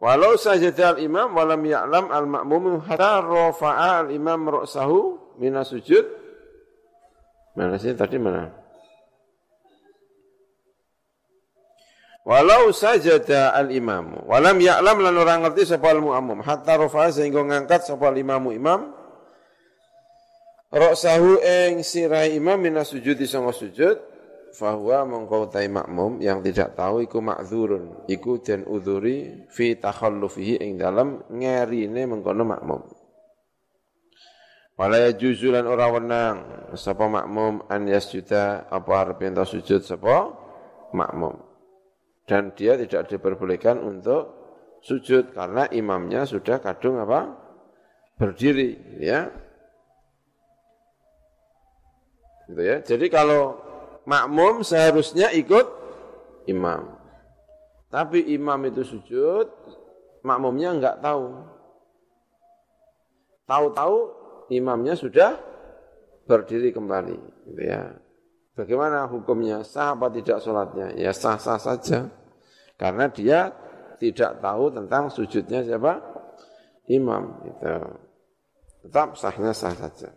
Walau 0.00 0.40
sajada 0.40 0.96
al-imam 0.96 1.36
walam 1.36 1.60
ya'lam 1.60 2.08
al-ma'mum 2.08 2.80
hatta 2.88 3.20
rafa'a 3.20 4.08
al-imam 4.08 4.48
ra'sahu 4.48 5.36
mina 5.36 5.60
sujud. 5.60 6.08
Mana 7.52 7.76
sih 7.76 7.92
tadi 7.92 8.16
mana? 8.16 8.48
Walau 12.24 12.72
sajada 12.72 13.52
al-imam 13.52 14.24
walam 14.24 14.56
ya'lam 14.56 15.04
lan 15.04 15.14
orang 15.20 15.38
ngerti 15.44 15.68
sapa 15.68 15.92
al-mu'ammum 15.92 16.40
hatta 16.40 16.80
rafa'a 16.80 17.12
sehingga 17.12 17.44
ngangkat 17.44 17.84
sapa 17.84 18.08
al-imamu 18.08 18.56
imam 18.56 18.99
ra'sahu 20.70 21.42
ing 21.42 21.82
sirai 21.82 22.38
imam 22.38 22.58
mina 22.58 22.86
sujudi 22.86 23.26
sanga 23.26 23.50
sujud 23.50 24.10
fahuwa 24.54 25.06
mongkau 25.06 25.46
tai 25.50 25.70
makmum 25.70 26.18
yang 26.18 26.42
tidak 26.42 26.74
tahu 26.74 27.06
iku 27.06 27.22
makzurun 27.22 28.06
iku 28.10 28.42
den 28.42 28.66
udhuri 28.66 29.46
fi 29.50 29.78
takhallufihi 29.78 30.58
ing 30.62 30.78
dalam 30.78 31.22
ngerine 31.30 32.06
mengkono 32.06 32.42
makmum. 32.46 32.82
Wala 34.80 34.96
yajuzu 35.12 35.52
ora 35.52 35.92
wenang 35.92 36.36
sapa 36.72 37.04
makmum 37.04 37.68
an 37.68 37.84
yasjuda 37.84 38.72
apa 38.72 38.90
arep 38.96 39.20
ento 39.28 39.44
sujud 39.44 39.84
sapa 39.84 40.32
makmum. 40.96 41.36
Dan 42.24 42.54
dia 42.56 42.78
tidak 42.78 43.10
diperbolehkan 43.10 43.76
untuk 43.82 44.38
sujud 44.80 45.36
karena 45.36 45.68
imamnya 45.68 46.24
sudah 46.24 46.62
kadung 46.62 46.96
apa? 46.96 47.36
Berdiri 48.16 49.00
ya 49.04 49.28
gitu 52.50 52.62
ya 52.62 52.76
jadi 52.82 53.06
kalau 53.06 53.70
makmum 54.10 54.66
seharusnya 54.66 55.30
ikut 55.30 55.66
imam. 56.50 56.98
Tapi 57.90 58.22
imam 58.34 58.60
itu 58.70 58.82
sujud, 58.86 59.46
makmumnya 60.22 60.74
enggak 60.74 60.96
tahu. 61.02 61.42
Tahu-tahu 63.50 63.96
imamnya 64.54 64.94
sudah 64.94 65.34
berdiri 66.26 66.70
kembali. 66.70 67.18
Gitu 67.50 67.62
ya. 67.66 67.98
Bagaimana 68.54 69.10
hukumnya? 69.10 69.66
Sah 69.66 69.98
apa 69.98 70.06
tidak 70.14 70.38
sholatnya? 70.38 70.94
Ya 70.94 71.10
sah-sah 71.10 71.58
saja. 71.58 72.06
Karena 72.78 73.10
dia 73.10 73.50
tidak 73.98 74.38
tahu 74.38 74.70
tentang 74.70 75.10
sujudnya 75.10 75.66
siapa? 75.66 75.98
Imam. 76.86 77.42
Itu. 77.42 77.74
Tetap 78.86 79.18
sahnya 79.18 79.50
sah 79.50 79.74
saja. 79.74 80.14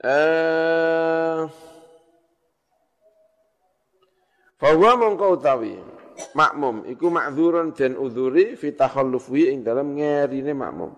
Eh 0.00 1.44
Fahuwa 4.60 4.92
mongko 5.00 5.40
utawi 5.40 5.72
makmum 6.36 6.84
iku 6.84 7.08
makdzurun 7.08 7.72
dan 7.72 7.96
udhuri 7.96 8.60
fi 8.60 8.76
takhallufi 8.76 9.48
ing 9.48 9.64
dalam 9.64 9.96
ngerine 9.96 10.52
makmum. 10.52 10.92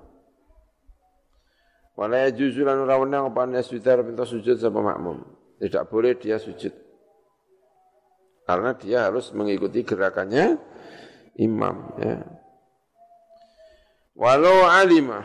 Wala 1.94 2.26
yajuzu 2.26 2.66
lan 2.66 2.82
ora 2.82 2.98
wenang 2.98 3.30
apa 3.30 3.46
yasjudar 3.55 4.03
pinta 4.03 4.26
sujud 4.26 4.59
sama 4.59 4.82
makmum. 4.82 5.22
Tidak 5.62 5.86
boleh 5.86 6.18
dia 6.18 6.42
sujud. 6.42 6.74
Karena 8.42 8.74
dia 8.74 9.07
harus 9.07 9.30
mengikuti 9.30 9.86
gerakannya 9.86 10.59
imam 11.38 11.94
ya. 12.03 12.18
Walau 14.18 14.66
alimah 14.66 15.22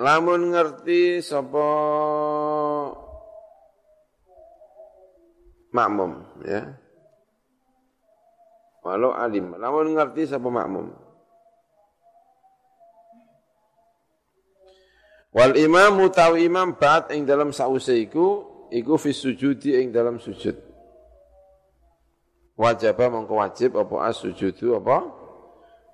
Lamun 0.00 0.56
ngerti 0.56 1.20
sapa 1.20 1.68
makmum 5.76 6.24
ya. 6.40 6.72
Walau 8.80 9.12
alim, 9.12 9.60
lamun 9.60 9.92
ngerti 9.92 10.24
sapa 10.24 10.48
makmum. 10.48 10.88
Wal 15.36 15.52
imam 15.60 16.00
utawi 16.00 16.48
imam 16.48 16.80
bat 16.80 17.12
ing 17.12 17.28
dalam 17.28 17.52
sause 17.52 17.92
iku 18.00 18.48
iku 18.72 18.96
fi 18.96 19.12
sujudi 19.12 19.84
ing 19.84 19.92
dalam 19.92 20.16
sujud. 20.16 20.56
Wajib 22.56 22.96
mongko 22.96 23.36
wajib 23.36 23.76
apa 23.76 24.08
as 24.08 24.16
sujudu 24.16 24.80
apa 24.80 25.12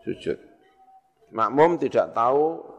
sujud. 0.07 0.39
Makmum 1.35 1.75
tidak 1.83 2.15
tahu 2.15 2.76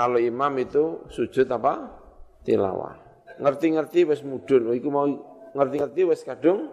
kalau 0.00 0.16
imam 0.16 0.56
itu 0.56 1.04
sujud 1.12 1.44
apa? 1.52 1.92
Tilawah. 2.40 2.96
Ngerti-ngerti 3.36 4.08
wis 4.08 4.24
mudun, 4.24 4.72
iku 4.72 4.88
mau 4.88 5.04
ngerti-ngerti 5.52 6.08
wis 6.08 6.24
kadung 6.24 6.72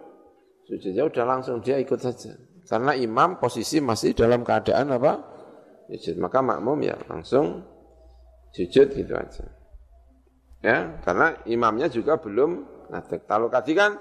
sujud 0.64 0.96
ya 0.96 1.04
udah 1.04 1.24
langsung 1.28 1.60
dia 1.60 1.76
ikut 1.76 2.00
saja. 2.00 2.32
Karena 2.64 2.96
imam 2.96 3.36
posisi 3.36 3.84
masih 3.84 4.16
dalam 4.16 4.48
keadaan 4.48 4.96
apa? 4.96 5.12
Sujud. 5.92 6.16
Maka 6.24 6.40
makmum 6.40 6.80
ya 6.80 6.96
langsung 7.04 7.68
sujud 8.56 8.96
gitu 8.96 9.12
aja. 9.12 9.44
Ya, 10.64 10.96
karena 11.04 11.36
imamnya 11.44 11.92
juga 11.92 12.16
belum 12.16 12.64
ngadek. 12.88 13.28
Kalau 13.28 13.52
tadi 13.52 13.76
kan 13.76 13.92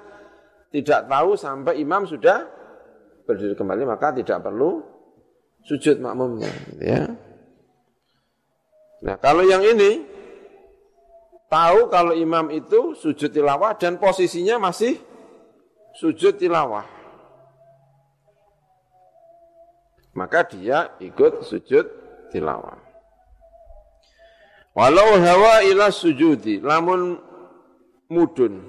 tidak 0.71 1.03
tahu 1.11 1.35
sampai 1.35 1.83
imam 1.83 2.07
sudah 2.07 2.47
berdiri 3.27 3.59
kembali 3.59 3.83
maka 3.83 4.15
tidak 4.15 4.39
perlu 4.39 4.79
sujud 5.67 5.99
makmumnya, 5.99 6.47
ya. 6.79 7.26
Nah, 9.03 9.15
kalau 9.21 9.45
yang 9.45 9.61
ini 9.61 10.01
tahu 11.47 11.87
kalau 11.93 12.17
imam 12.17 12.49
itu 12.49 12.97
sujud 12.97 13.29
tilawah 13.29 13.77
dan 13.77 14.01
posisinya 14.01 14.57
masih 14.57 14.97
sujud 15.97 16.37
tilawah. 16.37 16.85
Maka 20.17 20.49
dia 20.49 20.97
ikut 20.97 21.45
sujud 21.45 21.85
tilawah. 22.33 22.81
Walau 24.77 25.17
hawa 25.17 25.65
ila 25.65 25.89
sujudi, 25.89 26.61
lamun 26.61 27.17
mudun. 28.09 28.61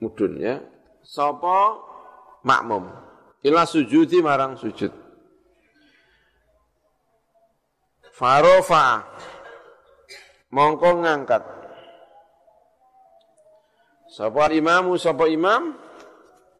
Mudun 0.00 0.32
ya. 0.40 0.60
Sapa 1.04 1.80
makmum. 2.44 2.88
Ila 3.44 3.64
sujudi 3.64 4.20
marang 4.20 4.56
sujud. 4.60 5.05
Farofa 8.16 9.04
mongko 10.48 11.04
ngangkat. 11.04 11.44
Sapa 14.08 14.48
imamu 14.56 14.96
sapa 14.96 15.28
imam 15.28 15.76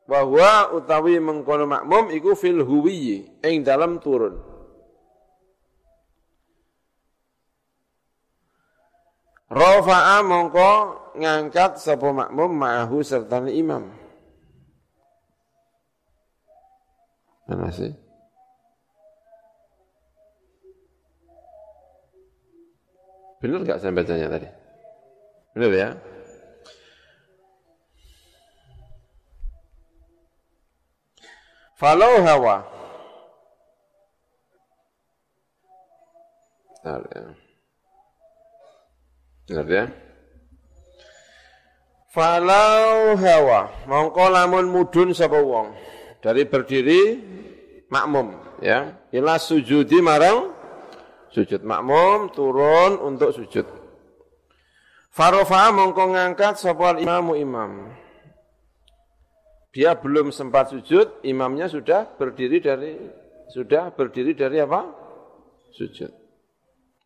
bahwa 0.04 0.76
utawi 0.76 1.16
mengkono 1.16 1.64
makmum 1.64 2.12
iku 2.12 2.36
fil 2.36 2.60
huwiyi 2.60 3.40
ing 3.40 3.64
dalam 3.64 3.96
turun. 4.04 4.36
Rafa'a 9.48 10.20
mongko 10.20 10.72
ngangkat 11.16 11.80
sapa 11.80 12.12
makmum 12.12 12.52
ma'ahu 12.52 13.00
serta 13.00 13.40
imam. 13.48 13.88
Mana 17.48 17.72
sih? 17.72 18.05
Benar 23.36 23.60
nggak 23.68 23.80
saya 23.80 23.92
bacanya 23.92 24.32
tadi? 24.32 24.48
Benar 25.52 25.72
ya? 25.76 25.88
Falau 31.76 32.24
hawa. 32.24 32.64
Benar 36.80 37.02
ya. 37.12 37.24
Benar 39.44 39.66
ya? 39.68 39.84
Falau 42.16 43.12
hawa. 43.20 43.60
Mongko 43.84 44.24
lamun 44.32 44.72
mudun 44.72 45.12
sapa 45.12 45.36
wong. 45.36 45.76
Dari 46.24 46.48
berdiri 46.48 47.20
makmum 47.92 48.32
ya. 48.64 48.96
Ila 49.12 49.36
sujudi 49.36 50.00
marang 50.00 50.55
sujud 51.30 51.62
makmum 51.62 52.30
turun 52.34 52.98
untuk 53.00 53.34
sujud. 53.34 53.66
Farofa 55.16 55.72
mongko 55.72 56.12
ngangkat 56.12 56.60
sapa 56.60 57.00
imamu 57.00 57.32
imam. 57.40 57.88
Dia 59.72 59.96
belum 59.96 60.32
sempat 60.32 60.72
sujud, 60.72 61.20
imamnya 61.24 61.68
sudah 61.68 62.16
berdiri 62.16 62.60
dari 62.64 62.96
sudah 63.52 63.92
berdiri 63.92 64.32
dari 64.32 64.60
apa? 64.60 64.88
Sujud. 65.72 66.12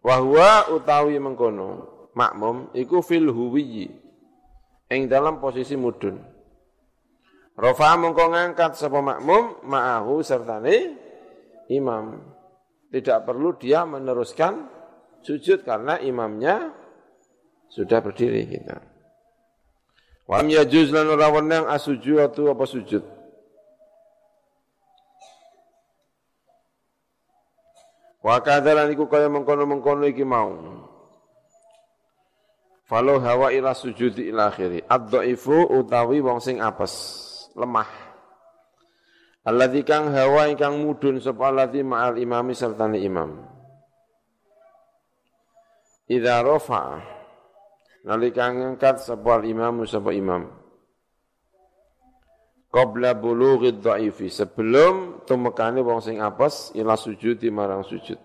Wahwa 0.00 0.70
utawi 0.72 1.18
mengkono 1.18 1.86
makmum 2.16 2.72
iku 2.72 3.02
fil 3.04 3.30
huwiyi 3.30 3.90
ing 4.90 5.06
dalam 5.06 5.38
posisi 5.38 5.78
mudun. 5.78 6.18
Rafa 7.58 7.98
mongko 8.00 8.32
ngangkat 8.32 8.78
sapa 8.78 9.02
makmum 9.02 9.60
ma'ahu 9.66 10.22
sertane 10.24 10.96
imam. 11.68 12.29
Tidak 12.90 13.22
perlu 13.22 13.54
dia 13.54 13.86
meneruskan 13.86 14.66
sujud 15.22 15.62
karena 15.62 16.02
imamnya 16.02 16.74
sudah 17.70 18.02
berdiri 18.02 18.50
gitu. 18.50 18.76
Wa 20.26 20.42
yajuz 20.42 20.90
lan 20.90 21.06
ora 21.10 21.30
wenang 21.30 21.70
asujud 21.70 22.18
apa 22.18 22.64
sujud. 22.66 23.02
Wa 28.20 28.36
kadzalan 28.44 28.92
iku 28.92 29.08
kaya 29.08 29.32
mengkono-mengkono 29.32 30.04
iki 30.10 30.26
mau. 30.28 30.52
Falau 32.84 33.22
hawa 33.22 33.54
ila 33.54 33.70
sujudi 33.70 34.28
ila 34.34 34.50
akhiri. 34.50 34.82
Ad-dhaifu 34.82 35.78
utawi 35.78 36.18
wong 36.18 36.42
sing 36.42 36.58
apes, 36.58 36.90
lemah. 37.54 38.09
Alladzi 39.50 39.82
kang 39.82 40.14
hawa 40.14 40.46
ingkang 40.46 40.78
mudun 40.78 41.18
sapa 41.18 41.50
alladzi 41.50 41.82
ma'al 41.82 42.22
imami 42.22 42.54
sertane 42.54 43.02
imam. 43.02 43.34
Idza 46.06 46.38
rafa 46.46 47.02
nalika 48.06 48.46
ngangkat 48.46 49.02
sapa 49.02 49.42
imam 49.42 49.82
sapa 49.90 50.14
imam. 50.14 50.46
Qabla 52.70 53.18
bulughi 53.18 53.74
dhaifi 53.74 54.30
sebelum 54.30 55.26
tumekane 55.26 55.82
wong 55.82 55.98
sing 55.98 56.22
apes 56.22 56.70
ila 56.78 56.94
sujudi 56.94 57.50
marang 57.50 57.82
sujud. 57.82 58.22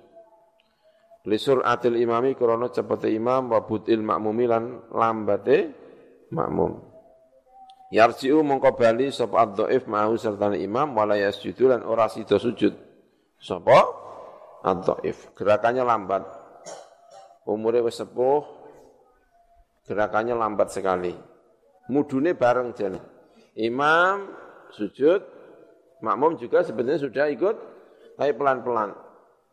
Lisur 1.26 1.65
atil 1.65 1.97
imami 1.97 2.38
krana 2.38 2.69
cepete 2.69 3.09
imam 3.09 3.49
wa 3.49 3.65
butil 3.65 4.05
makmumi 4.05 4.45
lan 4.45 4.93
lambate 4.93 5.73
makmum. 6.30 6.95
Yarji'u 7.93 8.41
mongko 8.41 8.73
bali 8.73 9.13
sapa 9.13 9.45
ad-dhaif 9.45 9.86
serta 10.17 10.49
imam 10.57 10.97
wala 10.97 11.13
yasjudu 11.21 11.69
lan 11.69 11.86
ora 11.86 12.09
sida 12.09 12.41
sujud. 12.41 12.73
Sapa? 13.38 13.79
Ad-dhaif. 14.65 15.38
Gerakannya 15.38 15.86
lambat. 15.86 16.25
Umure 17.45 17.86
wis 17.86 18.01
sepuh. 18.01 18.41
Gerakannya 19.86 20.33
lambat 20.33 20.73
sekali. 20.73 21.13
Mudune 21.93 22.33
bareng 22.33 22.73
jan. 22.73 22.97
Imam 23.53 24.33
sujud, 24.73 25.21
makmum 26.01 26.41
juga 26.41 26.65
sebenarnya 26.65 27.05
sudah 27.05 27.29
ikut 27.29 27.55
tapi 28.17 28.33
pelan-pelan. 28.33 28.97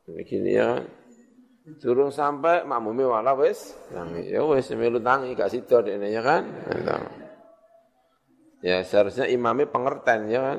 Begini 0.09 0.57
ya. 0.57 0.81
Turun 1.79 2.11
sampai 2.11 2.67
makmumnya 2.67 3.07
wala 3.07 3.37
wis. 3.37 3.77
Ya 4.25 4.41
wis 4.43 4.73
melu 4.73 4.99
tangi 4.99 5.37
gak 5.37 5.53
sida 5.53 5.85
dekne 5.85 6.11
ya 6.11 6.25
kan. 6.25 6.43
Nah, 6.83 7.22
Ya 8.63 8.79
seharusnya 8.87 9.27
imamnya 9.27 9.67
pengertian 9.67 10.31
ya 10.31 10.41
kan. 10.41 10.59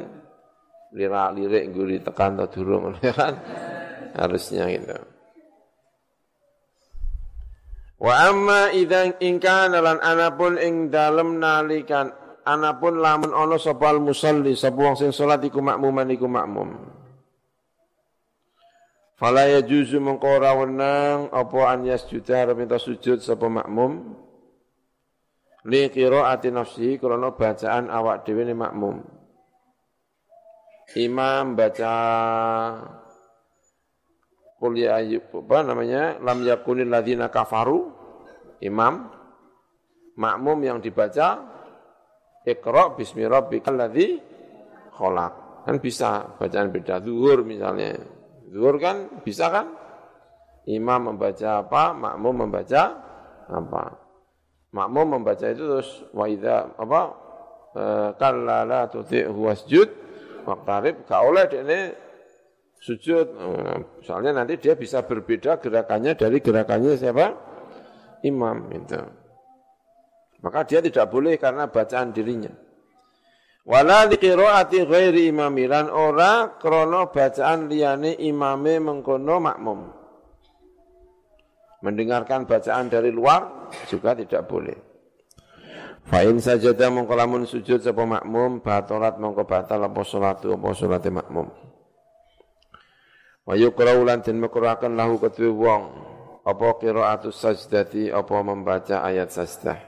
Lirak-lirik 0.94 1.74
guri 1.74 1.98
tekan 2.04 2.38
atau 2.38 2.52
durung 2.52 2.94
ya 3.02 3.16
kan. 3.16 3.40
Harusnya 4.14 4.68
gitu. 4.70 4.94
Wa 8.04 8.28
amma 8.28 8.76
idza 8.76 9.16
in 9.24 9.40
kana 9.40 9.80
lan 9.80 10.04
anapun 10.04 10.60
ing 10.60 10.92
dalem 10.92 11.40
nalikan 11.40 12.12
anapun 12.44 13.00
lamun 13.00 13.32
ana 13.32 13.56
sapa 13.56 13.96
musalli 13.96 14.60
sapa 14.60 14.76
wong 14.76 15.00
sing 15.00 15.16
salat 15.16 15.40
iku 15.48 15.64
makmuman 15.64 16.12
iku 16.12 16.28
makmum. 16.28 16.76
Fala 19.16 19.48
yajuzu 19.48 20.04
mengko 20.04 20.36
wenang 20.44 21.32
apa 21.32 21.58
an 21.72 21.88
yasjuda 21.88 22.52
minta 22.52 22.76
sujud 22.76 23.24
sapa 23.24 23.48
makmum 23.48 24.20
li 25.68 25.88
qiraati 25.88 26.50
nafsi 26.52 27.00
krana 27.00 27.32
bacaan 27.32 27.88
awak 27.88 28.28
dhewe 28.28 28.44
ne 28.44 28.54
makmum 28.56 28.98
imam 30.96 31.56
baca 31.56 31.94
Qul 34.64 34.80
ya 34.80 34.96
apa 34.96 35.60
namanya 35.60 36.24
lam 36.24 36.40
yakunil 36.48 36.88
ladzina 36.88 37.28
kafaru 37.28 37.92
imam 38.64 39.12
makmum 40.16 40.56
yang 40.64 40.80
dibaca 40.80 41.52
Iqra 42.44 42.92
bismi 43.00 43.24
rabbikal 43.24 43.80
ladzi 43.80 44.20
khalaq. 44.92 45.64
Kan 45.64 45.80
bisa 45.80 46.36
bacaan 46.36 46.76
beda 46.76 47.00
zuhur 47.00 47.48
misalnya. 47.48 47.96
Zuhur 48.52 48.76
kan 48.84 49.24
bisa 49.24 49.48
kan? 49.48 49.72
Imam 50.68 51.12
membaca 51.12 51.64
apa, 51.64 51.96
makmum 51.96 52.48
membaca 52.48 52.84
apa 53.48 54.03
makmum 54.74 55.22
membaca 55.22 55.46
itu 55.46 55.64
terus 55.64 55.90
wa 56.12 56.26
idza 56.26 56.74
apa 56.76 57.02
kalla 58.18 58.66
la 58.66 58.82
tuti'hu 58.90 59.38
wasjud 59.38 59.90
waqtarib 60.44 61.06
gak 61.08 61.22
oleh 61.24 61.46
ini 61.56 61.80
sujud. 62.84 63.28
Eh, 63.32 63.78
soalnya 64.04 64.44
nanti 64.44 64.60
dia 64.60 64.76
bisa 64.76 65.08
berbeda 65.08 65.64
gerakannya 65.64 66.20
dari 66.20 66.44
gerakannya 66.44 67.00
siapa? 67.00 67.28
Imam 68.28 68.68
itu 68.76 69.00
maka 70.44 70.68
dia 70.68 70.84
tidak 70.84 71.08
boleh 71.08 71.40
karena 71.40 71.72
bacaan 71.72 72.12
dirinya. 72.12 72.52
Wala 73.64 74.12
liqiraati 74.12 74.84
ghairi 74.84 75.32
imamilan 75.32 75.88
ora 75.88 76.60
krana 76.60 77.08
bacaan 77.08 77.72
liyane 77.72 78.20
imame 78.20 78.76
mengkono 78.84 79.40
makmum 79.40 80.03
mendengarkan 81.84 82.48
bacaan 82.48 82.88
dari 82.88 83.12
luar 83.12 83.70
juga 83.92 84.16
tidak 84.16 84.48
boleh. 84.48 84.78
Fa'in 86.08 86.40
sajadah 86.40 86.92
mongko 86.92 87.16
sujud 87.48 87.80
sapa 87.80 88.04
makmum 88.04 88.60
batalat 88.60 89.20
mongko 89.20 89.44
batal 89.44 89.84
apa 89.88 90.02
salatu 90.04 90.56
apa 90.56 90.68
salate 90.76 91.12
makmum. 91.12 91.48
Wa 93.44 93.56
yukrau 93.60 94.08
lan 94.08 94.24
den 94.24 94.40
makruhaken 94.40 94.96
lahu 94.96 95.20
kedue 95.20 95.52
wong 95.52 95.84
apa 96.44 96.68
qiraatus 96.80 97.36
sajdati 97.36 98.12
apa 98.12 98.36
membaca 98.44 99.04
ayat 99.04 99.32
sajdah. 99.32 99.80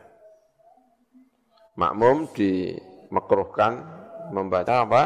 Makmum 1.76 2.32
dimakruhkan 2.32 3.74
membaca 4.32 4.88
apa? 4.88 5.04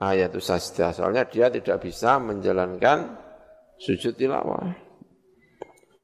Ayat 0.00 0.32
sajdah. 0.32 0.92
Soalnya 0.96 1.28
dia 1.28 1.52
tidak 1.52 1.84
bisa 1.84 2.16
menjalankan 2.16 3.12
sujud 3.76 4.16
tilawah. 4.16 4.87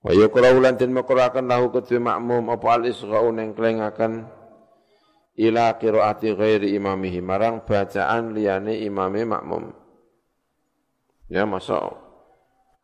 Wa 0.05 0.13
yukrau 0.13 0.61
lan 0.61 0.77
den 0.77 0.93
makruhaken 0.93 1.49
lahu 1.49 1.73
kedue 1.73 1.97
makmum 1.97 2.53
apa 2.53 2.77
al-isgha'u 2.77 3.33
neng 3.33 3.57
ila 5.35 5.75
qiraati 5.81 6.37
ghairi 6.37 6.77
imamihi 6.79 7.19
marang 7.19 7.67
bacaan 7.67 8.37
liyane 8.37 8.85
imame 8.87 9.27
makmum. 9.27 9.75
Ya 11.27 11.49
masa 11.49 11.81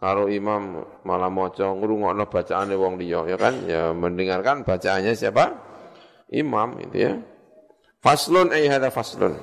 kalau 0.01 0.33
imam 0.33 0.81
malah 1.05 1.29
maca 1.29 1.77
ngrungokno 1.77 2.25
bacaane 2.33 2.73
wong 2.73 2.97
liya 2.97 3.29
ya 3.29 3.37
kan 3.37 3.55
ya 3.68 3.93
mendengarkan 3.93 4.64
bacaannya 4.64 5.12
siapa? 5.12 5.61
Imam 6.33 6.81
itu 6.81 6.97
ya. 6.97 7.12
Faslun 8.01 8.49
ay 8.49 8.64
hadza 8.64 8.89
faslun. 8.89 9.37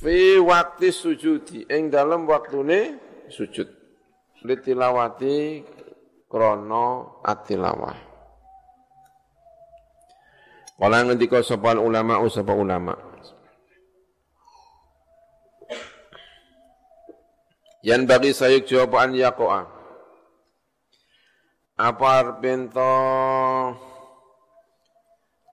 Fi 0.00 0.40
waktu 0.40 0.90
sujudi 0.90 1.68
ing 1.68 1.92
dalam 1.92 2.24
waktune 2.24 2.96
sujud. 3.28 3.68
Litilawati 4.44 5.64
krono 6.34 7.22
atilawah. 7.22 7.94
Kala 10.74 11.06
ngendika 11.06 11.38
sapa 11.46 11.78
ulama 11.78 12.18
sapa 12.26 12.50
ulama. 12.50 12.98
Yan 17.86 18.10
bagi 18.10 18.34
sayuk 18.34 18.66
jawaban 18.66 19.14
yakoa. 19.14 19.62
Apa 21.78 22.06
arpento 22.18 22.90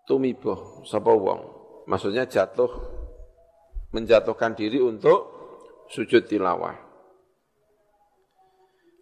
tumibo 0.09 0.82
sapa 0.89 1.13
wong. 1.13 1.41
Maksudnya 1.86 2.25
jatuh 2.25 2.73
menjatuhkan 3.93 4.57
diri 4.57 4.82
untuk 4.82 5.29
sujud 5.93 6.25
tilawah. 6.25 6.90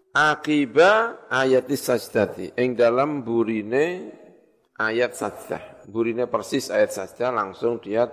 Akiba 0.09 1.21
ayat 1.29 1.69
sajdati 1.69 2.57
ing 2.57 2.73
dalam 2.73 3.21
burine 3.21 4.09
ayat 4.73 5.13
sajdah. 5.13 5.85
Burine 5.85 6.25
persis 6.25 6.73
ayat 6.73 6.89
sajdah 6.89 7.29
langsung 7.29 7.77
dia 7.77 8.09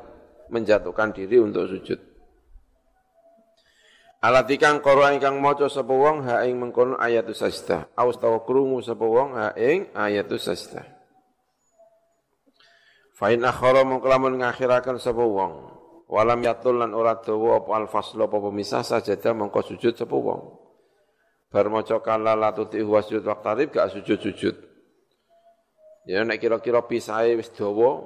menjatuhkan 0.53 1.17
diri 1.17 1.41
untuk 1.41 1.65
sujud. 1.73 1.97
Alatikan 4.21 4.85
karo 4.85 5.09
ingkang 5.09 5.41
maca 5.41 5.73
sapa 5.73 5.93
wong 5.93 6.27
ha 6.29 6.45
ing 6.45 6.61
mengkono 6.61 7.01
ayatu 7.01 7.33
sajdah. 7.33 7.95
Aus 7.97 8.21
tawa 8.21 8.45
krungu 8.45 8.85
sapa 8.85 9.05
wong 9.05 9.37
ha 9.39 9.57
ing 9.57 9.89
ayatu 9.97 10.37
sajdah. 10.37 10.85
Fa 13.17 13.33
in 13.33 13.41
akhara 13.41 13.89
mung 13.89 14.05
kelamun 14.05 14.37
ngakhiraken 14.45 15.01
sapa 15.01 15.25
wong. 15.25 15.73
Walam 16.13 16.45
yatul 16.45 16.77
lan 16.77 16.93
ora 16.93 17.17
dawa 17.19 17.65
apa 17.65 17.71
al 17.73 17.87
faslu 17.89 18.29
apa 18.29 18.37
pemisah 18.37 18.85
sajadah 18.85 19.33
mongko 19.33 19.65
sujud 19.65 19.97
sapa 19.97 20.13
wong. 20.13 20.56
Bar 21.47 21.71
maca 21.71 22.03
kala 22.03 22.35
latuti 22.35 22.83
wasjud 22.83 23.23
waqtarib 23.23 23.71
gak 23.71 23.95
sujud-sujud. 23.95 24.57
Ya 26.07 26.23
nek 26.23 26.39
kira-kira 26.39 26.83
pisahe 26.87 27.35
wis 27.39 27.51
dawa 27.55 28.03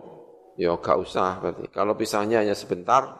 ya 0.61 0.77
gak 0.77 0.97
usah 1.01 1.41
berarti. 1.41 1.69
Kalau 1.73 1.97
pisahnya 1.97 2.45
hanya 2.45 2.57
sebentar 2.57 3.17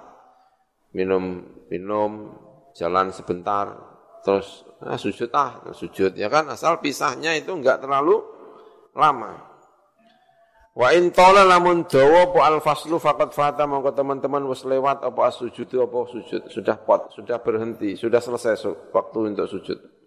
minum 0.93 1.45
minum 1.73 2.37
jalan 2.77 3.13
sebentar, 3.17 3.77
terus 4.21 4.65
ah, 4.85 5.01
sujud 5.01 5.31
ah, 5.33 5.65
sujud 5.73 6.13
ya 6.17 6.29
kan, 6.29 6.49
asal 6.53 6.81
pisahnya 6.81 7.37
itu 7.37 7.53
enggak 7.57 7.81
terlalu 7.81 8.21
lama. 8.93 9.51
Wa 10.71 10.95
in 10.95 11.11
tola 11.11 11.43
lamun 11.43 11.85
dawa 11.85 12.31
po 12.31 12.41
al 12.47 12.63
faslu 12.63 12.97
faqad 13.03 13.35
fata 13.35 13.67
mongko 13.67 13.91
teman-teman 13.91 14.47
wis 14.47 14.63
lewat 14.63 15.03
apa 15.03 15.29
sujud 15.35 15.67
apa 15.77 15.99
sujud 16.09 16.47
sudah 16.47 16.77
pot 16.79 17.11
sudah 17.11 17.43
berhenti 17.43 17.99
sudah 17.99 18.23
selesai 18.23 18.55
waktu 18.95 19.19
untuk 19.35 19.49
sujud. 19.51 20.00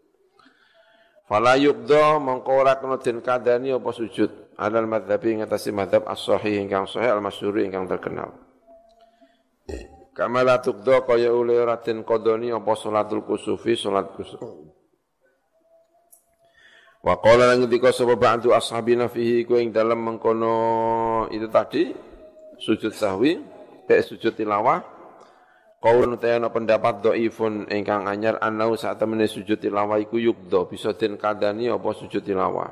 Fala 1.24 1.56
yubda 1.56 2.20
mongko 2.20 2.52
ora 2.52 2.76
kena 2.76 3.00
den 3.00 3.24
kadani 3.24 3.72
apa 3.72 3.90
sujud 3.96 4.56
alal 4.60 4.86
madzhabi 4.86 5.40
ngatasi 5.40 5.72
madzhab 5.72 6.04
as-sahih 6.04 6.60
ingkang 6.60 6.84
sahih 6.84 7.16
al-masyhur 7.16 7.64
ingkang 7.64 7.88
terkenal. 7.88 8.36
Kama 10.14 10.46
la 10.46 10.62
tuqda 10.62 11.08
kaya 11.10 11.34
ule 11.34 11.58
ratin 11.66 12.06
kodoni 12.06 12.54
apa 12.54 12.78
salatul 12.78 13.26
kusufi 13.26 13.74
salat 13.74 14.14
kusuf. 14.14 14.44
Wa 17.04 17.18
qala 17.20 17.52
lan 17.52 17.66
ngendika 17.66 17.92
sapa 17.92 18.16
ba'du 18.16 18.54
ashabina 18.54 19.10
fihi 19.10 19.44
ku 19.44 19.58
ing 19.60 19.74
dalam 19.76 20.00
mengkono 20.00 21.28
itu 21.34 21.50
tadi 21.50 21.92
sujud 22.62 22.94
sahwi 22.96 23.44
eh 23.90 24.04
sujud 24.06 24.38
tilawah 24.38 24.93
Qaulun 25.84 26.16
tayana 26.16 26.48
pendapat 26.48 27.04
dhaifun 27.04 27.68
ingkang 27.68 28.08
anyar 28.08 28.40
anau 28.40 28.80
saat 28.80 29.04
temene 29.04 29.28
sujud 29.28 29.60
tilawah 29.60 30.00
iku 30.00 30.16
yukdo 30.16 30.64
bisa 30.72 30.96
den 30.96 31.20
kadani 31.20 31.68
apa 31.68 31.92
sujud 31.92 32.24
tilawah. 32.24 32.72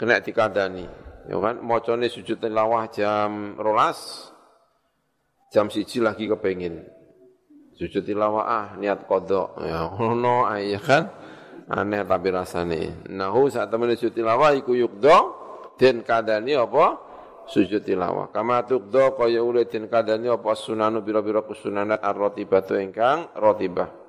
Kena 0.00 0.24
dikadani. 0.24 0.88
Ya 1.28 1.36
kan? 1.36 1.60
Macane 1.60 2.08
sujud 2.08 2.40
tilawah 2.40 2.88
jam 2.88 3.52
rolas 3.60 4.32
jam 5.52 5.68
siji 5.68 6.00
lagi 6.00 6.24
kepengin. 6.24 6.88
Sujud 7.76 8.08
tilawah 8.08 8.48
ah 8.48 8.66
niat 8.80 9.04
kodok 9.04 9.60
ya 9.60 9.92
ono 9.92 10.48
ayah 10.48 10.80
kan? 10.80 11.04
Aneh 11.68 12.00
tapi 12.08 12.32
rasane. 12.32 13.12
Nahu 13.12 13.52
saat 13.52 13.68
temen 13.68 13.92
sujud 13.92 14.16
tilawah 14.16 14.56
iku 14.56 14.72
yukdo 14.72 15.36
den 15.76 16.00
kadani 16.00 16.56
apa 16.56 17.05
sujud 17.46 17.82
tilawah. 17.82 18.30
Kama 18.34 18.66
tukdo 18.66 19.14
kaya 19.14 19.42
ule 19.42 19.66
den 19.66 19.86
apa 19.90 20.52
sunanu 20.54 21.02
bira-bira 21.02 21.46
kusunanat 21.46 22.02
ar-rotibatu 22.02 22.74
ingkang 22.78 23.32
rotibah 23.38 24.06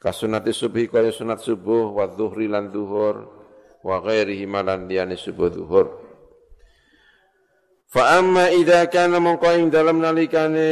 kasunati 0.00 0.50
subhi 0.56 0.88
kaya 0.88 1.12
sunat 1.12 1.44
subuh 1.44 1.92
wa 1.92 2.08
dhuhri 2.08 2.48
lan 2.48 2.72
dhuhur 2.72 3.28
wa 3.84 3.96
ghairihi 4.00 4.48
malan 4.48 4.88
liyani 4.88 5.14
subuh 5.14 5.52
dhuhur 5.52 6.08
Fa 7.90 8.22
amma 8.22 8.54
idza 8.54 8.86
kana 8.86 9.18
mongko 9.18 9.50
ing 9.50 9.66
dalem 9.66 9.98
nalikane 9.98 10.70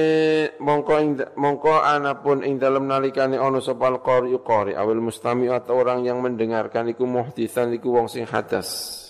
mongko 0.62 0.94
ing 1.02 1.18
mongko 1.34 1.82
anapun 1.82 2.46
ing 2.46 2.62
dalem 2.62 2.86
nalikane 2.86 3.34
ana 3.34 3.58
sapa 3.58 3.90
qari 3.98 4.38
qari 4.38 4.78
awil 4.78 5.02
mustami 5.02 5.50
atau 5.50 5.82
orang 5.82 6.06
yang 6.06 6.22
mendengarkan 6.22 6.94
iku 6.94 7.10
muhdisan 7.10 7.74
iku 7.74 7.90
wong 7.90 8.06
sing 8.06 8.22
hadas. 8.22 9.07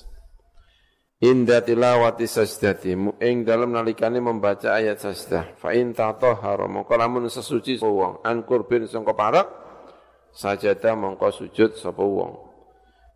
Inda 1.19 1.59
tilawati 1.59 2.31
sajdati 2.31 2.95
ing 3.19 3.43
dalem 3.43 3.75
nalikane 3.75 4.23
membaca 4.23 4.71
ayat 4.79 5.03
sajdah 5.03 5.59
fa 5.59 5.75
in 5.75 5.91
tatahhara 5.91 6.71
mongko 6.71 6.95
lamun 6.95 7.27
sesuci 7.27 7.83
wong 7.83 8.23
an 8.23 8.47
kurbin 8.47 8.87
sangka 8.87 9.19
parak 9.19 9.51
sajadah 10.31 10.95
mongko 10.95 11.35
sujud 11.35 11.75
sapa 11.75 12.07
wong. 12.07 12.39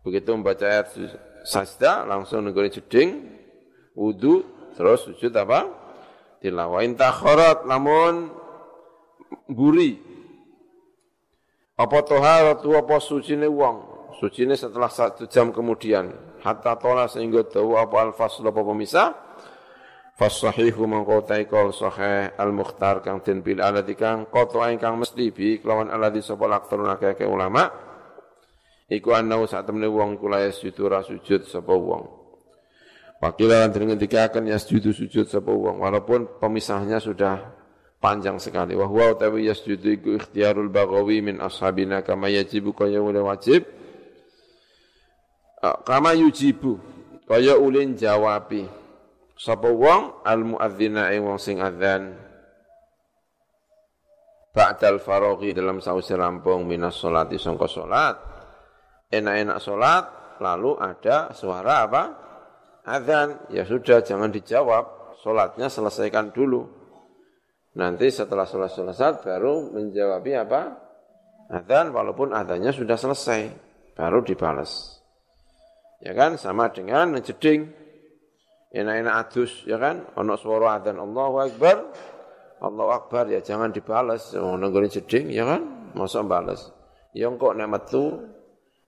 Begitu 0.03 0.35
membaca 0.35 0.67
ayat 0.67 0.91
sajdah 1.47 2.03
langsung 2.03 2.43
nenggone 2.43 2.67
jeding 2.67 3.39
wudu 3.95 4.53
Terus 4.73 5.05
sujud 5.05 5.33
apa? 5.37 5.69
Tilawah. 6.41 6.81
Namun 7.69 8.33
guri. 9.49 10.01
Apa 11.73 12.05
toharatu 12.05 12.73
apa 12.77 12.97
sucine 13.01 13.49
wong. 13.49 13.93
Sucine 14.21 14.53
setelah 14.57 14.89
satu 14.89 15.25
jam 15.29 15.53
kemudian. 15.53 16.32
Hatta 16.43 16.75
tola 16.75 17.07
sehingga 17.07 17.47
tahu 17.47 17.79
apa 17.79 18.11
al-fasl 18.11 18.43
apa 18.43 18.61
pemisah. 18.61 19.09
Fasahihu 20.13 20.85
mangkau 20.85 21.25
taikol 21.25 21.73
sahih 21.73 22.37
al-mukhtar 22.37 23.01
kang 23.01 23.25
den 23.25 23.41
bil 23.41 23.57
alati 23.57 23.97
kang 23.97 24.29
koto 24.29 24.61
kang 24.77 25.01
mesti 25.01 25.33
bi 25.33 25.57
kelawan 25.57 25.89
alati 25.89 26.21
sapa 26.21 26.45
laktarun 26.45 26.85
akeh 26.85 27.25
ulama 27.25 27.65
iku 28.93 29.17
anau 29.17 29.49
saat 29.49 29.65
temene 29.65 29.89
wong 29.89 30.21
kula 30.21 30.45
sujud 30.53 30.93
sujud 31.01 31.49
sapa 31.49 31.73
wong 31.73 32.21
Wakilah 33.23 33.71
dengan 33.71 33.95
dikatakan 33.95 34.43
yasjudu 34.51 34.91
sujud 34.91 35.31
sapa 35.31 35.47
wong 35.47 35.79
walaupun 35.79 36.43
pemisahnya 36.43 36.99
sudah 36.99 37.39
panjang 38.03 38.35
sekali. 38.35 38.75
Wa 38.75 38.83
huwa 38.83 39.15
utawi 39.15 39.47
yasjudu 39.47 39.95
iku 39.95 40.19
ikhtiyarul 40.19 40.67
bagawi 40.67 41.23
min 41.23 41.39
ashabina 41.39 42.03
kama 42.03 42.27
yajibu 42.27 42.75
kaya 42.75 42.99
wajib. 42.99 43.63
Kama 45.63 46.11
yujibu 46.19 46.75
kaya 47.23 47.55
ulin 47.55 47.95
jawabi. 47.95 48.67
Sapa 49.39 49.71
wong 49.71 50.23
al 50.27 50.43
muadzina 50.43 51.15
ing 51.15 51.23
wong 51.23 51.39
sing 51.39 51.63
adzan. 51.63 52.19
Ba'dal 54.53 55.01
faraghi 55.01 55.55
dalam 55.55 55.81
sausi 55.81 56.13
rampung 56.13 56.67
minas 56.67 56.99
salati 56.99 57.39
sangka 57.41 57.65
salat. 57.65 58.15
Enak-enak 59.09 59.57
salat 59.57 60.03
lalu 60.43 60.77
ada 60.77 61.33
suara 61.33 61.89
apa? 61.89 62.03
Adzan, 62.83 63.47
ya 63.49 63.63
sudah 63.63 64.03
jangan 64.03 64.27
dijawab, 64.29 65.15
sholatnya 65.23 65.71
selesaikan 65.71 66.35
dulu. 66.35 66.67
Nanti 67.79 68.11
setelah 68.11 68.45
sholat 68.45 68.69
selesai 68.69 69.23
baru 69.23 69.71
menjawabi 69.73 70.35
apa? 70.35 70.61
Adzan 71.49 71.89
walaupun 71.95 72.35
adzannya 72.35 72.75
sudah 72.75 72.99
selesai, 72.99 73.41
baru 73.97 74.21
dibalas. 74.21 74.92
Ya 76.03 76.11
kan? 76.11 76.35
Sama 76.35 76.67
dengan 76.75 77.15
ngejeding 77.15 77.71
enak-enak 78.75 79.15
adus 79.23 79.63
ya 79.63 79.79
kan? 79.79 80.03
Ono 80.19 80.35
suara 80.35 80.81
adzan 80.81 80.99
Allahu 80.99 81.35
Akbar. 81.39 81.77
Allahu 82.59 82.91
Akbar 82.91 83.31
ya 83.31 83.39
jangan 83.39 83.71
dibalas 83.71 84.35
oh 84.35 84.59
nenggone 84.59 84.91
jeding 84.91 85.31
ya 85.31 85.47
kan? 85.47 85.93
Masa 85.95 86.23
balas 86.23 86.71
ya 87.13 87.29
kok 87.29 87.53
nek 87.53 87.69
metu 87.69 88.23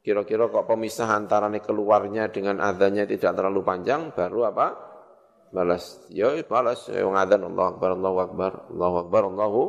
kira-kira 0.01 0.49
kok 0.49 0.65
pemisah 0.65 1.11
antara 1.11 1.51
keluarnya 1.61 2.31
dengan 2.33 2.63
adzannya 2.63 3.05
tidak 3.05 3.31
terlalu 3.35 3.61
panjang 3.63 4.11
baru 4.11 4.51
apa? 4.51 4.67
Balas 5.55 6.03
ya 6.11 6.35
balas 6.43 6.91
ya 6.91 7.03
wong 7.07 7.15
adzan 7.15 7.47
Allahu 7.47 7.67
Akbar 7.75 7.89
Allahu 7.95 8.17
Akbar 8.19 8.51
Allahu 8.71 8.95
Akbar 9.07 9.21
Allahu 9.31 9.61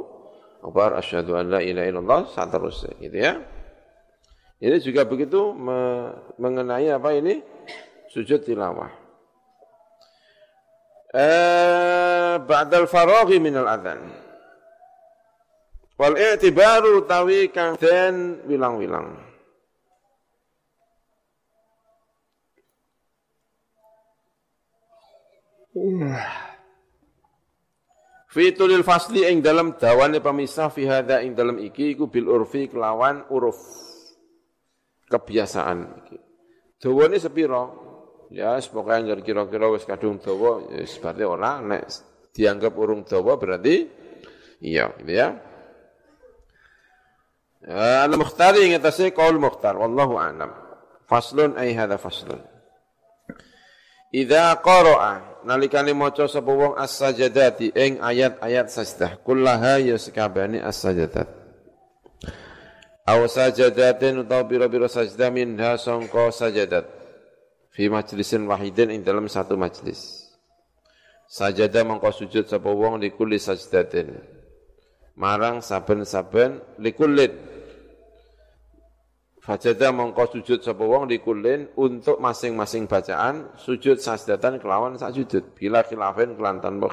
Akbar. 0.67 0.89
Asyhadu 0.99 1.39
an 1.39 1.47
la 1.55 1.61
ilaha 1.63 1.87
illallah 1.87 2.21
saat 2.31 2.51
terus 2.51 2.83
gitu 2.99 3.15
ya 3.23 3.39
ini 4.57 4.77
juga 4.81 5.05
begitu 5.05 5.53
mengenai 6.41 6.89
apa 6.93 7.13
ini? 7.13 7.45
Sujud 8.09 8.41
tilawah. 8.41 8.89
Eh 11.17 12.37
ba'dal 12.41 12.89
faraghi 12.89 13.41
minal 13.41 13.69
adzan 13.69 14.05
wal 15.97 16.13
i'tibaru 16.13 17.09
tawi 17.09 17.49
kang 17.49 17.81
den 17.81 18.45
wilang-wilang. 18.45 19.17
Fitulil 28.33 28.85
fasli 28.85 29.25
ing 29.25 29.41
dalam 29.45 29.77
dawane 29.77 30.21
pemisah 30.21 30.69
fi 30.73 30.89
hadza 30.89 31.25
ing 31.25 31.37
dalam 31.37 31.57
iki 31.57 31.97
iku 31.97 32.09
bil 32.09 32.29
urfi 32.29 32.69
kelawan 32.69 33.25
uruf 33.33 33.57
kebiasaan. 35.11 35.79
Dawane 36.83 37.17
sepira? 37.17 37.71
Ya 38.31 38.59
pokoke 38.59 39.23
kira-kira 39.23 39.71
wis 39.71 39.87
kadung 39.87 40.19
dawa 40.19 40.67
ya 40.75 40.83
berarti 40.83 41.23
ora 41.23 41.63
nek 41.63 41.87
dianggap 42.35 42.75
urung 42.75 43.07
dawa 43.07 43.39
berarti 43.39 43.87
iya 44.59 44.91
gitu 44.99 45.15
ya. 45.15 45.29
Ya, 47.67 48.07
al-mukhtari 48.07 48.71
ngatasi 48.71 49.11
qaul 49.11 49.43
mukhtar 49.43 49.75
wallahu 49.75 50.19
a'lam. 50.19 50.51
Faslun 51.07 51.55
ay 51.59 51.75
hadza 51.75 51.99
faslun. 51.99 52.43
Idza 54.15 54.55
qara'a 54.63 55.43
nalikane 55.47 55.95
maca 55.95 56.27
sapa 56.31 56.51
wong 56.51 56.79
as-sajadati 56.79 57.75
ing 57.75 58.03
ayat-ayat 58.03 58.71
sajdah 58.71 59.23
kullaha 59.23 59.83
ya 59.83 59.99
sekabehane 59.99 60.63
as-sajadat. 60.63 61.46
Aw 63.07 63.21
sajadatin 63.31 64.27
utawa 64.27 64.43
bira-bira 64.43 64.91
sajdah 64.91 65.31
minha 65.31 65.79
sangka 65.79 66.35
sajadat. 66.35 66.91
Fi 67.71 67.87
majlisin 67.87 68.51
wahidin 68.51 68.91
ing 68.91 69.07
dalam 69.07 69.31
satu 69.31 69.55
majlis. 69.55 70.27
Sajadah 71.31 71.87
mongko 71.87 72.11
sujud 72.11 72.51
sapa 72.51 72.67
wong 72.67 72.99
likulli 72.99 73.39
sajdatin. 73.39 74.19
Marang 75.17 75.65
saben-saben 75.65 76.61
likullit 76.83 77.33
Fajada 79.47 79.95
mongko 79.95 80.27
sujud 80.27 80.59
sapa 80.59 80.83
wong 80.83 81.07
dikulin 81.07 81.71
untuk 81.79 82.19
masing-masing 82.19 82.91
bacaan 82.91 83.55
sujud 83.55 83.95
sajdatan 83.95 84.59
kelawan 84.59 84.99
sak 84.99 85.15
sujud 85.15 85.55
bila 85.55 85.87
khilafin 85.87 86.35
kelan 86.35 86.59
tanpa. 86.59 86.91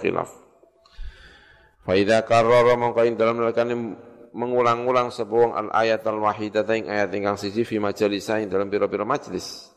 Fa 1.82 1.94
idza 1.98 2.22
qarrara 2.30 2.78
mongko 2.78 3.02
ing 3.10 3.18
dalam 3.18 3.42
lekane 3.42 3.74
mengulang-ulang 4.34 5.14
sapa 5.14 5.30
wong 5.30 5.54
al 5.54 5.70
ayat 5.70 6.02
al 6.10 6.18
wahidata 6.18 6.74
ing 6.74 6.90
ayat 6.90 7.14
ingkang 7.14 7.38
siji 7.38 7.62
fi 7.64 7.78
majalisa 7.78 8.42
dalam 8.50 8.68
pira-pira 8.68 9.06
majlis. 9.06 9.70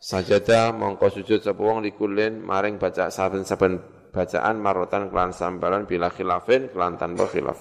Sajada 0.00 0.72
mongko 0.72 1.12
sujud 1.12 1.44
wong 1.58 1.84
dikulin 1.84 2.40
maring 2.40 2.80
baca 2.80 3.12
saben-saben 3.12 3.82
bacaan 4.14 4.56
marotan 4.56 5.12
kelan 5.12 5.34
sambalan 5.34 5.84
bila 5.84 6.08
khilafin 6.08 6.70
kelan 6.72 6.96
tanpa 6.96 7.28
khilaf. 7.28 7.60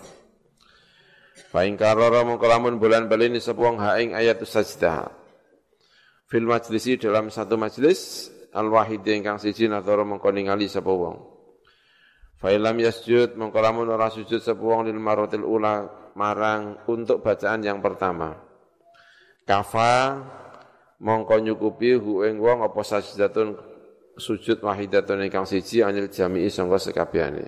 Fa'in 1.49 1.75
karara 1.79 2.21
mengkolamun 2.27 2.77
bulan 2.77 3.09
balini 3.09 3.41
sepuang 3.41 3.81
haing 3.81 4.13
ayat 4.13 4.43
sajdah. 4.43 5.09
Fil 6.29 6.45
majlisi 6.45 7.01
dalam 7.01 7.33
satu 7.33 7.57
majlis, 7.57 8.29
al-wahid 8.53 9.01
ingkang 9.01 9.41
siji 9.41 9.65
natoro 9.65 10.05
mengkoningali 10.05 10.69
sepuang. 10.69 11.38
Fa'ilam 12.39 12.79
yasjud 12.79 13.35
mengkolamun 13.35 13.91
ora 13.91 14.07
sujud 14.07 14.39
sepuang 14.39 14.87
lil 14.87 14.95
marotil 14.95 15.43
ula 15.43 15.91
marang 16.15 16.79
untuk 16.87 17.19
bacaan 17.19 17.59
yang 17.59 17.83
pertama. 17.83 18.31
Kafa 19.43 20.23
mongko 21.03 21.35
nyukupi 21.43 21.99
wong 22.39 22.63
apa 22.63 22.79
sajdatun 22.79 23.59
sujud 24.15 24.63
wahidatun 24.63 25.27
ingkang 25.27 25.47
siji 25.47 25.83
anil 25.83 26.07
jami'i 26.07 26.47
sangka 26.47 26.79
sekabehane. 26.79 27.47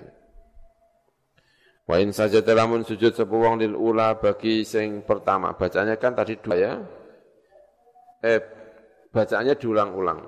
Wa 1.88 2.00
in 2.00 2.12
saja 2.12 2.40
telamun 2.40 2.84
sujud 2.84 3.12
sepuwang 3.12 3.60
lil 3.60 3.76
ula 3.76 4.16
bagi 4.16 4.64
sing 4.64 5.04
pertama. 5.08 5.52
Bacanya 5.56 6.00
kan 6.00 6.16
tadi 6.16 6.36
dua 6.40 6.56
ya. 6.56 6.72
Eh, 8.22 8.40
bacaannya 9.10 9.58
diulang-ulang. 9.58 10.20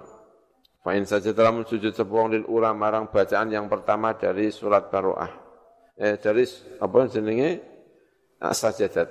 Wa 0.85 0.93
in 0.93 1.09
saja 1.09 1.33
telamun 1.33 1.65
sujud 1.65 1.97
sepuwang 1.97 2.29
lil 2.37 2.45
ula 2.45 2.77
marang 2.77 3.09
bacaan 3.09 3.49
yang 3.49 3.73
pertama 3.73 4.13
dari 4.21 4.53
surat 4.53 4.93
Baroah. 4.93 5.33
Eh, 5.97 6.21
dari 6.21 6.45
apa 6.77 6.97
jenenge? 7.09 7.51
Sajadat. 8.45 9.09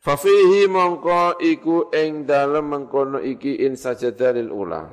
Fafihi 0.00 0.64
mongko 0.64 1.36
iku 1.44 1.92
ing 1.92 2.24
dalem 2.24 2.64
mengkono 2.72 3.20
iki 3.20 3.60
in 3.60 3.76
sajadah 3.76 4.32
ula. 4.48 4.88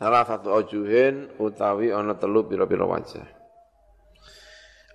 Salah 0.00 0.24
satu 0.24 0.48
aujuhin 0.48 1.36
utawi 1.36 1.92
ana 1.92 2.16
telu 2.16 2.48
pira-pira 2.48 2.88
wajah. 2.88 3.28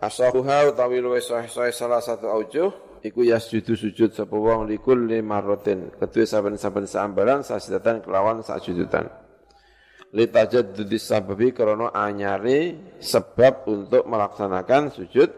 Asahuha 0.01 0.73
utawi 0.73 0.97
luwih 0.97 1.21
sahih 1.21 1.69
salah 1.69 2.01
satu 2.01 2.25
aujuh 2.25 2.86
iku 3.03 3.25
yasjudu 3.25 3.77
sujud 3.77 4.13
sapa 4.13 4.33
wong 4.33 4.69
likul 4.69 5.09
limarratin 5.09 5.93
kedue 5.97 6.25
saben-saben 6.25 6.85
saambaran 6.85 7.41
sasidatan 7.45 8.01
kelawan 8.01 8.41
sajudutan. 8.41 9.09
Litajaddudis 10.15 11.03
sababi 11.03 11.51
krana 11.51 11.91
anyari 11.91 12.79
sebab 13.03 13.67
untuk 13.67 14.07
melaksanakan 14.07 14.95
sujud 14.95 15.29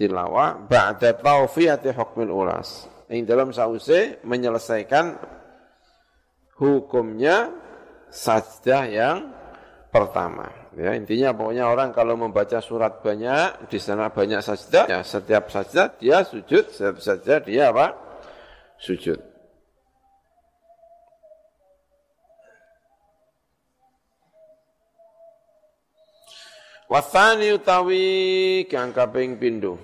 tilawah 0.00 0.56
ba'da 0.64 1.16
tawfiyati 1.20 1.92
hukmil 1.92 2.32
ulas. 2.32 2.88
Ing 3.12 3.28
dalam 3.28 3.52
sause 3.52 4.18
menyelesaikan 4.24 5.14
hukumnya 6.58 7.52
sajdah 8.10 8.82
yang 8.88 9.16
pertama. 9.92 10.65
Ya, 10.76 10.92
intinya 10.92 11.32
pokoknya 11.32 11.72
orang 11.72 11.88
kalau 11.96 12.20
membaca 12.20 12.60
surat 12.60 13.00
banyak, 13.00 13.72
di 13.72 13.80
sana 13.80 14.12
banyak 14.12 14.44
sajdah, 14.44 14.84
ya 14.84 15.00
setiap 15.00 15.48
sajdah 15.48 15.96
dia 15.96 16.20
sujud, 16.20 16.68
setiap 16.68 17.00
sajdah 17.00 17.38
dia 17.40 17.72
apa? 17.72 17.96
Sujud. 18.76 19.16
Wasani 26.92 27.56
utawi 27.56 28.68
kang 28.68 28.92
kaping 28.92 29.40
pindho. 29.40 29.80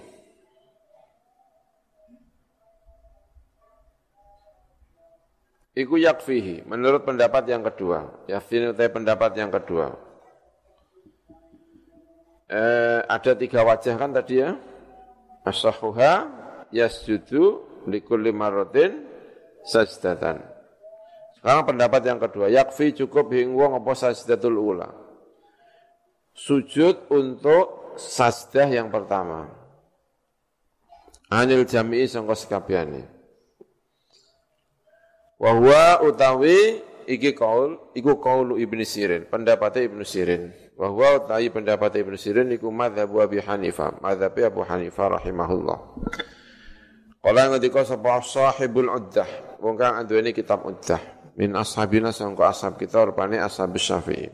Iku 5.72 5.96
yakfihi, 5.96 6.68
menurut 6.68 7.08
pendapat 7.08 7.48
yang 7.48 7.64
kedua. 7.64 8.28
Yakfihi 8.28 8.76
pendapat 8.92 9.40
yang 9.40 9.48
kedua. 9.48 10.11
Eh, 12.52 13.00
ada 13.08 13.32
tiga 13.32 13.64
wajah 13.64 13.96
kan 13.96 14.12
tadi 14.12 14.44
ya. 14.44 14.52
Asahuha 15.40 16.28
yasjudu 16.68 17.64
likulli 17.88 18.28
marrotin 18.28 19.08
sajdatan. 19.64 20.44
Sekarang 21.40 21.64
pendapat 21.64 22.04
yang 22.04 22.20
kedua. 22.20 22.52
Yakfi 22.52 22.92
cukup 22.92 23.32
hingwong 23.32 23.80
apa 23.80 23.96
sajdatul 23.96 24.60
ula. 24.60 24.92
Sujud 26.36 27.08
untuk 27.08 27.96
sajdah 27.96 28.68
yang 28.68 28.92
pertama. 28.92 29.48
Anil 31.32 31.64
jami'i 31.64 32.04
sangka 32.04 32.36
sekabiani. 32.36 33.00
Wahwa 35.40 36.04
utawi 36.04 36.84
iki 37.08 37.32
kaul, 37.32 37.80
iku 37.96 38.20
kaulu 38.20 38.60
Ibnu 38.60 38.84
Sirin, 38.84 39.26
pendapatnya 39.26 39.88
Ibnu 39.88 40.04
Sirin. 40.04 40.61
Wahwa 40.82 41.22
utawi 41.22 41.46
pendapatnya 41.46 42.02
Ibnu 42.02 42.18
Sirin 42.18 42.50
iku 42.50 42.66
madhabu 42.74 43.22
Abi 43.22 43.38
Hanifah, 43.38 44.02
madhab 44.02 44.34
Abu 44.34 44.66
Hanifah 44.66 45.14
rahimahullah. 45.14 45.78
Kala 47.22 47.54
ngendika 47.54 47.86
sapa 47.86 48.18
sahibul 48.18 48.90
uddah, 48.90 49.62
wong 49.62 49.78
kang 49.78 49.94
anduweni 49.94 50.34
kitab 50.34 50.66
uddah 50.66 50.98
min 51.38 51.54
ashabina 51.54 52.10
sangka 52.10 52.50
ashab 52.50 52.82
kita 52.82 52.98
rupane 52.98 53.38
ashab 53.38 53.70
Syafi'i. 53.78 54.26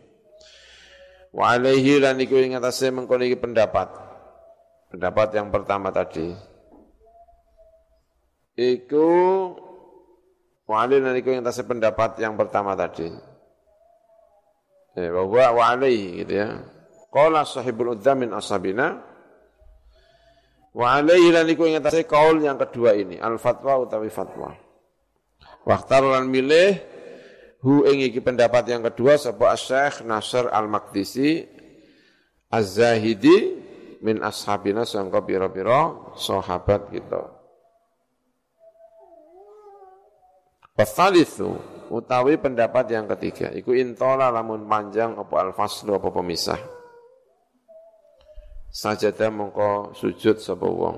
Wa 1.36 1.52
alaihi 1.52 2.00
lan 2.00 2.16
iku 2.16 2.40
ing 2.40 2.56
atase 2.56 2.88
mengkono 2.88 3.28
iki 3.28 3.36
pendapat. 3.36 3.92
Pendapat 4.88 5.28
yang 5.36 5.52
pertama 5.52 5.92
tadi. 5.92 6.32
Iku 8.56 9.08
wa 10.64 10.76
alaihi 10.80 11.04
lan 11.04 11.12
iku 11.20 11.28
ing 11.28 11.44
atase 11.44 11.68
pendapat 11.68 12.16
yang 12.24 12.40
pertama 12.40 12.72
tadi. 12.72 13.27
Eh, 14.98 15.14
bahwa 15.14 15.46
wa 15.54 15.64
alaihi 15.70 16.26
gitu 16.26 16.34
ya. 16.42 16.58
Qala 17.14 17.46
sahibul 17.46 17.94
udzam 17.94 18.26
min 18.26 18.34
ashabina 18.34 18.98
Wa 20.74 20.98
alaihi 20.98 21.30
lan 21.34 21.46
iku 21.46 21.66
ing 21.66 21.78
atase 21.78 22.06
kaul 22.06 22.38
yang 22.38 22.58
kedua 22.58 22.94
ini, 22.94 23.18
al 23.18 23.38
fatwa 23.40 23.82
utawi 23.82 24.10
fatwa. 24.12 24.54
Waktar 25.66 26.02
lan 26.06 26.30
milih 26.30 26.78
hu 27.66 27.82
ing 27.82 28.04
iki 28.06 28.22
pendapat 28.22 28.70
yang 28.70 28.86
kedua 28.86 29.18
sapa 29.18 29.58
Syekh 29.58 30.06
Nasr 30.06 30.46
Al-Maqdisi 30.46 31.42
Az-Zahidi 32.48 33.38
min 34.06 34.22
ashabina 34.22 34.86
sangka 34.86 35.24
pira-pira 35.26 36.14
sahabat 36.14 36.94
kita. 36.94 37.37
Pasalithu 40.78 41.58
utawi 41.90 42.38
pendapat 42.38 42.94
yang 42.94 43.10
ketiga 43.10 43.50
iku 43.50 43.74
intola 43.74 44.30
lamun 44.30 44.62
panjang 44.70 45.18
apa 45.18 45.50
al-faslu 45.50 45.98
apa 45.98 46.06
pemisah 46.14 46.78
sajadah 48.68 49.30
mongko 49.32 49.96
sujud 49.96 50.36
sapa 50.38 50.66
wong. 50.68 50.96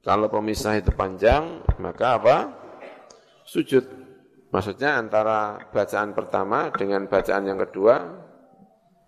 Kalau 0.00 0.32
pemisah 0.32 0.80
itu 0.80 0.88
panjang, 0.94 1.60
maka 1.76 2.16
apa? 2.16 2.36
Sujud. 3.44 3.84
Maksudnya 4.48 4.96
antara 4.96 5.60
bacaan 5.68 6.16
pertama 6.16 6.72
dengan 6.72 7.04
bacaan 7.04 7.44
yang 7.44 7.60
kedua 7.60 8.08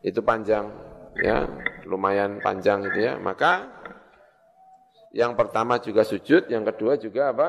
itu 0.04 0.20
panjang, 0.20 0.68
ya, 1.16 1.48
lumayan 1.88 2.36
panjang 2.44 2.84
gitu 2.84 3.00
ya. 3.00 3.16
Maka 3.16 3.64
yang 5.16 5.32
pertama 5.32 5.80
juga 5.80 6.04
sujud, 6.04 6.52
yang 6.52 6.68
kedua 6.68 7.00
juga 7.00 7.32
apa? 7.32 7.48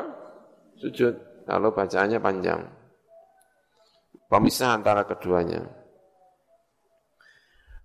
Sujud. 0.79 1.30
Kalau 1.45 1.73
bacaannya 1.73 2.19
panjang. 2.21 2.61
Pemisah 4.31 4.79
antara 4.79 5.03
keduanya. 5.03 5.59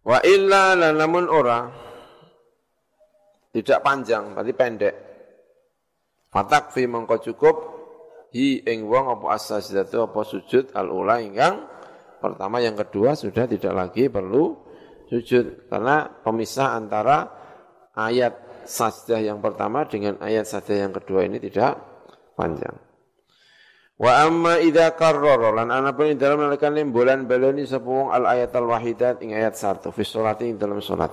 Wa 0.06 0.22
illa 0.22 0.78
namun 0.78 1.26
ora 1.26 1.66
tidak 3.50 3.82
panjang, 3.82 4.36
berarti 4.36 4.52
pendek. 4.54 4.94
Fatak 6.30 6.70
fi 6.70 6.84
mongko 6.86 7.16
cukup 7.32 7.56
hi 8.36 8.60
ing 8.68 8.84
wong 8.84 9.08
apa 9.16 9.40
asasidatu 9.40 10.04
apa 10.04 10.20
sujud 10.20 10.76
al 10.76 10.92
ula 10.92 11.24
ingkang 11.24 11.64
pertama 12.20 12.60
yang 12.60 12.76
kedua 12.76 13.16
sudah 13.16 13.48
tidak 13.48 13.72
lagi 13.72 14.12
perlu 14.12 14.52
sujud 15.08 15.72
karena 15.72 16.04
pemisah 16.20 16.76
antara 16.76 17.24
ayat 17.96 18.62
sajdah 18.68 19.24
yang 19.24 19.38
pertama 19.40 19.88
dengan 19.88 20.20
ayat 20.20 20.44
sajdah 20.44 20.76
yang 20.76 20.92
kedua 20.92 21.24
ini 21.24 21.40
tidak 21.40 21.80
panjang. 22.36 22.85
Wa 23.96 24.28
amma 24.28 24.60
idza 24.60 24.92
karrara 24.92 25.56
lan 25.56 25.72
ana 25.72 25.96
pun 25.96 26.12
dalam 26.20 26.44
nalikan 26.44 26.76
bulan 26.92 27.24
baleni 27.24 27.64
sapa 27.64 27.88
wong 27.88 28.12
al 28.12 28.28
ayat 28.28 28.52
al 28.52 28.68
wahidat 28.68 29.24
ing 29.24 29.32
ayat 29.32 29.56
satu 29.56 29.88
fi 29.88 30.04
salat 30.04 30.44
ing 30.44 30.60
dalam 30.60 30.84
salat. 30.84 31.08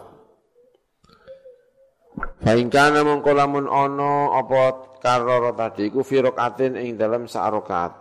Fa 2.44 2.52
in 2.60 2.68
kana 2.68 3.08
mongko 3.08 3.32
lamun 3.32 3.72
ana 3.72 4.36
apa 4.36 4.92
karrara 5.00 5.56
tadi 5.56 5.88
iku 5.88 6.04
fi 6.04 6.20
rakaatin 6.28 6.76
ing 6.76 7.00
dalam 7.00 7.24
sak 7.32 7.48
rakaat. 7.56 7.94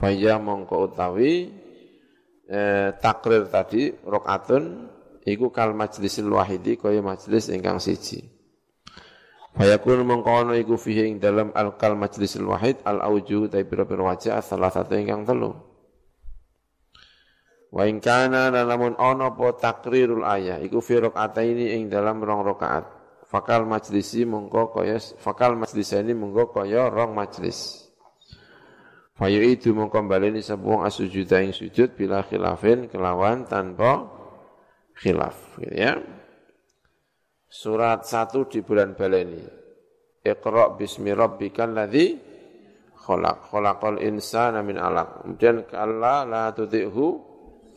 Fa 0.00 0.08
ya 0.08 0.40
mongko 0.40 0.88
utawi 0.88 1.52
eh, 2.48 2.88
takrir 3.04 3.52
tadi 3.52 4.00
rakaatun 4.00 4.88
iku 5.28 5.52
kal 5.52 5.76
majlisil 5.76 6.24
wahidi 6.32 6.80
kaya 6.80 7.04
majlis 7.04 7.52
ingkang 7.52 7.76
siji. 7.76 8.39
Fayakun 9.60 10.08
mengkono 10.08 10.56
iku 10.56 10.80
fihi 10.80 11.04
ing 11.04 11.14
dalam 11.20 11.52
al-kal 11.52 11.92
majlisil 11.92 12.48
wahid 12.48 12.80
al-auju 12.80 13.44
tapi 13.44 13.68
pira-pira 13.68 14.08
wajah 14.08 14.40
salah 14.40 14.72
satu 14.72 14.96
ingkang 14.96 15.28
telu. 15.28 15.52
Wa 17.68 17.84
in 17.84 18.00
kana 18.00 18.48
lamun 18.48 18.96
ana 18.96 19.28
apa 19.28 19.60
takrirul 19.60 20.24
ayah 20.24 20.64
iku 20.64 20.80
fi 20.80 20.96
ini 21.44 21.76
ing 21.76 21.92
dalam 21.92 22.24
rong 22.24 22.40
rakaat. 22.48 22.88
Fakal 23.28 23.68
majlisi 23.68 24.24
mongko 24.24 24.72
kaya 24.72 24.96
fakal 25.20 25.52
majlisani 25.60 26.16
kaya 26.56 26.88
rong 26.88 27.12
majlis. 27.12 27.84
itu 29.20 29.76
mongko 29.76 30.08
baleni 30.08 30.40
sebuah 30.40 30.88
asujuda 30.88 31.44
ing 31.44 31.52
sujud 31.52 31.92
bila 32.00 32.24
khilafin 32.24 32.88
kelawan 32.88 33.44
tanpa 33.44 34.08
khilaf 34.96 35.36
gitu 35.60 35.76
ya. 35.76 36.19
Surat 37.50 38.06
1 38.06 38.46
di 38.46 38.62
bulan 38.62 38.94
baleni. 38.94 39.42
Iqra 40.22 40.70
bismi 40.78 41.10
rabbikal 41.10 41.74
ladzi 41.74 42.14
khalaq. 42.94 43.50
Khalaqal 43.50 43.98
insana 44.06 44.62
min 44.62 44.78
alaq. 44.78 45.26
Kemudian 45.26 45.66
kalla 45.66 46.22
la 46.22 46.54
tuti'hu 46.54 47.06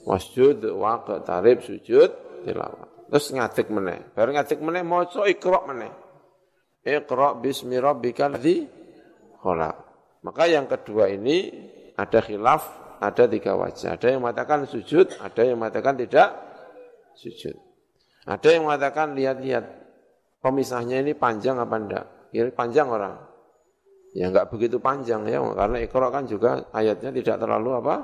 wasjud 0.05 0.61
wa 0.77 1.01
tarib 1.25 1.65
sujud 1.65 2.09
tilawah. 2.45 3.09
Terus 3.09 3.33
ngatik 3.33 3.73
meneh. 3.73 4.13
Baru 4.13 4.37
ngatik 4.37 4.61
meneh 4.61 4.85
maca 4.85 5.25
iqra 5.25 5.65
meneh. 5.65 5.89
Iqra 6.85 7.33
bismi 7.41 7.81
rabbikal 7.81 8.37
ladzi 8.37 8.69
khalaq. 9.41 9.75
Maka 10.21 10.53
yang 10.53 10.69
kedua 10.69 11.09
ini 11.09 11.49
ada 11.97 12.21
khilaf, 12.21 12.61
ada 13.01 13.25
tiga 13.25 13.57
wajah. 13.57 13.97
Ada 13.97 14.13
yang 14.13 14.21
mengatakan 14.21 14.69
sujud, 14.69 15.17
ada 15.17 15.41
yang 15.41 15.57
mengatakan 15.57 15.97
tidak 15.97 16.29
sujud. 17.17 17.72
Ada 18.23 18.47
yang 18.55 18.63
mengatakan 18.67 19.15
lihat-lihat 19.19 19.65
pemisahnya 20.39 21.03
ini 21.03 21.11
panjang 21.11 21.59
apa 21.59 21.75
enggak? 21.75 22.05
Ya 22.31 22.47
panjang 22.51 22.87
orang. 22.87 23.19
Ya 24.15 24.31
enggak 24.31 24.47
begitu 24.47 24.79
panjang 24.79 25.27
ya 25.27 25.41
karena 25.41 25.77
Iqra 25.83 26.07
kan 26.13 26.23
juga 26.29 26.63
ayatnya 26.71 27.11
tidak 27.11 27.35
terlalu 27.43 27.69
apa? 27.83 27.95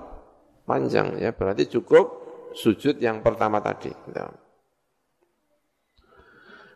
panjang 0.70 1.18
ya. 1.18 1.34
Berarti 1.34 1.66
cukup 1.66 2.06
sujud 2.54 3.02
yang 3.02 3.26
pertama 3.26 3.58
tadi. 3.58 3.90
Ya. 4.14 4.30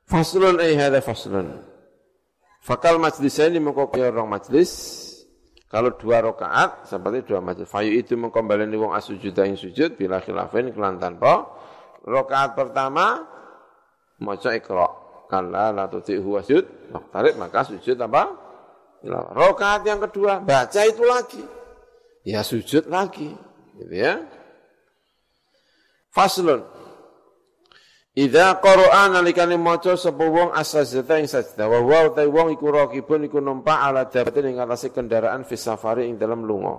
Faslun 0.10 0.58
ay 0.58 0.74
hadza 0.74 1.04
faslun. 1.04 1.62
Fakal 2.64 2.96
majlis 2.96 3.38
ini 3.44 3.60
mengkopi 3.60 4.00
orang 4.00 4.32
majlis 4.32 4.72
kalau 5.68 5.94
dua 6.00 6.24
rakaat 6.24 6.88
seperti 6.88 7.28
dua 7.28 7.44
majlis. 7.44 7.68
Fayu 7.68 7.92
itu 7.92 8.16
mengkembalikan 8.16 8.72
wong 8.80 8.92
asujud 8.96 9.36
yang 9.36 9.60
sujud 9.60 10.00
bila 10.00 10.24
khilafin 10.24 10.72
kelan 10.72 10.96
tanpa 10.96 11.50
rakaat 12.08 12.56
pertama 12.56 13.33
maca 14.24 14.56
ikra. 14.56 14.88
Kalla 15.28 15.74
la 15.74 15.90
tuti'hu 15.90 16.38
wasjud, 16.38 16.94
tarik 17.10 17.36
maka 17.42 17.66
sujud 17.66 17.98
apa? 17.98 18.38
Rakaat 19.34 19.82
yang 19.84 20.00
kedua 20.08 20.40
baca 20.40 20.82
itu 20.86 21.04
lagi. 21.04 21.44
Ya 22.24 22.46
sujud 22.46 22.88
lagi. 22.88 23.34
Gitu 23.76 23.96
ya. 23.98 24.22
Faslun. 26.14 26.64
Idza 28.14 28.62
qara'a 28.62 29.10
nalikane 29.10 29.58
maca 29.58 29.98
sapa 29.98 30.22
wong 30.22 30.54
as-sajdah 30.54 31.18
ing 31.18 31.26
sajdah 31.26 31.66
wa 31.66 31.82
wa 31.82 32.14
ta 32.14 32.22
wong 32.30 32.54
iku 32.54 32.70
raqibun 32.70 33.26
iku 33.26 33.42
numpak 33.42 33.74
ala 33.74 34.06
dabatin 34.06 34.54
ing 34.54 34.62
atase 34.62 34.94
kendaraan 34.94 35.42
fi 35.42 35.58
safari 35.58 36.06
ing 36.06 36.22
dalam 36.22 36.46
lunga. 36.46 36.78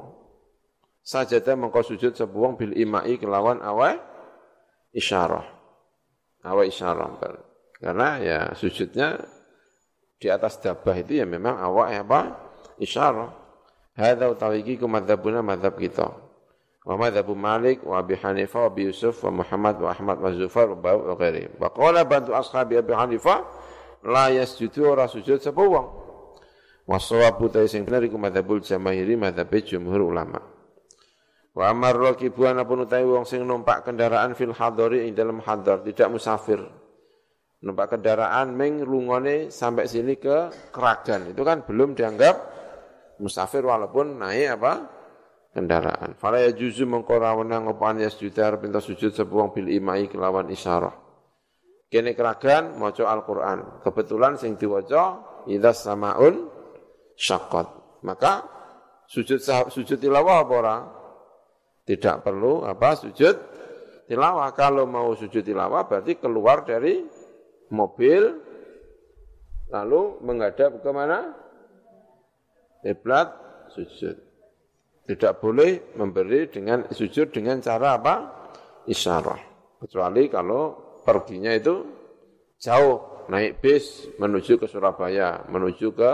Sajdah 1.03 1.59
mengko 1.59 1.83
sujud 1.83 2.15
sapa 2.15 2.31
wong 2.31 2.55
bil 2.55 2.71
imai 2.79 3.19
kelawan 3.19 3.59
awe 3.67 3.99
isyarah. 4.95 5.54
Awe 6.45 6.69
isyarah. 6.69 7.09
Karena 7.81 8.21
ya 8.21 8.39
sujudnya 8.53 9.17
di 10.21 10.29
atas 10.29 10.61
dabah 10.61 10.97
itu 11.01 11.17
ya 11.17 11.25
memang 11.25 11.57
awak 11.57 11.89
ya 11.91 12.01
apa? 12.05 12.21
Isyarah. 12.77 13.31
Hadza 13.97 14.27
utawi 14.29 14.61
iki 14.61 14.77
ku 14.77 14.85
madzhabuna 14.85 15.41
madzhab 15.41 15.79
kita. 15.81 16.05
Wa 16.85 17.01
madzhabu 17.01 17.33
Malik 17.33 17.81
wa 17.81 17.97
Abi 17.97 18.21
Hanifah 18.21 18.69
wa 18.69 18.69
Abi 18.69 18.93
Yusuf 18.93 19.25
wa 19.25 19.41
Muhammad 19.41 19.81
wa 19.81 19.89
Ahmad 19.89 20.21
wa 20.21 20.31
Zufar 20.37 20.69
wa 20.69 21.15
ghairi. 21.17 21.49
Wa 21.57 21.73
qala 21.73 22.05
bantu 22.05 22.37
ashabi 22.37 22.77
Abi 22.77 22.93
Hanifah 22.93 23.41
la 24.05 24.29
yasjudu 24.29 24.85
ora 24.85 25.09
sujud 25.09 25.41
sapa 25.41 25.65
wong. 25.65 25.87
Wa 26.85 27.01
sawabu 27.01 27.49
ta 27.49 27.65
sing 27.65 27.89
bener 27.89 28.05
iku 28.05 28.21
madzhabul 28.21 28.61
jamaahiri 28.61 29.17
madzhab 29.17 29.49
jumhur 29.65 30.13
ulama. 30.13 30.54
Wa 31.55 31.71
amar 31.71 31.95
rakibuan 31.95 32.59
apa 32.59 32.75
utawi 32.75 33.07
wong 33.07 33.23
sing 33.23 33.47
numpak 33.47 33.87
kendaraan 33.87 34.35
fil 34.35 34.51
hadari 34.51 35.07
ing 35.07 35.15
dalam 35.15 35.39
hadar 35.39 35.87
tidak 35.87 36.11
musafir 36.11 36.59
numpak 37.65 37.97
kendaraan 37.97 38.53
meng 38.53 38.85
lungone 38.85 39.49
sampai 39.49 39.89
sini 39.89 40.21
ke 40.21 40.53
Keragan. 40.69 41.33
Itu 41.33 41.43
kan 41.43 41.65
belum 41.65 41.97
dianggap 41.97 42.37
musafir 43.25 43.65
walaupun 43.65 44.21
naik 44.21 44.61
apa? 44.61 44.73
kendaraan. 45.55 46.19
Fala 46.19 46.43
ya 46.43 46.51
juzu 46.51 46.83
mengkora 46.83 47.31
wenang 47.39 47.71
opan 47.71 48.03
ya 48.03 48.11
sujudar 48.11 48.59
pinta 48.59 48.83
sujud 48.83 49.15
sebuang 49.15 49.55
bil 49.55 49.71
imai 49.71 50.11
kelawan 50.11 50.51
isyarah. 50.51 50.91
Kene 51.87 52.19
Keragan 52.19 52.75
maca 52.75 53.07
Al-Qur'an. 53.07 53.79
Kebetulan 53.87 54.35
sing 54.35 54.59
diwaca 54.59 55.23
idza 55.47 55.71
samaun 55.71 56.51
syaqqat. 57.15 57.71
Maka 58.03 58.43
sujud 59.07 59.39
sujud 59.71 59.95
tilawah 60.03 60.43
apa 60.43 60.55
ora? 60.59 60.77
Tidak 61.85 62.25
perlu 62.25 62.65
apa 62.65 62.97
sujud 62.97 63.37
tilawah. 64.09 64.51
Kalau 64.57 64.89
mau 64.89 65.13
sujud 65.13 65.45
tilawah 65.45 65.85
berarti 65.85 66.17
keluar 66.17 66.65
dari 66.65 67.05
mobil 67.73 68.23
lalu 69.69 70.03
menghadap 70.25 70.81
ke 70.81 70.91
mana? 70.93 71.33
Kiblat 72.81 73.29
sujud. 73.73 74.17
Tidak 75.05 75.37
boleh 75.37 75.97
memberi 76.01 76.49
dengan 76.49 76.89
sujud 76.89 77.29
dengan 77.29 77.61
cara 77.61 78.01
apa? 78.01 78.15
Isyarah. 78.89 79.41
Kecuali 79.81 80.33
kalau 80.33 80.97
perginya 81.05 81.53
itu 81.53 81.85
jauh, 82.57 83.29
naik 83.29 83.61
bis 83.61 84.09
menuju 84.17 84.57
ke 84.57 84.65
Surabaya, 84.65 85.45
menuju 85.49 85.93
ke 85.93 86.13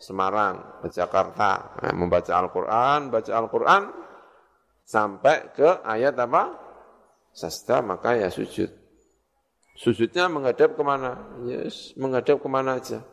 Semarang, 0.00 0.80
ke 0.80 0.88
Jakarta, 0.88 1.76
nah, 1.76 1.92
membaca 1.92 2.32
Al-Quran, 2.32 3.12
baca 3.12 3.32
Al-Quran, 3.36 3.82
sampai 4.90 5.54
ke 5.54 5.86
ayat 5.86 6.18
apa? 6.18 6.50
Sasta, 7.30 7.78
maka 7.78 8.18
ya 8.18 8.26
sujud. 8.26 8.66
Sujudnya 9.78 10.26
menghadap 10.26 10.74
ke 10.74 10.82
mana? 10.82 11.30
Yes, 11.46 11.94
menghadap 11.94 12.42
ke 12.42 12.48
mana 12.50 12.82
aja. 12.82 13.06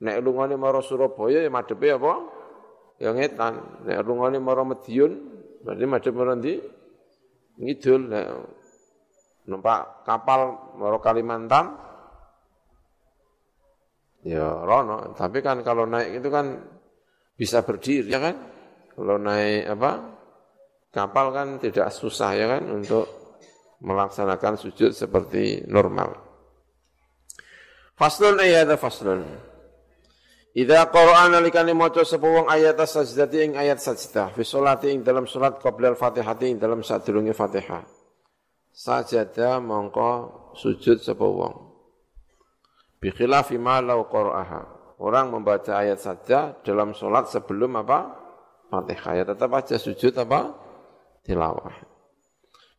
Nek 0.00 0.18
lungane 0.24 0.56
maro 0.56 0.80
Surabaya 0.80 1.44
ya 1.44 1.50
madepe 1.52 1.92
apa? 1.92 2.24
Ya 2.96 3.12
ngetan. 3.12 3.84
Nek 3.84 4.00
lungane 4.02 4.40
maro 4.40 4.64
Madiun, 4.64 5.12
berarti 5.60 5.84
madhep 5.84 6.14
maro 6.16 6.32
ndi? 6.40 6.56
Ngidul. 7.60 8.00
Nek 8.08 8.26
numpak 9.46 10.08
kapal 10.08 10.72
maro 10.80 10.98
Kalimantan, 10.98 11.78
Ya 14.22 14.54
rono, 14.62 15.18
tapi 15.18 15.42
kan 15.42 15.66
kalau 15.66 15.82
naik 15.82 16.22
itu 16.22 16.30
kan 16.30 16.62
bisa 17.34 17.66
berdiri 17.66 18.06
ya 18.06 18.22
kan? 18.22 18.38
Kalau 18.94 19.18
naik 19.18 19.66
apa? 19.66 20.21
Kapal 20.92 21.32
kan 21.32 21.56
tidak 21.56 21.88
susah 21.88 22.36
ya 22.36 22.46
kan 22.52 22.68
untuk 22.68 23.08
melaksanakan 23.80 24.60
sujud 24.60 24.92
seperti 24.92 25.64
normal. 25.64 26.12
Faslun 27.96 28.36
ayat 28.36 28.68
faslun. 28.76 29.24
Idza 30.52 30.84
Qur'an 30.92 31.32
alikane 31.32 31.72
maca 31.72 32.04
sapa 32.04 32.28
ayat 32.44 32.76
sajdati 32.76 33.38
ing 33.40 33.52
ayat 33.56 33.80
sajdah 33.80 34.36
fi 34.36 34.44
sholati 34.44 34.92
ing 34.92 35.00
dalam 35.00 35.24
salat 35.24 35.56
qabla 35.56 35.96
al-Fatihati 35.96 36.52
ing 36.52 36.56
dalam 36.60 36.84
sadurunge 36.84 37.32
Fatihah. 37.32 37.88
Sajadah 38.72 39.64
mongko 39.64 40.12
sujud 40.52 41.00
sapa 41.00 41.24
wong. 41.24 41.56
Bikhilafi 43.00 43.56
ma 43.56 43.80
law. 43.80 44.04
Orang 45.02 45.34
membaca 45.34 45.72
ayat 45.82 45.98
saja 45.98 46.54
dalam 46.62 46.92
solat 46.92 47.32
sebelum 47.32 47.80
apa? 47.80 48.12
Fatihah. 48.68 49.12
Ya 49.18 49.24
tetap 49.24 49.50
aja 49.56 49.80
sujud 49.80 50.12
apa? 50.20 50.61
Tilawah. 51.22 51.76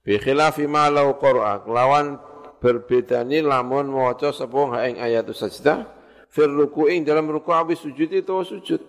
Bikhilafi 0.03 0.67
ma 0.67 0.91
law 0.91 1.15
qara'a. 1.15 1.63
Lawan 1.63 2.19
berbeda 2.59 3.23
ni 3.23 3.39
lamun 3.39 3.91
maca 3.91 4.35
sapa 4.35 4.83
ing 4.87 4.99
ayat 4.99 5.31
sajdah 5.31 5.87
fir 6.27 6.51
ruku'ing 6.51 7.07
dalam 7.07 7.31
ruku' 7.31 7.55
habis 7.55 7.79
sujud 7.79 8.11
itu 8.11 8.35
sujud. 8.43 8.81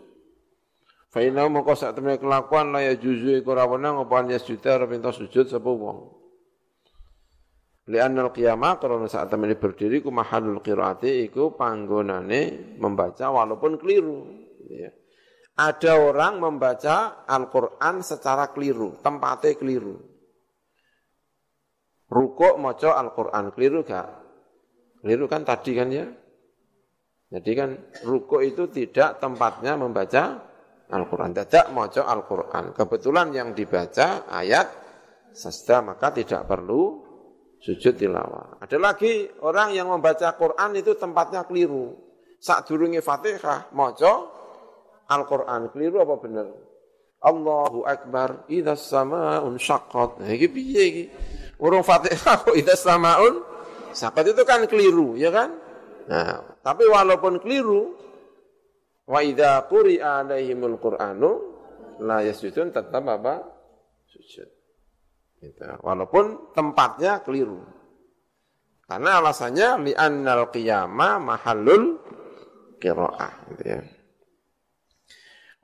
Fa 1.10 1.22
inna 1.22 1.46
mongko 1.46 1.78
sak 1.78 1.94
temene 1.94 2.18
kelakuan 2.18 2.74
la 2.74 2.82
ya 2.82 2.98
juzu 2.98 3.38
iku 3.38 3.54
ora 3.54 3.70
wenang 3.70 4.02
apa 4.02 4.26
ya 4.26 4.42
sujud 4.42 4.66
sujud 5.14 5.46
sapa 5.46 5.70
wong. 5.70 6.24
Li'anna 7.84 8.32
al-qiyamah 8.32 8.80
karena 8.80 9.04
saat 9.12 9.28
teman 9.28 9.52
berdiri 9.60 10.00
ku 10.00 10.08
mahalul 10.08 10.64
qiraati 10.64 11.28
iku 11.28 11.52
panggonane 11.52 12.74
membaca 12.80 13.28
walaupun 13.28 13.76
keliru. 13.76 14.24
Ya. 14.72 14.88
Ada 15.54 16.02
orang 16.02 16.42
membaca 16.42 17.22
Al-Quran 17.30 18.02
secara 18.02 18.50
keliru, 18.50 18.98
tempatnya 18.98 19.54
keliru. 19.54 19.94
Rukuk 22.10 22.58
moco 22.58 22.90
Al-Quran, 22.90 23.54
keliru 23.54 23.86
gak? 23.86 24.08
Keliru 24.98 25.30
kan 25.30 25.46
tadi 25.46 25.72
kan 25.78 25.88
ya? 25.94 26.06
Jadi 27.30 27.50
kan 27.54 27.70
rukuk 28.02 28.42
itu 28.42 28.66
tidak 28.70 29.22
tempatnya 29.22 29.78
membaca 29.78 30.42
Al-Quran. 30.90 31.30
Tidak 31.34 31.70
moco 31.70 32.02
Al-Quran. 32.02 32.74
Kebetulan 32.74 33.30
yang 33.34 33.54
dibaca 33.54 34.26
ayat 34.30 34.70
sasda 35.34 35.82
maka 35.82 36.14
tidak 36.14 36.46
perlu 36.46 37.02
sujud 37.58 37.94
tilawah. 37.96 38.62
Ada 38.62 38.76
lagi 38.78 39.26
orang 39.42 39.74
yang 39.74 39.90
membaca 39.90 40.34
Quran 40.36 40.70
itu 40.78 40.94
tempatnya 40.94 41.48
keliru. 41.48 41.94
Saat 42.38 42.68
durungi 42.68 43.00
Fatihah, 43.00 43.72
moco 43.72 44.12
Al-Quran 45.08 45.68
keliru 45.72 46.00
apa 46.00 46.14
benar? 46.20 46.46
Allahu 47.24 47.88
Akbar, 47.88 48.44
idza 48.52 48.76
samaun 48.76 49.56
syaqqat. 49.56 50.20
Nah, 50.20 50.28
iki 50.28 50.48
piye 50.52 50.82
iki? 50.92 51.04
Urung 51.56 51.80
Fatihah 51.80 52.36
kok 52.44 52.52
idza 52.52 52.76
samaun 52.76 53.40
syaqqat 53.96 54.36
itu 54.36 54.42
kan 54.44 54.68
keliru, 54.68 55.16
ya 55.16 55.32
kan? 55.32 55.56
Nah, 56.04 56.60
tapi 56.60 56.84
walaupun 56.84 57.40
keliru, 57.40 57.96
wa 59.08 59.20
idza 59.24 59.64
quri'a 59.68 60.24
alaihimul 60.24 60.76
Qur'anu 60.76 61.30
la 62.04 62.20
yasjudun 62.20 62.68
tetap 62.72 63.04
apa? 63.08 63.40
Sujud. 64.04 64.48
Gitu. 65.40 65.64
Walaupun 65.80 66.52
tempatnya 66.52 67.24
keliru. 67.24 67.60
Karena 68.84 69.16
alasannya 69.16 69.92
li'annal 69.92 70.52
qiyama 70.52 71.16
mahallul 71.16 71.96
qira'ah 72.76 73.32
gitu 73.48 73.64
ya. 73.64 73.80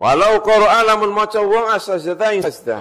Walau 0.00 0.40
qara'a 0.40 0.80
lamun 0.88 1.12
maca 1.12 1.44
wong 1.44 1.76
asajda 1.76 2.32
ing 2.32 2.40
sajdah. 2.40 2.80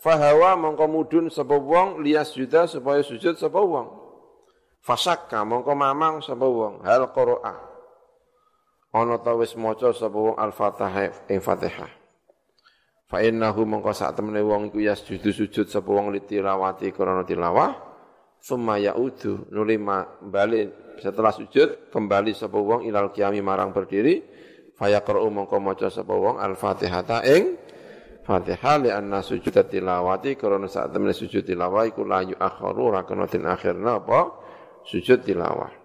Fahawa 0.00 0.56
mongko 0.56 0.84
mudun 0.88 1.28
sapa 1.28 1.60
wong 1.60 2.00
lias 2.00 2.32
juda 2.32 2.64
supaya 2.64 3.04
sujud 3.04 3.36
sapa 3.36 3.60
wong. 3.60 3.92
Fasakka 4.80 5.44
mongko 5.44 5.76
mamang 5.76 6.24
sapa 6.24 6.48
wong 6.48 6.80
hal 6.80 7.12
qara'a. 7.12 7.54
Ana 8.96 9.20
ta 9.20 9.36
wis 9.36 9.52
maca 9.60 9.92
sapa 9.92 10.16
wong 10.16 10.40
al-Fatihah 10.40 11.28
ing 11.28 11.44
Fatihah. 11.44 11.92
Fa 13.12 13.20
innahu 13.20 13.68
mongko 13.68 13.92
sak 13.92 14.16
temene 14.16 14.40
wong 14.40 14.72
iku 14.72 14.80
yasjudu 14.80 15.36
sujud 15.36 15.68
sapa 15.68 15.84
wong 15.92 16.16
litilawati 16.16 16.88
krana 16.96 17.28
tilawah 17.28 17.76
summa 18.40 18.80
yaudu 18.80 19.52
nuli 19.52 19.76
bali 20.24 20.68
setelah 20.96 21.32
sujud 21.32 21.92
kembali 21.92 22.32
sapa 22.32 22.56
wong 22.56 22.88
ilal 22.88 23.12
qiyami 23.12 23.44
marang 23.44 23.72
berdiri 23.76 24.33
fayaqra'u 24.78 25.28
mongko 25.30 25.56
maca 25.62 25.88
sapa 25.90 26.14
wong 26.14 26.38
al-Fatihata 26.42 27.22
ing 27.26 27.60
Fatihah 28.24 28.80
li 28.80 28.88
anna 28.88 29.20
sujud 29.20 29.52
tilawati 29.52 30.32
krana 30.40 30.64
sak 30.64 30.96
temene 30.96 31.12
sujud 31.12 31.44
tilawah 31.44 31.84
iku 31.84 32.08
la 32.08 32.24
yu'akharu 32.24 32.96
ra 32.96 33.04
kena 33.04 33.28
den 33.28 33.44
akhirna 33.44 34.00
apa 34.00 34.32
sujud 34.88 35.20
tilawah 35.20 35.84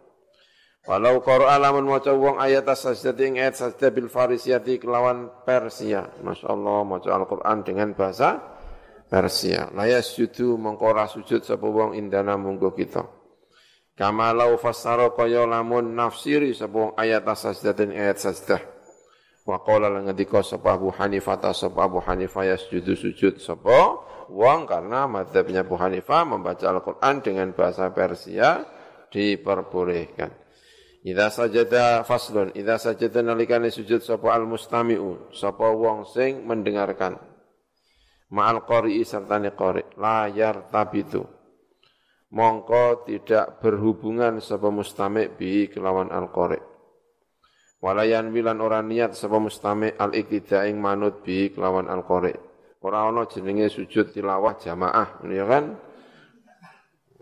Walau 0.87 1.21
qara'a 1.21 1.61
lamun 1.61 1.85
maca 1.85 2.15
wong 2.15 2.41
ayat 2.41 2.65
as-sajdah 2.65 3.13
ing 3.21 3.37
ayat 3.37 3.61
sajdah 3.61 3.93
bil 3.93 4.09
farisiyati 4.09 4.81
kelawan 4.81 5.29
Persia. 5.45 6.07
Masyaallah 6.23 6.81
maca 6.81 7.13
Al-Qur'an 7.13 7.61
dengan 7.61 7.93
bahasa 7.93 8.41
Persia. 9.05 9.69
La 9.77 9.85
yasjudu 9.85 10.57
mongko 10.57 10.95
sujud 11.05 11.45
sapa 11.45 11.67
wong 11.67 11.93
indana 11.93 12.41
munggo 12.41 12.73
kita. 12.73 13.05
Kama 13.93 14.31
lau 14.31 14.57
fassara 14.57 15.11
lamun 15.45 15.93
nafsiri 15.93 16.55
sapa 16.57 16.95
ayat 16.97 17.21
as-sajdah 17.21 17.75
ing 17.85 17.91
ayat 17.93 18.17
sajdah. 18.17 18.78
Wa 19.49 19.65
qala 19.65 19.89
lan 19.89 20.05
ngendika 20.05 20.45
sapa 20.45 20.77
Abu 20.77 20.93
Hanifah 20.93 21.41
ta 21.41 21.57
sapa 21.57 21.89
Abu 21.89 21.97
Hanifah 22.05 22.53
yasjudu 22.53 22.93
sujud 22.93 23.41
sapa 23.41 23.97
wong 24.29 24.69
karena 24.69 25.09
madzhabnya 25.09 25.65
Abu 25.65 25.73
Hanifah 25.73 26.21
membaca 26.21 26.69
Al-Qur'an 26.69 27.25
dengan 27.25 27.49
bahasa 27.57 27.89
Persia 27.89 28.61
diperbolehkan. 29.09 30.29
Idza 31.01 31.33
sajada 31.33 32.05
faslun, 32.05 32.53
idza 32.53 32.77
sajada 32.77 33.25
nalikane 33.25 33.73
sujud 33.73 34.05
sapa 34.05 34.37
al 34.37 34.45
mustami'u, 34.45 35.33
sapa 35.33 35.73
wong 35.73 36.05
sing 36.05 36.45
mendengarkan. 36.45 37.17
Ma'al 38.29 38.61
qari'i 38.69 39.01
sertane 39.01 39.49
qari, 39.57 39.81
layar 39.97 40.69
tabitu. 40.69 41.25
Mongko 42.29 43.09
tidak 43.09 43.57
berhubungan 43.65 44.37
sapa 44.37 44.69
mustami' 44.69 45.33
bi 45.33 45.65
kelawan 45.73 46.13
al 46.13 46.29
qari. 46.29 46.68
Walayan 47.79 48.35
wilan 48.35 48.59
ora 48.59 48.83
niat 48.83 49.15
sapa 49.15 49.39
mustami' 49.39 49.95
al 49.95 50.11
iktida 50.11 50.67
ing 50.67 50.83
manut 50.83 51.23
bi 51.23 51.47
kelawan 51.47 51.87
al 51.87 52.03
qari. 52.03 52.35
Ora 52.83 53.07
ana 53.07 53.23
jenenge 53.23 53.71
sujud 53.71 54.11
tilawah 54.11 54.59
jamaah, 54.59 55.23
ya 55.23 55.47
kan? 55.47 55.79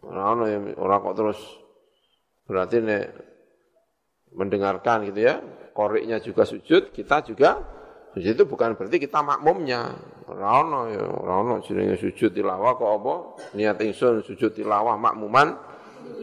Ora 0.02 0.34
ana 0.34 0.46
ora 0.82 0.98
kok 0.98 1.14
terus 1.14 1.40
berarti 2.50 2.78
nek 2.82 3.06
mendengarkan 4.34 5.06
gitu 5.14 5.30
ya, 5.30 5.38
koriknya 5.78 6.18
juga 6.22 6.42
sujud, 6.46 6.90
kita 6.90 7.22
juga 7.22 7.62
sujud 8.18 8.34
itu 8.34 8.46
bukan 8.50 8.74
berarti 8.74 8.98
kita 8.98 9.22
makmumnya. 9.22 9.94
Rano 10.28 10.90
ya, 10.90 11.06
rano 11.06 11.62
jenenge 11.62 12.02
sujud 12.02 12.34
tilawah 12.34 12.74
kok 12.82 12.92
apa? 12.98 13.14
Niat 13.54 13.78
ingsun 13.78 14.26
sujud 14.26 14.58
tilawah 14.58 14.98
makmuman 14.98 15.54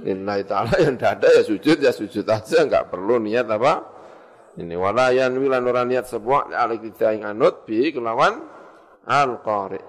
lillahi 0.02 0.42
taala 0.42 0.74
yang 0.82 0.98
ada 0.98 1.28
ya 1.30 1.42
sujud 1.46 1.78
ya 1.78 1.94
sujud 1.94 2.26
aja 2.26 2.66
enggak 2.66 2.90
perlu 2.90 3.22
niat 3.22 3.46
apa? 3.46 3.93
Ini 4.54 4.74
walayan 4.78 5.34
wilan 5.34 5.66
orang 5.66 5.90
niat 5.90 6.06
sebuah 6.06 6.54
alik 6.54 6.86
kita 6.86 7.10
ing 7.14 7.26
anut 7.26 7.66
bi 7.66 7.90
kelawan 7.90 8.38
al 9.06 9.42
qari. 9.42 9.82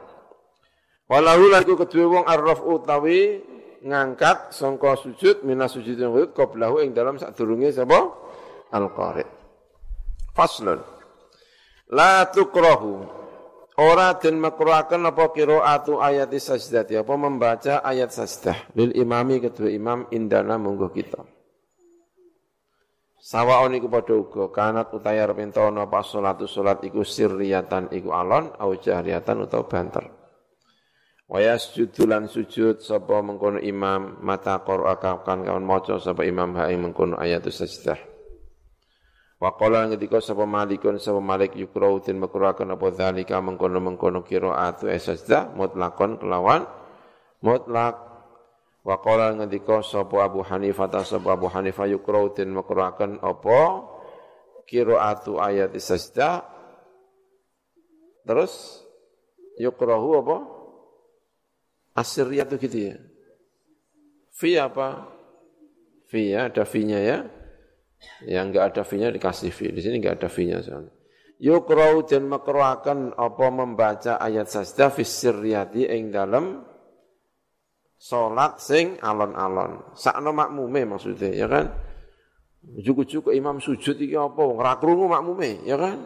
Walahu 1.05 1.53
laku 1.53 1.77
kedua 1.77 2.05
wong 2.17 2.25
arraf 2.25 2.65
utawi 2.65 3.45
ngangkat 3.85 4.49
sangka 4.49 4.97
sujud 4.97 5.45
minas 5.45 5.77
sujud 5.77 5.93
yang 5.93 6.09
wujud 6.09 6.33
qablahu 6.33 6.81
ing 6.81 6.97
dalam 6.97 7.21
sadurunge 7.21 7.69
sapa 7.69 8.09
al-qari. 8.73 9.21
Faslun. 10.33 10.81
La 11.93 12.25
tukrahu 12.25 13.05
ora 13.77 14.17
den 14.17 14.41
makruhaken 14.41 15.05
apa 15.05 15.29
qiraatu 15.29 16.01
ayat 16.01 16.33
sajdah 16.33 17.05
apa 17.05 17.13
membaca 17.13 17.85
ayat 17.85 18.09
sajdah 18.09 18.73
lil 18.73 18.89
imami 18.97 19.37
kedua 19.45 19.69
imam 19.69 20.09
indana 20.09 20.57
mungguh 20.57 20.89
kita. 20.89 21.34
Sawaon 23.25 23.73
iku 23.73 23.89
padha 23.89 24.13
uga 24.13 24.53
kanat 24.53 24.93
utaya 24.93 25.25
arep 25.25 25.41
entono 25.41 25.81
apa 25.81 26.05
salatu 26.05 26.45
salat 26.45 26.85
iku 26.85 27.01
sirriyatan 27.01 27.89
iku 27.89 28.13
alon 28.13 28.53
au 28.61 28.77
jahriyatan 28.77 29.49
utawa 29.49 29.65
banter. 29.65 30.05
Wa 31.25 31.41
yasjudu 31.41 32.05
lan 32.05 32.29
sujud 32.29 32.85
sapa 32.85 33.25
mengkono 33.25 33.57
imam 33.57 34.21
mata 34.21 34.61
qara'a 34.61 35.25
kan 35.25 35.41
kawan 35.41 35.65
maca 35.65 35.97
sapa 35.97 36.21
imam 36.21 36.53
ha 36.53 36.69
ing 36.69 36.85
mengkono 36.85 37.17
ayat 37.17 37.49
sajdah. 37.49 37.97
Wa 39.41 39.57
qala 39.57 39.89
ngendika 39.89 40.21
sapa 40.21 40.45
malikun 40.45 41.01
sapa 41.01 41.17
malik 41.17 41.57
yukrau 41.57 41.97
tin 42.05 42.21
makruhaken 42.21 42.77
apa 42.77 42.93
zalika 42.93 43.41
mengkono-mengkono 43.41 44.21
qiraatu 44.21 44.85
sajdah 44.85 45.49
mutlakon 45.57 46.21
kelawan 46.21 46.69
mutlak 47.41 48.14
Wa 48.85 49.01
qala 49.01 49.33
ngendika 49.33 49.81
sapa 49.81 50.29
Abu 50.29 50.45
Hanifah 50.45 50.85
ta 50.85 51.01
sapa 51.01 51.33
Abu 51.33 51.49
Hanifah 51.49 51.89
yukrau 51.89 52.29
makruhaken 52.29 53.17
apa 53.17 53.81
qiraatu 54.69 55.41
ayat 55.41 55.73
sajdah 55.73 56.45
terus 58.29 58.85
yukrahu 59.57 60.21
apa 60.21 60.37
Asiriyah 61.95 62.43
itu 62.51 62.55
gitu 62.67 62.77
ya. 62.91 62.95
Fi 64.35 64.59
apa? 64.59 65.07
Fi 66.11 66.35
ya, 66.35 66.51
ada 66.51 66.67
fi-nya 66.67 66.99
ya. 66.99 67.17
Yang 68.27 68.45
enggak 68.51 68.65
ada 68.75 68.83
fi-nya 68.83 69.07
dikasih 69.15 69.51
fi. 69.55 69.71
Di 69.71 69.79
sini 69.79 70.03
enggak 70.03 70.19
ada 70.19 70.27
fi-nya 70.27 70.59
soalnya. 70.59 70.91
Yukrau 71.39 72.03
dan 72.03 72.27
makruakan 72.27 73.15
apa 73.15 73.47
membaca 73.47 74.19
ayat 74.19 74.51
sajdah 74.51 74.91
fi 74.91 75.03
sirriyati 75.07 75.87
ing 75.87 76.11
dalam 76.11 76.74
salat 78.05 78.61
sing 78.61 79.01
alon-alon. 79.01 79.97
Sakno 79.97 80.29
makmume 80.29 80.85
maksudnya, 80.85 81.33
ya 81.33 81.49
kan? 81.49 81.73
Juku-juku 82.61 83.33
imam 83.33 83.57
sujud 83.57 83.97
iki 83.97 84.13
apa? 84.13 84.41
Ora 84.45 84.77
krungu 84.77 85.09
makmume, 85.09 85.65
ya 85.65 85.81
kan? 85.81 85.97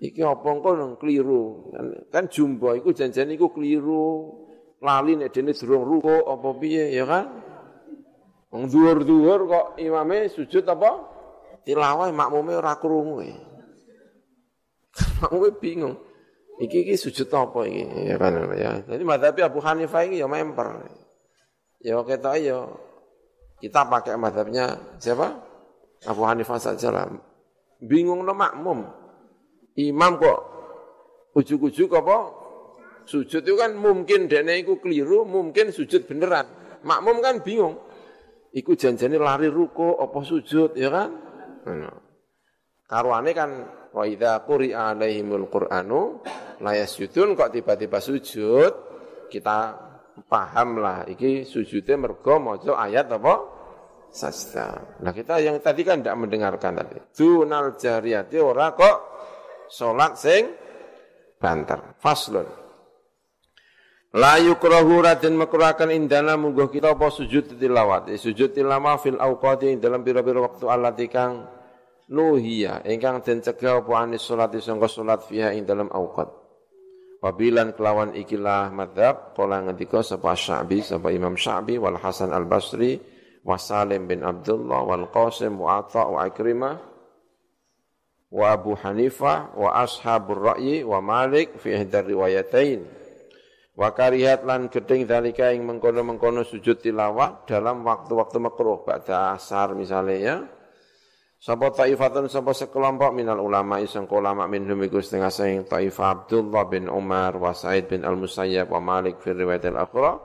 Iki 0.00 0.24
apa 0.24 0.48
engko 0.48 0.70
nang 0.80 0.96
keliru. 0.96 1.68
Kan, 1.76 1.86
kan 2.08 2.24
jumbo 2.32 2.72
iku 2.72 2.96
janjane 2.96 3.36
iku 3.36 3.52
keliru 3.52 4.40
lali 4.80 5.12
nek 5.16 5.30
dene 5.30 5.52
durung 5.52 5.84
ruko 5.84 6.24
apa 6.24 6.48
piye 6.56 6.96
ya 6.96 7.04
kan 7.04 7.24
wong 8.50 8.64
dhuwur-dhuwur 8.66 9.40
kok 9.46 9.66
imame 9.76 10.26
sujud 10.32 10.64
apa 10.64 10.90
tilawah 11.68 12.08
makmume 12.10 12.56
ora 12.56 12.74
krungu 12.80 13.20
e. 13.20 13.32
makmume 15.20 15.52
bingung 15.60 16.00
iki 16.64 16.88
iki 16.88 16.96
sujud 16.96 17.28
apa 17.28 17.68
iki 17.68 18.08
ya 18.08 18.16
kan 18.16 18.32
ya 18.56 18.80
jadi 18.88 19.02
madzhab 19.04 19.36
Abu 19.44 19.60
Hanifah 19.60 20.02
ini 20.08 20.24
ya 20.24 20.26
memper 20.26 20.80
ya 21.80 22.00
kita 22.04 22.36
ya 22.40 22.68
kita 23.60 23.80
pakai 23.88 24.16
madzhabnya 24.16 24.96
siapa 25.00 25.36
Abu 26.08 26.24
Hanifah 26.24 26.60
saja 26.60 26.88
lah 26.92 27.08
bingung 27.80 28.24
no 28.24 28.32
makmum 28.32 28.84
imam 29.76 30.12
kok 30.20 30.40
ujuk-ujuk 31.36 31.92
apa 31.96 32.40
Sujud 33.10 33.42
itu 33.42 33.58
kan 33.58 33.74
mungkin 33.74 34.30
dene 34.30 34.62
iku 34.62 34.78
keliru, 34.78 35.26
mungkin 35.26 35.74
sujud 35.74 36.06
beneran. 36.06 36.46
Makmum 36.86 37.18
kan 37.18 37.42
bingung. 37.42 37.74
Iku 38.54 38.78
janjane 38.78 39.18
lari 39.18 39.50
ruko 39.50 39.98
apa 39.98 40.22
sujud, 40.22 40.78
ya 40.78 40.94
kan? 40.94 41.10
Karwane 42.86 43.30
kan 43.34 43.50
wa 43.90 44.06
idza 44.06 44.46
quri'a 44.46 44.94
alaihimul 44.94 45.50
qur'anu 45.50 46.22
la 46.62 46.78
yasjudun 46.78 47.34
kok 47.34 47.50
tiba-tiba 47.50 47.98
sujud, 47.98 48.72
kita 49.26 49.89
paham 50.26 50.80
lah 50.80 51.06
iki 51.08 51.44
sujudnya 51.48 51.96
mergo 51.96 52.40
maca 52.40 52.76
ayat 52.76 53.08
apa? 53.12 53.34
Sajda. 54.10 54.98
Nah 55.06 55.12
kita 55.14 55.38
yang 55.38 55.62
tadi 55.62 55.86
kan 55.86 56.02
tidak 56.02 56.18
mendengarkan 56.18 56.82
tadi. 56.82 56.98
Dunal 57.14 57.78
jariyati 57.78 58.36
ora 58.42 58.74
kok 58.74 58.96
salat 59.70 60.18
sing 60.18 60.50
banter. 61.38 61.94
Faslun. 62.02 62.48
La 64.10 64.42
yukrahu 64.42 65.06
radin 65.06 65.38
makruhakan 65.38 65.94
indana 65.94 66.34
mungguh 66.34 66.66
kita 66.66 66.98
apa 66.98 67.14
sujud 67.14 67.54
tilawat. 67.54 68.10
Sujud 68.18 68.50
tilawah 68.50 68.98
fil 68.98 69.14
awqati 69.14 69.78
dalam 69.78 70.02
pira-pira 70.02 70.42
waktu 70.42 70.66
alati 70.66 71.06
kang 71.06 71.46
nuhiya 72.10 72.82
ingkang 72.90 73.22
den 73.22 73.38
cegah 73.38 73.86
apa 73.86 73.92
anis 74.02 74.26
salat 74.26 74.58
sangka 74.58 74.90
salat 74.90 75.22
fiha 75.30 75.54
ing 75.54 75.62
dalam 75.62 75.86
awqat. 75.86 76.39
Wabilan 77.20 77.76
kelawan 77.76 78.16
ikilah 78.16 78.72
madhab 78.72 79.36
kala 79.36 79.60
ngendika 79.68 80.00
sapa 80.00 80.32
Sya'bi 80.32 80.80
sapa 80.80 81.12
Imam 81.12 81.36
Sya'bi 81.36 81.76
wal 81.76 82.00
Hasan 82.00 82.32
Al 82.32 82.48
Basri 82.48 82.96
wa 83.44 83.60
Salim 83.60 84.08
bin 84.08 84.24
Abdullah 84.24 84.80
wal 84.88 85.04
Qasim 85.12 85.60
wa 85.60 85.84
Atha 85.84 86.08
wa 86.08 86.24
Ikrimah 86.24 86.76
wa 88.32 88.46
Abu 88.48 88.72
Hanifah 88.72 89.52
wa 89.52 89.84
ashabur 89.84 90.56
ra'yi 90.56 90.80
wa 90.80 91.04
Malik 91.04 91.60
fi 91.60 91.76
ihdar 91.76 92.08
riwayatain 92.08 93.00
Wa 93.80 93.96
karihat 93.96 94.44
lan 94.44 94.68
gedeng 94.68 95.08
dalika 95.08 95.56
ing 95.56 95.64
mengkono-mengkono 95.64 96.44
sujud 96.44 96.84
tilawah 96.84 97.48
dalam 97.48 97.80
waktu-waktu 97.80 98.36
makruh 98.36 98.84
ba'da 98.84 99.32
asar 99.32 99.72
misalnya 99.72 100.16
ya. 100.20 100.36
Sapa 101.40 101.72
taifatun 101.72 102.28
sapa 102.28 102.52
sekelompok 102.52 103.16
minal 103.16 103.40
ulama 103.40 103.80
iseng 103.80 104.04
ulama 104.12 104.44
minhum 104.44 104.76
iku 104.84 105.00
setengah 105.00 105.32
saing 105.32 105.64
taifah 105.64 106.28
Abdullah 106.28 106.68
bin 106.68 106.84
Umar 106.92 107.32
wa 107.40 107.56
Sa'id 107.56 107.88
bin 107.88 108.04
Al-Musayyab 108.04 108.68
wa 108.68 108.76
Malik 108.76 109.24
fi 109.24 109.32
riwayat 109.32 109.64
al-akhra 109.72 110.20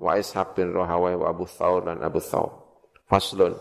wa 0.00 0.10
Ishaq 0.16 0.56
bin 0.56 0.72
Rahawai 0.72 1.20
wa 1.20 1.28
Abu 1.28 1.44
Thawr 1.44 1.84
dan 1.84 2.00
Abu 2.00 2.16
Thawr. 2.16 2.48
Faslun. 3.04 3.52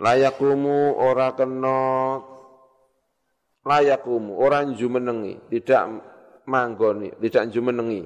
Layakumu 0.00 0.96
ora 0.96 1.36
kena 1.36 1.76
layakumu 3.68 4.40
orang 4.40 4.72
jumenengi 4.80 5.36
tidak 5.52 5.92
manggoni 6.48 7.12
tidak 7.20 7.52
jumenengi 7.52 8.00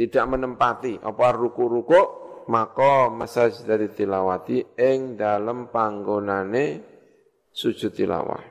tidak 0.00 0.24
menempati 0.24 0.96
apa 1.04 1.26
ruku-ruku 1.36 2.25
maka 2.46 3.10
masaj 3.10 3.62
dari 3.66 3.90
tilawati 3.90 4.78
ing 4.78 5.18
dalam 5.18 5.70
panggonane 5.70 6.82
sujud 7.50 7.92
tilawah. 7.94 8.42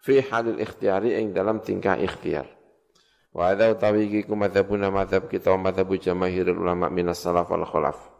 Fi 0.00 0.22
halil 0.22 0.62
ikhtiyari 0.62 1.18
ing 1.18 1.34
dalam 1.34 1.60
tingkah 1.60 1.98
ikhtiar. 1.98 2.46
Wa 3.36 3.52
hadza 3.52 3.68
utawi 3.68 4.08
iki 4.08 4.24
kumadzhabuna 4.24 4.88
madzhab 4.88 5.28
kita 5.28 5.52
wa 5.52 5.68
madzhabu 5.68 6.00
jamaahirul 6.00 6.56
ulama 6.56 6.88
minas 6.88 7.20
salaf 7.20 7.52
wal 7.52 7.68
khalaf 7.68 8.16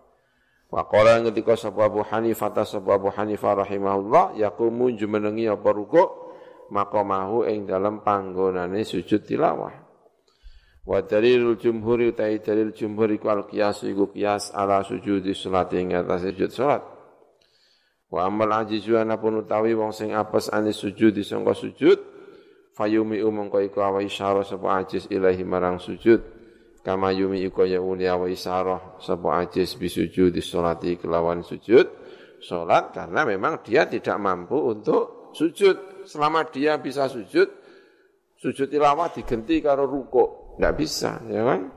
wa 0.67 0.83
qala 0.91 1.23
ngendika 1.23 1.55
sapa 1.55 1.87
Abu 1.87 2.03
Hanifah 2.03 2.51
ta 2.51 2.67
sapa 2.67 2.99
Abu 2.99 3.15
Hanifah 3.15 3.63
rahimahullah 3.63 4.35
yaqumu 4.35 4.91
jumenengi 4.99 5.47
apa 5.47 5.69
ruku 5.71 6.03
maqamahu 6.75 7.47
ing 7.47 7.71
dalam 7.71 8.03
panggonane 8.03 8.83
sujud 8.83 9.23
tilawah 9.23 9.86
Wa 10.87 11.03
dalilul 11.03 11.59
jumhuri 11.59 12.15
utai 12.15 12.39
dalil 12.39 12.71
jumhur 12.71 13.11
iku 13.11 13.27
al 13.35 13.43
qiyas 13.51 13.83
iku 13.83 14.07
qiyas 14.15 14.55
ala 14.55 14.87
sujudi 14.87 15.35
salat 15.35 15.75
ing 15.75 15.99
atas 15.99 16.31
sujud 16.31 16.51
salat. 16.55 16.83
Wa 18.07 18.31
amal 18.31 18.47
ajizu 18.63 18.95
anapun 18.95 19.43
utawi 19.43 19.75
wong 19.75 19.91
sing 19.91 20.15
apes 20.15 20.47
ane 20.47 20.71
sujud 20.71 21.11
disangka 21.11 21.59
sujud 21.59 21.99
fayumi 22.79 23.19
umangka 23.19 23.67
iku 23.67 23.83
awa 23.83 23.99
isyarah 23.99 24.47
sapa 24.47 24.79
ajiz 24.79 25.11
ilahi 25.11 25.43
marang 25.43 25.83
sujud. 25.83 26.23
Kama 26.87 27.11
yumi 27.11 27.43
iku 27.43 27.67
ya 27.67 27.83
uli 27.83 28.07
awa 28.07 28.31
isyarah 28.31 29.03
sapa 29.03 29.43
ajiz 29.43 29.75
bisujud 29.75 30.31
di 30.31 30.39
salati 30.39 30.95
kelawan 31.03 31.43
sujud 31.43 31.91
salat 32.39 32.95
karena 32.95 33.27
memang 33.27 33.59
dia 33.67 33.91
tidak 33.91 34.23
mampu 34.23 34.55
untuk 34.55 35.35
sujud. 35.35 36.07
Selama 36.07 36.47
dia 36.47 36.79
bisa 36.79 37.11
sujud 37.11 37.51
sujud 38.39 38.71
tilawah 38.71 39.11
diganti 39.11 39.59
karo 39.59 39.91
rukuk 39.91 40.46
tidak 40.57 40.75
bisa, 40.81 41.21
ya 41.29 41.45
kan? 41.45 41.69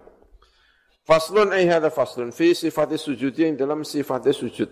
Faslun 1.03 1.51
ay 1.51 1.67
hadha 1.67 1.91
faslun 1.91 2.31
fi 2.31 2.55
sifati 2.55 2.95
sujud 2.95 3.33
yang 3.35 3.59
dalam 3.59 3.83
sifatnya 3.83 4.31
sujud. 4.31 4.69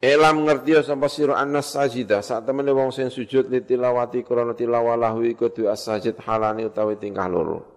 Elam 0.00 0.48
ngerti 0.48 0.72
ya 0.72 0.80
sampai 0.80 1.12
sira 1.12 1.36
annas 1.36 1.76
sajida 1.76 2.24
saat 2.24 2.48
temen 2.48 2.64
wong 2.72 2.88
sing 2.88 3.12
sujud 3.12 3.52
li 3.52 3.60
tilawati 3.60 4.24
krana 4.24 4.56
tilawah 4.56 4.96
lahu 4.96 5.28
iku 5.28 5.52
du 5.52 5.68
as-sajid 5.68 6.16
halani 6.24 6.68
utawi 6.68 6.96
tingkah 6.96 7.28
loro. 7.28 7.68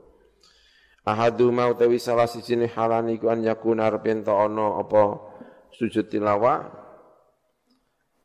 Ahadu 1.04 1.52
mau 1.52 1.76
utawi 1.76 2.00
salah 2.00 2.32
siji 2.32 2.56
halani 2.64 3.20
ku 3.20 3.28
an 3.28 3.44
yakuna 3.44 3.92
arep 3.92 4.24
ana 4.24 4.80
apa 4.80 5.20
sujud 5.76 6.08
tilawah 6.08 6.83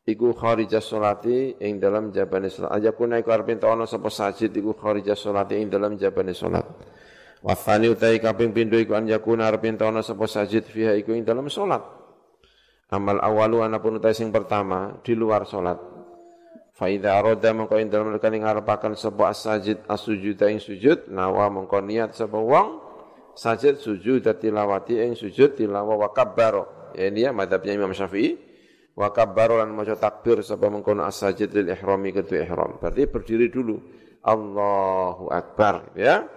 iku 0.09 0.33
kharijah 0.33 0.81
salati 0.81 1.53
ing 1.61 1.77
dalam 1.77 2.09
jabane 2.09 2.49
salat 2.49 2.73
aja 2.73 2.91
kuna 2.97 3.21
iku 3.21 3.29
arep 3.29 3.61
ana 3.61 3.85
sapa 3.85 4.09
sajid 4.09 4.51
iku 4.57 4.73
kharijah 4.73 5.13
salati 5.13 5.61
ing 5.61 5.69
dalam 5.69 5.93
jabane 5.95 6.33
salat 6.33 6.65
Wasani 7.39 7.87
utai 7.87 8.19
kaping 8.19 8.51
pindho 8.51 8.75
iku 8.75 8.99
an 8.99 9.07
yakuna 9.07 9.47
arep 9.47 9.63
entono 9.63 10.03
sapa 10.03 10.27
sajid 10.27 10.67
fiha 10.67 10.91
iku 10.99 11.15
ing 11.15 11.23
dalam 11.23 11.47
salat. 11.47 11.79
Amal 12.91 13.23
awalu 13.23 13.63
anapun 13.63 13.95
utai 13.95 14.11
sing 14.11 14.27
pertama 14.27 14.99
di 14.99 15.15
luar 15.15 15.47
salat. 15.47 15.79
Fa 16.75 16.91
idza 16.91 17.15
arada 17.15 17.55
mengko 17.55 17.79
ing 17.79 17.87
dalem 17.87 18.19
rekane 18.19 18.43
ngarepaken 18.43 18.99
sapa 18.99 19.31
as-sajid 19.31 19.87
as-sujud 19.87 20.35
ing 20.51 20.59
sujud 20.59 21.07
nawa 21.07 21.47
mengko 21.47 21.79
niat 21.79 22.11
sapa 22.11 22.35
wong 22.35 22.83
sajid 23.39 23.79
sujud 23.79 24.27
tilawati 24.27 24.99
ing 24.99 25.15
sujud 25.15 25.55
tilawa 25.55 25.95
wa 25.95 26.11
kabbaro. 26.11 26.91
Ya 26.91 27.07
ini 27.07 27.23
ya 27.23 27.31
madhabnya 27.31 27.71
Imam 27.71 27.95
Syafi'i. 27.95 28.48
Wa 28.99 29.15
kabbaro 29.15 29.63
lan 29.63 29.71
maca 29.71 29.95
takbir 29.95 30.43
sapa 30.43 30.67
mengkono 30.67 31.07
as-sajid 31.07 31.55
lil 31.55 31.71
ihrami 31.71 32.11
ketu 32.11 32.35
ihram. 32.35 32.83
Berarti 32.83 33.07
berdiri 33.07 33.47
dulu. 33.47 33.79
Allahu 34.27 35.31
akbar 35.31 35.95
ya. 35.95 36.27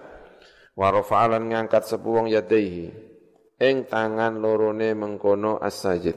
Wa 0.78 0.94
rafa'alan 0.94 1.50
ngangkat 1.50 1.90
sepuwong 1.90 2.30
yadaihi 2.30 2.86
ing 3.58 3.90
tangan 3.90 4.38
lorone 4.38 4.94
mengkono 4.94 5.58
as-sajid. 5.58 6.14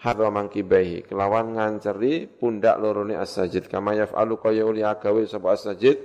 Hadwa 0.00 0.32
mangkibaihi 0.32 1.04
kelawan 1.04 1.52
nganceri 1.52 2.32
pundak 2.32 2.80
lorone 2.80 3.20
as-sajid. 3.20 3.68
Kama 3.68 3.92
yaf'alu 3.92 4.40
kaya 4.40 4.64
uli 4.64 4.80
agawe 4.80 5.28
sapa 5.28 5.52
as-sajid. 5.52 6.00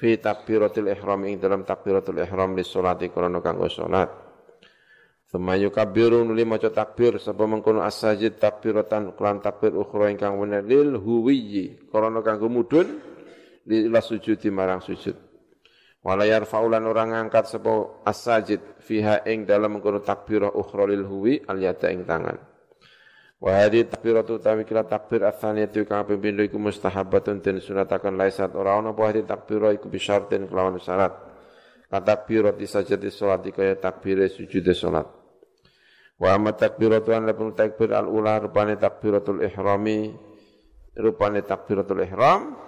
Fi 0.00 0.16
takbiratul 0.16 0.88
ihram 0.88 1.28
ing 1.28 1.36
dalam 1.36 1.68
takbiratul 1.68 2.24
ihram 2.24 2.56
li 2.56 2.64
sholati 2.64 3.12
kanggo 3.12 3.68
salat 3.68 4.08
Thumma 5.30 5.54
yukabbiru 5.54 6.26
nuli 6.26 6.42
maca 6.42 6.74
takbir 6.74 7.22
sapa 7.22 7.46
mengkono 7.46 7.86
as-sajid 7.86 8.42
takbiratan 8.42 9.14
kelan 9.14 9.38
takbir 9.38 9.70
ukhra 9.78 10.10
ingkang 10.10 10.34
bener 10.42 10.66
lil 10.66 10.98
huwiyyi 10.98 11.86
krana 11.86 12.18
kanggo 12.18 12.50
mudun 12.50 12.98
lila 13.62 14.02
sujudi 14.02 14.50
marang 14.50 14.82
sujud 14.82 15.14
Wala 16.02 16.26
yarfa'ulan 16.26 16.82
orang 16.82 17.14
ngangkat 17.14 17.46
sapa 17.46 18.02
as-sajid 18.08 18.82
fiha 18.82 19.22
ing 19.30 19.46
dalam 19.46 19.78
mengkono 19.78 20.02
takbirah 20.02 20.50
ukhra 20.50 20.90
lil 20.90 21.06
huwi 21.06 21.44
al 21.46 21.62
yada 21.62 21.92
ing 21.94 22.08
tangan. 22.08 22.40
Wa 23.38 23.60
hadhi 23.60 23.84
takbiratu 23.86 24.40
tawi 24.40 24.64
takbir 24.66 25.28
atsaniyatu 25.28 25.84
kang 25.84 26.08
pindho 26.08 26.40
iku 26.40 26.56
mustahabbatun 26.56 27.44
den 27.44 27.60
sunataken 27.60 28.16
laisat 28.16 28.56
ora 28.56 28.80
ana 28.80 28.96
apa 28.96 29.02
hadhi 29.12 29.28
takbirah 29.28 29.76
iku 29.76 29.92
bisyartin 29.92 30.48
kelawan 30.48 30.80
syarat. 30.80 31.12
Katakbirat 31.92 32.56
disajati 32.56 33.12
salat 33.12 33.44
kaya 33.52 33.76
takbire 33.76 34.26
sujud 34.32 34.64
salat. 34.72 35.19
Wa 36.20 36.36
amma 36.36 36.52
takbiratu 36.52 37.16
an 37.16 37.24
lapun 37.24 37.56
takbir 37.56 37.96
al 37.96 38.04
ula 38.04 38.36
rupane 38.36 38.76
takbiratul 38.76 39.40
ihrami 39.40 40.12
rupane 41.00 41.40
takbiratul 41.40 42.04
ihram 42.04 42.60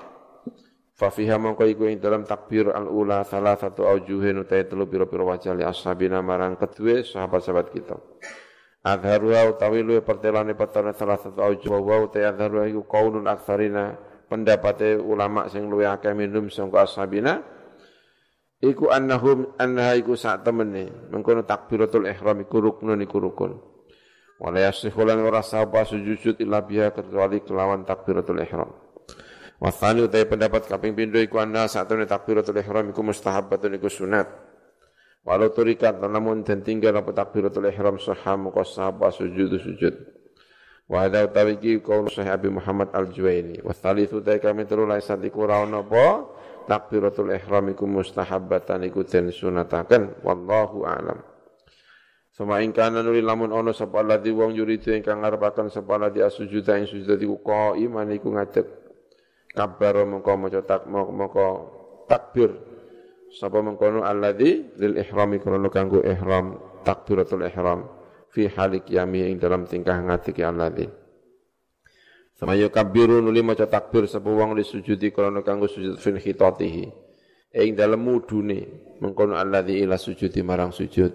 Fa 0.92 1.08
fiha 1.08 1.40
mongko 1.40 1.64
iku 1.66 1.88
ing 1.88 1.98
dalam 1.98 2.22
takbir 2.28 2.68
al-ula 2.68 3.24
salah 3.24 3.56
satu 3.56 3.88
aujuhin 3.88 4.44
utai 4.44 4.68
telu 4.68 4.84
pira-pira 4.84 5.24
wajah 5.24 5.56
li 5.56 5.64
ashabina 5.64 6.20
marang 6.20 6.54
kedue 6.54 7.00
sahabat-sahabat 7.02 7.66
kita. 7.72 7.96
Adharuha 8.86 9.50
utawi 9.50 9.80
luwe 9.80 10.04
pertelane 10.04 10.52
petane 10.52 10.92
salah 10.92 11.16
satu 11.16 11.42
aujuh 11.42 11.74
wa 11.74 12.06
utai 12.06 12.28
adharuha 12.28 12.68
iku 12.68 12.84
qaulun 12.84 13.24
aksarina 13.24 13.96
pendapate 14.28 15.00
ulama 15.00 15.48
sing 15.48 15.66
luwe 15.66 15.88
akeh 15.88 16.12
minum 16.12 16.52
sangka 16.52 16.84
ashabina 16.84 17.40
iku 18.62 18.94
annahum 18.94 19.51
annaha 19.59 19.98
iku 19.98 20.14
sak 20.14 20.47
temene 20.47 21.10
mengkono 21.10 21.43
takbiratul 21.43 22.06
ihram 22.06 22.47
iku 22.47 22.62
ruknun 22.62 23.02
iku 23.02 23.18
rukun. 23.18 23.59
Wala 24.39 24.70
yasihu 24.70 25.02
lan 25.02 25.22
ora 25.22 25.43
sapa 25.43 25.82
sujud 25.86 26.39
illa 26.39 26.62
biha 26.62 26.94
kecuali 26.94 27.43
kelawan 27.43 27.82
takbiratul 27.82 28.39
ihram. 28.43 28.70
Wasani 29.62 30.02
utai 30.02 30.26
pendapat 30.26 30.66
kaping 30.66 30.94
pindo 30.98 31.18
iku 31.22 31.39
anna 31.39 31.70
satune 31.70 32.06
takbiratul 32.06 32.59
ihram 32.59 32.90
iku 32.90 33.02
mustahabbatun 33.02 33.78
iku 33.78 33.86
sunat. 33.90 34.26
Walau 35.22 35.55
turikat 35.55 36.02
namun 36.02 36.43
dan 36.43 36.66
tinggal 36.66 36.98
apa 36.98 37.14
takbiratul 37.14 37.70
ihram 37.70 37.94
sahha 38.02 38.34
muka 38.34 38.66
sahaba 38.66 39.14
sujud 39.14 39.55
sujud. 39.62 39.94
Wa 40.90 41.06
hadha 41.06 41.30
utawi 41.30 41.62
iki 41.62 41.78
kaul 41.78 42.10
Abi 42.10 42.51
Muhammad 42.51 42.90
Al-Juwaini. 42.90 43.62
Wa 43.62 43.70
thalithu 43.70 44.18
utai 44.18 44.43
kami 44.43 44.66
telu 44.66 44.82
laisat 44.82 45.22
iku 45.22 45.47
apa 45.47 46.06
takbiratul 46.68 47.32
ihram 47.34 47.70
iku 47.72 47.84
mustahabbatan 47.86 48.86
iku 48.86 49.02
den 49.06 49.30
sunataken 49.30 50.22
wallahu 50.22 50.84
a'lam. 50.86 51.20
Sama 52.32 52.64
ingkana 52.64 53.05
nuli 53.05 53.20
lamun 53.20 53.52
ono 53.52 53.76
sapa 53.76 54.01
alladhi 54.01 54.32
wong 54.32 54.56
yuridu 54.56 54.97
ingkang 54.97 55.20
ngarepaken 55.20 55.68
sapa 55.68 56.01
alladhi 56.01 56.24
asujuda 56.24 56.80
ing 56.80 56.89
sujud 56.89 57.20
iku 57.20 57.36
qaiman 57.44 58.09
iku 58.16 58.32
ngadeg. 58.32 58.66
Kabar 59.52 60.01
mengko 60.09 60.32
maca 60.40 60.60
tak 60.64 60.89
mengko 60.89 61.48
takbir. 62.09 62.56
Sapa 63.32 63.60
mengkono 63.60 64.05
alladzi 64.05 64.76
lil 64.80 64.97
ihrami 64.97 65.40
krono 65.40 65.68
kanggo 65.68 66.01
ihram 66.05 66.56
takbiratul 66.84 67.44
ihram 67.44 67.89
fi 68.32 68.48
halik 68.48 68.89
yami 68.89 69.28
ing 69.28 69.36
dalam 69.36 69.68
tingkah 69.68 70.01
ngadiki 70.01 70.40
alladzi 70.40 71.01
sama 72.43 72.59
kabiru 72.59 73.23
nuli 73.23 73.39
maca 73.39 73.70
takbir 73.70 74.10
sapa 74.10 74.27
wong 74.27 74.59
li 74.59 74.66
sujudi 74.66 75.14
krono 75.14 75.47
kanggo 75.47 75.70
sujud 75.70 75.94
fil 76.02 76.19
khitatihi. 76.19 76.90
Ing 77.55 77.78
dalam 77.78 78.02
mudune 78.02 78.66
mengkono 78.98 79.39
alladzi 79.39 79.78
ila 79.78 79.94
sujudi 79.94 80.43
marang 80.43 80.74
sujud. 80.74 81.14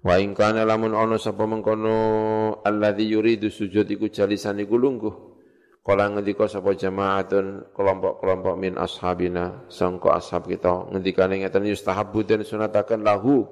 Wa 0.00 0.16
ing 0.16 0.32
kana 0.32 0.64
lamun 0.64 0.96
ana 0.96 1.20
sapa 1.20 1.44
mengkono 1.44 2.64
alladzi 2.64 3.12
yuridu 3.12 3.52
sujud 3.52 3.84
iku 3.84 4.08
jalisan 4.08 4.56
iku 4.64 4.80
lungguh. 4.80 5.14
Kala 5.84 6.08
ngendika 6.08 6.48
sapa 6.48 6.72
jamaatun 6.80 7.76
kelompok-kelompok 7.76 8.56
min 8.56 8.80
ashabina 8.80 9.68
sangka 9.68 10.16
ashab 10.16 10.48
kita 10.48 10.88
ngendikane 10.96 11.44
ngeten 11.44 11.68
yustahabbu 11.68 12.24
den 12.24 12.40
sunataken 12.40 13.04
lahu. 13.04 13.44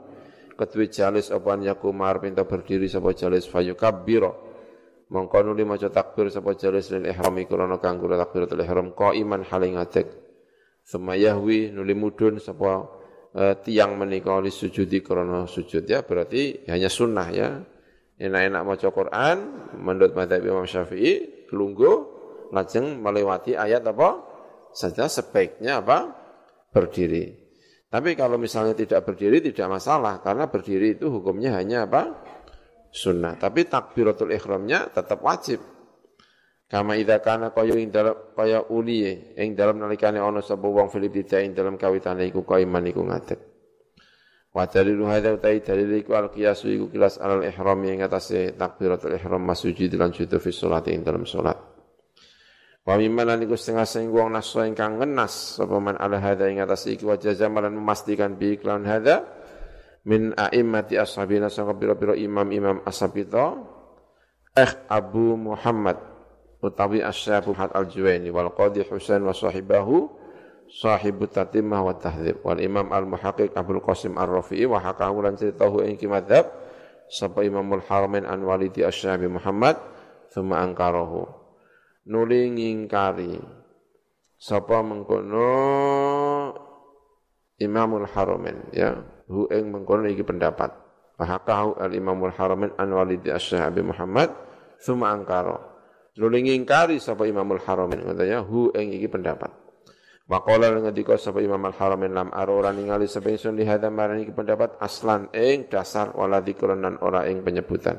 Ketui 0.57 0.89
jalis 0.89 1.29
apan 1.29 1.61
yakumar 1.61 2.25
pinta 2.25 2.49
berdiri 2.49 2.89
sapa 2.89 3.13
jalis 3.13 3.45
fayukabbira 3.45 4.49
mongko 5.11 5.43
nuli 5.43 5.67
maca 5.67 5.91
takbir 5.91 6.31
sapa 6.31 6.55
jalis 6.55 6.95
lil 6.95 7.05
ihram 7.11 7.35
krana 7.45 7.77
kanggo 7.83 8.07
takbiratul 8.07 8.63
ihram 8.63 8.95
qaiman 8.95 9.43
haling 9.43 9.75
ngadeg 9.77 10.07
semayahwi 10.87 11.75
nuli 11.75 11.95
mudun 11.99 12.39
sapa 12.39 13.01
uh, 13.35 13.55
tiang 13.63 13.95
menika 13.99 14.39
li 14.43 14.51
sujudi 14.51 15.03
krana 15.03 15.47
sujud. 15.47 15.87
Ya 15.87 16.03
berarti 16.03 16.67
hanya 16.71 16.91
sunnah 16.91 17.29
ya. 17.31 17.49
Enak-enak 18.21 18.63
maca 18.69 18.89
Quran 18.93 19.37
menurut 19.81 20.13
madzhab 20.13 20.45
Imam 20.45 20.69
Syafi'i 20.69 21.49
lungguh 21.57 21.97
lajeng 22.53 23.01
melewati 23.01 23.57
ayat 23.57 23.81
apa? 23.89 24.21
Saja 24.77 25.09
sebaiknya 25.09 25.81
apa? 25.81 26.21
Berdiri. 26.69 27.33
Tapi 27.91 28.15
kalau 28.15 28.37
misalnya 28.37 28.77
tidak 28.77 29.09
berdiri 29.09 29.41
tidak 29.41 29.81
masalah 29.81 30.21
karena 30.21 30.47
berdiri 30.47 31.01
itu 31.01 31.11
hukumnya 31.11 31.59
hanya 31.59 31.89
apa 31.89 32.23
sunnah. 32.91 33.39
Tapi 33.39 33.71
takbiratul 33.71 34.35
ihramnya 34.35 34.91
tetap 34.91 35.23
wajib. 35.23 35.63
Kama 36.71 36.95
idza 36.95 37.19
kana 37.19 37.51
kaya 37.51 37.75
ing 37.75 37.91
dalam 37.91 38.15
kaya 38.31 38.63
uli 38.71 39.35
ing 39.35 39.59
dalam 39.59 39.83
nalikane 39.83 40.23
ana 40.23 40.39
sapa 40.39 40.71
wong 40.71 40.87
Filip 40.87 41.19
ing 41.19 41.51
dalam 41.51 41.75
kawitane 41.75 42.31
iku 42.31 42.47
iman 42.47 42.85
iku 42.87 43.03
ngadeg. 43.03 43.41
Wa 44.55 44.71
dalilu 44.71 45.07
hadza 45.11 45.35
utai 45.35 45.63
dalil 45.63 45.99
iku 45.99 46.15
al 46.15 46.31
qiyasu 46.31 46.71
iku 46.71 46.87
kilas 46.95 47.19
al 47.19 47.43
ihram 47.43 47.83
ing 47.87 48.07
atase 48.07 48.55
takbiratul 48.55 49.15
ihram 49.19 49.43
masujud 49.43 49.91
lan 49.99 50.15
judu 50.15 50.39
fi 50.39 50.51
salat 50.55 50.87
ing 50.95 51.03
dalam 51.03 51.27
salat. 51.27 51.59
Wa 52.87 52.95
mimman 52.95 53.27
lan 53.27 53.39
iku 53.43 53.59
setengah 53.59 53.87
sing 53.87 54.07
wong 54.15 54.31
naso 54.31 54.63
ingkang 54.63 55.03
ngenas 55.03 55.59
sapa 55.59 55.75
man 55.83 55.99
ala 55.99 56.23
hadza 56.23 56.47
ing 56.47 56.63
atas 56.63 56.87
iki 56.87 57.03
wa 57.03 57.19
jazamalan 57.19 57.75
memastikan 57.75 58.39
bi 58.39 58.55
iklan 58.55 58.87
hadza 58.87 59.27
min 60.09 60.33
a'immati 60.33 60.97
ashabina 60.97 61.53
sangka 61.53 61.77
pira-pira 61.77 62.17
imam-imam 62.17 62.81
ashabita 62.89 63.59
eh 64.57 64.73
Abu 64.89 65.37
Muhammad 65.37 65.97
utawi 66.61 67.01
Asy-Syaikh 67.01 67.57
Al-Juwaini 67.57 68.29
wal 68.29 68.53
Qadhi 68.53 68.85
Husain 68.85 69.25
wa 69.25 69.33
sahibahu 69.33 70.09
sahibu 70.71 71.27
tatimah 71.27 71.81
wa 71.83 71.97
tahdzib 71.97 72.45
wal 72.45 72.61
Imam 72.61 72.93
Al-Muhaqqiq 72.93 73.57
Abdul 73.57 73.83
Qasim 73.83 74.15
Ar-Rafi'i 74.17 74.69
wa 74.69 74.79
hakahu 74.79 75.25
lan 75.25 75.35
ceritahu 75.35 75.83
ing 75.83 75.97
kimadzhab 75.97 76.47
sapa 77.11 77.43
Imamul 77.43 77.83
Haramain 77.85 78.23
an 78.29 78.45
walidi 78.47 78.87
Asy-Syaikh 78.87 79.27
Muhammad 79.27 79.77
thumma 80.31 80.63
angkarahu. 80.63 81.27
Nuli 82.07 82.49
ngingkari 82.55 83.37
sapa 84.41 84.81
mengkono 84.81 85.53
Imamul 87.61 88.09
Haramain 88.09 88.57
ya 88.73 89.20
hu 89.31 89.47
ing 89.47 89.71
mengkono 89.71 90.11
iki 90.11 90.27
pendapat. 90.27 90.75
Wahakahu 91.15 91.79
al 91.79 91.95
Imamul 91.95 92.35
Haramain 92.35 92.75
an 92.75 92.91
walidi 92.91 93.31
asy 93.31 93.55
Muhammad 93.81 94.35
suma 94.81 95.15
angkaro 95.15 95.71
nuli 96.19 96.45
ngingkari 96.45 96.99
sapa 96.99 97.29
Imamul 97.29 97.63
Haramain 97.63 98.03
katanya 98.03 98.43
hu 98.43 98.75
ing 98.75 98.91
iki 98.91 99.07
pendapat. 99.07 99.55
Waqala 100.31 100.71
ngendika 100.71 101.19
sapa 101.19 101.43
Imam 101.43 101.59
Al-Haramain 101.67 102.15
lam 102.15 102.31
arora 102.31 102.71
ningali 102.71 103.11
sapa 103.11 103.35
ingsun 103.35 103.59
li 103.59 103.67
hadza 103.67 103.91
marani 103.91 104.23
pendapat 104.31 104.79
aslan 104.79 105.27
ing 105.35 105.67
dasar 105.67 106.15
wala 106.15 106.39
dzikran 106.39 106.87
ora 107.03 107.27
ing 107.27 107.43
penyebutan. 107.43 107.99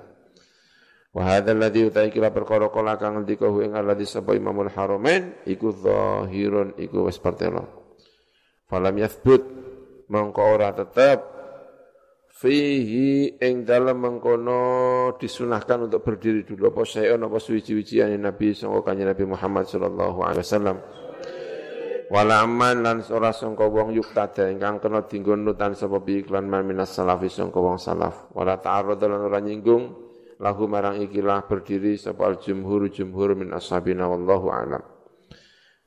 Wa 1.12 1.28
hadzal 1.28 1.60
ladzi 1.60 1.92
utai 1.92 2.08
kila 2.08 2.32
perkara 2.32 2.72
kang 2.96 3.20
ngendika 3.20 3.52
ing 3.52 3.76
alladzi 3.76 4.08
sapa 4.08 4.32
Imamul 4.32 4.72
Haramain 4.72 5.44
iku 5.44 5.76
zahirun 5.76 6.80
iku 6.80 7.04
wis 7.04 7.20
pertelo. 7.20 7.68
Falam 8.72 8.96
yathbut 8.96 9.61
mongko 10.12 10.42
ora 10.44 10.76
tetep 10.76 11.24
fihi 12.28 13.40
ing 13.40 13.64
dalam 13.64 14.04
mengkono 14.04 14.60
disunahkan 15.16 15.88
untuk 15.88 16.04
berdiri 16.04 16.44
dulu. 16.44 16.74
Apa 16.74 16.84
saya 16.84 17.16
apa 17.16 17.38
suwi-wijiane 17.40 18.20
Nabi 18.20 18.52
sangka 18.52 18.92
kanjeng 18.92 19.08
Nabi 19.08 19.24
Muhammad 19.24 19.72
sallallahu 19.72 20.20
alaihi 20.26 20.44
wasallam. 20.44 20.78
Wala 22.12 22.44
aman 22.44 22.84
lan 22.84 22.98
ora 23.08 23.32
sangka 23.32 23.64
wong 23.72 23.96
yuktada 23.96 24.52
ingkang 24.52 24.84
kena 24.84 25.08
dinggo 25.08 25.32
nutan 25.32 25.80
sapa 25.80 26.04
bi 26.04 26.20
iklan 26.20 26.44
man 26.44 26.68
minas 26.68 26.92
salafi 26.92 27.32
sangka 27.32 27.64
wong 27.64 27.80
salaf. 27.80 28.36
Wala 28.36 28.60
ta'arud 28.60 29.00
lan 29.00 29.32
ora 29.32 29.40
nyinggung 29.40 29.96
lahu 30.42 30.68
marang 30.68 31.00
ikilah 31.00 31.48
berdiri 31.48 31.96
sapa 31.96 32.28
al 32.28 32.36
jumhur 32.42 32.92
jumhur 32.92 33.32
min 33.38 33.56
ashabina 33.56 34.12
wallahu 34.12 34.52
a'lam 34.52 34.91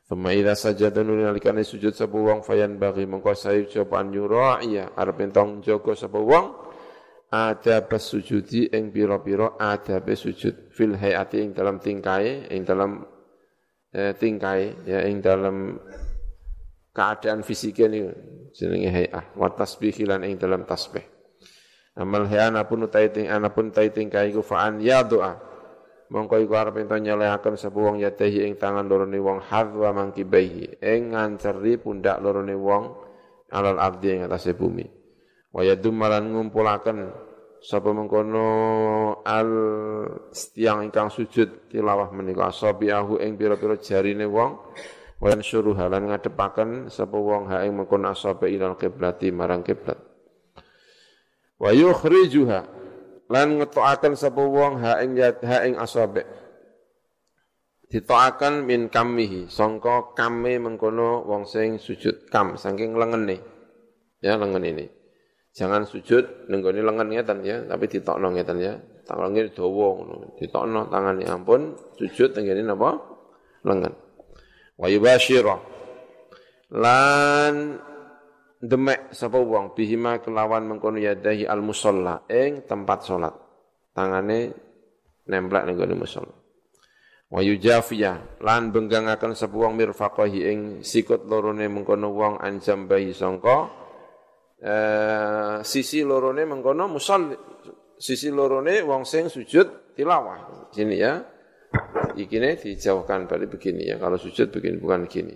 Thumma 0.04 0.36
idza 0.36 0.52
sajada 0.52 1.00
nalikane 1.00 1.64
sujud 1.64 1.96
sapa 1.96 2.12
wong 2.12 2.44
fayan 2.44 2.76
bagi 2.76 3.08
mengko 3.08 3.32
sae 3.32 3.64
coba 3.64 4.04
nyura'iya 4.04 4.92
arep 4.92 5.24
entong 5.24 5.64
jaga 5.64 5.96
sapa 5.96 6.20
wong 6.20 6.52
ada 7.32 7.88
sujudi 7.96 8.68
ing 8.68 8.92
pira-pira 8.92 9.56
ada 9.56 10.04
sujud 10.12 10.68
fil 10.76 10.92
hayati 11.00 11.40
ing 11.40 11.56
dalam 11.56 11.80
tingkai 11.80 12.52
ing 12.52 12.68
dalam 12.68 13.00
eh, 13.96 14.12
tingkai 14.12 14.84
ya 14.84 15.08
ing 15.08 15.24
dalam 15.24 15.80
keadaan 16.92 17.40
fisiknya 17.40 17.88
ini 17.88 18.00
jenenge 18.52 18.90
hayah 18.92 19.24
wa 19.40 19.48
tasbih 19.56 20.04
lan 20.04 20.20
ing 20.28 20.36
dalam 20.36 20.68
tasbih. 20.68 21.02
Amal 21.96 22.28
hayana 22.28 22.68
pun 22.68 22.84
utai 22.84 23.08
ting 23.08 23.26
anapun 23.32 23.72
utai 23.72 23.88
tingkai 23.88 24.36
ku 24.36 24.44
fa'an 24.44 24.84
ya 24.84 25.00
doa 25.00 25.53
mongko 26.12 26.40
iku 26.40 26.54
arep 26.56 26.84
ento 26.84 26.96
nyelehaken 26.96 27.54
sapa 27.56 27.78
wong 27.80 28.00
ing 28.00 28.54
tangan 28.56 28.84
lorone 28.84 29.18
wong 29.20 29.38
hadwa 29.44 29.92
mangkibaihi. 29.92 30.80
Ing 30.80 31.16
nganceri 31.16 31.80
pundak 31.80 32.20
lorone 32.20 32.56
wong 32.56 32.82
alal 33.52 33.78
ardi 33.80 34.18
ing 34.18 34.20
atase 34.26 34.52
bumi. 34.52 34.84
Wa 35.54 35.62
yadum 35.62 35.94
malan 35.94 36.34
ngumpulaken 36.34 36.98
sapa 37.62 37.94
mengkono 37.94 38.46
al 39.24 39.50
stiang 40.34 40.84
ingkang 40.84 41.08
sujud 41.08 41.70
tilawah 41.72 42.12
menika. 42.12 42.50
Asabiahu 42.50 43.22
ing 43.22 43.38
pira-pira 43.38 43.80
jarine 43.80 44.26
wong. 44.28 44.50
Wa 45.22 45.32
yansyuru 45.32 45.72
halan 45.78 46.10
ngadepaken 46.10 46.90
sapa 46.90 47.16
wong 47.16 47.48
ha 47.48 47.62
ing 47.62 47.78
mengkono 47.78 48.10
asabi 48.10 48.52
ilal 48.52 48.76
kiblati 48.76 49.30
marang 49.30 49.64
kiblat 49.64 50.14
wa 51.58 51.70
yukhrijuha 51.72 52.83
lan 53.32 53.60
ngetoaken 53.60 54.14
sapa 54.18 54.42
wong 54.42 54.80
ha 54.84 55.00
ing 55.00 55.16
ha 55.20 55.56
ing 55.64 55.76
asabe 55.80 56.24
ditoaken 57.94 58.66
min 58.66 58.90
kamihi 58.90 59.46
sangka 59.46 60.18
kame 60.18 60.58
mengkono 60.58 61.22
wong 61.30 61.46
sing 61.46 61.78
sujud 61.78 62.26
kam 62.26 62.58
saking 62.58 62.98
lengene. 62.98 63.38
Ya 64.18 64.34
lengan 64.34 64.66
ini. 64.66 64.90
Jangan 65.54 65.86
sujud 65.86 66.50
nenggone 66.50 66.82
lengan 66.82 67.06
ngeten 67.06 67.46
ya 67.46 67.62
tapi 67.62 67.86
ditokno 67.86 68.34
ngeten 68.34 68.58
ya. 68.58 68.74
Tangannya 69.06 69.52
dawa 69.54 69.86
ngono. 69.94 70.34
Ditokno 70.42 70.90
tangane 70.90 71.22
ampun 71.30 71.78
sujud 71.94 72.34
tenggene 72.34 72.66
napa? 72.66 72.98
Lengan 73.62 73.94
wa 74.74 74.86
yubashira. 74.90 75.54
Lan 76.74 77.78
demek 78.64 79.12
sapa 79.12 79.36
wong 79.36 79.76
bihima 79.76 80.24
kelawan 80.24 80.64
mengkono 80.64 80.96
yadahi 80.96 81.44
al 81.44 81.60
musalla 81.60 82.24
ing 82.32 82.64
tempat 82.64 83.04
salat 83.04 83.34
tangane 83.92 84.56
nemplek 85.28 85.68
ning 85.68 85.76
gone 85.76 85.94
musalla 85.96 86.34
wa 87.28 87.40
yujafiya 87.44 88.40
lan 88.40 88.72
benggangaken 88.72 89.36
sapa 89.36 89.52
wong 89.52 89.76
mirfaqahi 89.76 90.40
ing 90.48 90.58
sikut 90.80 91.28
lorone 91.28 91.68
mengkono 91.68 92.08
wong 92.14 92.34
anjam 92.40 92.86
bayi 92.88 93.10
sangka. 93.10 93.84
Eh, 94.64 95.60
sisi 95.60 96.00
lorone 96.00 96.48
mengkono 96.48 96.88
musalli 96.88 97.36
sisi 98.00 98.32
lorone 98.32 98.80
wong 98.80 99.04
sing 99.04 99.28
sujud 99.28 99.92
tilawah. 99.92 100.70
Sini 100.72 100.96
ya. 100.96 101.20
Ikine 102.14 102.54
dijauhkan 102.54 103.26
balik 103.26 103.58
begini 103.58 103.90
ya. 103.90 103.98
Kalau 103.98 104.14
sujud 104.14 104.54
begini 104.54 104.78
bukan 104.78 105.10
begini 105.10 105.34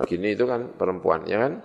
begini 0.00 0.32
itu 0.32 0.48
kan 0.48 0.72
perempuan 0.80 1.28
ya 1.28 1.44
kan 1.44 1.60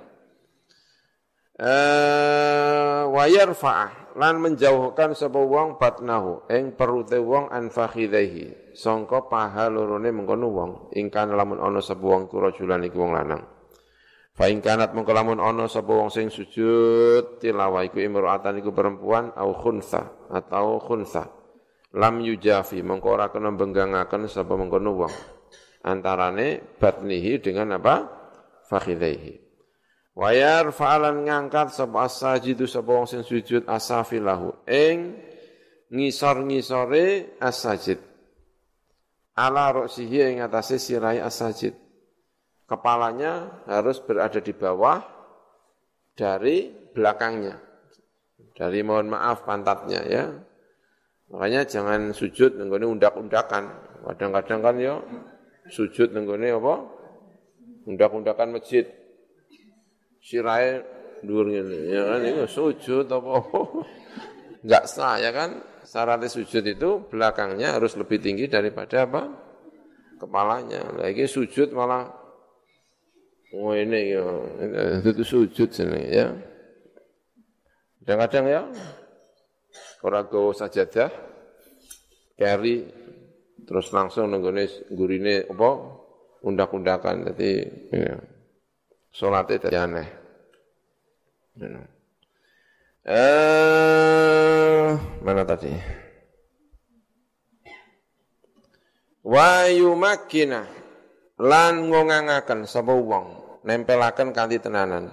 eh 1.55 3.07
wayar 3.07 3.55
fa'ah 3.55 4.05
lan 4.19 4.43
menjauhkan 4.43 5.15
sapa 5.15 5.39
wong 5.39 5.79
batnahu 5.79 6.43
ing 6.51 6.75
perute 6.75 7.15
wong 7.15 7.47
an 7.47 7.71
fakhidaihi 7.71 8.75
sangka 8.75 9.27
paha 9.31 9.71
lorone 9.71 10.11
mengkono 10.11 10.51
wong 10.51 10.71
ingkang 10.95 11.31
lamun 11.31 11.63
ana 11.63 11.79
sapa 11.79 12.03
wong 12.03 12.27
kurajulan 12.27 12.83
iki 12.83 12.99
wong 12.99 13.15
lanang. 13.15 13.43
Fa 14.35 14.51
ing 14.51 14.59
kanat 14.59 14.91
mengko 14.91 15.15
lamun 15.15 15.39
ana 15.39 15.71
sapa 15.71 15.95
wong 15.95 16.11
sing 16.11 16.27
sujud 16.27 17.39
tilawah 17.39 17.87
iku 17.87 18.03
imra'atan 18.03 18.59
iku 18.59 18.75
perempuan 18.75 19.31
au 19.39 19.55
khunsa 19.55 20.27
atau 20.27 20.75
khunsa 20.83 21.31
lam 21.95 22.19
yujafi 22.19 22.83
mengko 22.83 23.15
ora 23.15 23.31
kena 23.31 23.55
benggangaken 23.55 24.27
sapa 24.27 24.59
mengkono 24.59 25.07
wong. 25.07 25.13
Antarane 25.87 26.75
batnihi 26.83 27.39
dengan 27.39 27.79
apa? 27.79 28.11
Fakhidaihi 28.67 29.44
Wayar 30.15 30.71
fa'alan 30.71 31.27
ngangkat 31.27 31.75
sapa 31.75 32.07
as-sajidu 32.07 32.63
sapa 32.71 32.87
wong 32.87 33.03
sing 33.03 33.27
sujud 33.27 33.67
asafilahu 33.67 34.63
ing 34.63 35.19
ngisor-ngisore 35.91 37.35
as-sajid. 37.35 37.99
Ala 39.35 39.75
roksihi 39.75 40.31
ing 40.31 40.37
atase 40.39 40.79
sirai 40.79 41.19
as-sajid. 41.19 41.75
Kepalanya 42.63 43.61
harus 43.67 43.99
berada 43.99 44.39
di 44.39 44.55
bawah 44.55 45.03
dari 46.15 46.71
belakangnya. 46.71 47.59
Dari 48.55 48.79
mohon 48.87 49.11
maaf 49.11 49.43
pantatnya 49.43 49.99
ya. 50.07 50.31
Makanya 51.27 51.67
jangan 51.67 52.15
sujud 52.15 52.55
nenggone 52.55 52.87
undak-undakan. 52.87 53.67
Kadang-kadang 54.07 54.59
kan 54.63 54.75
ya 54.79 54.95
sujud 55.67 56.15
nenggone 56.15 56.55
apa? 56.55 56.75
Undak-undakan 57.83 58.55
masjid 58.55 58.87
sirai 60.25 60.81
dhuwur 61.21 61.53
ngene 61.53 61.77
ya 61.93 62.01
kan 62.09 62.19
itu 62.25 62.45
sujud 62.49 63.05
apa? 63.05 63.33
Enggak 64.65 64.85
sah 64.89 65.21
ya 65.21 65.29
kan? 65.29 65.61
Syarat 65.85 66.25
sujud 66.25 66.65
itu 66.65 66.89
belakangnya 67.13 67.77
harus 67.77 67.93
lebih 67.93 68.17
tinggi 68.17 68.49
daripada 68.49 69.05
apa? 69.05 69.29
Kepalanya. 70.17 70.81
Lagi 70.97 71.29
sujud 71.29 71.69
malah 71.77 72.09
oh 73.53 73.77
ini 73.77 74.17
ya 74.17 74.25
itu 75.05 75.21
sujud 75.21 75.69
sini 75.69 76.01
ya. 76.09 76.33
Kadang-kadang 78.01 78.45
ya 78.49 78.61
orang 80.01 80.25
go 80.29 80.49
sajadah 80.53 81.09
carry 82.37 82.85
terus 83.65 83.93
langsung 83.93 84.33
nenggone 84.33 84.65
gurine 84.89 85.45
apa? 85.45 85.69
Undak-undakan 86.45 87.29
jadi 87.33 87.51
ya. 87.93 88.17
Sholatnya 89.15 89.63
jadi 89.63 89.77
aneh. 89.87 90.07
Eh, 93.07 94.87
mana 95.23 95.47
tadi? 95.47 95.71
Wa 99.23 99.71
yumakkina 99.71 100.67
lan 101.39 101.87
ngongangaken 101.87 102.67
sapa 102.67 102.91
wong 102.91 103.39
nempelaken 103.63 104.35
kanthi 104.35 104.59
tenanan. 104.59 105.07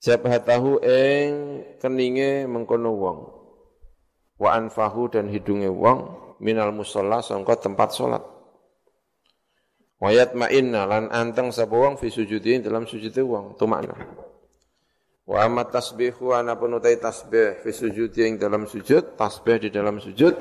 Jabhatahu 0.00 0.80
ing 0.80 1.30
keninge 1.76 2.48
mengkono 2.48 2.96
wong. 2.96 3.18
Wa 4.40 4.56
anfahu 4.56 5.12
dan 5.12 5.28
hidunge 5.28 5.68
wong 5.68 6.16
minal 6.40 6.72
musalla 6.72 7.20
sangka 7.20 7.52
tempat 7.60 7.92
salat. 7.92 8.37
Wayat 9.98 10.38
ma'inna 10.38 10.86
lan 10.86 11.10
anteng 11.10 11.50
sapa 11.50 11.74
wong 11.74 11.98
fi 11.98 12.06
sujudi 12.06 12.62
dalam 12.62 12.86
sujud 12.86 13.10
wong 13.26 13.58
tumakna. 13.58 13.98
Wa 15.26 15.44
amat 15.44 15.74
tasbihu 15.74 16.30
ana 16.30 16.54
penutai 16.54 17.02
tasbih 17.02 17.58
fi 17.60 17.70
sujudi 17.74 18.22
ing 18.22 18.38
dalam 18.38 18.64
sujud, 18.70 19.18
tasbih 19.18 19.58
di 19.58 19.68
dalam 19.74 19.98
sujud. 19.98 20.38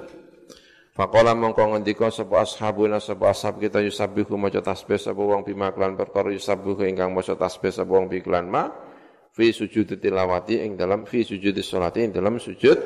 Faqala 0.94 1.34
mongko 1.34 1.74
ngendika 1.74 2.10
sapa 2.14 2.46
ashabuna 2.46 2.98
sapa 2.98 3.30
ashab 3.34 3.58
kita 3.62 3.82
yusabbihu 3.86 4.34
maca 4.38 4.62
tasbih 4.62 4.98
sapa 4.98 5.22
wong 5.22 5.46
bima 5.46 5.70
klan 5.70 5.94
perkara 5.94 6.34
yusabbihu 6.34 6.86
ingkang 6.86 7.14
maca 7.14 7.38
tasbih 7.38 7.70
sapa 7.70 7.90
wong 7.90 8.10
bi 8.10 8.22
klan 8.22 8.50
ma 8.50 8.66
fi 9.30 9.54
sujud 9.54 9.94
tilawati 10.02 10.66
ing 10.66 10.74
dalam 10.74 11.06
fi 11.06 11.22
sujud 11.22 11.54
sholati 11.62 12.02
ing 12.02 12.14
dalam 12.14 12.42
sujud 12.42 12.78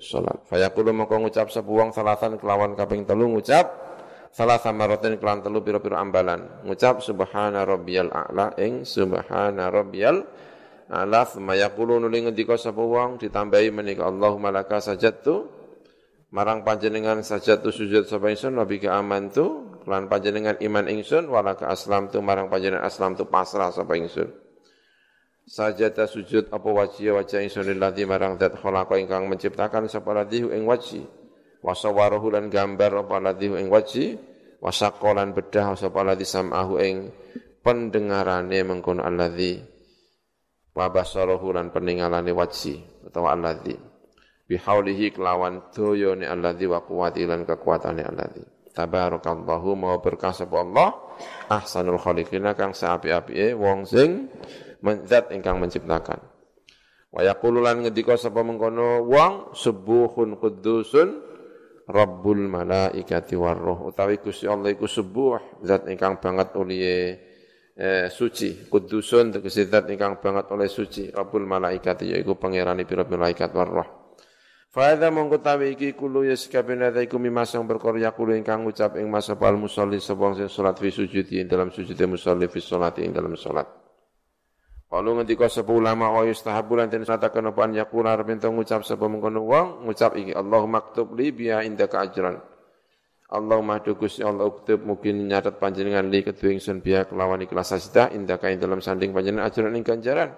salat. 0.00 0.44
Fayaqulu 0.48 0.96
mongko 0.96 1.28
ngucap 1.28 1.48
sapa 1.52 1.68
wong 1.68 1.92
salatan 1.92 2.40
kelawan 2.40 2.72
kaping 2.72 3.04
telu 3.04 3.28
ngucap 3.28 3.91
salah 4.32 4.56
sama 4.56 4.88
rotin 4.88 5.20
kelan 5.20 5.44
telu 5.44 5.60
piro-piro 5.60 5.94
ambalan. 5.94 6.64
Ngucap 6.64 7.04
subhana 7.04 7.68
rabbiyal 7.68 8.08
a'la 8.08 8.56
ing 8.56 8.88
subhana 8.88 9.68
rabbiyal 9.68 10.24
a'la 10.88 11.28
thumma 11.28 11.54
yaqulu 11.54 12.00
nuli 12.00 12.24
ngendika 12.24 12.56
sapa 12.56 12.80
wong 12.80 13.20
ditambahi 13.20 13.68
menika 13.68 14.08
Allahumma 14.08 14.48
laka 14.48 14.80
sajadtu 14.80 15.46
marang 16.32 16.64
panjenengan 16.64 17.20
sajadtu 17.20 17.68
sujud 17.68 18.08
sapa 18.08 18.32
ingsun 18.32 18.56
wa 18.56 18.64
bika 18.64 18.96
amantu 18.96 19.68
kelan 19.84 20.08
panjenengan 20.08 20.56
iman 20.64 20.88
ingsun 20.88 21.28
walaka 21.28 21.68
aslam 21.68 22.08
tu 22.08 22.24
marang 22.24 22.48
panjenengan 22.48 22.88
aslam 22.88 23.12
tu 23.14 23.28
pasrah 23.28 23.68
sapa 23.68 24.00
ingsun. 24.00 24.32
Sajada 25.42 26.06
sujud 26.08 26.48
apa 26.48 26.68
wajih 26.70 27.18
wajah 27.18 27.44
ingsun 27.44 27.68
ladzi 27.76 28.08
marang 28.08 28.40
zat 28.40 28.56
khalaqa 28.56 28.96
ingkang 28.96 29.28
menciptakan 29.28 29.92
sapa 29.92 30.08
ladzi 30.16 30.40
ing 30.40 30.64
wajih 30.64 31.21
wasawarahu 31.62 32.34
lan 32.34 32.50
gambar 32.50 33.06
apa 33.06 33.16
ladzi 33.22 33.48
ing 33.48 33.70
wajih 33.70 34.18
wasaqalan 34.58 35.32
bedah 35.32 35.78
sapa 35.78 36.02
ladzi 36.02 36.26
sam'ahu 36.26 36.74
ing 36.82 36.96
pendengarane 37.62 38.66
mengkono 38.66 39.06
alladzi 39.06 39.62
wa 40.74 40.90
basarahu 40.90 41.54
lan 41.54 41.70
peningalane 41.70 42.34
wajih 42.34 43.06
utawa 43.06 43.38
alladzi 43.38 43.78
bihaulihi 44.50 45.14
kelawan 45.14 45.70
doyone 45.70 46.26
alladzi 46.26 46.66
wa 46.66 46.82
quwwati 46.82 47.22
lan 47.24 47.46
kekuatane 47.46 48.02
alladzi 48.02 48.42
tabarakallahu 48.72 49.78
mau 49.78 49.96
berkah 50.00 50.34
sapa 50.34 50.64
Allah 50.64 50.90
ahsanul 51.52 52.00
khaliqina 52.00 52.56
kang 52.56 52.72
saapi-apike 52.72 53.54
wong 53.54 53.84
sing 53.84 54.32
zat 55.06 55.30
ingkang 55.30 55.62
menciptakan. 55.62 56.18
Wa 57.12 57.20
yaqulu 57.22 57.60
lan 57.60 57.84
ngendika 57.84 58.16
sapa 58.16 58.40
mengkono 58.40 59.04
wong 59.04 59.52
subuhun 59.52 60.40
qudusun 60.40 61.31
Rabbul 61.92 62.48
malaikati 62.48 63.36
warruh 63.36 63.92
utawi 63.92 64.16
Gusti 64.24 64.48
Allah 64.48 64.72
iku 64.72 64.88
subuh 64.88 65.60
zat 65.60 65.84
ingkang 65.92 66.16
banget 66.24 66.56
uliye 66.56 66.96
eh, 67.76 68.08
suci. 68.08 68.64
Kudusun 68.64 69.36
tegese 69.36 69.68
zat 69.68 69.92
ingkang 69.92 70.16
banget 70.16 70.48
oleh 70.56 70.72
suci. 70.72 71.12
Rabbul 71.12 71.44
malaikati 71.44 72.16
yaiku 72.16 72.40
pangerane 72.40 72.88
pira 72.88 73.04
malaikat 73.04 73.52
warruh 73.52 74.02
Fa'adha 74.72 75.12
mongkotawi 75.12 75.76
iki 75.76 75.92
kulu 75.92 76.24
ya 76.24 76.32
ada 76.32 77.04
iku 77.04 77.20
mimasang 77.20 77.68
berkorya 77.68 78.16
kulu 78.16 78.32
ingkang 78.32 78.64
ucap 78.64 78.96
ing 78.96 79.04
masa 79.12 79.36
pal 79.36 79.52
musalli 79.60 80.00
sebong 80.00 80.32
sing 80.32 80.48
salat 80.48 80.80
fi 80.80 80.88
sujudi 80.88 81.44
dalam 81.44 81.68
sujudi 81.68 82.08
musalli 82.08 82.48
fi 82.48 82.56
salati 82.64 83.04
ing 83.04 83.12
dalam 83.12 83.36
salat. 83.36 83.81
Kalau 84.92 85.16
ngendika 85.16 85.48
sapa 85.48 85.72
ulama 85.72 86.12
wa 86.12 86.20
yustahabu 86.28 86.76
lan 86.76 86.92
den 86.92 87.08
sataken 87.08 87.48
apa 87.48 87.64
an 87.64 87.72
yaqula 87.72 88.12
arep 88.12 88.28
ngucap 88.44 88.84
sapa 88.84 89.08
mengkono 89.08 89.40
wong 89.40 89.88
ngucap 89.88 90.20
iki 90.20 90.36
Allahumma 90.36 90.84
maktub 90.84 91.16
li 91.16 91.32
biya 91.32 91.64
indaka 91.64 92.04
ajran. 92.04 92.36
Allahumma 93.32 93.80
dukus 93.80 94.20
Allah 94.20 94.44
uktub 94.44 94.84
mungkin 94.84 95.24
nyatet 95.24 95.56
panjenengan 95.56 96.04
li 96.12 96.20
kedue 96.20 96.52
ingsun 96.52 96.84
biya 96.84 97.08
kelawan 97.08 97.40
ikhlas 97.40 97.72
sajdah 97.72 98.12
indaka 98.12 98.52
ing 98.52 98.60
dalam 98.60 98.84
sanding 98.84 99.16
panjenengan 99.16 99.48
ajran 99.48 99.72
ing 99.72 99.80
ganjaran. 99.80 100.36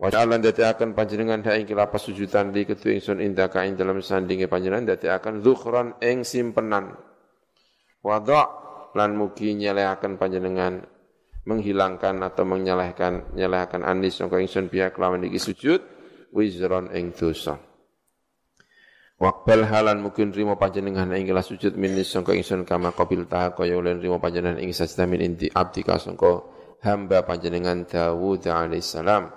Wa 0.00 0.08
ta'ala 0.08 0.40
akan 0.40 0.96
panjenengan 0.96 1.44
ha 1.44 1.52
ing 1.52 1.68
lapas 1.76 2.08
sujudan 2.08 2.56
li 2.56 2.64
kedue 2.64 2.96
ingsun 2.96 3.20
indaka 3.20 3.68
ing 3.68 3.76
dalam 3.76 4.00
sandinge 4.00 4.48
panjenengan 4.48 4.96
akan 4.96 5.44
zukhran 5.44 5.92
ing 6.00 6.24
simpenan. 6.24 6.96
Wa 8.00 8.16
lan 8.96 9.10
mugi 9.12 9.52
nyelehaken 9.52 10.16
panjenengan 10.16 10.88
menghilangkan 11.42 12.22
atau 12.22 12.46
menyalahkan 12.46 13.34
nyalahkan 13.34 13.82
anis 13.82 14.22
sangka 14.22 14.38
ingsun 14.38 14.70
pihak 14.70 14.94
lawan 14.98 15.26
iki 15.26 15.42
sujud 15.42 15.82
wizron 16.30 16.90
ing 16.94 17.10
dosa. 17.12 17.58
Wakbal 19.22 19.70
halan 19.70 20.02
mungkin 20.02 20.34
rimo 20.34 20.58
panjenengan 20.58 21.10
ing 21.14 21.30
kelas 21.30 21.46
sujud 21.50 21.78
minis 21.78 22.10
sangka 22.10 22.34
ingsun 22.34 22.66
kama 22.66 22.90
qabil 22.90 23.26
ta 23.30 23.54
kaya 23.54 23.78
ulen 23.78 24.02
rimo 24.02 24.18
panjenengan 24.18 24.58
ing 24.58 24.74
sajdah 24.74 25.06
min 25.06 25.22
inti 25.22 25.46
abdi 25.50 25.86
sangka 25.86 26.42
hamba 26.82 27.22
panjenengan 27.22 27.86
Dawud 27.86 28.42
alaihissalam. 28.50 29.30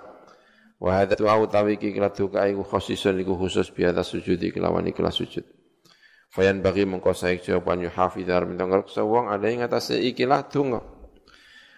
Wa 0.76 0.90
hadza 0.92 1.16
du'a 1.16 1.40
utawi 1.40 1.80
iki 1.80 1.94
kala 1.94 2.12
duka 2.12 2.44
iku 2.44 2.60
khosisun 2.60 3.16
iku 3.22 3.38
khusus 3.38 3.72
biada 3.72 4.04
sujud 4.04 4.36
iki 4.36 4.58
lawan 4.60 4.90
kelas 4.92 5.16
sujud. 5.16 5.46
Fayan 6.28 6.60
bagi 6.60 6.84
mengko 6.84 7.16
saik 7.16 7.40
jawaban 7.46 7.86
yuhafidhar 7.86 8.44
min 8.44 8.60
tanggal 8.60 8.84
sawang 8.90 9.32
ada 9.32 9.46
ing 9.48 9.64
atase 9.64 9.96
ikilah 9.96 10.44
donga. 10.50 10.95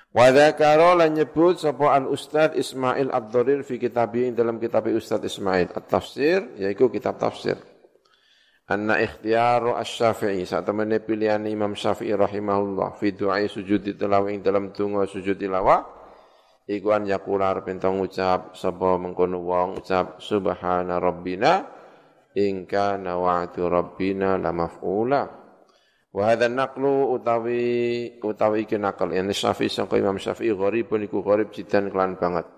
Wa 0.08 0.32
dzakara 0.32 0.96
lan 0.96 1.12
nyebut 1.12 1.60
sapa 1.60 1.92
al 1.92 2.08
Ustaz 2.08 2.56
Ismail 2.56 3.12
Ad-Dharir 3.12 3.60
fi 3.60 3.76
kitabi 3.76 4.32
dalam 4.32 4.56
kitab 4.56 4.88
Ustaz 4.88 5.20
Ismail. 5.20 5.76
At-Tafsir 5.76 6.56
yaitu 6.56 6.88
kitab 6.88 7.20
tafsir. 7.20 7.60
Anna 8.68 9.00
ikhtiyaru 9.00 9.76
asy-Syafi'i. 9.76 10.44
Saat 10.44 10.68
temene 10.68 11.00
pilihan 11.00 11.44
Imam 11.48 11.72
Syafi'i 11.76 12.12
rahimahullah. 12.16 12.96
Fi 13.00 13.12
du'a 13.16 13.40
sujud 13.48 13.84
tilawah 13.84 14.28
ing 14.32 14.44
dalam 14.44 14.72
donga 14.72 15.08
sujud 15.08 15.36
tilawah. 15.36 15.84
Iku 16.68 16.92
an 16.92 17.08
yaqula 17.08 17.56
pentong 17.64 18.04
ucap 18.04 18.52
sapa 18.52 19.00
mengkono 19.00 19.40
wong 19.40 19.80
ucap 19.80 20.20
subhana 20.20 21.00
rabbina 21.00 21.64
in 22.36 22.68
kana 22.68 23.16
wa'du 23.16 23.64
rabbina 23.72 24.36
la 24.36 24.52
maf'ula 24.52 25.47
Wa 26.08 26.32
hadha 26.32 26.48
naqlu 26.48 27.12
utawi 27.12 28.16
utawi 28.24 28.64
iki 28.64 28.80
nakal 28.80 29.12
yani 29.12 29.36
Syafi'i 29.36 29.68
sangka 29.68 30.00
Imam 30.00 30.16
Syafi'i 30.16 30.56
gharibun 30.56 31.04
iku 31.04 31.20
gharib 31.20 31.52
jidan 31.52 31.92
kelan 31.92 32.16
banget. 32.16 32.48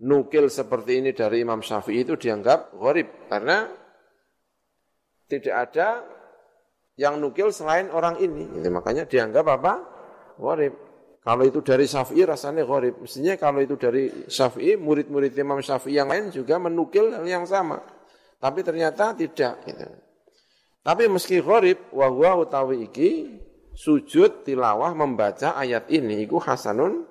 Nukil 0.00 0.48
seperti 0.48 1.04
ini 1.04 1.12
dari 1.12 1.44
Imam 1.44 1.60
Syafi'i 1.60 2.08
itu 2.08 2.16
dianggap 2.16 2.72
gharib 2.72 3.28
karena 3.28 3.68
tidak 5.28 5.54
ada 5.68 5.88
yang 6.96 7.20
nukil 7.20 7.52
selain 7.52 7.92
orang 7.92 8.16
ini. 8.20 8.48
Jadi 8.48 8.68
makanya 8.72 9.04
dianggap 9.04 9.46
apa? 9.60 9.74
Gharib. 10.40 10.74
Kalau 11.20 11.44
itu 11.44 11.60
dari 11.60 11.84
Syafi'i 11.84 12.24
rasanya 12.24 12.64
gharib. 12.64 13.04
Mestinya 13.04 13.36
kalau 13.36 13.60
itu 13.60 13.76
dari 13.76 14.08
Syafi'i, 14.24 14.80
murid-murid 14.80 15.36
Imam 15.36 15.60
Syafi'i 15.60 16.00
yang 16.00 16.08
lain 16.08 16.32
juga 16.32 16.56
menukil 16.56 17.12
hal 17.12 17.28
yang 17.28 17.44
sama. 17.44 17.84
Tapi 18.40 18.64
ternyata 18.64 19.12
tidak. 19.12 19.60
Gitu. 19.68 20.09
Tapi 20.80 21.12
meski 21.12 21.44
gharib 21.44 21.92
wa 21.92 22.08
huwa 22.08 22.40
utawi 22.40 22.88
iki 22.88 23.28
sujud 23.76 24.48
tilawah 24.48 24.96
membaca 24.96 25.52
ayat 25.52 25.92
ini 25.92 26.24
iku 26.24 26.40
hasanun 26.40 27.04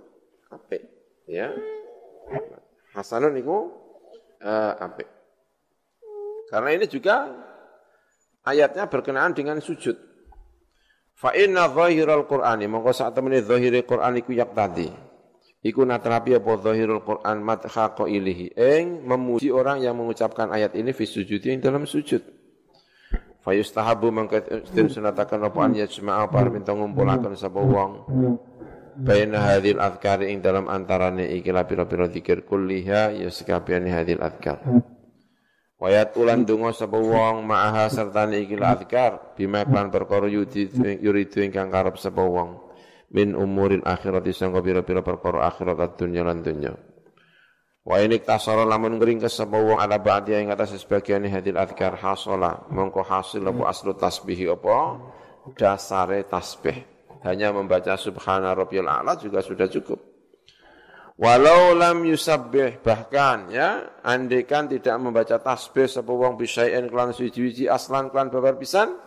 apik 0.50 0.82
ya. 1.30 1.54
Hasanun 2.98 3.38
iku 3.38 3.70
uh, 4.42 4.74
apik. 4.74 5.06
Karena 6.50 6.70
ini 6.74 6.90
juga 6.90 7.30
ayatnya 8.42 8.90
berkenaan 8.90 9.38
dengan 9.38 9.62
sujud. 9.62 9.94
Fa 11.14 11.36
inna 11.38 11.70
zahiral 11.70 12.26
Qur'ani 12.26 12.66
mongko 12.66 12.90
sak 12.96 13.14
temene 13.14 13.46
zahire 13.46 13.86
Qur'an 13.86 14.18
iku 14.18 14.34
yak 14.34 14.58
tadi. 14.58 14.90
Iku 15.60 15.84
natrapi 15.84 16.40
apa 16.40 16.58
zahirul 16.58 17.04
Qur'an 17.04 17.44
madha 17.44 17.92
qailihi 17.92 18.56
ing 18.56 19.04
memuji 19.04 19.52
orang 19.52 19.84
yang 19.84 20.00
mengucapkan 20.00 20.50
ayat 20.50 20.74
ini 20.74 20.96
fi 20.96 21.06
sujudi 21.06 21.60
dalam 21.60 21.84
sujud. 21.84 22.39
Fayustahabu 23.40 24.12
mangkatin 24.12 24.92
sunatakan 24.92 25.40
apa 25.48 25.60
an 25.64 25.72
yajma'a 25.72 26.28
minta 26.52 26.76
ngumpulakan 26.76 27.40
sapa 27.40 27.64
wong. 27.64 27.92
Baina 29.00 29.56
hadhil 29.56 29.80
ing 30.28 30.44
dalam 30.44 30.68
antarane 30.68 31.24
iki 31.32 31.48
pira-pira 31.48 32.12
zikir 32.12 32.44
kulliha 32.44 33.16
ya 33.16 33.32
sekabehane 33.32 33.96
hadhil 33.96 34.20
adhkar. 34.20 34.60
Wayat 35.80 36.20
ulan 36.20 36.44
donga 36.44 36.76
sapa 36.76 37.00
wong 37.00 37.48
ma'aha 37.48 37.88
sertane 37.88 38.44
iki 38.44 38.60
la 38.60 38.76
adhkar 38.76 39.40
bima 39.40 39.64
kan 39.64 39.88
perkara 39.88 40.28
yuridu 40.28 41.40
karep 41.48 41.96
sapa 41.96 42.20
wong. 42.20 42.68
Min 43.10 43.34
umuril 43.40 43.82
akhirati 43.88 44.36
sangka 44.36 44.60
pira-pira 44.62 45.00
perkara 45.02 45.48
akhirat 45.50 45.98
dunya 45.98 46.22
lan 46.22 46.46
dunya 46.46 46.78
Wa 47.90 47.98
ini 48.06 48.22
tasara 48.22 48.70
lamun 48.70 49.02
ngringkes 49.02 49.42
sapa 49.42 49.58
wong 49.58 49.82
ala 49.82 49.98
ba'di 49.98 50.38
ing 50.38 50.54
atas 50.54 50.78
sebagian 50.78 51.26
hadil 51.26 51.58
adkar 51.58 51.98
hasala 51.98 52.70
mongko 52.70 53.02
hasil 53.02 53.42
apa 53.42 53.66
aslu 53.66 53.98
tasbih 53.98 54.54
apa? 54.54 55.02
Dasare 55.58 56.22
tasbih. 56.30 56.86
Hanya 57.26 57.50
membaca 57.50 57.98
subhana 57.98 58.54
rabbiyal 58.54 58.86
a'la 58.86 59.18
juga 59.18 59.42
sudah 59.42 59.66
cukup. 59.66 59.98
Walau 61.18 61.74
lam 61.74 62.06
yusabbih 62.06 62.86
bahkan 62.86 63.50
ya 63.50 63.90
andekan 64.06 64.70
tidak 64.70 64.94
membaca 65.02 65.42
tasbih 65.42 65.90
sapa 65.90 66.14
wong 66.14 66.38
bisaien 66.38 66.86
kelan 66.94 67.10
suci 67.10 67.66
aslan 67.66 68.14
kelan 68.14 68.30
babar 68.30 68.54
pisan 68.62 69.02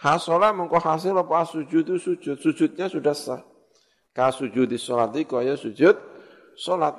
hasala 0.00 0.56
mongko 0.56 0.80
hasil 0.80 1.12
apa? 1.20 1.44
Sujud 1.44 2.00
sujud. 2.00 2.40
Sujudnya 2.40 2.88
sudah 2.88 3.12
sah. 3.12 3.44
Ka 4.16 4.32
sujud 4.32 4.72
di 4.72 4.80
salat 4.80 5.12
kaya 5.28 5.52
sujud 5.52 6.00
salat 6.56 6.96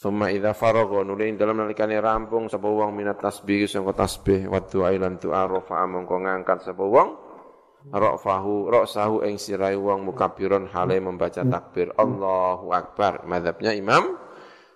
Suma 0.00 0.32
idza 0.32 0.56
faragha 0.56 1.04
nuli 1.04 1.36
dalam 1.36 1.60
nalikane 1.60 2.00
rampung 2.00 2.48
sapa 2.48 2.64
wong 2.64 2.96
minat 2.96 3.20
tasbih 3.20 3.68
sangka 3.68 3.92
tasbih 3.92 4.48
wa 4.48 4.64
du'a 4.64 4.96
lan 4.96 5.20
du'a 5.20 5.44
rafa 5.44 5.84
mongko 5.84 6.24
ngangkat 6.24 6.64
sapa 6.64 6.80
wong 6.80 7.08
rafahu 7.92 8.72
ra'sahu 8.72 9.28
ing 9.28 9.36
sirai 9.36 9.76
wong 9.76 10.08
mukabbiron 10.08 10.72
hale 10.72 10.96
membaca 11.04 11.44
takbir. 11.44 11.92
Allahu 12.00 12.72
akbar. 12.72 13.28
Madhabnya 13.28 13.76
Imam 13.76 14.16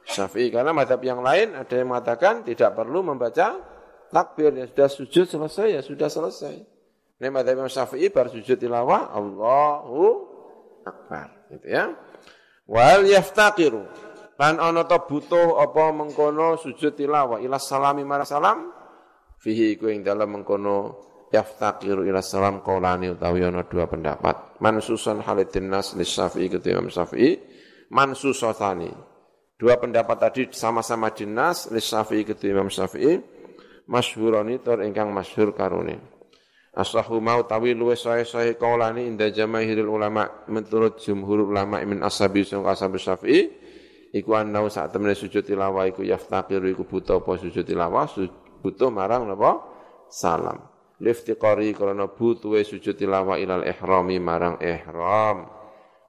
Syafi'i. 0.05 0.52
Karena 0.52 0.76
madhab 0.76 1.01
yang 1.01 1.24
lain 1.24 1.56
ada 1.56 1.72
yang 1.72 1.88
mengatakan 1.88 2.44
tidak 2.44 2.76
perlu 2.76 3.01
membaca 3.01 3.56
takbir. 4.12 4.52
Ya 4.52 4.68
sudah 4.68 4.88
sujud 4.92 5.24
selesai 5.24 5.68
ya 5.72 5.80
sudah 5.80 6.12
selesai. 6.12 6.55
Ini 7.16 7.32
madhab 7.32 7.64
Imam 7.64 7.72
Syafi'i 7.72 8.12
baru 8.12 8.28
sujud 8.28 8.60
tilawah 8.60 9.09
Allahu 9.16 10.05
akbar. 10.84 11.48
Gitu 11.48 11.64
ya. 11.72 11.96
Wal 12.68 13.09
yaftaqiru 13.09 14.12
Lan 14.35 14.59
ana 14.59 14.82
ta 14.82 14.98
butuh 15.06 15.62
apa 15.62 15.94
mengkono 15.94 16.59
sujud 16.59 16.98
tilawah 16.98 17.39
ila 17.39 17.59
salami 17.62 18.02
marang 18.02 18.27
salam? 18.27 18.59
Fihi 19.39 19.78
iku 19.78 19.86
ing 19.93 20.02
dalam 20.02 20.35
mengkono 20.35 20.98
yaftaqiru 21.31 22.02
ila 22.06 22.19
salam 22.19 22.59
qaulani 22.62 23.15
utawi 23.15 23.47
ana 23.47 23.62
dua 23.62 23.86
pendapat. 23.86 24.59
Mansusan 24.59 25.23
halidin 25.23 25.70
nas 25.70 25.94
li 25.94 26.02
Syafi'i 26.02 26.51
ketua 26.51 26.78
Imam 26.78 26.90
Syafi'i 26.90 27.39
mansusatani 27.94 28.90
Dua 29.55 29.78
pendapat 29.78 30.19
tadi 30.19 30.43
sama-sama 30.51 31.15
dinas 31.15 31.70
li 31.70 31.78
Syafi'i 31.78 32.27
kedua 32.27 32.59
Imam 32.59 32.70
Syafi'i 32.74 33.23
masyhurani 33.86 34.59
tur 34.59 34.82
ingkang 34.82 35.15
masyhur 35.15 35.55
karone. 35.55 36.02
Asahu 36.74 37.23
mau 37.23 37.47
tawi 37.47 37.70
luwe 37.70 37.94
sae 37.94 38.27
sae 38.27 38.59
kaulani 38.59 39.06
inda 39.06 39.31
jamaahirul 39.31 39.94
ulama 39.94 40.27
menurut 40.51 40.98
jumhur 40.98 41.47
ulama 41.47 41.78
min 41.86 42.02
ashabi 42.02 42.43
sung 42.43 42.66
ashabi 42.66 42.98
Syafi'i 42.98 43.40
iku 44.15 44.39
annau 44.39 44.70
sak 44.70 44.95
temene 44.95 45.19
sujud 45.19 45.43
tilawah 45.43 45.91
iku 45.91 46.07
yaftaqiru 46.07 46.70
iku 46.70 46.86
buta 46.86 47.19
apa 47.19 47.35
sujud 47.35 47.66
tilawah 47.66 48.07
butuh 48.62 48.89
marang 48.95 49.27
napa? 49.27 49.66
Salam. 50.07 50.70
Liftiqari 51.03 51.74
karena 51.74 52.07
butuhe 52.07 52.62
sujud 52.62 52.95
tilawah 52.95 53.35
ilal 53.35 53.66
ihrami 53.66 54.23
marang 54.23 54.62
ihram. 54.62 55.51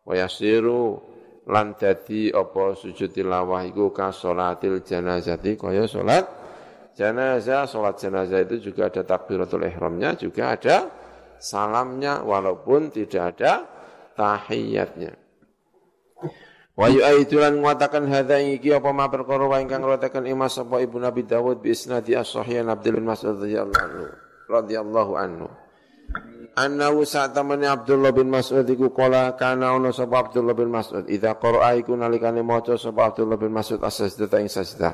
Wa 0.05 0.13
yasiru 0.13 1.01
lan 1.49 1.73
dadi 1.73 2.29
apa 2.29 2.77
sujud 2.77 3.09
tilawah 3.09 3.65
iku 3.65 3.89
ka 3.89 4.13
salatil 4.13 4.85
janazati 4.85 5.57
kaya 5.57 5.89
salat 5.89 6.29
jenazah. 6.93 7.65
Salat 7.65 7.97
jenazah 7.97 8.45
itu 8.45 8.69
juga 8.69 8.93
ada 8.93 9.01
takbiratul 9.01 9.65
ihramnya 9.65 10.13
juga 10.13 10.53
ada 10.53 10.93
salamnya 11.41 12.21
walaupun 12.21 12.93
tidak 12.93 13.35
ada 13.35 13.65
tahiyatnya 14.15 15.24
Wa 16.75 16.91
yu'aidulan 16.91 17.55
mengatakan 17.63 18.03
hadza 18.11 18.35
iki 18.43 18.75
apa 18.75 18.91
ma 18.91 19.07
perkara 19.07 19.47
wa 19.47 19.55
ingkang 19.63 19.79
ngatakan 19.79 20.27
Imam 20.27 20.51
sapa 20.51 20.83
Ibu 20.83 20.99
Nabi 20.99 21.23
Dawud 21.23 21.63
bi 21.63 21.71
isnadi 21.71 22.19
as-sahih 22.19 22.67
Abdul 22.67 22.99
bin 22.99 23.07
Mas'ud 23.07 23.39
radhiyallahu 23.39 23.79
anhu 23.79 24.05
radhiyallahu 24.51 25.11
anhu. 25.15 25.47
Annahu 26.55 27.07
sa'tamani 27.07 27.67
Abdullah 27.67 28.11
bin 28.11 28.27
Mas'ud 28.27 28.67
iku 28.67 28.91
kala 28.91 29.39
kana 29.39 29.71
ono 29.71 29.95
sapa 29.95 30.27
Abdullah 30.27 30.51
bin 30.51 30.67
Mas'ud? 30.67 31.07
Idza 31.07 31.39
qara'a 31.39 31.79
iku 31.79 31.95
nalikane 31.95 32.43
maca 32.43 32.75
sapa 32.75 33.07
Abdullah 33.07 33.39
bin 33.39 33.55
Mas'ud 33.55 33.79
as-sajdah 33.79 34.39
ing 34.43 34.51
sajdah 34.51 34.93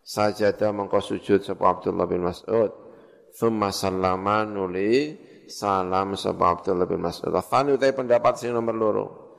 sajada 0.00 0.72
mengko 0.72 1.04
sujud 1.04 1.44
sapa 1.44 1.68
Abdullah 1.68 2.08
bin 2.08 2.24
Mas'ud. 2.24 2.72
Thumma 3.36 3.68
sallama 3.76 4.48
nuli 4.48 5.20
salam 5.52 6.16
sapa 6.16 6.48
Abdullah 6.48 6.88
bin 6.88 7.04
Mas'ud. 7.04 7.28
Thani 7.44 7.76
utai 7.76 7.92
pendapat 7.92 8.40
sing 8.40 8.56
nomor 8.56 8.72
loro 8.72 9.29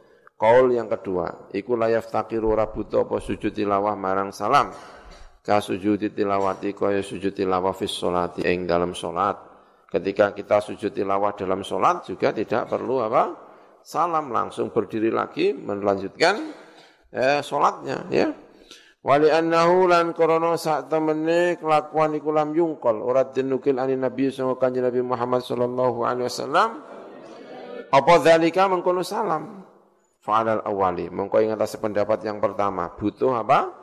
Kaul 0.41 0.73
yang 0.73 0.89
kedua, 0.89 1.53
iku 1.53 1.77
layaf 1.77 2.09
takiru 2.09 2.57
rabuto 2.57 3.05
apa 3.05 3.21
sujud 3.21 3.53
tilawah 3.53 3.93
marang 3.93 4.33
salam. 4.33 4.73
Ka 5.45 5.61
sujud 5.61 6.01
tilawati 6.01 6.73
kaya 6.73 7.05
sujud 7.05 7.37
tilawah 7.37 7.77
fis 7.77 7.93
solati 7.93 8.41
ing 8.49 8.65
dalam 8.65 8.97
solat. 8.97 9.37
Ketika 9.85 10.33
kita 10.33 10.57
sujud 10.65 10.97
tilawah 10.97 11.37
dalam 11.37 11.61
solat 11.61 12.09
juga 12.09 12.33
tidak 12.33 12.73
perlu 12.73 13.05
apa? 13.05 13.37
Salam 13.85 14.33
langsung 14.33 14.73
berdiri 14.73 15.13
lagi 15.13 15.53
melanjutkan 15.53 16.41
eh, 17.13 17.45
solatnya 17.45 18.09
ya. 18.09 18.33
Wali 19.05 19.29
annahu 19.29 19.93
lan 19.93 20.09
korono 20.17 20.57
saat 20.57 20.89
temene 20.89 21.61
kelakuan 21.61 22.17
iku 22.17 22.33
lam 22.33 22.49
yungkol 22.53 22.97
ora 22.97 23.29
dinukil 23.29 23.77
ani 23.77 23.93
Nabi 23.93 24.33
sallallahu 24.33 24.57
Nabi 24.57 25.01
Muhammad 25.05 25.41
sallallahu 25.45 26.01
alaihi 26.01 26.25
wasallam 26.29 26.81
apa 27.93 28.13
zalika 28.21 28.69
mengkono 28.69 29.01
salam 29.05 29.60
fa'alal 30.21 30.61
awali. 30.63 31.09
Mengko 31.09 31.41
ing 31.41 31.57
pendapat 31.57 32.23
yang 32.23 32.37
pertama. 32.37 32.93
Butuh 32.93 33.33
apa? 33.35 33.73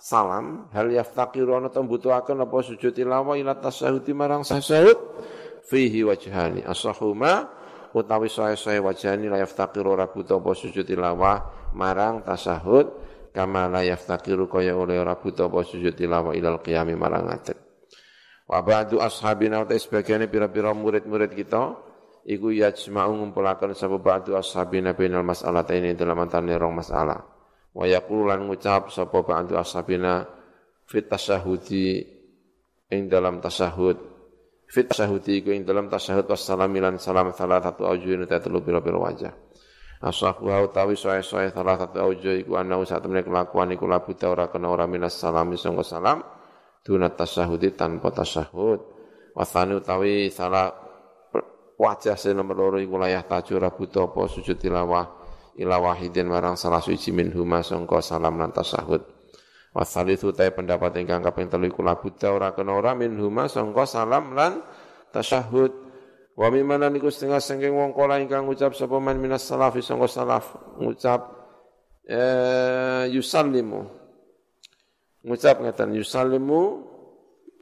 Salam. 0.00 0.70
Hal 0.72 0.88
yaftaqiru 0.88 1.58
ana 1.58 1.68
butuhaken 1.68 2.40
apa 2.40 2.56
sujud 2.64 2.94
tilawah 2.94 3.36
ila 3.36 3.58
tasyahudi 3.58 4.16
marang 4.16 4.46
tasyahud 4.46 4.96
fihi 5.66 6.06
wajhani. 6.06 6.64
Asahuma 6.64 7.52
utawi 7.92 8.32
sae-sae 8.32 8.80
wajhani 8.80 9.28
la 9.28 9.42
yaftaqiru 9.44 9.92
ora 9.92 10.08
butuh 10.08 10.40
apa 10.40 10.56
sujud 10.56 10.88
tilawah 10.88 11.68
marang 11.76 12.24
tasyahud 12.24 12.86
kama 13.36 13.68
la 13.68 13.84
yaftaqiru 13.84 14.48
kaya 14.48 14.72
oleh 14.72 14.96
ora 14.96 15.20
butuh 15.20 15.52
apa 15.52 15.60
sujud 15.68 15.92
tilawah 15.92 16.32
ilal 16.32 16.64
qiyami 16.64 16.96
marang 16.96 17.28
ngadeg. 17.28 17.58
Wa 18.48 18.64
ba'du 18.64 18.98
ashabina 18.98 19.62
wa 19.62 19.70
sebagian 19.70 20.26
pira-pira 20.26 20.74
murid-murid 20.74 21.36
kita 21.38 21.89
iku 22.26 22.52
yajma'u 22.52 23.16
ngumpulaken 23.16 23.72
sapa 23.72 23.96
ba'du 23.96 24.36
ashabina 24.36 24.92
bainal 24.92 25.24
mas'alataini 25.24 25.96
dalam 25.96 26.18
antane 26.20 26.52
rong 26.56 26.74
masalah. 26.76 27.20
Wa 27.70 27.86
yaqulu 27.86 28.28
lan 28.28 28.44
ngucap 28.50 28.90
sapa 28.92 29.22
ba'du 29.22 29.56
ashabina 29.56 30.26
fit 30.84 31.06
tasyahudi 31.06 32.02
ing 32.90 33.02
dalam 33.06 33.38
tasyahud. 33.38 33.96
Fit 34.70 34.86
tasyahudi 34.90 35.42
iku 35.42 35.50
ing 35.54 35.62
dalam 35.66 35.90
tasyahud 35.90 36.26
wassalam 36.26 36.70
lan 36.78 36.98
salam 36.98 37.34
salah 37.34 37.62
satu 37.62 37.86
aujuin 37.86 38.26
ta 38.26 38.38
telu 38.38 38.62
pira-pira 38.62 38.98
wajah. 38.98 39.34
Asahu 40.00 40.48
wa 40.48 40.64
utawi 40.64 40.96
soe-soe 40.96 41.52
salah 41.52 41.76
satu 41.76 42.00
aujo 42.00 42.32
iku 42.32 42.56
ana 42.56 42.80
sak 42.88 43.04
temene 43.04 43.20
kelakuan 43.20 43.68
iku 43.76 43.84
labu 43.84 44.16
ora 44.24 44.48
kena 44.48 44.72
ora 44.72 44.88
minas 44.88 45.12
salami 45.12 45.60
sangka 45.60 45.84
salam 45.84 46.24
dunat 46.80 47.20
tasyahudi 47.20 47.76
tanpa 47.76 48.08
tasyahud. 48.08 48.80
Wasani 49.36 49.76
utawi 49.76 50.32
salah 50.32 50.79
wajah 51.80 52.16
sing 52.20 52.36
nomor 52.36 52.56
loro 52.60 52.76
iku 52.76 53.00
layah 53.00 53.24
tajura 53.24 53.72
buta 53.72 54.04
apa 54.04 54.28
sujud 54.28 54.60
tilawah 54.60 55.08
ila 55.56 55.80
wahidin 55.80 56.28
marang 56.28 56.60
salah 56.60 56.84
suci 56.84 57.08
min 57.08 57.32
huma 57.32 57.64
sangka 57.64 58.04
salam 58.04 58.36
lan 58.36 58.52
tasahud. 58.52 59.00
Wa 59.72 59.86
salisu 59.86 60.36
ta 60.36 60.44
pendapat 60.52 61.00
ingkang 61.00 61.24
kaping 61.24 61.48
telu 61.48 61.72
iku 61.72 61.80
labuta 61.80 62.36
ora 62.36 62.52
kena 62.52 62.76
ora 62.76 62.92
min 62.92 63.16
huma 63.16 63.48
sangka 63.48 63.88
salam 63.88 64.36
lan 64.36 64.60
tasahud. 65.08 65.72
Wa 66.36 66.52
mimana 66.52 66.92
niku 66.92 67.08
setengah 67.08 67.40
sengking 67.40 67.72
wong 67.72 67.96
kala 67.96 68.20
ingkang 68.20 68.44
ngucap 68.44 68.76
sapa 68.76 69.00
man 69.00 69.16
minas 69.16 69.48
salafi 69.48 69.80
sangka 69.80 70.08
salaf 70.08 70.52
ngucap 70.76 71.32
eh, 72.04 73.08
yusallimu. 73.08 73.88
Ngucap 75.24 75.64
ngeten 75.64 75.96
yusallimu 75.96 76.88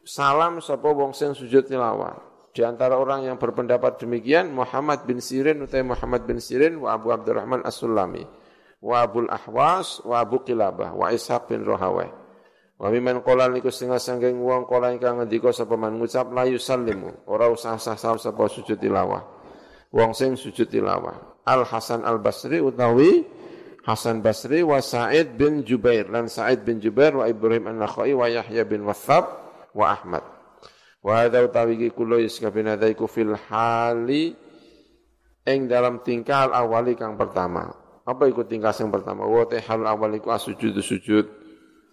salam 0.02 0.58
sapa 0.58 0.90
wong 0.90 1.14
sing 1.14 1.34
sujud 1.34 1.66
tilawah 1.66 2.28
di 2.58 2.66
antara 2.66 2.98
orang 2.98 3.22
yang 3.22 3.38
berpendapat 3.38 4.02
demikian 4.02 4.50
Muhammad 4.50 5.06
bin 5.06 5.22
Sirin 5.22 5.62
utai 5.62 5.86
Muhammad 5.86 6.26
bin 6.26 6.42
Sirin 6.42 6.82
wa 6.82 6.98
Abu 6.98 7.14
Abdurrahman 7.14 7.62
As-Sulami 7.62 8.26
wa 8.82 8.98
Abu 8.98 9.30
Ahwas 9.30 10.02
wa 10.02 10.18
Abu 10.18 10.42
Qilabah 10.42 10.90
wa 10.90 11.06
Ishaq 11.06 11.54
bin 11.54 11.62
Rohawai 11.62 12.10
wa 12.82 12.90
miman 12.90 13.22
qala 13.22 13.46
niku 13.46 13.70
setengah 13.70 14.02
sangking 14.02 14.42
wong 14.42 14.66
qala 14.66 14.90
ingkang 14.90 15.22
ngendika 15.22 15.54
sapa 15.54 15.78
man 15.78 16.02
ngucap 16.02 16.34
la 16.34 16.50
yusallimu. 16.50 17.30
Ora 17.30 17.46
usah 17.46 17.78
sah 17.78 17.94
sah 17.94 18.18
sapa 18.18 18.46
sujud 18.50 18.78
tilawah. 18.78 19.22
Wong 19.94 20.14
sing 20.14 20.34
sujud 20.34 20.66
tilawah. 20.66 21.42
Al 21.46 21.62
Hasan 21.62 22.06
Al 22.06 22.22
Basri 22.22 22.62
utawi 22.62 23.26
Hasan 23.82 24.22
Basri 24.22 24.62
wa 24.62 24.78
Sa'id 24.78 25.34
bin 25.34 25.66
Jubair. 25.66 26.06
Lan 26.06 26.30
Sa'id 26.30 26.62
bin 26.62 26.78
Jubair 26.78 27.18
wa 27.18 27.26
Ibrahim 27.26 27.70
An-Nakhai 27.70 28.14
wa 28.14 28.30
Yahya 28.30 28.62
bin 28.62 28.86
Wathab 28.86 29.26
wa 29.74 29.90
Ahmad 29.90 30.37
Wa 30.98 31.24
hadza 31.24 31.46
utawi 31.46 31.78
iki 31.78 31.88
kula 31.94 32.18
iskabina 32.18 32.74
iku 32.74 33.06
fil 33.06 33.38
hali 33.48 34.34
ing 35.46 35.60
dalam 35.70 36.02
tingkah 36.02 36.50
awali 36.50 36.98
kang 36.98 37.14
pertama. 37.14 37.70
Apa 38.02 38.26
iku 38.26 38.42
tingkah 38.42 38.72
yang 38.74 38.90
pertama? 38.90 39.28
Wa 39.28 39.46
hal 39.46 39.82
awal 39.86 40.16
iku 40.18 40.34
asujud 40.34 40.74
sujud 40.80 41.28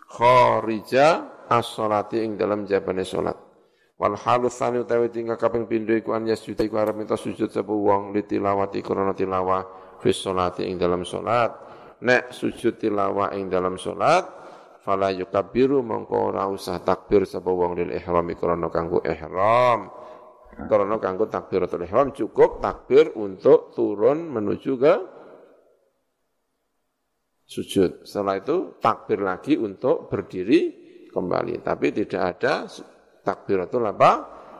kharija 0.09 1.27
as-salati 1.51 2.23
ing 2.23 2.39
dalam 2.39 2.65
jabane 2.65 3.05
salat. 3.05 3.37
Wal 3.95 4.17
halu 4.19 4.51
tsani 4.51 4.83
utawi 4.83 5.07
tingkah 5.07 5.39
kaping 5.39 5.69
pindho 5.71 5.95
iku 5.95 6.11
an 6.17 6.27
yasjud 6.27 6.59
iku 6.59 6.75
arep 6.81 6.99
minta 6.99 7.15
sujud 7.15 7.47
sapa 7.47 7.71
wong 7.71 8.11
litilawati 8.11 8.83
krana 8.83 9.15
tilawah 9.15 9.63
fi 10.03 10.11
sholati 10.11 10.67
ing 10.67 10.75
dalam 10.75 11.07
salat. 11.07 11.53
Nek 12.03 12.35
sujud 12.35 12.75
tilawah 12.75 13.31
ing 13.37 13.47
dalam 13.47 13.79
salat 13.79 14.44
fala 14.85 15.09
yukabbiru 15.09 15.81
mongko 15.81 16.29
ora 16.29 16.45
usah 16.45 16.77
takbir 16.85 17.25
sapa 17.25 17.49
wong 17.49 17.73
lil 17.73 17.89
ihram 17.89 18.29
krana 18.37 18.69
kanggo 18.69 19.01
ihram. 19.01 19.89
Krana 20.55 20.95
kanggo 21.01 21.25
takbiratul 21.25 21.89
ihram 21.89 22.13
cukup 22.13 22.61
takbir 22.61 23.17
untuk 23.17 23.73
turun 23.73 24.29
menuju 24.29 24.71
ke 24.77 24.93
sujud. 27.49 28.05
Setelah 28.05 28.37
itu 28.37 28.77
takbir 28.77 29.25
lagi 29.25 29.57
untuk 29.57 30.05
berdiri 30.05 30.85
kembali. 31.09 31.65
Tapi 31.65 31.87
tidak 31.89 32.21
ada 32.37 32.69
takbiratul 33.25 33.89
apa? 33.89 34.11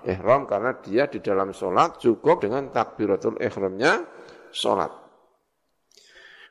Ihram 0.05 0.49
karena 0.49 0.73
dia 0.81 1.05
di 1.05 1.21
dalam 1.21 1.53
sholat 1.53 2.01
cukup 2.01 2.45
dengan 2.45 2.69
takbiratul 2.73 3.41
ihramnya 3.41 4.05
sholat 4.53 5.04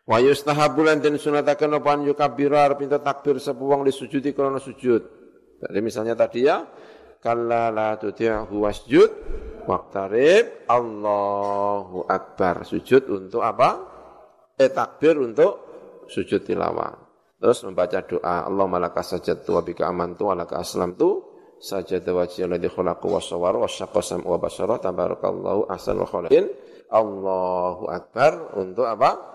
Wa 0.05 0.21
yustahabu 0.21 0.85
lan 0.85 1.01
den 1.01 1.17
sunataken 1.17 1.81
apa 1.81 1.97
an 1.97 2.05
yukabbira 2.05 2.69
arep 2.69 2.85
minta 2.85 3.01
takbir 3.01 3.41
sapa 3.41 3.65
wong 3.65 3.89
disujudi 3.89 4.37
krana 4.37 4.61
sujud. 4.61 5.03
Jadi 5.65 5.79
misalnya 5.81 6.13
tadi 6.13 6.45
ya 6.45 6.61
kalla 7.25 7.73
la 7.73 7.97
tuti'hu 7.97 8.53
wasjud 8.53 9.11
waqtarib 9.65 10.69
Allahu 10.69 12.05
akbar. 12.05 12.69
Sujud 12.69 13.09
untuk 13.09 13.41
apa? 13.41 13.81
Eh 14.61 14.69
takbir 14.69 15.17
untuk 15.17 15.65
sujud 16.13 16.45
tilawah. 16.45 17.01
Terus 17.41 17.65
membaca 17.65 18.05
doa 18.05 18.45
Allahumma 18.45 18.77
laka 18.77 19.01
sajadtu 19.01 19.57
wa 19.57 19.65
bika 19.65 19.89
amantu 19.89 20.29
wa 20.29 20.37
laka 20.37 20.61
aslamtu 20.61 21.33
sajada 21.65 22.13
wajhi 22.13 22.45
alladhi 22.45 22.69
khalaqu 22.69 23.09
wa 23.09 23.21
sawwara 23.25 23.57
wa 23.57 23.69
syaqqa 23.69 24.05
sam'a 24.05 24.29
wa 24.29 24.37
basara 24.37 24.77
tabarakallahu 24.85 25.73
ahsanul 25.73 26.05
khaliqin. 26.05 26.53
Allahu 26.93 27.89
akbar 27.89 28.53
untuk 28.61 28.85
apa? 28.85 29.34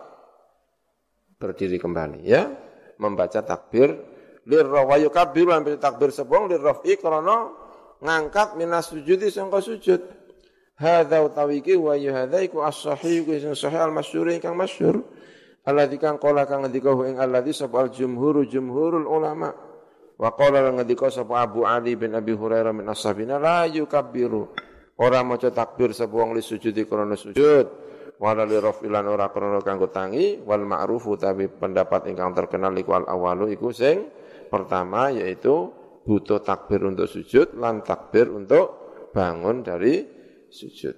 Berdiri 1.40 1.80
kembali 1.80 2.20
ya. 2.28 2.52
membaca 3.00 3.40
takbir. 3.40 3.96
Lirra 4.44 4.84
wa 4.84 5.00
yukabbiru 5.00 5.56
lan 5.56 5.64
takbir 5.80 6.12
sebong 6.12 6.52
lirrafi 6.52 7.00
krana 7.00 7.48
ngangkat 8.04 8.60
minas 8.60 8.92
sujudi 8.92 9.32
sangka 9.32 9.64
sujud. 9.64 10.04
Hadza 10.76 11.24
utawi 11.24 11.64
iki 11.64 11.80
wa 11.80 11.96
hadza 11.96 12.44
iku 12.44 12.60
as-sahih 12.64 13.24
iku 13.24 13.32
sing 13.40 13.56
sahih 13.56 13.80
al-masyhur 13.88 14.28
ingkang 14.36 14.56
masyhur. 14.56 15.00
Alladzi 15.64 15.96
kang 15.96 16.20
qala 16.20 16.44
kang 16.44 16.68
ngendika 16.68 16.92
ing 17.08 17.20
alladzi 17.20 17.56
sabal 17.56 17.88
jumhur 17.88 18.44
jumhurul 18.44 19.08
ulama. 19.08 19.56
Wa 20.20 20.36
qala 20.36 20.60
lan 20.60 20.82
ngendika 20.82 21.08
sapa 21.08 21.40
Abu 21.40 21.64
Ali 21.64 21.96
bin 21.96 22.16
Abi 22.20 22.36
Hurairah 22.36 22.76
min 22.76 22.88
ashabina 22.92 23.40
la 23.40 23.64
yukabbiru. 23.64 24.44
Ora 25.00 25.24
maca 25.24 25.52
takbir 25.56 25.96
sapa 25.96 26.12
wong 26.12 26.36
li 26.36 26.44
sujudi 26.44 26.84
krana 26.84 27.16
sujud 27.16 27.89
wala 28.20 28.44
li 28.44 28.60
rafilan 28.60 29.08
ora 29.08 29.32
krana 29.32 29.64
kanggo 29.64 29.88
tangi 29.88 30.44
wal 30.44 30.68
ma'rufu 30.68 31.16
tapi 31.16 31.48
pendapat 31.48 32.12
ingkang 32.12 32.36
terkenal 32.36 32.76
iku 32.76 33.00
al 33.00 33.08
awalu 33.08 33.56
iku 33.56 33.72
sing 33.72 34.12
pertama 34.52 35.08
yaitu 35.16 35.72
butuh 36.04 36.44
takbir 36.44 36.84
untuk 36.84 37.08
sujud 37.08 37.56
lan 37.56 37.80
takbir 37.80 38.28
untuk 38.28 38.92
bangun 39.16 39.64
dari 39.64 40.04
sujud. 40.52 40.96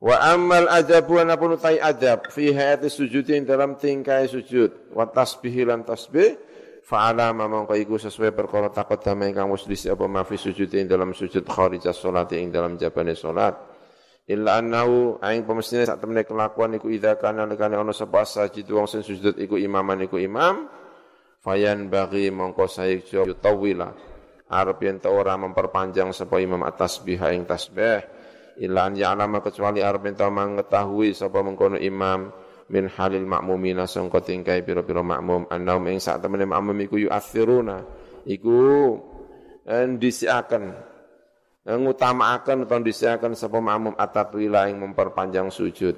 Wa 0.00 0.32
amal 0.32 0.64
adabu 0.72 1.20
anapun 1.20 1.60
utai 1.60 1.76
adab 1.76 2.32
fi 2.32 2.56
hayati 2.56 2.88
sujud 2.88 3.20
yang 3.28 3.44
dalam 3.44 3.76
tingkai 3.76 4.24
sujud 4.32 4.96
wa 4.96 5.04
tasbih 5.04 5.68
lan 5.68 5.84
tasbih 5.84 6.40
fa'ala 6.80 7.36
mamangka 7.36 7.76
iku 7.76 8.00
sesuai 8.00 8.32
perkara 8.32 8.72
takut 8.72 8.96
damai 8.96 9.28
ingkang 9.28 9.52
wis 9.52 9.68
apa 9.84 10.04
mafi 10.08 10.40
sujud 10.40 10.72
yang 10.72 10.88
dalam 10.88 11.12
sujud 11.12 11.44
kharijah 11.44 11.92
salat 11.92 12.32
yang 12.32 12.48
dalam 12.48 12.80
jabane 12.80 13.12
salat 13.12 13.69
illa 14.30 14.62
annahu 14.62 15.18
aing 15.18 15.42
pemestine 15.42 15.82
sak 15.82 15.98
temene 15.98 16.22
kelakuan 16.22 16.78
iku 16.78 16.86
idza 16.86 17.18
kana 17.18 17.50
lekane 17.50 17.74
ana 17.74 17.90
sapa 17.90 18.22
sajid 18.22 18.70
wong 18.70 18.86
sing 18.86 19.02
sujud 19.02 19.34
iku 19.34 19.58
imaman 19.58 20.06
iku 20.06 20.22
imam 20.22 20.70
fayan 21.42 21.90
bagi 21.90 22.30
mongko 22.30 22.68
saikjo 22.70 23.26
yutawila. 23.26 23.90
Arep 24.50 24.82
yen 24.82 24.98
ora 25.06 25.38
memperpanjang 25.38 26.10
sapa 26.10 26.42
imam 26.42 26.62
atas 26.66 27.02
biha 27.02 27.30
ing 27.34 27.46
tasbih. 27.46 28.02
Illa 28.60 28.90
an 28.90 28.98
ya'lama 28.98 29.40
kecuali 29.40 29.80
arep 29.80 30.10
yen 30.10 30.16
mengetahui 30.18 31.14
sapa 31.14 31.40
mengkono 31.40 31.78
imam 31.78 32.28
min 32.70 32.86
halil 32.86 33.26
makmumina 33.26 33.86
sangka 33.86 34.22
tingkai 34.22 34.66
pira-pira 34.66 35.06
makmum. 35.06 35.46
Annahum 35.50 35.86
ing 35.90 35.98
sak 36.02 36.22
temene 36.22 36.50
makmum 36.50 36.76
iku 36.82 36.98
yu'athiruna. 36.98 37.78
Iku 38.26 38.58
ndisiaken 39.70 40.89
ngutamakaken 41.68 42.64
utawa 42.64 42.80
ndisiaken 42.80 43.36
sapa 43.36 43.60
makmum 43.60 43.92
atatwila 44.00 44.72
ing 44.72 44.80
memperpanjang 44.80 45.52
sujud. 45.52 45.92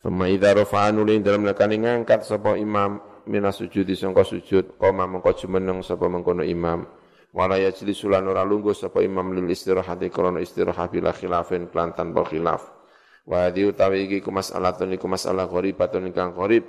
Fama 0.00 0.28
idza 0.28 0.52
rafa'anu 0.56 1.04
dalam 1.20 1.44
lekani 1.44 1.80
ngangkat 1.80 2.24
sapa 2.24 2.56
imam 2.56 3.00
minas 3.28 3.60
sujudi 3.60 3.96
sangka 3.96 4.24
sujud 4.24 4.76
qoma 4.80 5.04
mengko 5.08 5.32
jumeneng 5.36 5.84
sapa 5.84 6.08
mengkono 6.08 6.44
imam. 6.44 6.88
Wala 7.34 7.58
yajli 7.58 7.92
sulan 7.92 8.24
ora 8.30 8.46
lungguh 8.46 8.72
sapa 8.72 9.02
imam 9.02 9.34
lil 9.34 9.50
istirahati 9.50 10.06
krana 10.08 10.38
istirahat 10.38 10.94
bila 10.94 11.10
khilafin 11.10 11.66
klan 11.68 11.92
tanpa 11.92 12.22
khilaf. 12.24 12.62
Wa 13.26 13.48
di 13.48 13.64
utawi 13.64 14.06
iki 14.06 14.20
ku 14.20 14.30
mas'alatun 14.30 14.94
iku 14.94 15.08
masalah 15.08 15.48
ghoribatun 15.48 16.08
ingkang 16.12 16.36
gharib. 16.36 16.64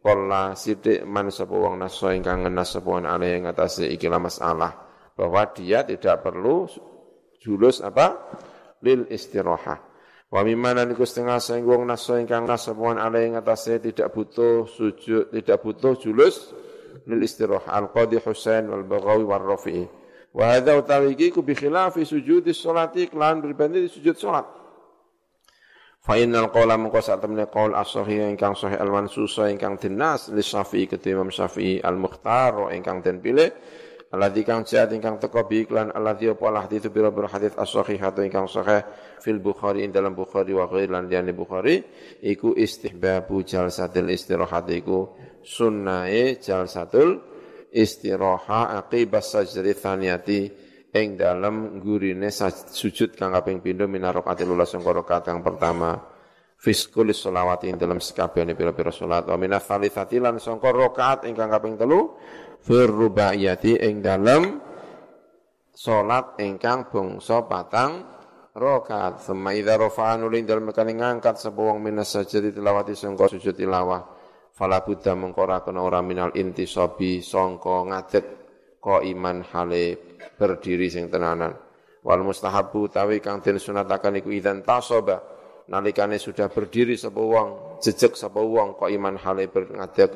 Kala 0.00 0.54
sidik 0.54 1.02
man 1.02 1.34
sapa 1.34 1.50
wong 1.50 1.82
naso 1.82 2.14
ingkang 2.14 2.46
ngenas 2.46 2.78
sapa 2.78 3.02
ale 3.02 3.42
ing 3.42 3.44
atase 3.50 3.90
iki 3.90 4.06
masalah. 4.06 4.72
Bahwa 5.18 5.42
dia 5.50 5.82
tidak 5.82 6.22
perlu 6.22 6.70
julus 7.46 7.78
apa 7.78 8.18
lil 8.82 9.06
istirahah 9.06 9.96
Wa 10.26 10.42
mimana 10.42 10.82
niku 10.82 11.06
setengah 11.06 11.38
sing 11.38 11.62
wong 11.62 11.86
naso 11.86 12.18
ingkang 12.18 12.50
nasabuan 12.50 12.98
ale 12.98 13.30
ing 13.30 13.38
atase 13.38 13.78
tidak 13.78 14.10
butuh 14.10 14.66
sujud, 14.66 15.30
tidak 15.30 15.62
butuh 15.62 15.94
julus 15.94 16.50
lil 17.06 17.22
istirah 17.22 17.62
al 17.70 17.94
qadi 17.94 18.18
Husain 18.18 18.66
wal 18.66 18.82
Baghawi 18.82 19.22
wal 19.22 19.46
Rafi'i. 19.46 19.86
Wa 20.34 20.58
hadza 20.58 20.74
utawi 20.74 21.14
iki 21.14 21.30
ku 21.30 21.46
bi 21.46 21.54
khilafi 21.54 22.02
sujudi 22.02 22.50
sholati 22.50 23.06
lan 23.14 23.38
berbanding 23.38 23.86
sujud 23.86 24.18
salat. 24.18 24.44
Fa 26.02 26.18
innal 26.18 26.50
qawla 26.50 26.74
mengko 26.74 26.98
sak 26.98 27.22
temene 27.22 27.46
qaul 27.46 27.74
as-sahih 27.74 28.26
ingkang 28.26 28.58
sahih 28.58 28.78
al-mansusa 28.82 29.46
ingkang 29.50 29.78
dinas 29.78 30.30
li 30.34 30.42
Syafi'i 30.42 30.90
Syafi'i 30.90 31.82
al-Mukhtar 31.82 32.74
ingkang 32.74 32.98
den 32.98 33.22
pilih 33.22 33.50
Alladzi 34.16 34.48
kang 34.48 34.64
ingkang 34.64 35.20
teko 35.20 35.44
bi 35.44 35.68
iklan 35.68 35.92
alladzi 35.92 36.32
apa 36.32 36.64
hadits 36.64 36.88
biro-biro 36.88 37.28
hadits 37.28 37.52
as-sahihatu 37.52 38.24
ingkang 38.24 38.48
sahih 38.48 38.80
fil 39.20 39.44
Bukhari 39.44 39.84
ing 39.84 39.92
dalam 39.92 40.16
Bukhari 40.16 40.56
wa 40.56 40.64
ghairi 40.64 40.88
lan 40.88 41.04
liyane 41.04 41.36
Bukhari 41.36 41.84
iku 42.24 42.56
istihbabu 42.56 43.44
jalsatil 43.44 44.08
istirahat 44.08 44.72
iku 44.72 45.12
sunnahe 45.44 46.40
jalsatul 46.40 47.20
istiraha 47.68 48.80
aqibas 48.80 49.36
sajdati 49.36 49.72
thaniyati 49.76 50.40
ing 50.96 51.20
dalam 51.20 51.76
gurine 51.76 52.32
sujud 52.32 53.12
kang 53.20 53.36
kaping 53.36 53.60
pindho 53.60 53.84
minarokati 53.84 54.48
lula 54.48 54.64
sing 54.64 54.80
rakaat 54.80 55.28
kang 55.28 55.44
pertama. 55.44 56.16
Fiskul 56.56 57.12
sholawati 57.12 57.68
ing 57.68 57.76
dalam 57.76 58.00
sekabehane 58.00 58.56
pira-pira 58.56 58.88
salat 58.88 59.28
wa 59.28 59.36
minats 59.36 59.68
tsalitsati 59.68 60.16
lan 60.16 60.40
rakaat 60.40 61.28
ingkang 61.28 61.52
kaping 61.52 61.76
telu 61.76 62.16
firrubaiyati 62.66 63.78
ing 63.78 64.02
dalam 64.02 64.58
salat 65.70 66.34
ingkang 66.42 66.90
bangsa 66.90 67.46
patang 67.46 68.02
rakaat. 68.50 69.22
Summa 69.22 69.54
idza 69.54 69.78
rafa'a 69.78 70.18
nulin 70.18 70.42
dalem 70.42 70.74
kali 70.74 70.98
ngangkat 70.98 71.38
sapa 71.38 71.62
wong 71.62 71.78
minas 71.78 72.10
sajdi 72.10 72.50
tilawati 72.50 72.98
sangka 72.98 73.30
sujud 73.30 73.54
tilawah. 73.54 74.02
Fala 74.56 74.82
buddha 74.82 75.14
mengko 75.14 75.46
ora 75.46 75.62
kena 75.62 75.84
ora 75.84 76.00
minal 76.02 76.34
intisabi 76.34 77.22
sangka 77.22 77.86
ngadeg 77.86 78.24
ko 78.82 78.98
iman 79.04 79.46
hale 79.54 80.00
berdiri 80.34 80.90
sing 80.90 81.06
tenanan. 81.06 81.54
Wal 82.02 82.22
mustahabu 82.26 82.90
tawi 82.90 83.22
kang 83.22 83.44
den 83.44 83.62
sunataken 83.62 84.18
iku 84.24 84.34
idzan 84.34 84.66
tasaba 84.66 85.22
nalikane 85.70 86.18
sudah 86.18 86.50
berdiri 86.50 86.98
sapa 86.98 87.20
wong 87.20 87.78
jejeg 87.84 88.16
sapa 88.16 88.40
wong 88.42 88.74
ko 88.74 88.90
iman 88.90 89.18
hale 89.20 89.50
berngadeg 89.50 90.10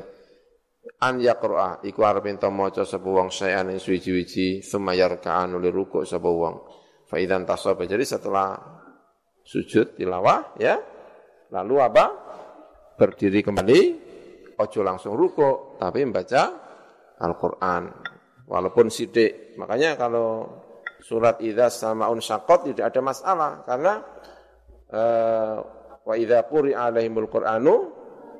an 1.00 1.20
yaqra'a 1.20 1.84
iku 1.84 2.00
arep 2.04 2.24
ento 2.28 2.48
maca 2.48 2.84
sapa 2.88 3.04
wong 3.04 3.28
sayan 3.28 3.72
ing 3.72 3.80
suwi-wiji 3.80 4.64
sumayar 4.64 5.20
ka'anu 5.20 5.60
li 5.60 5.68
ruku' 5.68 6.04
sapa 6.08 6.28
wong. 6.28 6.56
Fa 7.04 7.16
idzan 7.20 7.44
tasaba 7.44 7.84
jadi 7.84 8.04
setelah 8.06 8.56
sujud 9.44 9.98
tilawah 9.98 10.56
ya 10.56 10.80
lalu 11.52 11.74
apa? 11.80 12.06
Berdiri 12.96 13.40
kembali 13.40 13.80
ojo 14.60 14.80
langsung 14.84 15.16
ruku' 15.16 15.80
tapi 15.80 16.04
membaca 16.04 16.42
Al-Qur'an. 17.20 17.84
Walaupun 18.50 18.88
sidik 18.92 19.56
makanya 19.56 19.96
kalau 19.96 20.48
surat 21.00 21.40
idza 21.40 21.72
samaun 21.72 22.20
syaqat 22.20 22.72
tidak 22.72 22.92
ada 22.92 23.00
masalah 23.00 23.52
karena 23.64 23.94
uh, 24.92 25.56
wa 26.04 26.14
idza 26.16 26.44
quri'a 26.44 26.92
alaihimul 26.92 27.28
qur'anu 27.30 27.74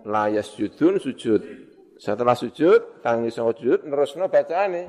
la 0.08 0.28
yasjudun 0.28 1.00
sujud 1.00 1.69
setelah 2.00 2.32
sujud, 2.32 3.04
tangis 3.04 3.36
sama 3.36 3.52
sujud, 3.52 3.84
nerusno 3.84 4.32
bacaane. 4.32 4.88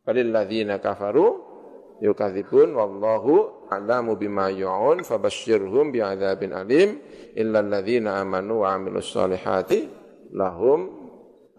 Balil 0.00 0.32
ladzina 0.32 0.80
kafaru 0.80 1.52
yukadzibun 2.00 2.72
wallahu 2.72 3.68
a'lamu 3.68 4.16
bima 4.16 4.48
yu'un 4.48 5.04
fabashshirhum 5.04 5.92
bi'adzabin 5.92 6.56
alim 6.56 6.96
illa 7.36 7.60
alladzina 7.60 8.24
amanu 8.24 8.64
wa 8.64 8.72
'amilus 8.72 9.12
solihati 9.12 9.84
lahum 10.32 10.88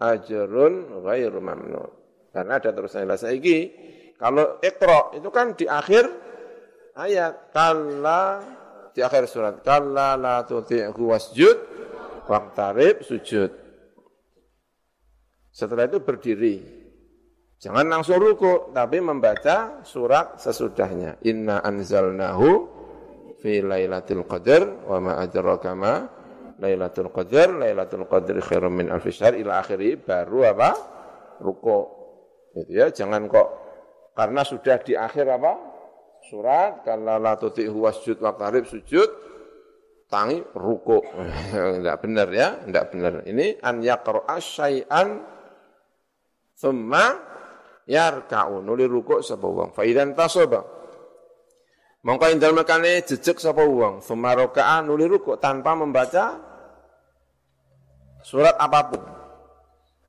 ajrun 0.02 1.02
ghairu 1.06 1.38
mamnun. 1.38 1.90
Karena 2.34 2.58
ada 2.58 2.70
terusnya 2.74 3.06
lah 3.06 3.18
saiki 3.18 3.58
kalau 4.18 4.58
Iqra 4.60 5.14
itu 5.16 5.28
kan 5.30 5.56
di 5.56 5.64
akhir 5.64 6.04
ayat 6.98 7.54
kalla 7.54 8.42
di 8.92 9.00
akhir 9.00 9.24
surat 9.30 9.62
kalla 9.64 10.18
la 10.20 10.44
tuti'hu 10.44 11.02
wasjud 11.12 11.58
waqtarib 12.28 13.00
sujud 13.04 13.65
setelah 15.56 15.88
itu 15.88 16.04
berdiri. 16.04 16.56
Jangan 17.56 17.88
langsung 17.88 18.20
ruku, 18.20 18.76
tapi 18.76 19.00
membaca 19.00 19.80
surat 19.80 20.36
sesudahnya. 20.36 21.16
Inna 21.24 21.64
anzalnahu 21.64 22.68
fi 23.40 23.64
lailatul 23.64 24.28
qadar 24.28 24.84
wa 24.84 25.00
ma 25.00 25.12
adraka 25.16 25.72
ma 25.72 26.04
lailatul 26.60 27.08
qadar 27.08 27.56
lailatul 27.56 28.04
qadri 28.04 28.44
khairum 28.44 28.76
min 28.84 28.92
alfi 28.92 29.08
syahr 29.08 29.40
ila 29.40 29.64
akhiri 29.64 29.96
baru 29.96 30.52
apa? 30.52 30.70
ruku. 31.40 31.78
Itu 32.52 32.72
ya, 32.76 32.92
jangan 32.92 33.24
kok 33.24 33.48
karena 34.12 34.44
sudah 34.44 34.76
di 34.84 34.92
akhir 34.92 35.24
apa? 35.40 35.52
surat 36.28 36.84
kalau 36.84 37.16
la 37.16 37.40
tuti'hu 37.40 37.88
wasjud 37.88 38.20
wa 38.20 38.36
qarib 38.36 38.68
sujud 38.68 39.08
tangi 40.12 40.44
ruku. 40.52 41.00
Enggak 41.80 42.04
benar 42.04 42.28
ya, 42.28 42.60
enggak 42.68 42.92
benar. 42.92 43.24
Ini 43.24 43.64
an 43.64 43.80
yaqra'a 43.80 44.36
syai'an 44.36 45.35
Thumma 46.56 47.04
yarka'u. 47.84 48.64
Nuli 48.64 48.88
rukuk 48.88 49.20
sapa 49.20 49.44
wong. 49.44 49.76
Fa 49.76 49.84
idzan 49.84 50.16
tasaba. 50.16 50.64
Mongko 52.06 52.24
ing 52.32 52.38
dalem 52.38 52.62
kane 52.62 53.02
jejeg 53.02 53.36
sapa 53.42 53.66
wong, 53.66 53.98
thumma 53.98 54.38
raka'a 54.38 54.78
nuli 54.86 55.10
rukuk 55.10 55.42
tanpa 55.42 55.74
membaca 55.74 56.38
surat 58.22 58.54
apa 58.54 58.80
pun. 58.86 59.02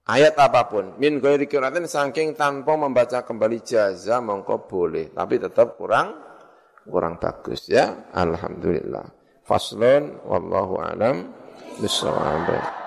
ayat 0.07 0.33
apa 0.39 0.71
pun. 0.71 0.95
Min 0.97 1.19
ghairi 1.19 1.45
qiraatin 1.45 1.85
saking 1.85 2.33
tanpa 2.33 2.79
membaca 2.79 3.25
kembali 3.27 3.59
jaza 3.61 4.23
mongko 4.23 4.65
boleh. 4.65 5.11
Tapi 5.11 5.35
tetap 5.37 5.75
kurang 5.75 6.15
kurang 6.87 7.19
bagus 7.19 7.67
ya. 7.67 8.07
Alhamdulillah. 8.15 9.05
Faslun 9.43 10.23
wallahu 10.23 10.79
alam. 10.79 11.33
Bisawab 11.77 12.77